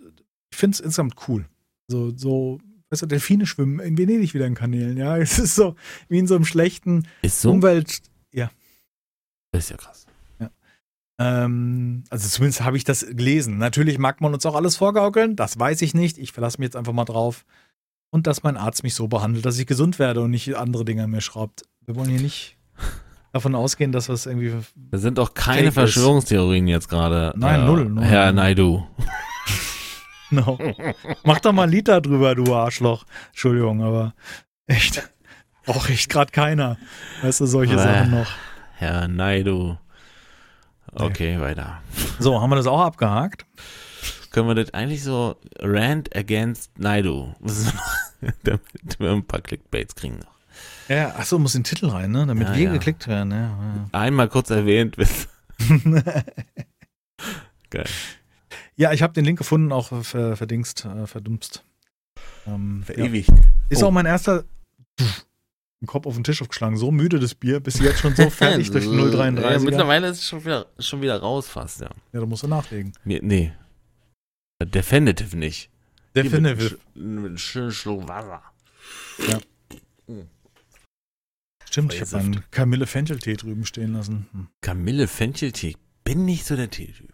ich 0.50 0.58
finde 0.58 0.74
es 0.74 0.80
insgesamt 0.80 1.14
cool. 1.26 1.46
So, 1.88 2.14
so, 2.14 2.60
weißt 2.90 3.00
du, 3.00 3.06
Delfine 3.06 3.46
schwimmen 3.46 3.80
in 3.80 3.96
Venedig 3.96 4.34
wieder 4.34 4.46
in 4.46 4.54
Kanälen, 4.54 4.98
ja. 4.98 5.16
Es 5.18 5.38
ist 5.38 5.54
so 5.54 5.74
wie 6.10 6.18
in 6.18 6.26
so 6.26 6.34
einem 6.34 6.44
schlechten 6.44 7.08
so. 7.26 7.50
Umwelt. 7.50 8.02
ist 9.60 9.70
ja 9.70 9.78
krass. 9.78 10.06
Ähm, 11.18 12.04
also 12.10 12.28
zumindest 12.28 12.62
habe 12.62 12.76
ich 12.76 12.84
das 12.84 13.06
gelesen. 13.06 13.56
Natürlich 13.56 13.98
mag 13.98 14.20
man 14.20 14.34
uns 14.34 14.44
auch 14.44 14.54
alles 14.54 14.76
vorgaukeln, 14.76 15.34
das 15.34 15.58
weiß 15.58 15.80
ich 15.80 15.94
nicht. 15.94 16.18
Ich 16.18 16.32
verlasse 16.32 16.58
mich 16.58 16.66
jetzt 16.66 16.76
einfach 16.76 16.92
mal 16.92 17.06
drauf. 17.06 17.46
Und 18.10 18.26
dass 18.26 18.42
mein 18.42 18.58
Arzt 18.58 18.82
mich 18.82 18.94
so 18.94 19.08
behandelt, 19.08 19.46
dass 19.46 19.58
ich 19.58 19.66
gesund 19.66 19.98
werde 19.98 20.20
und 20.20 20.30
nicht 20.30 20.54
andere 20.56 20.84
Dinge 20.84 21.04
an 21.04 21.10
mir 21.10 21.20
schraubt. 21.22 21.62
Wir 21.86 21.96
wollen 21.96 22.10
hier 22.10 22.20
nicht 22.20 22.58
davon 23.32 23.54
ausgehen, 23.54 23.92
dass 23.92 24.08
was 24.08 24.26
irgendwie. 24.26 24.54
Das 24.90 25.02
sind 25.02 25.18
auch 25.18 25.34
keine 25.34 25.72
Fake 25.72 25.88
ist. 25.88 25.94
Verschwörungstheorien 25.94 26.66
jetzt 26.68 26.88
gerade. 26.88 27.32
Nein, 27.36 27.64
null, 27.66 27.84
null. 27.86 28.04
Herr 28.04 28.32
Naidu. 28.32 28.86
No. 30.32 30.56
Mach 31.24 31.40
doch 31.40 31.52
mal 31.52 31.64
ein 31.64 31.70
Lied 31.70 31.88
darüber, 31.88 32.36
du 32.36 32.54
Arschloch. 32.54 33.04
Entschuldigung, 33.30 33.82
aber 33.82 34.14
echt. 34.68 35.10
Braucht 35.66 35.90
echt 35.90 36.08
gerade 36.08 36.30
keiner. 36.30 36.78
Weißt 37.22 37.40
du, 37.40 37.46
solche 37.46 37.74
Bäh. 37.74 37.82
Sachen 37.82 38.10
noch. 38.12 38.30
Herr 38.76 39.08
Naidu. 39.08 39.76
Okay, 40.92 41.40
weiter. 41.40 41.82
So, 42.18 42.40
haben 42.40 42.50
wir 42.50 42.56
das 42.56 42.66
auch 42.66 42.80
abgehakt? 42.80 43.44
Können 44.30 44.48
wir 44.48 44.54
das 44.54 44.72
eigentlich 44.72 45.02
so 45.02 45.36
Rant 45.58 46.14
against 46.16 46.78
Naidu? 46.78 47.34
Damit 48.44 48.98
wir 48.98 49.10
ein 49.10 49.24
paar 49.24 49.40
Clickbaits 49.40 49.94
kriegen 49.94 50.18
noch. 50.18 50.39
Ja, 50.90 51.14
achso, 51.14 51.38
muss 51.38 51.54
in 51.54 51.60
den 51.62 51.64
Titel 51.68 51.86
rein, 51.86 52.10
ne? 52.10 52.26
Damit 52.26 52.48
Ja, 52.48 52.54
wir 52.56 52.62
ja. 52.64 52.72
geklickt 52.72 53.06
werden, 53.06 53.30
ja. 53.30 53.88
Einmal 53.92 54.28
kurz 54.28 54.50
erwähnt. 54.50 54.96
bis- 54.96 55.28
Geil. 57.70 57.86
Ja, 58.76 58.92
ich 58.92 59.02
habe 59.02 59.12
den 59.12 59.24
Link 59.24 59.38
gefunden, 59.38 59.70
auch 59.72 60.02
ver, 60.04 60.36
verdingst, 60.36 60.84
äh, 60.86 61.06
verdumst. 61.06 61.62
Ähm, 62.46 62.84
ja. 62.88 62.94
Verewigt. 62.94 63.30
Ist 63.68 63.82
Oh. 63.82 63.86
auch 63.86 63.90
mein 63.92 64.06
erster 64.06 64.44
den 64.98 65.86
Kopf 65.86 66.06
auf 66.06 66.14
den 66.14 66.24
Tisch 66.24 66.42
aufgeschlagen. 66.42 66.76
So 66.76 66.90
müde 66.90 67.20
das 67.20 67.34
Bier, 67.34 67.60
bist 67.60 67.78
du 67.78 67.84
jetzt 67.84 68.00
schon 68.00 68.14
so 68.16 68.28
fertig 68.30 68.70
durch 68.70 68.84
den 68.84 68.98
Ja, 68.98 69.10
033. 69.10 69.50
Ja, 69.52 69.58
mittlerweile 69.70 70.08
ist 70.08 70.18
es 70.18 70.28
schon 70.28 70.44
wieder, 70.44 70.66
schon 70.78 71.00
wieder 71.02 71.18
raus 71.20 71.46
fast, 71.48 71.80
ja. 71.82 71.90
da 72.12 72.26
musst 72.26 72.42
du 72.42 72.48
nachlegen. 72.48 72.92
Mir, 73.04 73.20
nee. 73.22 73.52
Definitive 74.62 75.36
nicht. 75.36 75.70
Mit, 76.14 76.34
einem 76.34 77.38
schönen 77.38 77.70
Schluck 77.70 78.08
Wasser. 78.08 78.42
Stimmt, 81.70 81.94
ich 81.94 82.00
habe 82.00 82.16
einen 82.18 82.50
Kamille 82.50 82.86
Fencheltee 82.88 83.36
drüben 83.36 83.64
stehen 83.64 83.92
lassen. 83.92 84.26
Hm. 84.32 84.48
Kamille 84.60 85.06
Fencheltee. 85.06 85.76
Bin 86.02 86.24
nicht 86.24 86.44
so 86.44 86.56
der 86.56 86.68
Teetyp. 86.68 87.12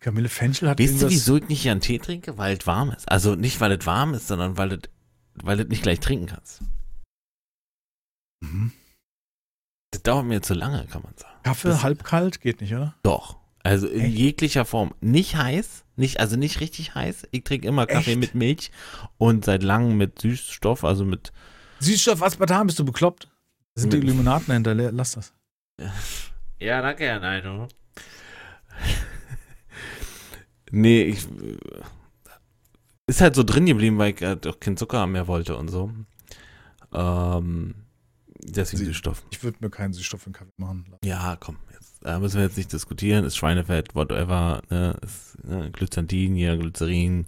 Kamille 0.00 0.28
Fenchel 0.28 0.68
hat 0.68 0.78
Weißt 0.78 0.88
du, 0.88 0.92
irgendwas... 0.94 1.12
wieso 1.12 1.36
ich 1.36 1.48
nicht 1.48 1.62
gern 1.64 1.80
Tee 1.80 1.98
trinke? 1.98 2.38
Weil 2.38 2.56
es 2.56 2.66
warm 2.66 2.90
ist. 2.92 3.08
Also 3.10 3.34
nicht, 3.34 3.60
weil 3.60 3.72
es 3.72 3.84
warm 3.86 4.14
ist, 4.14 4.28
sondern 4.28 4.56
weil 4.56 4.72
es 4.72 4.80
weil 5.34 5.56
du 5.56 5.64
nicht 5.64 5.82
gleich 5.82 5.98
trinken 5.98 6.26
kannst. 6.26 6.60
Mhm. 8.40 8.70
Das 9.90 10.02
dauert 10.02 10.26
mir 10.26 10.40
zu 10.42 10.54
lange, 10.54 10.86
kann 10.86 11.02
man 11.02 11.14
sagen. 11.16 11.34
Kaffee 11.42 11.68
Das- 11.68 11.82
halb 11.82 12.04
kalt 12.04 12.40
geht 12.40 12.60
nicht, 12.60 12.72
oder? 12.74 12.94
Doch. 13.02 13.38
Also 13.62 13.88
in 13.88 14.02
Echt? 14.02 14.14
jeglicher 14.16 14.64
Form. 14.64 14.94
Nicht 15.00 15.36
heiß, 15.36 15.84
nicht, 15.96 16.20
also 16.20 16.36
nicht 16.36 16.60
richtig 16.60 16.94
heiß. 16.94 17.26
Ich 17.30 17.44
trinke 17.44 17.66
immer 17.66 17.86
Kaffee 17.86 18.12
Echt? 18.12 18.20
mit 18.20 18.34
Milch 18.34 18.70
und 19.18 19.44
seit 19.44 19.62
langem 19.62 19.96
mit 19.96 20.20
Süßstoff, 20.20 20.84
also 20.84 21.04
mit. 21.04 21.32
Süßstoff, 21.80 22.22
Aspartam, 22.22 22.66
bist 22.66 22.78
du 22.78 22.84
bekloppt? 22.84 23.28
Das 23.74 23.82
sind 23.82 23.92
die 23.92 23.98
Illuminaten 23.98 24.46
dahinter, 24.48 24.74
lass 24.92 25.12
das. 25.12 25.32
Ja, 26.60 26.80
danke, 26.80 27.04
Herr 27.04 27.20
Neino. 27.20 27.68
nee, 30.70 31.02
ich. 31.02 31.26
Ist 33.06 33.20
halt 33.20 33.34
so 33.34 33.42
drin 33.42 33.66
geblieben, 33.66 33.98
weil 33.98 34.14
ich 34.14 34.22
äh, 34.22 34.36
doch 34.36 34.58
keinen 34.60 34.76
Zucker 34.78 35.06
mehr 35.06 35.26
wollte 35.26 35.56
und 35.56 35.68
so. 35.68 35.90
Ähm, 36.94 37.74
deswegen 38.38 38.78
Sie- 38.78 38.86
Süßstoff. 38.86 39.22
Ich 39.30 39.42
würde 39.44 39.58
mir 39.60 39.68
keinen 39.70 39.92
Süßstoff 39.92 40.26
in 40.26 40.32
Kaffee 40.32 40.50
machen. 40.56 40.86
Ja, 41.04 41.36
komm, 41.38 41.58
jetzt 41.72 42.02
äh, 42.04 42.18
müssen 42.18 42.36
wir 42.36 42.44
jetzt 42.44 42.56
nicht 42.56 42.72
diskutieren. 42.72 43.24
Ist 43.24 43.36
Schweinefett, 43.36 43.94
whatever. 43.94 44.62
Ne, 44.70 44.96
ist, 45.02 45.44
ne, 45.44 45.70
Glycandin 45.70 46.34
hier, 46.34 46.56
Glycerin, 46.56 47.26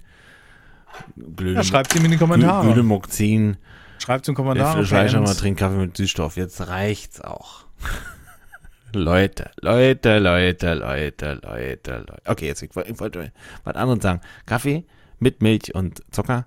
Glüde, 1.16 1.54
Ja, 1.56 1.64
schreibt 1.64 1.94
ihm 1.94 2.04
in 2.06 2.12
die 2.12 2.16
Kommentare. 2.16 2.64
Glydemoxin. 2.72 3.58
Schreibt 3.98 4.26
Der 4.26 4.34
Kommentar. 4.34 4.84
Fleisch 4.84 5.14
mal 5.14 5.34
trinkt 5.34 5.60
Kaffee 5.60 5.76
mit 5.76 5.96
Süßstoff. 5.96 6.36
Jetzt 6.36 6.68
reicht's 6.68 7.20
auch. 7.20 7.64
Leute, 8.92 9.50
Leute, 9.60 10.18
Leute, 10.18 10.74
Leute, 10.74 11.40
Leute, 11.42 11.98
Leute. 11.98 12.22
Okay, 12.24 12.46
jetzt 12.46 12.62
ich 12.62 12.74
wollte 12.74 13.22
ich 13.22 13.30
was 13.64 13.74
anderes 13.74 14.02
sagen. 14.02 14.20
Kaffee 14.46 14.84
mit 15.18 15.42
Milch 15.42 15.74
und 15.74 16.02
Zucker. 16.12 16.46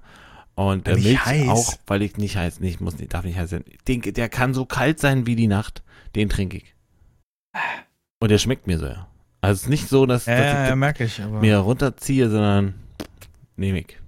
Und 0.55 0.87
äh, 0.87 0.95
Milch 0.95 1.25
heiß. 1.25 1.47
auch, 1.47 1.73
weil 1.87 2.01
ich 2.01 2.17
nicht 2.17 2.37
heiß, 2.37 2.59
nicht 2.59 2.81
muss 2.81 2.97
nicht, 2.97 3.13
darf 3.13 3.23
nicht 3.23 3.37
heiß 3.37 3.49
sein. 3.49 3.63
Den, 3.87 4.01
der 4.01 4.29
kann 4.29 4.53
so 4.53 4.65
kalt 4.65 4.99
sein 4.99 5.25
wie 5.25 5.35
die 5.35 5.47
Nacht. 5.47 5.83
Den 6.15 6.27
trinke 6.27 6.57
ich. 6.57 6.75
Und 8.19 8.31
der 8.31 8.39
schmeckt 8.39 8.67
mir 8.67 8.77
so, 8.77 8.87
ja. 8.87 9.07
Also 9.41 9.59
es 9.59 9.63
ist 9.63 9.69
nicht 9.69 9.87
so, 9.87 10.05
dass, 10.05 10.25
Ja, 10.25 10.35
dass 10.35 10.63
ich 10.63 10.69
ja, 10.69 10.75
merke 10.75 11.05
ich. 11.05 11.21
Aber 11.21 11.39
mir 11.39 11.57
runterziehe, 11.59 12.29
sondern 12.29 12.73
nehme 13.55 13.79
ich. 13.79 13.98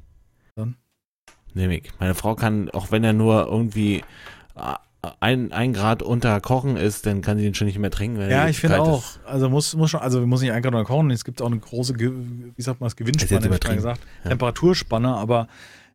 Dann? 1.54 1.62
Nehme 1.64 1.78
ich. 1.78 1.92
Meine 2.00 2.16
Frau 2.16 2.36
kann, 2.36 2.70
auch 2.70 2.92
wenn 2.92 3.04
er 3.04 3.14
nur 3.14 3.48
irgendwie 3.48 4.04
äh, 4.56 4.76
ein, 5.20 5.52
ein 5.52 5.74
Grad 5.74 6.04
unter 6.04 6.40
Kochen 6.42 6.78
ist, 6.78 7.06
dann 7.06 7.22
kann 7.22 7.38
sie 7.38 7.46
ihn 7.46 7.56
schon 7.56 7.66
nicht 7.68 7.80
mehr 7.80 7.90
trinken. 7.92 8.30
Ja, 8.30 8.48
ich 8.48 8.60
finde 8.60 8.80
auch. 8.80 9.00
ist. 9.00 9.20
Also 9.26 9.50
muss, 9.50 9.76
muss 9.76 9.90
schon, 9.90 10.00
also 10.02 10.26
muss 10.28 10.42
nicht 10.42 10.52
ein 10.52 10.62
Grad 10.62 10.74
oder 10.74 10.84
kochen. 10.84 11.10
Es 11.10 11.26
gibt 11.26 11.42
auch 11.42 11.48
eine 11.48 11.58
große, 11.60 11.96
wie 12.00 12.62
sagt 12.62 12.80
man 12.80 12.86
das, 12.88 12.96
Gewinnspanne, 12.96 13.36
hätte 13.36 13.46
ich 13.46 13.50
übertrieben. 13.52 13.76
gesagt. 13.78 14.02
Ja. 14.24 14.30
Temperaturspanne, 14.30 15.16
aber 15.16 15.48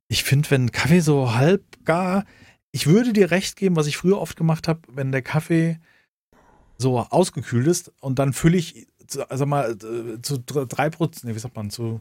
ich 0.09 0.25
finde, 0.25 0.51
wenn 0.51 0.73
Kaffee 0.73 1.01
so 1.01 1.35
halb 1.35 1.63
gar, 1.85 2.25
ich 2.73 2.87
würde 2.87 3.13
dir 3.13 3.31
recht 3.31 3.57
geben, 3.57 3.77
was 3.77 3.87
ich 3.87 3.97
früher 3.97 4.21
oft 4.21 4.37
gemacht 4.37 4.67
habe, 4.69 4.81
wenn 4.93 5.13
der 5.13 5.23
Kaffee 5.23 5.79
so 6.79 6.99
ausgekühlt 6.99 7.67
ist 7.67 7.93
und 8.01 8.19
dann 8.19 8.33
fülle 8.33 8.57
ich, 8.59 8.87
also 9.29 9.47
mal, 9.47 9.73
äh, 9.73 10.21
zu 10.21 10.39
dr- 10.39 10.67
drei 10.67 10.91
Prozent, 10.91 11.25
nee, 11.25 11.35
wie 11.35 11.39
sagt 11.39 11.57
man, 11.57 11.71
zu 11.71 12.01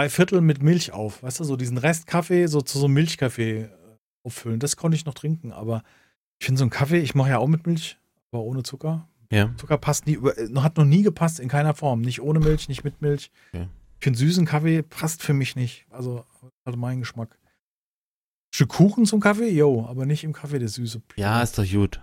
drei 0.00 0.08
Viertel 0.10 0.40
mit 0.40 0.62
Milch 0.62 0.92
auf. 0.92 1.22
Weißt 1.22 1.40
du, 1.40 1.44
so 1.44 1.56
diesen 1.56 1.78
Rest 1.78 2.06
Kaffee, 2.06 2.46
so 2.46 2.60
zu 2.60 2.78
so 2.78 2.86
einem 2.86 2.94
Milchkaffee 2.94 3.62
äh, 3.62 3.68
auffüllen. 4.24 4.58
Das 4.60 4.76
konnte 4.76 4.96
ich 4.96 5.04
noch 5.04 5.14
trinken, 5.14 5.52
aber 5.52 5.82
ich 6.38 6.46
finde 6.46 6.58
so 6.58 6.64
einen 6.64 6.70
Kaffee, 6.70 6.98
ich 7.00 7.14
mache 7.14 7.30
ja 7.30 7.38
auch 7.38 7.48
mit 7.48 7.66
Milch, 7.66 7.98
aber 8.32 8.42
ohne 8.42 8.62
Zucker. 8.62 9.06
Ja. 9.30 9.50
Zucker 9.58 9.78
passt 9.78 10.06
nie, 10.06 10.14
über- 10.14 10.36
äh, 10.38 10.48
hat 10.56 10.76
noch 10.76 10.84
nie 10.84 11.02
gepasst 11.02 11.38
in 11.38 11.48
keiner 11.48 11.74
Form. 11.74 12.00
Nicht 12.00 12.20
ohne 12.22 12.40
Milch, 12.40 12.68
nicht 12.68 12.82
mit 12.84 13.00
Milch. 13.02 13.30
Okay. 13.52 13.68
Ich 13.98 14.04
finde 14.04 14.18
süßen 14.18 14.46
Kaffee 14.46 14.82
passt 14.82 15.22
für 15.22 15.34
mich 15.34 15.54
nicht. 15.56 15.84
Also, 15.90 16.24
also 16.64 16.78
mein 16.78 17.00
Geschmack. 17.00 17.36
Stück 18.54 18.70
Kuchen 18.70 19.04
zum 19.06 19.20
Kaffee? 19.20 19.50
Jo, 19.50 19.86
aber 19.86 20.06
nicht 20.06 20.24
im 20.24 20.32
Kaffee, 20.32 20.58
der 20.58 20.68
süße. 20.68 21.02
Ja, 21.16 21.42
ist 21.42 21.58
doch 21.58 21.68
gut. 21.70 22.00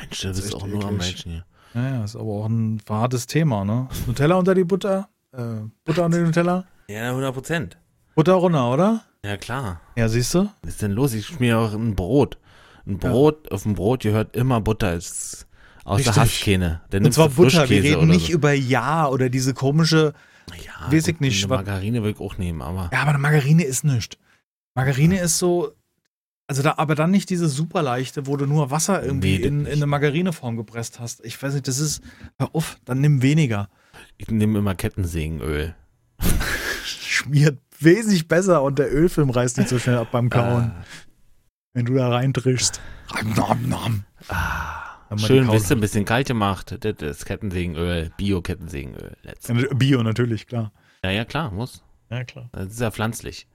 Mensch, 0.00 0.20
das 0.22 0.36
Das 0.36 0.46
ist 0.46 0.54
auch 0.54 0.66
nur 0.66 0.84
am. 0.84 0.96
Menschen 0.96 1.30
hier. 1.32 1.44
Naja, 1.72 2.04
ist 2.04 2.16
aber 2.16 2.24
auch 2.32 2.46
ein 2.46 2.82
hartes 2.88 3.26
Thema, 3.28 3.64
ne? 3.64 3.88
Nutella 4.06 4.34
unter 4.34 4.54
die 4.56 4.64
Butter? 4.64 5.08
Äh, 5.32 5.60
Butter 5.84 6.04
unter 6.06 6.18
die 6.18 6.24
Nutella? 6.24 6.64
Ja, 6.90 7.10
100 7.10 7.32
Prozent. 7.32 7.78
Butter 8.16 8.32
runter, 8.34 8.72
oder? 8.72 9.04
Ja, 9.24 9.36
klar. 9.36 9.80
Ja, 9.96 10.08
siehst 10.08 10.34
du? 10.34 10.50
Was 10.62 10.70
ist 10.72 10.82
denn 10.82 10.90
los? 10.92 11.14
Ich 11.14 11.26
schmier 11.26 11.58
auch 11.58 11.72
ein 11.72 11.94
Brot. 11.94 12.38
Ein 12.84 12.98
Brot, 12.98 13.52
auf 13.52 13.62
dem 13.62 13.74
Brot 13.74 14.02
gehört 14.02 14.34
immer 14.34 14.60
Butter. 14.60 14.94
Ist 14.94 15.46
aus 15.84 15.98
Richtig. 15.98 16.14
der 16.14 16.22
Hasskäne. 16.24 16.80
Dann 16.90 17.04
Und 17.04 17.12
zwar 17.12 17.28
Butter. 17.28 17.68
Wir 17.68 17.82
reden 17.84 18.08
nicht 18.08 18.28
so. 18.28 18.32
über 18.32 18.52
Ja 18.52 19.06
oder 19.08 19.28
diese 19.28 19.54
komische. 19.54 20.14
Ja, 20.64 20.90
weiß 20.92 21.06
ich 21.06 21.20
nicht, 21.20 21.44
Eine 21.44 21.54
Margarine 21.54 22.02
will 22.02 22.10
ich 22.10 22.18
auch 22.20 22.36
nehmen, 22.38 22.60
aber. 22.60 22.90
Ja, 22.92 23.02
aber 23.02 23.10
eine 23.10 23.18
Margarine 23.18 23.62
ist 23.62 23.84
nichts. 23.84 24.16
Margarine 24.74 25.20
ist 25.20 25.38
so. 25.38 25.70
Also 26.48 26.62
da, 26.64 26.74
aber 26.78 26.96
dann 26.96 27.12
nicht 27.12 27.30
diese 27.30 27.48
super 27.48 27.82
leichte, 27.82 28.26
wo 28.26 28.36
du 28.36 28.46
nur 28.46 28.72
Wasser 28.72 29.04
irgendwie 29.04 29.38
Nee, 29.38 29.44
in, 29.46 29.66
in 29.66 29.74
eine 29.74 29.86
Margarineform 29.86 30.56
gepresst 30.56 30.98
hast. 30.98 31.24
Ich 31.24 31.40
weiß 31.40 31.54
nicht, 31.54 31.68
das 31.68 31.78
ist. 31.78 32.02
Hör 32.40 32.52
auf, 32.52 32.78
dann 32.84 33.00
nimm 33.00 33.22
weniger. 33.22 33.68
Ich 34.16 34.28
nehme 34.28 34.58
immer 34.58 34.74
Kettensägenöl. 34.74 35.76
Schmiert 37.22 37.58
wesentlich 37.78 38.28
besser 38.28 38.62
und 38.62 38.78
der 38.78 38.92
Ölfilm 38.94 39.30
reißt 39.30 39.58
nicht 39.58 39.68
so 39.68 39.78
schnell 39.78 39.98
ab 39.98 40.08
beim 40.12 40.30
Kauen, 40.30 40.72
wenn 41.74 41.86
du 41.86 41.94
da 41.94 42.08
reintrischst. 42.10 42.80
Nom, 43.36 43.68
nom. 43.68 44.04
Ah, 44.28 44.98
Wenn 45.08 45.18
man 45.18 45.26
schön, 45.26 45.46
Kauen- 45.46 45.62
ein 45.72 45.80
bisschen 45.80 46.04
kalt 46.04 46.28
gemacht. 46.28 46.76
Das 46.84 46.96
ist 47.00 47.26
Kettensägenöl, 47.26 48.10
Bio-Kettensägenöl. 48.16 49.16
Bio 49.74 50.02
natürlich, 50.02 50.46
klar. 50.46 50.72
Ja, 51.04 51.10
ja, 51.10 51.24
klar, 51.24 51.50
muss. 51.50 51.82
Ja, 52.10 52.24
klar. 52.24 52.48
Das 52.52 52.68
ist 52.68 52.80
ja 52.80 52.90
pflanzlich. 52.90 53.46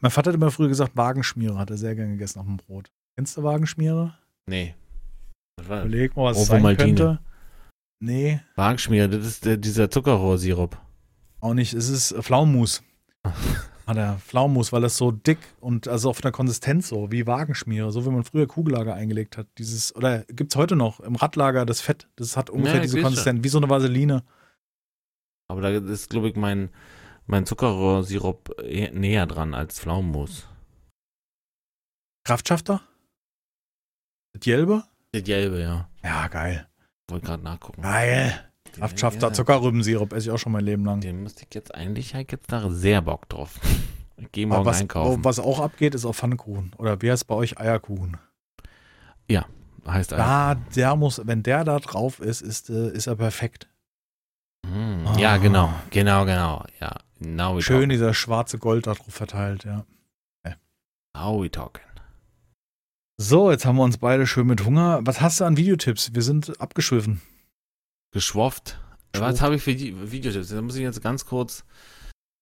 Mein 0.00 0.10
Vater 0.10 0.30
hat 0.30 0.34
immer 0.36 0.50
früher 0.50 0.68
gesagt, 0.68 0.96
Wagenschmiere 0.96 1.56
hat 1.58 1.70
er 1.70 1.76
sehr 1.78 1.94
gern 1.94 2.10
gegessen 2.10 2.40
auf 2.40 2.46
dem 2.46 2.56
Brot. 2.56 2.90
Kennst 3.16 3.36
du 3.36 3.42
Wagenschmiere? 3.42 4.14
Nee. 4.46 4.74
Überleg 5.60 6.16
mal, 6.16 6.24
was 6.24 6.36
Ovo 6.36 6.42
es 6.42 6.48
sein 6.48 6.62
Maltine. 6.62 6.86
könnte. 6.94 7.20
Nee, 8.00 8.40
Wagenschmier, 8.54 9.08
das 9.08 9.26
ist 9.26 9.44
der, 9.44 9.56
dieser 9.56 9.90
Zuckerrohrsirup. 9.90 10.78
auch 11.40 11.54
nicht. 11.54 11.74
Es 11.74 11.88
ist 11.88 12.14
Pflaumenmus. 12.22 12.82
Hat 13.24 13.96
er 13.96 14.18
Pflaumenmus, 14.18 14.72
weil 14.72 14.82
das 14.82 14.96
so 14.98 15.10
dick 15.10 15.38
und 15.60 15.88
also 15.88 16.10
auf 16.10 16.20
der 16.20 16.30
Konsistenz 16.30 16.88
so 16.88 17.10
wie 17.10 17.26
Wagenschmiere, 17.26 17.90
so 17.90 18.04
wie 18.04 18.10
man 18.10 18.24
früher 18.24 18.46
Kugellager 18.46 18.94
eingelegt 18.94 19.38
hat. 19.38 19.46
Dieses, 19.56 19.96
oder 19.96 20.24
gibt 20.24 20.52
es 20.52 20.56
heute 20.56 20.76
noch 20.76 21.00
im 21.00 21.16
Radlager 21.16 21.64
das 21.64 21.80
Fett, 21.80 22.06
das 22.16 22.36
hat 22.36 22.50
ungefähr 22.50 22.76
Ja, 22.76 22.82
diese 22.82 23.00
Konsistenz, 23.00 23.42
wie 23.42 23.48
so 23.48 23.58
eine 23.58 23.70
Vaseline. 23.70 24.24
Aber 25.50 25.62
da 25.62 25.70
ist, 25.70 26.10
glaube 26.10 26.28
ich, 26.28 26.36
mein, 26.36 26.68
mein 27.26 27.46
Zuckerrohrsirup 27.46 28.60
eher 28.62 28.92
näher 28.92 29.26
dran 29.26 29.54
als 29.54 29.80
Pflaumenmus. 29.80 30.46
Kraftschafter? 32.24 32.82
Das 34.34 34.42
Gelbe? 34.42 34.84
Das 35.12 35.22
gelbe, 35.24 35.62
ja. 35.62 35.88
Ja, 36.02 36.28
geil. 36.28 36.68
Wollte 37.08 37.26
gerade 37.26 37.42
nachgucken. 37.42 37.80
Geil. 37.80 38.47
Ja, 38.76 39.32
Zuckerrübensirup 39.32 40.12
esse 40.12 40.28
ich 40.28 40.30
auch 40.34 40.38
schon 40.38 40.52
mein 40.52 40.64
Leben 40.64 40.84
lang. 40.84 41.00
Den 41.00 41.22
müsste 41.22 41.44
ich 41.48 41.54
jetzt 41.54 41.74
eigentlich, 41.74 42.14
ich 42.14 42.30
jetzt 42.30 42.50
da 42.52 42.68
sehr 42.70 43.02
Bock 43.02 43.28
drauf. 43.28 43.58
Ich 44.20 44.32
gehe 44.32 44.46
Aber 44.46 44.56
morgen 44.56 44.66
was, 44.66 44.80
einkaufen. 44.80 45.24
was 45.24 45.38
auch 45.38 45.60
abgeht, 45.60 45.94
ist 45.94 46.04
auch 46.04 46.12
Pfannkuchen. 46.12 46.72
Oder 46.78 47.00
wie 47.02 47.08
heißt 47.08 47.28
bei 47.28 47.36
euch 47.36 47.60
Eierkuchen? 47.60 48.16
heißt 49.86 50.10
Da, 50.12 50.56
der 50.74 50.96
muss, 50.96 51.22
wenn 51.24 51.44
der 51.44 51.62
da 51.64 51.78
drauf 51.78 52.18
ist, 52.18 52.42
ist, 52.42 52.68
äh, 52.68 52.90
ist 52.90 53.06
er 53.06 53.14
perfekt. 53.14 53.68
Hm, 54.66 55.06
Ah. 55.06 55.16
Ja, 55.18 55.36
genau. 55.36 55.72
Genau, 55.90 56.24
genau. 56.24 56.64
Ja, 56.80 56.96
now 57.20 57.56
we 57.56 57.62
Schön 57.62 57.76
talking. 57.76 57.88
dieser 57.90 58.12
schwarze 58.12 58.58
Gold 58.58 58.86
da 58.88 58.94
drauf 58.94 59.14
verteilt, 59.14 59.64
ja. 59.64 59.84
Now 61.14 61.40
we 61.42 61.48
talking. 61.50 61.84
So, 63.18 63.50
jetzt 63.50 63.64
haben 63.64 63.76
wir 63.76 63.82
uns 63.84 63.98
beide 63.98 64.26
schön 64.26 64.46
mit 64.48 64.64
Hunger. 64.64 65.00
Was 65.02 65.20
hast 65.20 65.40
du 65.40 65.44
an 65.44 65.56
Videotipps? 65.56 66.12
Wir 66.14 66.22
sind 66.22 66.60
abgeschwiffen. 66.60 67.20
Geschwofft. 68.12 68.78
Was 69.14 69.30
Schwuff. 69.30 69.40
habe 69.42 69.56
ich 69.56 69.62
für 69.62 69.74
die 69.74 69.94
Videotipps? 70.10 70.48
Da 70.48 70.60
muss 70.62 70.76
ich 70.76 70.82
jetzt 70.82 71.02
ganz 71.02 71.24
kurz 71.26 71.64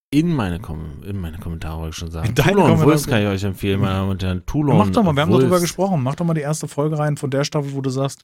in 0.09 0.33
meine, 0.33 0.59
Kom 0.59 1.03
in 1.03 1.19
meine 1.19 1.37
Kommentare 1.37 1.91
schon 1.91 2.09
sagen. 2.11 2.29
In 2.29 2.35
deine 2.35 2.51
Toulon 2.53 2.79
Wolves 2.81 3.07
kann 3.07 3.21
ich 3.21 3.27
euch 3.27 3.43
empfehlen, 3.43 3.79
meine 3.81 3.95
Damen 3.95 4.11
und 4.11 4.23
Herren. 4.23 4.45
Toulon 4.45 4.77
Mach 4.77 4.89
doch 4.89 5.03
mal, 5.03 5.13
wir 5.13 5.21
haben 5.23 5.31
Wolves. 5.31 5.61
gesprochen. 5.61 6.01
Mach 6.01 6.15
doch 6.15 6.25
mal 6.25 6.33
die 6.33 6.41
erste 6.41 6.67
Folge 6.67 6.97
rein 6.97 7.17
von 7.17 7.29
der 7.29 7.43
Staffel, 7.43 7.73
wo 7.73 7.81
du 7.81 7.89
sagst, 7.89 8.23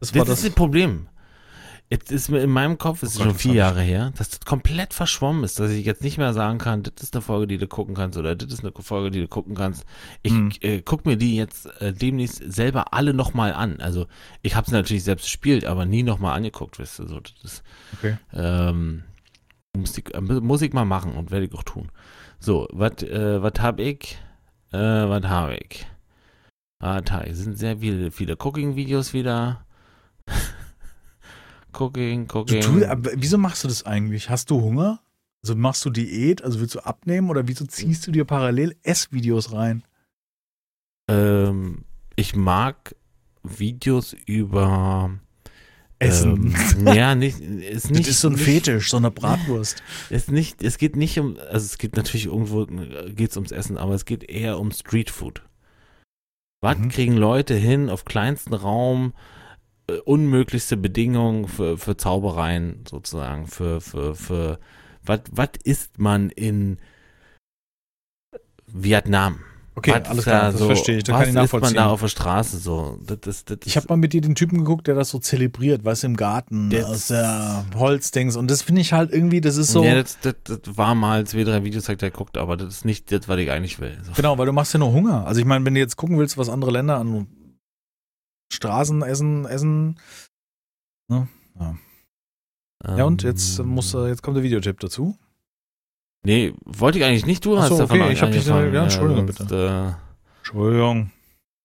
das 0.00 0.12
war 0.14 0.20
Das, 0.20 0.28
das. 0.28 0.38
ist 0.38 0.46
das 0.48 0.54
Problem. 0.54 1.08
Jetzt 1.88 2.10
ist 2.10 2.30
mir 2.30 2.40
in 2.40 2.50
meinem 2.50 2.78
Kopf, 2.78 3.04
es 3.04 3.10
ist 3.10 3.16
Oh 3.20 3.24
Gott, 3.24 3.28
schon 3.32 3.38
vier 3.38 3.54
Jahre 3.54 3.80
her, 3.80 4.12
dass 4.16 4.28
das 4.30 4.40
komplett 4.40 4.92
verschwommen 4.92 5.44
ist, 5.44 5.60
dass 5.60 5.70
ich 5.70 5.86
jetzt 5.86 6.02
nicht 6.02 6.18
mehr 6.18 6.32
sagen 6.32 6.58
kann, 6.58 6.82
das 6.82 6.94
ist 7.00 7.14
eine 7.14 7.22
Folge, 7.22 7.46
die 7.46 7.58
du 7.58 7.68
gucken 7.68 7.94
kannst 7.94 8.18
oder 8.18 8.34
das 8.34 8.52
ist 8.52 8.64
eine 8.64 8.72
Folge, 8.82 9.12
die 9.12 9.20
du 9.20 9.28
gucken 9.28 9.54
kannst. 9.54 9.84
Ich 10.22 10.32
Hm. 10.32 10.50
äh, 10.62 10.82
guck 10.82 11.06
mir 11.06 11.16
die 11.16 11.36
jetzt 11.36 11.66
äh, 11.80 11.92
demnächst 11.92 12.42
selber 12.52 12.92
alle 12.92 13.14
nochmal 13.14 13.52
an. 13.52 13.80
Also 13.80 14.06
ich 14.42 14.56
habe 14.56 14.66
es 14.66 14.72
natürlich 14.72 15.04
selbst 15.04 15.26
gespielt, 15.26 15.64
aber 15.64 15.86
nie 15.86 16.02
nochmal 16.02 16.36
angeguckt, 16.36 16.80
wisst 16.80 16.98
ihr. 16.98 17.06
So, 17.06 17.20
das 17.20 17.32
ist, 17.44 17.62
Okay. 17.98 18.16
ähm, 18.32 19.04
muss, 19.76 19.96
ich, 19.96 20.12
äh, 20.12 20.20
muss 20.20 20.62
ich 20.62 20.72
mal 20.72 20.84
machen 20.86 21.12
und 21.12 21.30
werde 21.30 21.46
ich 21.46 21.54
auch 21.54 21.62
tun. 21.62 21.92
So, 22.40 22.66
was 22.72 23.02
äh, 23.04 23.40
was 23.42 23.60
habe 23.60 23.82
ich? 23.82 24.18
Äh, 24.72 24.78
was 24.78 25.22
habe 25.24 25.54
ich? 25.56 25.86
Ah, 26.80 27.00
da 27.00 27.22
sind 27.32 27.56
sehr 27.56 27.78
viele, 27.78 28.10
viele 28.10 28.34
Cooking-Videos 28.36 29.12
wieder. 29.12 29.64
Cooking, 31.78 32.26
Cooking. 32.32 32.60
du, 32.62 32.88
aber 32.90 33.10
wieso 33.14 33.38
machst 33.38 33.64
du 33.64 33.68
das 33.68 33.84
eigentlich? 33.84 34.30
Hast 34.30 34.50
du 34.50 34.60
Hunger? 34.60 35.00
Also 35.42 35.54
machst 35.54 35.84
du 35.84 35.90
Diät? 35.90 36.42
Also 36.42 36.60
willst 36.60 36.74
du 36.74 36.80
abnehmen? 36.80 37.30
Oder 37.30 37.46
wieso 37.48 37.64
ziehst 37.66 38.06
du 38.06 38.10
dir 38.12 38.24
parallel 38.24 38.76
Essvideos 38.82 39.52
rein? 39.52 39.84
ähm, 41.08 41.84
ich 42.16 42.34
mag 42.34 42.96
Videos 43.42 44.14
über 44.26 45.10
Essen. 45.98 46.54
Ähm, 46.78 46.86
ja, 46.94 47.14
nicht, 47.14 47.40
ist 47.40 47.84
das 47.84 47.90
nicht. 47.92 48.08
ist 48.08 48.20
so 48.20 48.28
ein 48.28 48.34
nicht, 48.34 48.44
Fetisch, 48.44 48.90
so 48.90 48.96
eine 48.96 49.10
Bratwurst. 49.10 49.82
Ist 50.10 50.30
nicht, 50.32 50.62
es 50.62 50.78
geht 50.78 50.96
nicht 50.96 51.18
um, 51.18 51.36
also 51.50 51.64
es 51.64 51.78
geht 51.78 51.96
natürlich 51.96 52.26
irgendwo, 52.26 52.66
geht's 52.66 53.36
ums 53.36 53.52
Essen, 53.52 53.76
aber 53.78 53.94
es 53.94 54.04
geht 54.04 54.24
eher 54.24 54.58
um 54.58 54.72
Streetfood. 54.72 55.42
Was 56.62 56.78
Mhm. 56.78 56.88
kriegen 56.88 57.16
Leute 57.16 57.54
hin 57.54 57.88
auf 57.90 58.04
kleinsten 58.04 58.54
Raum, 58.54 59.12
äh, 59.12 59.35
unmöglichste 60.04 60.76
Bedingungen 60.76 61.46
für, 61.48 61.78
für 61.78 61.96
Zaubereien 61.96 62.84
sozusagen, 62.88 63.46
für, 63.46 63.80
für, 63.80 64.14
für, 64.14 64.58
was, 65.04 65.20
was 65.30 65.50
isst 65.64 65.98
man 65.98 66.30
in 66.30 66.78
Vietnam? 68.66 69.38
Okay, 69.78 69.92
Was 70.00 70.08
alles 70.08 70.24
klar, 70.24 70.40
da 70.40 70.50
das 70.52 70.58
so, 70.60 70.66
verstehe 70.66 70.96
ich. 70.96 71.04
Das 71.04 71.12
was 71.14 71.18
kann 71.20 71.28
ich 71.28 71.28
isst 71.28 71.52
man 71.52 71.60
nachvollziehen. 71.60 71.76
da 71.76 71.86
auf 71.90 72.00
der 72.00 72.08
Straße 72.08 72.56
so? 72.56 72.98
Das, 73.06 73.20
das, 73.20 73.44
das 73.44 73.58
Ich 73.66 73.76
habe 73.76 73.86
mal 73.90 73.96
mit 73.96 74.14
dir 74.14 74.22
den 74.22 74.34
Typen 74.34 74.56
geguckt, 74.58 74.86
der 74.86 74.94
das 74.94 75.10
so 75.10 75.18
zelebriert, 75.18 75.84
weißt 75.84 76.04
du, 76.04 76.06
im 76.08 76.16
Garten, 76.16 76.70
Der- 76.70 76.88
aus 76.88 77.08
der 77.08 77.66
Holzdings. 77.74 78.36
Und 78.36 78.50
das 78.50 78.62
finde 78.62 78.80
ich 78.80 78.94
halt 78.94 79.12
irgendwie, 79.12 79.42
das 79.42 79.58
ist 79.58 79.72
so. 79.72 79.84
Ja, 79.84 79.94
das, 80.02 80.18
das, 80.22 80.34
das 80.44 80.60
war 80.78 80.94
mal 80.94 81.26
zwei, 81.26 81.44
drei 81.44 81.62
Videos, 81.62 81.90
hat 81.90 82.02
er 82.02 82.10
geguckt, 82.10 82.38
aber 82.38 82.56
das 82.56 82.68
ist 82.68 82.84
nicht 82.86 83.12
das, 83.12 83.28
was 83.28 83.38
ich 83.38 83.50
eigentlich 83.50 83.78
will. 83.78 83.98
So. 84.02 84.12
Genau, 84.16 84.38
weil 84.38 84.46
du 84.46 84.52
machst 84.52 84.72
ja 84.72 84.78
nur 84.78 84.92
Hunger. 84.92 85.26
Also 85.26 85.40
ich 85.40 85.46
meine, 85.46 85.62
wenn 85.66 85.74
du 85.74 85.80
jetzt 85.80 85.96
gucken 85.96 86.18
willst, 86.18 86.38
was 86.38 86.48
andere 86.48 86.70
Länder 86.70 86.96
an 86.96 87.26
Straßen 88.52 89.02
essen, 89.02 89.44
essen. 89.46 89.98
Ne? 91.08 91.28
Ja. 91.58 91.76
ja, 92.96 93.04
und 93.04 93.22
jetzt 93.22 93.58
Ähm, 93.58 93.66
muss 93.68 93.92
äh, 93.94 94.08
jetzt 94.08 94.22
kommt 94.22 94.36
der 94.36 94.44
Videotipp 94.44 94.80
dazu. 94.80 95.16
Nee, 96.24 96.54
wollte 96.64 96.98
ich 96.98 97.04
eigentlich 97.04 97.26
nicht. 97.26 97.44
Du 97.44 97.58
hast 97.58 97.68
so, 97.68 97.78
davon 97.78 98.00
okay, 98.00 98.12
ich 98.12 98.22
hab 98.22 98.30
dich- 98.32 98.50
angefangen. 98.50 98.74
ja, 98.74 98.82
Entschuldigung, 98.84 99.32
sonst, 99.32 99.52
Äh, 99.52 99.92
Entschuldigung. 100.38 101.12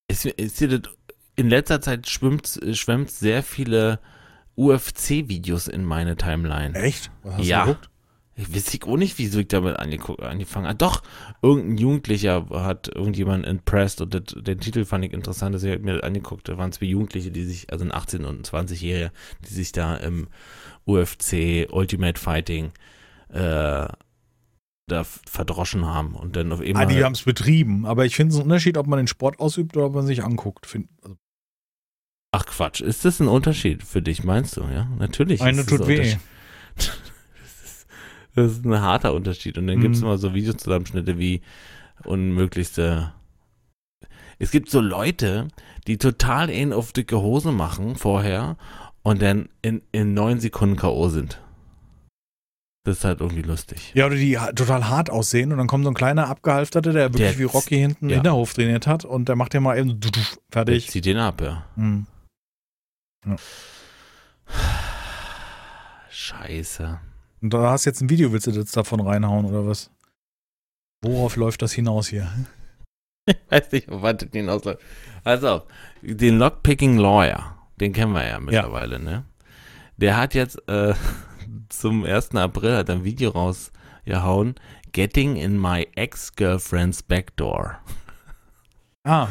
ist, 0.07 0.25
ist 0.25 0.61
in 0.61 1.49
letzter 1.49 1.81
Zeit 1.81 2.07
schwimmt, 2.09 2.59
schwemmt 2.73 3.09
sehr 3.09 3.41
viele 3.43 3.99
UFC-Videos 4.55 5.67
in 5.67 5.83
meine 5.85 6.15
Timeline. 6.17 6.75
Echt? 6.75 7.11
Was 7.23 7.37
hast 7.37 7.45
Ja. 7.45 7.65
du 7.65 7.71
geguckt? 7.73 7.89
Ich 8.35 8.55
weiß 8.55 8.73
ich 8.73 8.83
auch 8.85 8.97
nicht, 8.97 9.17
wieso 9.17 9.39
ich 9.39 9.49
damit 9.49 9.77
angefangen 9.77 10.67
habe. 10.67 10.75
Doch, 10.75 11.03
irgendein 11.41 11.77
Jugendlicher 11.77 12.45
hat 12.49 12.87
irgendjemanden 12.87 13.49
impressed 13.49 14.01
und 14.01 14.13
das, 14.13 14.35
den 14.35 14.59
Titel 14.59 14.85
fand 14.85 15.03
ich 15.03 15.13
interessant, 15.13 15.53
dass 15.53 15.63
ich 15.63 15.79
mir 15.79 15.95
das 15.95 16.03
angeguckt 16.03 16.47
Da 16.47 16.57
waren 16.57 16.71
zwei 16.71 16.85
Jugendliche, 16.85 17.29
die 17.31 17.43
sich, 17.43 17.71
also 17.71 17.83
ein 17.83 17.91
18- 17.91 18.23
und 18.23 18.53
ein 18.53 18.67
20-Jähriger, 18.67 19.11
die 19.47 19.53
sich 19.53 19.73
da 19.73 19.97
im 19.97 20.27
UFC 20.85 21.67
Ultimate 21.71 22.19
Fighting 22.19 22.71
äh, 23.29 23.87
da 24.87 25.03
verdroschen 25.03 25.85
haben 25.85 26.15
und 26.15 26.35
dann 26.35 26.51
auf 26.51 26.61
eben. 26.61 26.79
Ah, 26.79 26.85
die 26.85 27.03
haben 27.03 27.13
es 27.13 27.23
betrieben, 27.23 27.85
aber 27.85 28.05
ich 28.05 28.15
finde 28.15 28.33
es 28.33 28.39
ein 28.39 28.43
Unterschied, 28.43 28.77
ob 28.77 28.87
man 28.87 28.97
den 28.97 29.07
Sport 29.07 29.39
ausübt 29.39 29.75
oder 29.75 29.87
ob 29.87 29.93
man 29.93 30.05
sich 30.05 30.23
anguckt. 30.23 30.65
Find, 30.65 30.89
also 31.01 31.17
Ach 32.33 32.45
Quatsch, 32.45 32.79
ist 32.79 33.03
das 33.03 33.19
ein 33.19 33.27
Unterschied 33.27 33.83
für 33.83 34.01
dich, 34.01 34.23
meinst 34.23 34.55
du? 34.55 34.61
Ja, 34.61 34.87
natürlich. 34.97 35.41
eine 35.41 35.65
tut 35.65 35.85
weh. 35.87 36.15
Das 38.35 38.51
ist 38.51 38.65
ein 38.65 38.79
harter 38.81 39.13
Unterschied. 39.13 39.57
Und 39.57 39.67
dann 39.67 39.77
Mhm. 39.77 39.81
gibt 39.81 39.95
es 39.95 40.01
immer 40.01 40.17
so 40.17 40.33
Videozusammenschnitte 40.33 41.17
wie 41.19 41.41
unmöglichste. 42.05 43.11
Es 44.39 44.51
gibt 44.51 44.69
so 44.69 44.79
Leute, 44.79 45.49
die 45.87 45.97
total 45.97 46.49
einen 46.49 46.73
auf 46.73 46.93
dicke 46.93 47.19
Hose 47.21 47.51
machen 47.51 47.95
vorher 47.95 48.57
und 49.03 49.21
dann 49.21 49.49
in, 49.61 49.81
in 49.91 50.13
neun 50.13 50.39
Sekunden 50.39 50.75
K.O. 50.77 51.09
sind. 51.09 51.39
Das 52.83 52.97
ist 52.97 53.03
halt 53.05 53.21
irgendwie 53.21 53.43
lustig. 53.43 53.91
Ja, 53.93 54.07
oder 54.07 54.15
die 54.15 54.39
total 54.55 54.89
hart 54.89 55.11
aussehen 55.11 55.51
und 55.51 55.59
dann 55.59 55.67
kommt 55.67 55.83
so 55.83 55.91
ein 55.91 55.95
kleiner 55.95 56.27
Abgehalfterter, 56.29 56.91
der 56.93 57.13
wirklich 57.13 57.29
Der 57.29 57.37
wie 57.37 57.43
Rocky 57.43 57.75
hinten 57.77 58.09
ja. 58.09 58.15
Hinterhof 58.15 58.53
trainiert 58.55 58.87
hat 58.87 59.05
und 59.05 59.29
der 59.29 59.35
macht 59.35 59.53
dir 59.53 59.61
mal 59.61 59.77
eben 59.77 59.99
Der 59.99 60.11
fertig. 60.51 60.89
zieht 60.89 61.05
den 61.05 61.17
ab, 61.17 61.41
ja. 61.41 61.63
Hm. 61.75 62.07
Scheiße. 66.09 66.99
Und 67.41 67.53
da 67.53 67.71
hast 67.71 67.85
du 67.85 67.89
jetzt 67.89 68.01
ein 68.01 68.09
Video, 68.09 68.31
willst 68.31 68.47
du 68.47 68.51
jetzt 68.51 68.75
davon 68.77 68.99
reinhauen 68.99 69.45
oder 69.45 69.65
was? 69.67 69.89
Worauf 71.03 71.35
läuft 71.35 71.61
das 71.61 71.73
hinaus 71.73 72.07
hier? 72.07 72.31
Ich 73.25 73.35
weiß 73.49 73.71
nicht, 73.71 73.89
auf 73.89 74.01
was 74.01 74.17
das 74.17 74.29
hinausläuft. 74.31 74.79
Also, 75.23 75.63
den 76.01 76.37
Lockpicking 76.37 76.97
Lawyer, 76.97 77.57
den 77.79 77.93
kennen 77.93 78.13
wir 78.13 78.27
ja 78.27 78.39
mittlerweile, 78.39 78.99
ne? 78.99 79.25
Der 79.97 80.17
hat 80.17 80.33
jetzt 80.33 80.57
äh, 80.67 80.93
zum 81.69 82.05
1. 82.05 82.35
April 82.35 82.77
hat 82.77 82.89
ein 82.89 83.03
Video 83.03 83.31
rausgehauen, 83.31 84.55
Getting 84.91 85.37
in 85.37 85.59
my 85.59 85.87
ex-girlfriend's 85.95 87.03
backdoor. 87.03 87.79
Ah, 89.03 89.29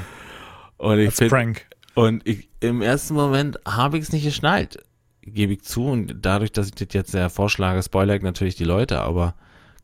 Und 0.78 0.98
ich 0.98 1.14
find, 1.14 1.30
Prank. 1.30 1.66
und 1.94 2.26
ich, 2.26 2.48
im 2.58 2.82
ersten 2.82 3.14
Moment 3.14 3.56
habe 3.64 3.98
ich 3.98 4.02
es 4.02 4.12
nicht 4.12 4.24
geschnallt, 4.24 4.82
gebe 5.22 5.54
ich 5.54 5.62
zu. 5.62 5.84
Und 5.86 6.16
dadurch, 6.20 6.52
dass 6.52 6.68
ich 6.68 6.74
das 6.74 6.88
jetzt 6.92 7.12
sehr 7.12 7.30
vorschlage, 7.30 7.82
spoilere 7.82 8.16
ich 8.16 8.22
natürlich 8.22 8.56
die 8.56 8.64
Leute, 8.64 9.00
aber 9.00 9.34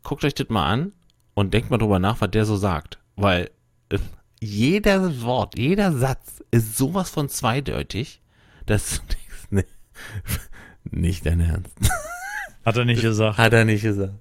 guckt 0.02 0.24
euch 0.24 0.34
das 0.34 0.48
mal 0.48 0.66
an 0.66 0.92
und 1.34 1.52
denkt 1.52 1.70
mal 1.70 1.78
drüber 1.78 1.98
nach, 1.98 2.20
was 2.20 2.30
der 2.30 2.44
so 2.44 2.56
sagt. 2.56 2.98
Weil 3.16 3.50
äh, 3.90 3.98
jeder 4.40 5.22
Wort, 5.22 5.58
jeder 5.58 5.92
Satz 5.92 6.42
ist 6.50 6.76
sowas 6.76 7.10
von 7.10 7.28
zweideutig, 7.28 8.20
dass 8.66 8.96
du 8.96 9.06
denkst, 9.06 9.46
nee, 9.50 9.64
nicht 10.90 11.26
dein 11.26 11.40
Ernst. 11.40 11.74
Hat 12.64 12.76
er 12.76 12.84
nicht 12.84 13.02
gesagt. 13.02 13.38
Hat 13.38 13.52
er 13.52 13.64
nicht 13.64 13.82
gesagt. 13.82 14.14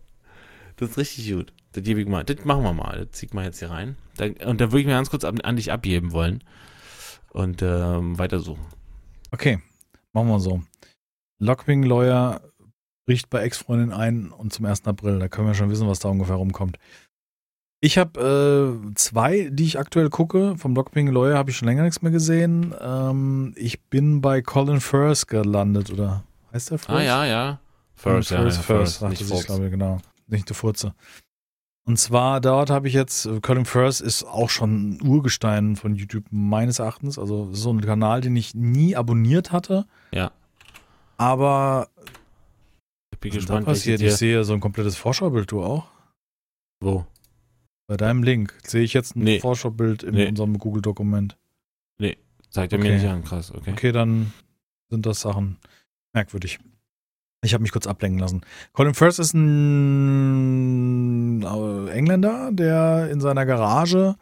Das 0.77 0.91
ist 0.91 0.97
richtig 0.97 1.31
gut. 1.31 1.53
Das 1.71 1.83
gebe 1.83 2.01
ich 2.01 2.07
mal. 2.07 2.23
Das 2.23 2.45
machen 2.45 2.63
wir 2.63 2.73
mal. 2.73 3.05
Das 3.05 3.17
zieh 3.17 3.25
ich 3.25 3.33
mal 3.33 3.45
jetzt 3.45 3.59
hier 3.59 3.71
rein. 3.71 3.95
Und 4.19 4.61
dann 4.61 4.71
würde 4.71 4.79
ich 4.79 4.85
mir 4.85 4.93
ganz 4.93 5.09
kurz 5.09 5.23
an, 5.23 5.41
an 5.41 5.55
dich 5.55 5.71
abgeben 5.71 6.11
wollen. 6.11 6.43
Und 7.29 7.61
ähm, 7.61 8.17
weitersuchen. 8.17 8.65
Okay, 9.31 9.59
machen 10.13 10.29
wir 10.29 10.39
so. 10.39 10.61
Lockwing 11.39 11.83
Lawyer 11.83 12.41
bricht 13.05 13.29
bei 13.29 13.41
Ex-Freundin 13.41 13.91
ein 13.91 14.31
und 14.31 14.53
zum 14.53 14.65
1. 14.65 14.85
April. 14.87 15.19
Da 15.19 15.27
können 15.27 15.47
wir 15.47 15.53
schon 15.53 15.69
wissen, 15.69 15.87
was 15.87 15.99
da 15.99 16.09
ungefähr 16.09 16.35
rumkommt. 16.35 16.77
Ich 17.81 17.97
habe 17.97 18.79
äh, 18.89 18.95
zwei, 18.95 19.49
die 19.51 19.65
ich 19.65 19.77
aktuell 19.77 20.09
gucke. 20.09 20.57
Vom 20.57 20.75
Lockwing 20.75 21.07
Lawyer 21.07 21.37
habe 21.37 21.51
ich 21.51 21.57
schon 21.57 21.67
länger 21.67 21.83
nichts 21.83 22.01
mehr 22.01 22.11
gesehen. 22.11 22.73
Ähm, 22.81 23.53
ich 23.57 23.79
bin 23.83 24.21
bei 24.21 24.41
Colin 24.41 24.79
Firth 24.81 25.27
gelandet, 25.27 25.91
oder 25.91 26.23
heißt 26.51 26.71
der 26.71 26.79
Firth? 26.79 26.97
Ah, 26.97 27.03
ja, 27.03 27.25
ja. 27.25 27.59
First, 27.93 28.31
ja, 28.31 28.43
ja, 28.43 28.49
Firth, 28.49 28.87
sagte 28.87 29.23
nicht 29.23 29.29
Fox. 29.31 29.45
glaube 29.45 29.65
ich, 29.65 29.71
genau. 29.71 29.99
Nicht 30.27 30.49
der 30.49 30.55
Furze. 30.55 30.93
Und 31.85 31.99
zwar 31.99 32.41
dort 32.41 32.71
habe 32.71 32.87
ich 32.87 32.95
jetzt, 32.95 33.29
Colin 33.43 33.65
Firth 33.65 34.01
ist 34.01 34.23
auch 34.23 34.49
schon 34.49 34.95
ein 34.95 35.07
Urgestein 35.07 35.75
von 35.75 35.93
YouTube 35.93 36.25
meines 36.31 36.79
Erachtens. 36.79 37.19
Also 37.19 37.53
so 37.53 37.71
ein 37.71 37.81
Kanal, 37.81 38.21
den 38.21 38.35
ich 38.35 38.55
nie 38.55 38.95
abonniert 38.95 39.51
hatte. 39.51 39.85
Ja. 40.11 40.31
Aber 41.17 41.87
Ich 43.13 43.19
bin 43.19 43.31
was 43.31 43.37
gespannt, 43.37 43.65
passiert? 43.65 43.99
welches 44.01 44.13
Ich 44.15 44.19
sehe 44.19 44.43
so 44.43 44.53
ein 44.53 44.59
komplettes 44.59 44.95
Vorschaubild, 44.95 45.51
du 45.51 45.63
auch? 45.63 45.87
wo? 46.81 47.05
Bei 47.87 47.97
deinem 47.97 48.23
Link 48.23 48.53
sehe 48.65 48.81
ich 48.83 48.93
jetzt 48.93 49.15
ein 49.15 49.23
Nee. 49.23 49.39
Vorschaubild 49.39 50.01
in 50.03 50.15
Nee. 50.15 50.27
unserem 50.27 50.57
Google-Dokument. 50.57 51.37
Zeigt 52.49 52.71
er 52.73 52.79
Okay. 52.79 52.87
mir 52.89 52.95
nicht 52.95 53.05
an, 53.07 53.23
krass, 53.23 53.51
okay. 53.53 53.71
Okay, 53.73 53.91
dann 53.91 54.31
sind 54.89 55.05
das 55.05 55.19
Sachen 55.19 55.57
merkwürdig. 56.13 56.57
Ich 57.43 57.53
habe 57.53 57.61
mich 57.63 57.73
kurz 57.73 57.85
ablenken 57.85 58.17
lassen. 58.19 58.41
Colin 58.71 58.93
Firth 58.93 59.19
ist 59.19 59.33
ein 59.33 59.43
äh, 61.43 61.89
Engländer, 61.91 62.51
der 62.53 63.09
in 63.11 63.19
seiner 63.19 63.45
Garage 63.45 64.15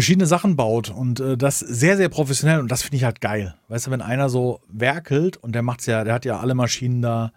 verschiedene 0.00 0.24
Sachen 0.24 0.56
baut 0.56 0.88
und 0.88 1.20
äh, 1.20 1.36
das 1.36 1.58
sehr, 1.58 1.98
sehr 1.98 2.08
professionell 2.08 2.58
und 2.60 2.70
das 2.70 2.80
finde 2.80 2.96
ich 2.96 3.04
halt 3.04 3.20
geil. 3.20 3.54
Weißt 3.68 3.86
du, 3.86 3.90
wenn 3.90 4.00
einer 4.00 4.30
so 4.30 4.60
werkelt 4.66 5.36
und 5.36 5.54
der 5.54 5.60
macht's 5.60 5.84
ja, 5.84 6.04
der 6.04 6.14
hat 6.14 6.24
ja 6.24 6.40
alle 6.40 6.54
Maschinen 6.54 7.02
da, 7.02 7.32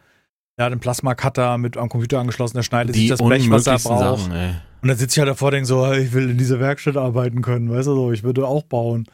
der 0.58 0.66
hat 0.66 0.72
einen 0.72 0.80
Plasma-Cutter 0.80 1.58
mit 1.58 1.76
am 1.76 1.90
Computer 1.90 2.20
angeschlossen, 2.20 2.56
der 2.56 2.64
schneidet 2.64 2.96
sich 2.96 3.04
Die 3.04 3.10
das 3.10 3.20
Blech, 3.20 3.50
was 3.50 3.68
er 3.68 3.80
braucht. 3.80 4.22
Sachen, 4.22 4.32
ey. 4.32 4.54
Und 4.82 4.88
dann 4.88 4.98
sitze 4.98 5.16
ich 5.16 5.20
halt 5.20 5.30
davor 5.30 5.50
und 5.50 5.56
denke 5.56 5.68
so, 5.68 5.92
ich 5.92 6.14
will 6.14 6.30
in 6.30 6.38
dieser 6.38 6.62
Werkstatt 6.62 6.96
arbeiten 6.96 7.42
können, 7.42 7.70
weißt 7.70 7.88
du 7.88 7.96
so, 7.96 8.12
ich 8.14 8.24
würde 8.24 8.48
auch 8.48 8.64
bauen. 8.64 9.08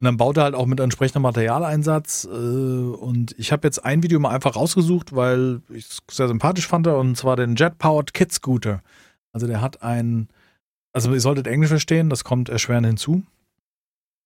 Und 0.00 0.04
dann 0.04 0.16
baut 0.16 0.36
er 0.38 0.44
halt 0.44 0.56
auch 0.56 0.66
mit 0.66 0.80
entsprechendem 0.80 1.22
Materialeinsatz. 1.22 2.26
Äh, 2.28 2.34
und 2.34 3.36
ich 3.38 3.52
habe 3.52 3.68
jetzt 3.68 3.84
ein 3.84 4.02
Video 4.02 4.18
mal 4.18 4.30
einfach 4.30 4.56
rausgesucht, 4.56 5.14
weil 5.14 5.60
ich 5.68 5.86
es 5.86 5.98
sehr 6.10 6.26
sympathisch 6.26 6.66
fand, 6.66 6.88
und 6.88 7.16
zwar 7.16 7.36
den 7.36 7.54
Jet 7.54 7.78
Powered 7.78 8.14
Kid 8.14 8.32
Scooter. 8.32 8.82
Also 9.32 9.46
der 9.46 9.60
hat 9.60 9.82
ein, 9.82 10.28
also 10.92 11.12
ihr 11.12 11.20
solltet 11.20 11.46
Englisch 11.46 11.70
verstehen, 11.70 12.10
das 12.10 12.24
kommt 12.24 12.48
erschwerend 12.48 12.86
hinzu. 12.86 13.22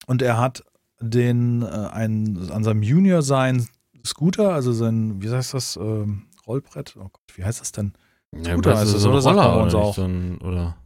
Und 0.07 0.23
er 0.23 0.39
hat 0.39 0.65
den, 1.01 1.62
äh, 1.62 1.66
ein, 1.66 2.51
an 2.51 2.65
seinem 2.65 2.82
Junior 2.82 3.23
sein 3.23 3.66
Scooter, 4.05 4.53
also 4.53 4.73
sein, 4.73 5.23
wie 5.23 5.31
heißt 5.31 5.55
das, 5.55 5.77
ähm, 5.77 6.27
Rollbrett? 6.47 6.95
Oh 6.99 7.05
Gott, 7.05 7.23
wie 7.36 7.45
heißt 7.45 7.61
das 7.61 7.73
denn? 7.73 7.95
Ja, 8.35 8.53
Scooter 8.53 8.70
weißt 8.70 8.81
heißt 8.82 8.93
du, 8.93 8.97
es, 8.97 9.03
so 9.03 9.11
ein 9.12 9.20
sagt 9.23 9.36
man 9.36 9.47
Roller 9.47 9.66
oder 9.66 9.78
auch? 9.78 9.95
so 9.95 10.05
ein, 10.05 10.39
oder 10.39 10.77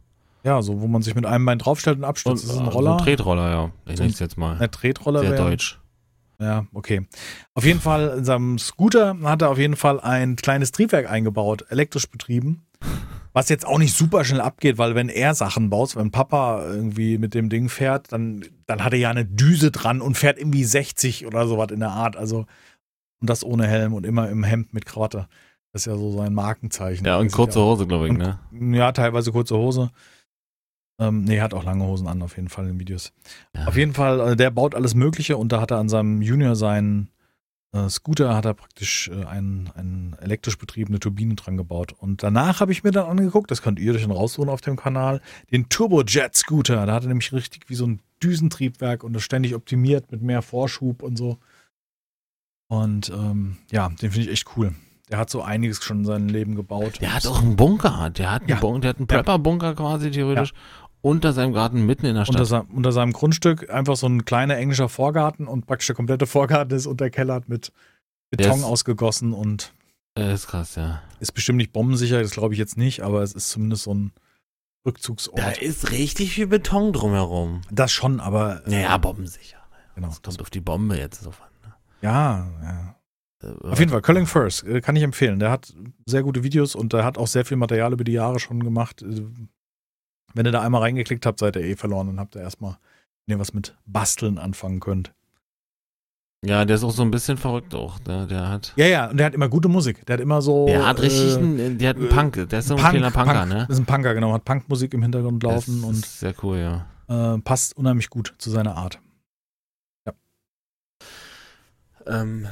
Ja, 0.43 0.61
so, 0.61 0.79
wo 0.81 0.87
man 0.87 1.01
sich 1.01 1.15
mit 1.15 1.25
einem 1.25 1.45
Bein 1.45 1.59
draufstellt 1.59 1.97
und 1.97 2.05
abstützt. 2.05 2.45
das 2.45 2.53
ist 2.53 2.59
ein 2.59 2.67
Roller. 2.67 2.91
So 2.91 2.97
ein 2.97 3.03
Tretroller, 3.03 3.49
ja. 3.49 3.71
Ich 3.85 3.97
So 3.97 4.03
nenne 4.03 4.13
es 4.13 4.19
jetzt 4.19 4.37
mal. 4.37 4.57
Ein 4.57 4.71
Tretroller 4.71 5.19
Sehr 5.21 5.31
wäre. 5.31 5.49
deutsch. 5.49 5.79
Ja, 6.39 6.65
okay. 6.73 7.05
Auf 7.53 7.65
jeden 7.65 7.81
Fall, 7.81 8.15
in 8.19 8.23
seinem 8.23 8.57
Scooter 8.59 9.17
hat 9.23 9.41
er 9.41 9.49
auf 9.49 9.57
jeden 9.57 9.75
Fall 9.75 9.99
ein 9.99 10.37
kleines 10.37 10.71
Triebwerk 10.71 11.09
eingebaut, 11.09 11.65
elektrisch 11.69 12.09
betrieben. 12.09 12.65
Was 13.33 13.49
jetzt 13.49 13.65
auch 13.65 13.77
nicht 13.77 13.95
super 13.95 14.25
schnell 14.25 14.41
abgeht, 14.41 14.77
weil 14.77 14.95
wenn 14.95 15.07
er 15.09 15.35
Sachen 15.35 15.69
baut, 15.69 15.95
wenn 15.95 16.09
Papa 16.11 16.65
irgendwie 16.65 17.17
mit 17.19 17.33
dem 17.35 17.49
Ding 17.49 17.69
fährt, 17.69 18.11
dann, 18.11 18.43
dann 18.65 18.83
hat 18.83 18.93
er 18.93 18.99
ja 18.99 19.09
eine 19.11 19.25
Düse 19.25 19.69
dran 19.71 20.01
und 20.01 20.17
fährt 20.17 20.39
irgendwie 20.39 20.63
60 20.63 21.27
oder 21.27 21.47
sowas 21.47 21.69
in 21.71 21.79
der 21.79 21.91
Art. 21.91 22.17
Also, 22.17 22.45
und 23.21 23.29
das 23.29 23.43
ohne 23.43 23.67
Helm 23.67 23.93
und 23.93 24.05
immer 24.05 24.29
im 24.29 24.43
Hemd 24.43 24.73
mit 24.73 24.85
Krawatte. 24.85 25.27
Das 25.71 25.83
ist 25.83 25.85
ja 25.85 25.95
so 25.95 26.11
sein 26.11 26.33
Markenzeichen. 26.33 27.05
Ja, 27.05 27.17
und 27.17 27.31
kurze 27.31 27.59
Hose, 27.61 27.85
glaube 27.85 28.05
ich, 28.05 28.11
Und- 28.11 28.17
ne? 28.17 28.39
Ja, 28.75 28.91
teilweise 28.91 29.31
kurze 29.31 29.55
Hose. 29.55 29.91
Ähm, 30.99 31.23
nee, 31.23 31.37
er 31.37 31.43
hat 31.43 31.53
auch 31.53 31.63
lange 31.63 31.85
Hosen 31.85 32.07
an, 32.07 32.21
auf 32.23 32.35
jeden 32.35 32.49
Fall 32.49 32.67
in 32.67 32.79
Videos. 32.79 33.13
Ja. 33.55 33.67
Auf 33.67 33.77
jeden 33.77 33.93
Fall, 33.93 34.31
äh, 34.31 34.35
der 34.35 34.49
baut 34.49 34.73
alles 34.75 34.95
Mögliche 34.95 35.37
und 35.37 35.51
da 35.51 35.61
hat 35.61 35.71
er 35.71 35.77
an 35.77 35.87
seinem 35.87 36.21
Junior 36.21 36.55
seinen 36.55 37.09
Scooter, 37.89 38.35
hat 38.35 38.45
er 38.45 38.55
praktisch 38.55 39.09
äh, 39.13 39.25
einen, 39.25 39.69
einen 39.75 40.15
elektrisch 40.19 40.57
betriebene 40.57 40.99
Turbine 40.99 41.35
dran 41.35 41.55
gebaut. 41.57 41.93
Und 41.97 42.23
danach 42.23 42.61
habe 42.61 42.71
ich 42.71 42.83
mir 42.83 42.91
dann 42.91 43.05
angeguckt, 43.05 43.51
das 43.51 43.61
könnt 43.61 43.79
ihr 43.79 43.93
euch 43.93 44.01
dann 44.01 44.11
raussuchen 44.11 44.49
auf 44.49 44.61
dem 44.61 44.75
Kanal, 44.75 45.21
den 45.51 45.69
Turbojet 45.69 46.35
Scooter. 46.35 46.85
Da 46.85 46.93
hat 46.93 47.03
er 47.03 47.09
nämlich 47.09 47.31
richtig 47.31 47.69
wie 47.69 47.75
so 47.75 47.85
ein 47.85 47.99
Düsentriebwerk 48.23 49.03
und 49.03 49.13
das 49.13 49.23
ständig 49.23 49.53
optimiert 49.55 50.11
mit 50.11 50.21
mehr 50.21 50.41
Vorschub 50.41 51.03
und 51.03 51.15
so. 51.17 51.37
Und 52.67 53.09
ähm, 53.09 53.57
ja, 53.71 53.89
den 53.89 54.11
finde 54.11 54.27
ich 54.27 54.29
echt 54.31 54.47
cool. 54.57 54.73
Der 55.09 55.17
hat 55.17 55.29
so 55.29 55.41
einiges 55.41 55.83
schon 55.83 55.99
in 55.99 56.05
seinem 56.05 56.27
Leben 56.27 56.53
gebaut. 56.55 56.99
Der 57.01 57.15
hat 57.15 57.25
auch 57.25 57.41
einen 57.41 57.55
Bunker. 57.55 58.11
Der 58.11 58.31
hat 58.31 58.41
einen, 58.41 58.49
Ja. 58.49 58.59
Bunker, 58.59 58.79
der 58.81 58.89
hat 58.89 58.97
einen 58.97 59.07
Ja. 59.09 59.15
Prepper-Bunker 59.15 59.73
quasi 59.75 60.11
theoretisch 60.11 60.53
unter 61.01 61.33
seinem 61.33 61.53
Garten 61.53 61.85
mitten 61.85 62.05
in 62.05 62.15
der 62.15 62.25
Stadt. 62.25 62.35
unter, 62.35 62.45
sein, 62.45 62.61
unter 62.73 62.91
seinem 62.91 63.13
Grundstück 63.13 63.69
einfach 63.69 63.95
so 63.95 64.07
ein 64.07 64.25
kleiner 64.25 64.57
englischer 64.57 64.89
Vorgarten 64.89 65.47
und 65.47 65.65
praktisch 65.65 65.87
der 65.87 65.95
komplette 65.95 66.27
Vorgarten 66.27 66.75
ist 66.75 66.85
unterkellert 66.87 67.47
mit 67.49 67.71
Beton 68.31 68.59
ist- 68.59 68.63
ausgegossen 68.63 69.33
und 69.33 69.73
Äh, 70.17 70.33
ist 70.33 70.47
krass, 70.47 70.75
ja. 70.75 71.01
ist 71.19 71.33
bestimmt 71.33 71.57
nicht 71.57 71.71
bombensicher, 71.71 72.21
das 72.21 72.31
glaube 72.31 72.53
ich 72.53 72.59
jetzt 72.59 72.77
nicht, 72.77 73.01
aber 73.01 73.21
es 73.23 73.33
ist 73.33 73.49
zumindest 73.49 73.83
so 73.83 73.93
ein 73.93 74.11
Rückzugsort. 74.85 75.37
Da 75.37 75.49
ist 75.51 75.91
richtig 75.91 76.33
viel 76.33 76.47
Beton 76.47 76.93
drumherum. 76.93 77.61
das 77.71 77.91
schon, 77.91 78.19
aber 78.19 78.65
äh, 78.65 78.69
Naja, 78.71 78.97
bombensicher. 78.97 79.57
genau. 79.95 80.07
Das 80.07 80.21
kommt 80.21 80.41
auf 80.41 80.49
die 80.49 80.61
Bombe 80.61 80.97
jetzt 80.97 81.21
so 81.21 81.29
an. 81.29 81.35
Ne? 81.63 81.73
Ja, 82.01 82.47
ja. 82.63 82.95
Auf 83.63 83.79
jeden 83.79 83.89
Fall, 83.91 84.01
Culling 84.01 84.25
First, 84.25 84.65
äh, 84.65 84.81
kann 84.81 84.95
ich 84.97 85.03
empfehlen. 85.03 85.39
Der 85.39 85.49
hat 85.51 85.73
sehr 86.05 86.23
gute 86.23 86.43
Videos 86.43 86.75
und 86.75 86.91
der 86.91 87.05
hat 87.05 87.17
auch 87.17 87.27
sehr 87.27 87.45
viel 87.45 87.55
Material 87.57 87.93
über 87.93 88.03
die 88.03 88.11
Jahre 88.11 88.39
schon 88.39 88.61
gemacht. 88.63 89.01
Äh, 90.29 90.35
wenn 90.35 90.45
ihr 90.45 90.51
da 90.51 90.61
einmal 90.61 90.81
reingeklickt 90.81 91.25
habt, 91.25 91.39
seid 91.39 91.55
ihr 91.55 91.63
eh 91.63 91.75
verloren 91.75 92.09
und 92.09 92.19
habt 92.19 92.35
ihr 92.35 92.41
erstmal, 92.41 92.77
wenn 93.25 93.37
ihr 93.37 93.39
was 93.39 93.53
mit 93.53 93.75
Basteln 93.85 94.37
anfangen 94.37 94.79
könnt. 94.79 95.13
Ja, 96.45 96.63
der 96.63 96.77
ist 96.77 96.83
auch 96.85 96.91
so 96.91 97.01
ein 97.01 97.11
bisschen 97.11 97.37
verrückt 97.37 97.75
auch. 97.75 97.99
Der, 97.99 98.25
der 98.25 98.47
hat. 98.47 98.71
Ja, 98.77 98.85
ja, 98.85 99.09
und 99.09 99.17
der 99.17 99.25
hat 99.25 99.33
immer 99.33 99.49
gute 99.49 99.67
Musik. 99.67 100.05
Der 100.05 100.13
hat 100.13 100.21
immer 100.21 100.41
so. 100.41 100.67
Der 100.67 100.87
hat 100.87 101.01
richtig, 101.01 101.33
äh, 101.33 101.37
einen, 101.37 101.77
der 101.77 101.89
hat 101.89 101.97
einen 101.97 102.07
Punk. 102.07 102.47
Der 102.49 102.59
ist 102.59 102.67
so 102.69 102.75
ein 102.75 102.81
Punk, 102.81 102.91
kleiner 102.91 103.11
Punker, 103.11 103.33
Punk. 103.33 103.49
ne? 103.49 103.65
Das 103.67 103.77
ist 103.77 103.79
ein 103.79 103.85
Punker, 103.85 104.13
genau. 104.13 104.31
Hat 104.31 104.45
Punkmusik 104.45 104.93
im 104.93 105.01
Hintergrund 105.01 105.43
laufen 105.43 105.81
das 105.81 105.89
und 105.89 105.95
ist 105.95 106.19
sehr 106.19 106.33
cool, 106.41 106.57
ja. 106.57 107.35
äh, 107.35 107.39
passt 107.39 107.75
unheimlich 107.75 108.09
gut 108.09 108.35
zu 108.37 108.49
seiner 108.49 108.77
Art. 108.77 108.99
Ähm, 112.07 112.47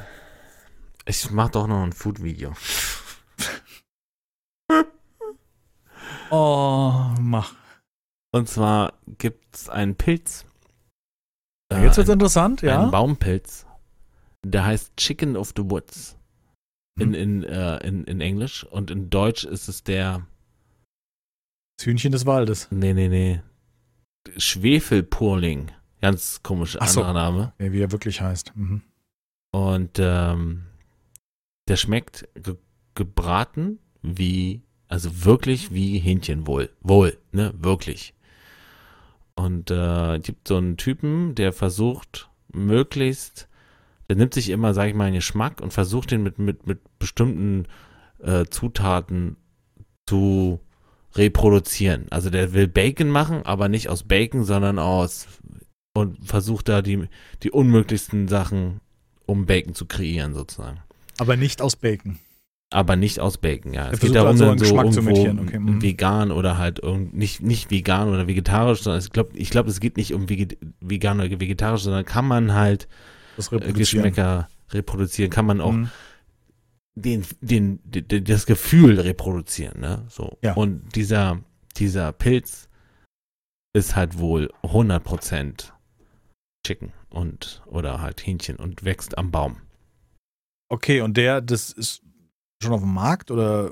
ich 1.06 1.30
mach 1.30 1.48
doch 1.48 1.66
noch 1.66 1.82
ein 1.82 1.92
Food-Video. 1.92 2.52
Oh, 6.30 6.92
mach. 7.20 7.54
Und 8.32 8.48
zwar 8.48 8.94
gibt's 9.18 9.68
einen 9.68 9.96
Pilz. 9.96 10.44
Jetzt 11.72 11.96
wird's 11.96 12.10
ein, 12.10 12.14
interessant, 12.14 12.62
ja. 12.62 12.82
Einen 12.82 12.90
Baumpilz. 12.90 13.66
Der 14.44 14.64
heißt 14.64 14.96
Chicken 14.96 15.36
of 15.36 15.52
the 15.56 15.64
Woods. 15.70 16.16
In, 16.98 17.08
Hm. 17.08 17.14
in, 17.14 17.44
äh, 17.44 17.76
in, 17.86 18.04
in 18.04 18.20
Englisch. 18.20 18.64
Und 18.64 18.90
in 18.90 19.10
Deutsch 19.10 19.44
ist 19.44 19.68
es 19.68 19.82
der. 19.84 20.26
Das 21.78 21.86
Hühnchen 21.86 22.12
des 22.12 22.26
Waldes. 22.26 22.68
Nee, 22.70 22.92
nee, 22.92 23.08
nee. 23.08 23.40
Schwefelpurling. 24.36 25.70
Ganz 26.00 26.42
komisch 26.42 26.76
Ach 26.80 26.88
so. 26.88 27.02
anderer 27.02 27.14
Name. 27.14 27.52
Ja, 27.58 27.72
wie 27.72 27.80
er 27.80 27.92
wirklich 27.92 28.20
heißt. 28.20 28.52
Mhm. 28.56 28.82
Und 29.52 29.98
ähm, 29.98 30.64
der 31.68 31.76
schmeckt 31.76 32.28
ge 32.34 32.56
gebraten 32.94 33.78
wie, 34.02 34.62
also 34.88 35.24
wirklich 35.24 35.72
wie 35.72 36.00
Hähnchen 36.00 36.48
wohl. 36.48 36.70
Wohl, 36.80 37.16
ne? 37.30 37.54
Wirklich. 37.56 38.12
Und 39.38 39.70
äh, 39.70 40.18
gibt 40.18 40.48
so 40.48 40.56
einen 40.56 40.76
Typen, 40.76 41.36
der 41.36 41.52
versucht, 41.52 42.28
möglichst, 42.52 43.48
der 44.08 44.16
nimmt 44.16 44.34
sich 44.34 44.48
immer, 44.48 44.74
sag 44.74 44.88
ich 44.88 44.94
mal, 44.94 45.04
einen 45.04 45.14
Geschmack 45.14 45.60
und 45.60 45.72
versucht 45.72 46.10
den 46.10 46.24
mit, 46.24 46.40
mit, 46.40 46.66
mit 46.66 46.80
bestimmten 46.98 47.66
äh, 48.20 48.46
Zutaten 48.46 49.36
zu 50.08 50.58
reproduzieren. 51.14 52.06
Also 52.10 52.30
der 52.30 52.52
will 52.52 52.66
Bacon 52.66 53.10
machen, 53.10 53.42
aber 53.44 53.68
nicht 53.68 53.88
aus 53.88 54.02
Bacon, 54.02 54.42
sondern 54.42 54.80
aus 54.80 55.28
und 55.94 56.18
versucht 56.26 56.68
da 56.68 56.82
die, 56.82 57.08
die 57.44 57.52
unmöglichsten 57.52 58.26
Sachen, 58.26 58.80
um 59.24 59.46
Bacon 59.46 59.74
zu 59.74 59.86
kreieren, 59.86 60.34
sozusagen. 60.34 60.80
Aber 61.18 61.36
nicht 61.36 61.62
aus 61.62 61.76
Bacon. 61.76 62.18
Aber 62.70 62.96
nicht 62.96 63.18
aus 63.20 63.38
Bacon, 63.38 63.72
ja. 63.72 63.90
Es 63.90 64.00
geht 64.00 64.14
darum, 64.14 64.28
also 64.28 64.44
dann 64.44 64.50
einen 64.50 64.58
so 64.58 64.64
Geschmack 64.64 64.92
zu 64.92 65.00
irgendwo 65.00 65.42
okay, 65.42 65.58
mhm. 65.58 65.80
vegan 65.80 66.30
oder 66.30 66.58
halt 66.58 66.82
nicht, 67.14 67.40
nicht 67.40 67.70
vegan 67.70 68.10
oder 68.10 68.26
vegetarisch, 68.26 68.82
sondern 68.82 69.00
ich 69.00 69.10
glaube, 69.10 69.30
ich 69.34 69.48
glaub, 69.50 69.66
es 69.68 69.80
geht 69.80 69.96
nicht 69.96 70.12
um 70.12 70.28
vegan 70.28 71.20
oder 71.20 71.40
vegetarisch, 71.40 71.82
sondern 71.82 72.04
kann 72.04 72.26
man 72.26 72.52
halt 72.52 72.84
äh, 73.38 73.40
reproduzieren. 73.40 73.74
Geschmäcker 73.74 74.48
reproduzieren, 74.70 75.30
kann 75.30 75.46
man 75.46 75.62
auch 75.62 75.72
Mhm. 75.72 75.90
den, 76.94 77.24
den, 77.40 77.80
den, 77.84 78.24
das 78.24 78.44
Gefühl 78.44 79.00
reproduzieren, 79.00 79.80
ne? 79.80 80.04
So. 80.08 80.36
Ja. 80.42 80.52
Und 80.52 80.94
dieser, 80.94 81.40
dieser 81.78 82.12
Pilz 82.12 82.68
ist 83.72 83.96
halt 83.96 84.18
wohl 84.18 84.52
100% 84.62 85.72
Chicken 86.66 86.92
und, 87.08 87.62
oder 87.64 88.02
halt 88.02 88.26
Hähnchen 88.26 88.56
und 88.56 88.84
wächst 88.84 89.16
am 89.16 89.30
Baum. 89.30 89.62
Okay, 90.70 91.00
und 91.00 91.16
der, 91.16 91.40
das 91.40 91.70
ist 91.70 92.02
schon 92.62 92.72
auf 92.72 92.80
dem 92.80 92.94
Markt 92.94 93.30
oder 93.30 93.70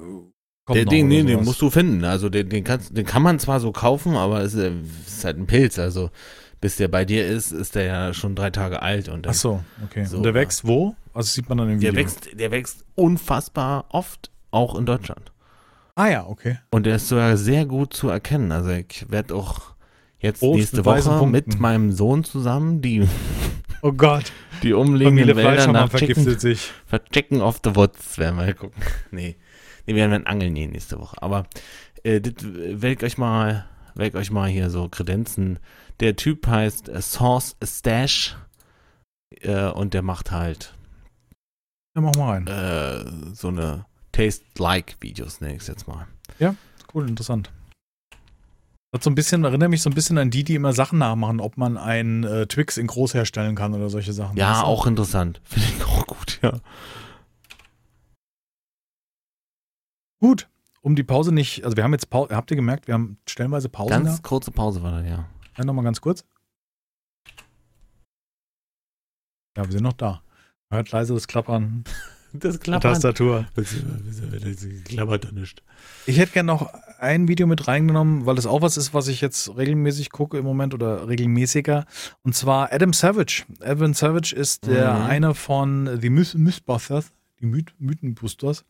kommt 0.64 0.76
Der, 0.76 0.84
noch 0.84 0.90
den, 0.90 1.06
oder 1.06 1.14
nee, 1.14 1.22
den 1.24 1.44
musst 1.44 1.60
du 1.62 1.70
finden. 1.70 2.04
Also 2.04 2.28
den, 2.28 2.48
den, 2.48 2.64
kannst, 2.64 2.96
den 2.96 3.06
kann 3.06 3.22
man 3.22 3.38
zwar 3.38 3.60
so 3.60 3.72
kaufen, 3.72 4.16
aber 4.16 4.40
es 4.40 4.54
ist, 4.54 4.72
ist 5.06 5.24
halt 5.24 5.38
ein 5.38 5.46
Pilz. 5.46 5.78
Also 5.78 6.10
bis 6.60 6.76
der 6.76 6.88
bei 6.88 7.04
dir 7.04 7.26
ist, 7.26 7.52
ist 7.52 7.74
der 7.74 7.84
ja 7.84 8.14
schon 8.14 8.34
drei 8.34 8.50
Tage 8.50 8.82
alt. 8.82 9.08
Und 9.08 9.26
dann, 9.26 9.30
Ach 9.32 9.36
so, 9.36 9.64
okay. 9.84 10.04
So, 10.04 10.18
und 10.18 10.22
der 10.22 10.34
wächst 10.34 10.66
wo? 10.66 10.94
Also 11.12 11.30
sieht 11.30 11.48
man 11.48 11.58
dann 11.58 11.70
im 11.70 11.80
der, 11.80 11.92
Video. 11.92 12.04
wächst, 12.04 12.28
der 12.32 12.50
wächst 12.50 12.84
unfassbar 12.94 13.86
oft, 13.90 14.30
auch 14.50 14.76
in 14.78 14.86
Deutschland. 14.86 15.32
Ah 15.94 16.08
ja, 16.08 16.26
okay. 16.26 16.58
Und 16.70 16.84
der 16.86 16.96
ist 16.96 17.08
sogar 17.08 17.36
sehr 17.36 17.66
gut 17.66 17.94
zu 17.94 18.08
erkennen. 18.08 18.52
Also 18.52 18.70
ich 18.70 19.06
werde 19.10 19.34
auch 19.34 19.74
jetzt 20.18 20.42
Obst 20.42 20.74
nächste 20.74 20.84
Woche 20.84 21.26
mit 21.26 21.58
meinem 21.58 21.92
Sohn 21.92 22.22
zusammen 22.24 22.82
die, 22.82 23.06
Oh 23.82 23.92
Gott, 23.92 24.32
die 24.62 24.72
Familie 24.72 24.76
umliegenden 24.76 25.36
Wälder 25.36 25.52
Fleischhammer 25.52 25.80
nach 25.80 25.90
vergiftet 25.90 26.40
sich. 26.40 26.72
Chicken 27.12 27.40
of 27.40 27.60
the 27.64 27.74
Woods 27.74 28.18
werden 28.18 28.38
wir 28.38 28.54
gucken. 28.54 28.82
Nee, 29.10 29.36
nee 29.86 29.94
wir 29.94 30.10
werden 30.10 30.26
angeln 30.26 30.54
gehen 30.54 30.72
nächste 30.72 30.98
Woche. 30.98 31.22
Aber 31.22 31.46
äh, 32.02 32.20
das 32.20 32.34
ich 32.82 33.02
euch 33.02 33.18
mal, 33.18 33.66
ich 33.98 34.14
euch 34.14 34.30
mal 34.30 34.48
hier 34.48 34.70
so 34.70 34.88
kredenzen. 34.88 35.58
Der 36.00 36.16
Typ 36.16 36.46
heißt 36.46 36.88
äh, 36.88 37.00
Sauce 37.00 37.56
Stash 37.62 38.36
äh, 39.40 39.68
und 39.68 39.94
der 39.94 40.02
macht 40.02 40.30
halt 40.30 40.74
Ja, 41.94 42.02
mach 42.02 42.14
mal 42.16 42.42
rein. 42.42 42.46
äh, 42.46 43.34
so 43.34 43.48
eine 43.48 43.86
Taste-like-Videos, 44.12 45.40
nenne 45.40 45.56
ich 45.56 45.62
es 45.62 45.68
jetzt 45.68 45.88
mal. 45.88 46.06
Cool, 46.94 47.08
interessant. 47.08 47.50
Das 48.96 49.04
so 49.04 49.10
ein 49.10 49.14
bisschen, 49.14 49.44
erinnert 49.44 49.68
mich 49.70 49.82
so 49.82 49.90
ein 49.90 49.94
bisschen 49.94 50.16
an 50.16 50.30
die, 50.30 50.42
die 50.42 50.54
immer 50.54 50.72
Sachen 50.72 50.98
nachmachen, 50.98 51.40
ob 51.40 51.56
man 51.56 51.76
ein 51.76 52.24
äh, 52.24 52.46
Twix 52.46 52.78
in 52.78 52.86
groß 52.86 53.14
herstellen 53.14 53.54
kann 53.54 53.74
oder 53.74 53.90
solche 53.90 54.12
Sachen. 54.12 54.36
Ja, 54.36 54.62
auch 54.62 54.86
interessant. 54.86 55.40
Finde 55.44 55.68
ich 55.68 55.84
auch 55.84 56.06
gut, 56.06 56.38
ja. 56.42 56.60
Gut. 60.18 60.48
Um 60.80 60.94
die 60.94 61.02
Pause 61.02 61.32
nicht, 61.32 61.64
also 61.64 61.76
wir 61.76 61.84
haben 61.84 61.92
jetzt 61.92 62.10
Pause, 62.10 62.34
habt 62.34 62.50
ihr 62.50 62.56
gemerkt, 62.56 62.86
wir 62.86 62.94
haben 62.94 63.18
stellenweise 63.28 63.68
Pause. 63.68 63.90
Ganz 63.90 64.22
kurze 64.22 64.50
Pause 64.50 64.82
war 64.82 64.92
da, 64.92 65.06
ja. 65.06 65.26
Ja, 65.58 65.64
nochmal 65.64 65.84
ganz 65.84 66.00
kurz. 66.00 66.24
Ja, 69.56 69.64
wir 69.64 69.72
sind 69.72 69.82
noch 69.82 69.94
da. 69.94 70.22
Hört 70.70 70.90
leise 70.92 71.12
das 71.12 71.26
Klappern 71.26 71.84
Das 72.40 72.58
der 72.60 72.80
Tastatur. 72.80 73.46
Das 73.54 73.74
klappert 74.84 75.24
da 75.24 75.32
nicht. 75.32 75.62
Ich 76.06 76.18
hätte 76.18 76.32
gerne 76.32 76.46
noch 76.46 76.72
ein 76.98 77.28
Video 77.28 77.46
mit 77.46 77.68
reingenommen, 77.68 78.24
weil 78.26 78.36
das 78.36 78.46
auch 78.46 78.62
was 78.62 78.76
ist, 78.76 78.94
was 78.94 79.08
ich 79.08 79.20
jetzt 79.20 79.56
regelmäßig 79.56 80.10
gucke 80.10 80.38
im 80.38 80.44
Moment 80.44 80.72
oder 80.74 81.08
regelmäßiger. 81.08 81.84
Und 82.22 82.34
zwar 82.34 82.72
Adam 82.72 82.92
Savage. 82.92 83.44
Adam 83.60 83.92
Savage 83.94 84.34
ist 84.34 84.66
der 84.66 84.94
Mhm. 84.94 85.02
eine 85.06 85.34
von 85.34 86.00
The 86.00 86.10
Myth 86.10 86.34
Mythbusters, 86.34 87.12
die 87.40 87.46
Myth 87.46 87.74
Mythenbusters. 87.78 88.64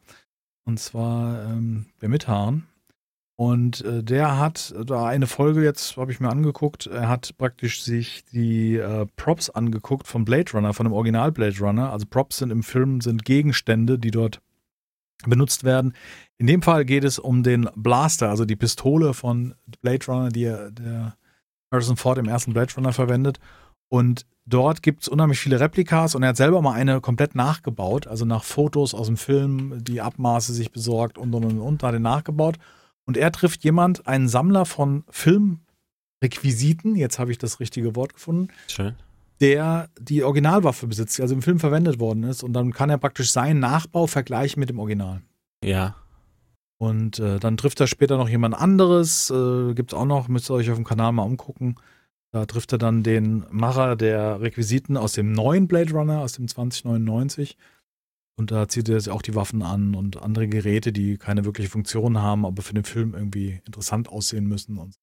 Und 0.64 0.80
zwar 0.80 1.44
ähm, 1.44 1.86
der 2.01 2.09
mit 2.09 2.26
Haaren. 2.26 2.66
Und 3.38 3.84
äh, 3.84 4.02
der 4.02 4.38
hat 4.38 4.74
da 4.86 5.04
eine 5.06 5.26
Folge 5.26 5.62
jetzt, 5.62 5.98
habe 5.98 6.10
ich 6.10 6.20
mir 6.20 6.30
angeguckt, 6.30 6.86
er 6.86 7.08
hat 7.08 7.36
praktisch 7.36 7.82
sich 7.82 8.24
die 8.32 8.76
äh, 8.76 9.06
Props 9.16 9.50
angeguckt 9.50 10.06
vom 10.06 10.24
Blade 10.24 10.52
Runner, 10.52 10.72
von 10.72 10.86
dem 10.86 10.94
Original 10.94 11.32
Blade 11.32 11.58
Runner. 11.60 11.92
Also 11.92 12.06
Props 12.08 12.38
sind 12.38 12.50
im 12.50 12.62
Film, 12.62 13.02
sind 13.02 13.26
Gegenstände, 13.26 13.98
die 13.98 14.10
dort 14.10 14.40
benutzt 15.26 15.64
werden. 15.64 15.92
In 16.38 16.46
dem 16.46 16.62
Fall 16.62 16.86
geht 16.86 17.04
es 17.04 17.18
um 17.18 17.42
den 17.42 17.68
Blaster, 17.76 18.30
also 18.30 18.46
die 18.46 18.56
Pistole 18.56 19.12
von 19.12 19.54
Blade 19.82 20.06
Runner, 20.06 20.28
die 20.30 20.44
er- 20.44 20.70
der 20.70 21.16
Harrison 21.70 21.96
Ford 21.96 22.18
im 22.18 22.28
ersten 22.28 22.54
Blade 22.54 22.72
Runner 22.74 22.92
verwendet. 22.92 23.38
Und 23.88 24.24
dort 24.46 24.82
gibt 24.82 25.02
es 25.02 25.08
unheimlich 25.08 25.40
viele 25.40 25.60
Replikas 25.60 26.14
und 26.14 26.22
er 26.22 26.30
hat 26.30 26.36
selber 26.36 26.62
mal 26.62 26.72
eine 26.72 27.00
komplett 27.00 27.34
nachgebaut, 27.34 28.06
also 28.06 28.24
nach 28.24 28.44
Fotos 28.44 28.94
aus 28.94 29.06
dem 29.06 29.16
Film, 29.16 29.84
die 29.84 30.00
Abmaße 30.00 30.52
sich 30.54 30.72
besorgt 30.72 31.18
und 31.18 31.34
und 31.34 31.44
und 31.44 31.60
und, 31.60 31.82
hat 31.82 31.92
er 31.94 32.00
nachgebaut. 32.00 32.56
Und 33.06 33.16
er 33.16 33.32
trifft 33.32 33.64
jemand, 33.64 34.06
einen 34.06 34.28
Sammler 34.28 34.66
von 34.66 35.04
Filmrequisiten, 35.10 36.96
jetzt 36.96 37.18
habe 37.18 37.30
ich 37.30 37.38
das 37.38 37.60
richtige 37.60 37.96
Wort 37.96 38.14
gefunden, 38.14 38.48
Schön. 38.66 38.96
der 39.40 39.88
die 39.98 40.24
Originalwaffe 40.24 40.86
besitzt, 40.86 41.16
die 41.16 41.22
also 41.22 41.34
im 41.34 41.42
Film 41.42 41.58
verwendet 41.60 42.00
worden 42.00 42.24
ist. 42.24 42.42
Und 42.42 42.52
dann 42.52 42.72
kann 42.72 42.90
er 42.90 42.98
praktisch 42.98 43.30
seinen 43.30 43.60
Nachbau 43.60 44.06
vergleichen 44.06 44.60
mit 44.60 44.68
dem 44.68 44.80
Original. 44.80 45.22
Ja. 45.64 45.96
Und 46.78 47.20
äh, 47.20 47.38
dann 47.38 47.56
trifft 47.56 47.80
er 47.80 47.86
später 47.86 48.18
noch 48.18 48.28
jemand 48.28 48.54
anderes. 48.54 49.30
Äh, 49.30 49.72
Gibt 49.74 49.92
es 49.92 49.98
auch 49.98 50.04
noch, 50.04 50.28
müsst 50.28 50.50
ihr 50.50 50.54
euch 50.54 50.70
auf 50.70 50.76
dem 50.76 50.84
Kanal 50.84 51.12
mal 51.12 51.22
umgucken. 51.22 51.76
Da 52.32 52.44
trifft 52.44 52.72
er 52.72 52.78
dann 52.78 53.02
den 53.02 53.46
Macher 53.50 53.96
der 53.96 54.40
Requisiten 54.40 54.96
aus 54.96 55.12
dem 55.12 55.32
neuen 55.32 55.68
Blade 55.68 55.92
Runner, 55.92 56.20
aus 56.20 56.34
dem 56.34 56.48
2099. 56.48 57.56
Und 58.38 58.50
da 58.50 58.68
zieht 58.68 58.88
er 58.88 59.00
sich 59.00 59.10
auch 59.10 59.22
die 59.22 59.34
Waffen 59.34 59.62
an 59.62 59.94
und 59.94 60.22
andere 60.22 60.46
Geräte, 60.46 60.92
die 60.92 61.16
keine 61.16 61.44
wirkliche 61.44 61.70
Funktion 61.70 62.18
haben, 62.18 62.44
aber 62.44 62.62
für 62.62 62.74
den 62.74 62.84
Film 62.84 63.14
irgendwie 63.14 63.62
interessant 63.64 64.08
aussehen 64.08 64.46
müssen. 64.46 64.78
Und 64.78 64.94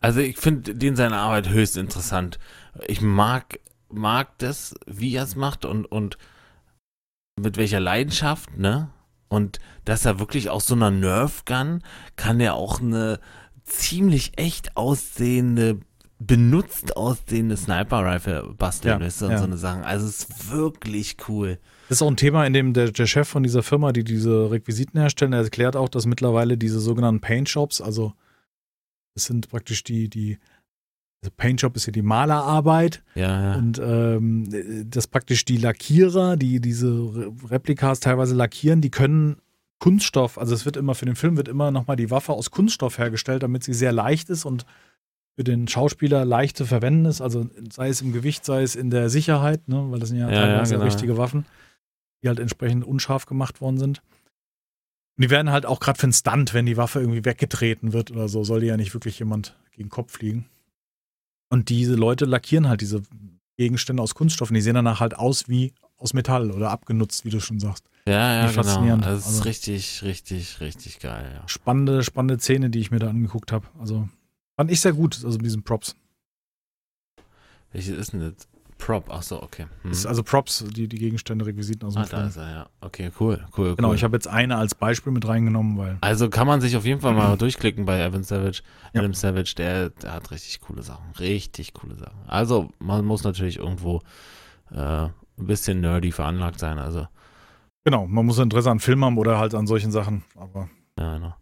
Also 0.00 0.20
ich 0.20 0.36
finde 0.36 0.74
den 0.74 0.94
seine 0.94 1.16
Arbeit 1.16 1.48
höchst 1.48 1.78
interessant. 1.78 2.38
Ich 2.86 3.00
mag, 3.00 3.60
mag 3.88 4.38
das, 4.38 4.74
wie 4.86 5.14
er 5.14 5.24
es 5.24 5.36
macht 5.36 5.64
und, 5.64 5.86
und 5.86 6.18
mit 7.40 7.56
welcher 7.56 7.80
Leidenschaft, 7.80 8.56
ne? 8.58 8.90
Und 9.28 9.60
dass 9.84 10.04
er 10.04 10.18
wirklich 10.18 10.50
aus 10.50 10.66
so 10.66 10.74
einer 10.74 10.90
Nerf 10.90 11.44
Gun 11.44 11.82
kann 12.16 12.40
er 12.40 12.54
auch 12.54 12.80
eine 12.80 13.20
ziemlich 13.62 14.36
echt 14.38 14.76
aussehende 14.76 15.80
benutzt 16.22 16.96
aus 16.96 17.24
den 17.24 17.56
Sniper-Rifle 17.56 18.54
basteln, 18.58 18.90
Ja, 18.90 18.96
und 18.96 19.02
ja. 19.32 19.38
so 19.38 19.44
eine 19.44 19.56
Sachen. 19.56 19.82
Also 19.82 20.06
es 20.06 20.20
ist 20.24 20.52
wirklich 20.52 21.16
cool. 21.28 21.58
Das 21.88 21.98
ist 21.98 22.02
auch 22.02 22.10
ein 22.10 22.16
Thema, 22.18 22.46
in 22.46 22.52
dem 22.52 22.74
der, 22.74 22.90
der 22.92 23.06
Chef 23.06 23.26
von 23.26 23.42
dieser 23.42 23.62
Firma, 23.62 23.92
die 23.92 24.04
diese 24.04 24.50
Requisiten 24.50 25.00
herstellen, 25.00 25.32
er 25.32 25.42
erklärt 25.42 25.76
auch, 25.76 25.88
dass 25.88 26.04
mittlerweile 26.06 26.58
diese 26.58 26.78
sogenannten 26.78 27.20
Paint 27.22 27.48
Shops, 27.48 27.80
also 27.80 28.12
das 29.14 29.24
sind 29.24 29.48
praktisch 29.48 29.82
die, 29.82 30.08
die 30.10 30.38
also 31.22 31.32
Paint 31.36 31.60
Shop 31.62 31.74
ist 31.76 31.86
ja 31.86 31.92
die 31.92 32.02
Malerarbeit 32.02 33.02
Ja, 33.14 33.52
ja. 33.52 33.54
und 33.56 33.78
ähm, 33.82 34.84
das 34.90 35.06
praktisch 35.06 35.44
die 35.46 35.56
Lackierer, 35.56 36.36
die 36.36 36.60
diese 36.60 36.88
Re- 36.90 37.32
Replikas 37.50 38.00
teilweise 38.00 38.34
lackieren, 38.34 38.80
die 38.82 38.90
können 38.90 39.36
Kunststoff, 39.80 40.36
also 40.38 40.54
es 40.54 40.66
wird 40.66 40.76
immer 40.76 40.94
für 40.94 41.06
den 41.06 41.16
Film 41.16 41.38
wird 41.38 41.48
immer 41.48 41.70
nochmal 41.70 41.96
die 41.96 42.10
Waffe 42.10 42.32
aus 42.34 42.50
Kunststoff 42.50 42.98
hergestellt, 42.98 43.42
damit 43.42 43.64
sie 43.64 43.72
sehr 43.74 43.92
leicht 43.92 44.28
ist 44.28 44.44
und 44.44 44.66
für 45.36 45.44
den 45.44 45.68
Schauspieler 45.68 46.24
leicht 46.24 46.56
zu 46.56 46.66
verwenden 46.66 47.06
ist, 47.06 47.20
also 47.20 47.48
sei 47.72 47.88
es 47.88 48.02
im 48.02 48.12
Gewicht, 48.12 48.44
sei 48.44 48.62
es 48.62 48.76
in 48.76 48.90
der 48.90 49.08
Sicherheit, 49.08 49.68
ne, 49.68 49.86
weil 49.90 49.98
das 50.00 50.10
sind 50.10 50.18
ja, 50.18 50.28
Ja, 50.28 50.34
ja, 50.34 50.46
teilweise 50.46 50.74
genau. 50.74 50.84
richtige 50.84 51.16
Waffen, 51.16 51.46
die 52.22 52.28
halt 52.28 52.40
entsprechend 52.40 52.84
unscharf 52.84 53.26
gemacht 53.26 53.60
worden 53.60 53.78
sind. 53.78 54.02
Und 55.16 55.24
die 55.24 55.30
werden 55.30 55.50
halt 55.50 55.66
auch 55.66 55.80
gerade 55.80 55.98
für 55.98 56.04
einen 56.04 56.12
Stunt, 56.12 56.52
wenn 56.54 56.66
die 56.66 56.76
Waffe 56.76 57.00
irgendwie 57.00 57.24
weggetreten 57.24 57.92
wird 57.92 58.10
oder 58.10 58.28
so, 58.28 58.44
soll 58.44 58.60
die 58.60 58.66
ja 58.66 58.76
nicht 58.76 58.92
wirklich 58.94 59.18
jemand 59.18 59.56
gegen 59.72 59.84
den 59.88 59.90
Kopf 59.90 60.12
fliegen. 60.12 60.46
Und 61.52 61.68
diese 61.68 61.94
Leute 61.94 62.24
lackieren 62.26 62.68
halt 62.68 62.80
diese 62.80 63.02
Gegenstände 63.56 64.02
aus 64.02 64.14
Kunststoff 64.14 64.50
und 64.50 64.54
die 64.54 64.60
sehen 64.62 64.74
danach 64.74 65.00
halt 65.00 65.16
aus 65.16 65.48
wie 65.48 65.74
aus 65.96 66.14
Metall 66.14 66.50
oder 66.50 66.70
abgenutzt, 66.70 67.24
wie 67.24 67.30
du 67.30 67.40
schon 67.40 67.60
sagst. 67.60 67.84
Ja, 68.06 68.34
ja, 68.34 68.40
genau. 68.50 68.62
faszinierend. 68.62 69.04
Es 69.06 69.20
ist 69.20 69.26
Also- 69.26 69.42
richtig, 69.42 70.02
richtig, 70.02 70.60
richtig 70.60 70.98
geil, 71.00 71.30
ja. 71.34 71.46
Spannende, 71.48 72.02
spannende 72.02 72.38
Szene, 72.40 72.70
die 72.70 72.78
ich 72.80 72.90
mir 72.90 72.98
da 72.98 73.10
angeguckt 73.10 73.52
habe. 73.52 73.66
Also 73.78 74.08
fand 74.60 74.70
ich 74.70 74.82
sehr 74.82 74.92
gut, 74.92 75.24
also 75.24 75.38
mit 75.38 75.46
diesen 75.46 75.62
Props. 75.62 75.96
Welches 77.72 77.96
ist 77.96 78.12
denn 78.12 78.20
das? 78.20 78.46
Prop, 78.76 79.06
ach 79.08 79.22
so, 79.22 79.42
okay. 79.42 79.64
Hm. 79.80 79.90
Ist 79.90 80.04
also 80.04 80.22
Props, 80.22 80.62
die, 80.68 80.86
die 80.86 80.98
Gegenstände, 80.98 81.46
Requisiten 81.46 81.86
aus 81.86 81.94
dem 81.94 82.02
ah, 82.02 82.06
da 82.10 82.16
Film. 82.18 82.28
ist 82.28 82.36
er, 82.36 82.50
ja. 82.50 82.68
Okay, 82.82 83.10
cool, 83.18 83.42
cool, 83.56 83.74
Genau, 83.76 83.88
cool. 83.88 83.94
ich 83.94 84.04
habe 84.04 84.14
jetzt 84.16 84.28
eine 84.28 84.58
als 84.58 84.74
Beispiel 84.74 85.12
mit 85.14 85.26
reingenommen, 85.26 85.78
weil 85.78 85.96
Also 86.02 86.28
kann 86.28 86.46
man 86.46 86.60
sich 86.60 86.76
auf 86.76 86.84
jeden 86.84 87.00
Fall 87.00 87.14
mal 87.14 87.36
durchklicken 87.38 87.86
bei 87.86 88.04
Evan 88.04 88.22
Savage. 88.22 88.60
Ja. 88.92 89.00
Adam 89.00 89.14
Savage, 89.14 89.54
der, 89.56 89.88
der 89.88 90.12
hat 90.12 90.30
richtig 90.30 90.60
coole 90.60 90.82
Sachen. 90.82 91.10
Richtig 91.18 91.72
coole 91.72 91.96
Sachen. 91.96 92.20
Also 92.26 92.68
man 92.80 93.06
muss 93.06 93.24
natürlich 93.24 93.56
irgendwo 93.56 94.02
äh, 94.72 95.04
ein 95.04 95.12
bisschen 95.38 95.80
nerdy 95.80 96.12
veranlagt 96.12 96.58
sein. 96.60 96.78
Also, 96.78 97.08
genau, 97.82 98.06
man 98.06 98.26
muss 98.26 98.38
Interesse 98.38 98.70
an 98.70 98.80
Film 98.80 99.02
haben 99.06 99.16
oder 99.16 99.38
halt 99.38 99.54
an 99.54 99.66
solchen 99.66 99.90
Sachen. 99.90 100.22
Aber 100.36 100.68
ja, 100.98 101.14
genau. 101.14 101.34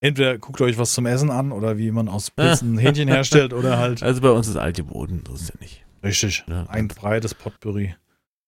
Entweder 0.00 0.38
guckt 0.38 0.60
euch 0.60 0.78
was 0.78 0.92
zum 0.92 1.06
Essen 1.06 1.30
an 1.30 1.52
oder 1.52 1.78
wie 1.78 1.90
man 1.90 2.08
aus 2.08 2.30
Pilzen 2.30 2.78
Hähnchen 2.78 3.08
herstellt 3.08 3.52
oder 3.52 3.78
halt 3.78 4.02
Also 4.02 4.20
bei 4.20 4.30
uns 4.30 4.48
ist 4.48 4.56
alte 4.56 4.84
Boden, 4.84 5.22
das 5.24 5.42
ist 5.42 5.48
ja 5.50 5.54
nicht. 5.60 5.84
richtig 6.02 6.44
Ja. 6.48 6.64
ein 6.68 6.88
breites 6.88 7.34
Potpourri. 7.34 7.94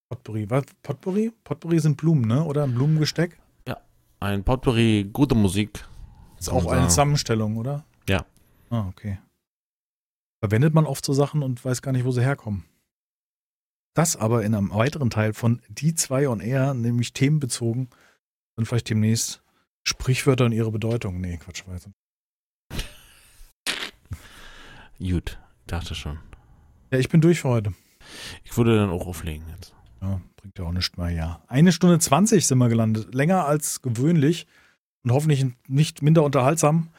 Potpourri, 0.09 0.49
was? 0.49 0.63
Potpourri? 0.81 1.31
Potpourri 1.43 1.79
sind 1.79 1.97
Blumen, 1.97 2.25
ne? 2.27 2.43
Oder 2.43 2.63
ein 2.63 2.73
Blumengesteck? 2.73 3.39
Ein 4.21 4.43
Potpourri, 4.43 5.09
gute 5.13 5.33
Musik. 5.33 5.85
Ist 6.37 6.49
auch 6.49 6.69
eine. 6.69 6.89
Zusammenstellung, 6.89 7.55
oder? 7.55 7.85
Ja. 8.09 8.25
Ah, 8.69 8.85
okay. 8.89 9.17
Verwendet 10.43 10.73
man 10.73 10.85
oft 10.85 11.05
so 11.05 11.13
Sachen 11.13 11.41
und 11.41 11.63
weiß 11.63 11.81
gar 11.81 11.93
nicht, 11.93 12.03
wo 12.03 12.11
sie 12.11 12.21
herkommen. 12.21 12.65
Das 13.93 14.17
aber 14.17 14.43
in 14.43 14.53
einem 14.55 14.71
weiteren 14.73 15.09
Teil 15.09 15.33
von 15.33 15.61
Die 15.69 15.95
zwei 15.95 16.27
on 16.27 16.41
Air, 16.41 16.73
nämlich 16.73 17.13
themenbezogen, 17.13 17.89
und 18.57 18.65
vielleicht 18.65 18.89
demnächst 18.89 19.41
Sprichwörter 19.87 20.45
und 20.45 20.51
ihre 20.51 20.71
Bedeutung. 20.71 21.19
Nee, 21.19 21.37
Quatsch, 21.37 21.63
weiter. 21.67 21.91
Gut, 24.99 25.39
dachte 25.67 25.95
schon. 25.95 26.19
Ja, 26.91 26.99
ich 26.99 27.09
bin 27.09 27.21
durch 27.21 27.41
für 27.41 27.49
heute. 27.49 27.73
Ich 28.43 28.55
würde 28.57 28.75
dann 28.75 28.89
auch 28.89 29.07
auflegen 29.07 29.45
jetzt. 29.55 29.73
Ja, 30.01 30.19
bringt 30.35 30.57
ja 30.57 30.65
auch 30.65 30.71
nichts 30.71 30.97
mehr, 30.97 31.09
ja. 31.09 31.41
Eine 31.47 31.71
Stunde 31.71 31.99
20 31.99 32.45
sind 32.45 32.57
wir 32.57 32.69
gelandet. 32.69 33.13
Länger 33.13 33.45
als 33.45 33.81
gewöhnlich 33.81 34.47
und 35.03 35.11
hoffentlich 35.11 35.45
nicht 35.67 36.01
minder 36.01 36.23
unterhaltsam. 36.23 36.89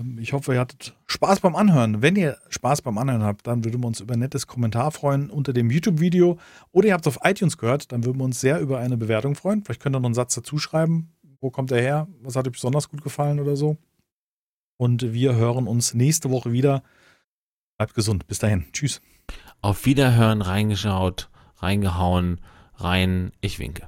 Ähm, 0.00 0.18
Ich 0.18 0.32
hoffe, 0.32 0.54
ihr 0.54 0.60
hattet 0.60 0.96
Spaß 1.06 1.40
beim 1.40 1.54
Anhören. 1.54 2.02
Wenn 2.02 2.16
ihr 2.16 2.38
Spaß 2.48 2.82
beim 2.82 2.98
Anhören 2.98 3.22
habt, 3.22 3.46
dann 3.46 3.64
würden 3.64 3.80
wir 3.82 3.86
uns 3.86 4.00
über 4.00 4.14
ein 4.14 4.20
nettes 4.20 4.46
Kommentar 4.46 4.90
freuen 4.90 5.30
unter 5.30 5.52
dem 5.52 5.70
YouTube-Video. 5.70 6.38
Oder 6.72 6.88
ihr 6.88 6.94
habt 6.94 7.06
es 7.06 7.16
auf 7.16 7.24
iTunes 7.24 7.58
gehört, 7.58 7.92
dann 7.92 8.04
würden 8.04 8.18
wir 8.18 8.24
uns 8.24 8.40
sehr 8.40 8.60
über 8.60 8.78
eine 8.78 8.96
Bewertung 8.96 9.34
freuen. 9.34 9.62
Vielleicht 9.64 9.80
könnt 9.82 9.94
ihr 9.94 10.00
noch 10.00 10.06
einen 10.06 10.14
Satz 10.14 10.34
dazu 10.34 10.58
schreiben. 10.58 11.12
Wo 11.46 11.50
kommt 11.50 11.70
er 11.70 11.80
her? 11.80 12.08
Was 12.22 12.34
hat 12.34 12.48
euch 12.48 12.54
besonders 12.54 12.88
gut 12.88 13.04
gefallen 13.04 13.38
oder 13.38 13.54
so? 13.54 13.76
Und 14.78 15.12
wir 15.12 15.36
hören 15.36 15.68
uns 15.68 15.94
nächste 15.94 16.28
Woche 16.28 16.50
wieder. 16.50 16.82
Bleibt 17.78 17.94
gesund. 17.94 18.26
Bis 18.26 18.40
dahin. 18.40 18.64
Tschüss. 18.72 19.00
Auf 19.60 19.86
Wiederhören 19.86 20.42
reingeschaut, 20.42 21.30
reingehauen, 21.58 22.40
rein. 22.74 23.30
Ich 23.42 23.60
winke. 23.60 23.86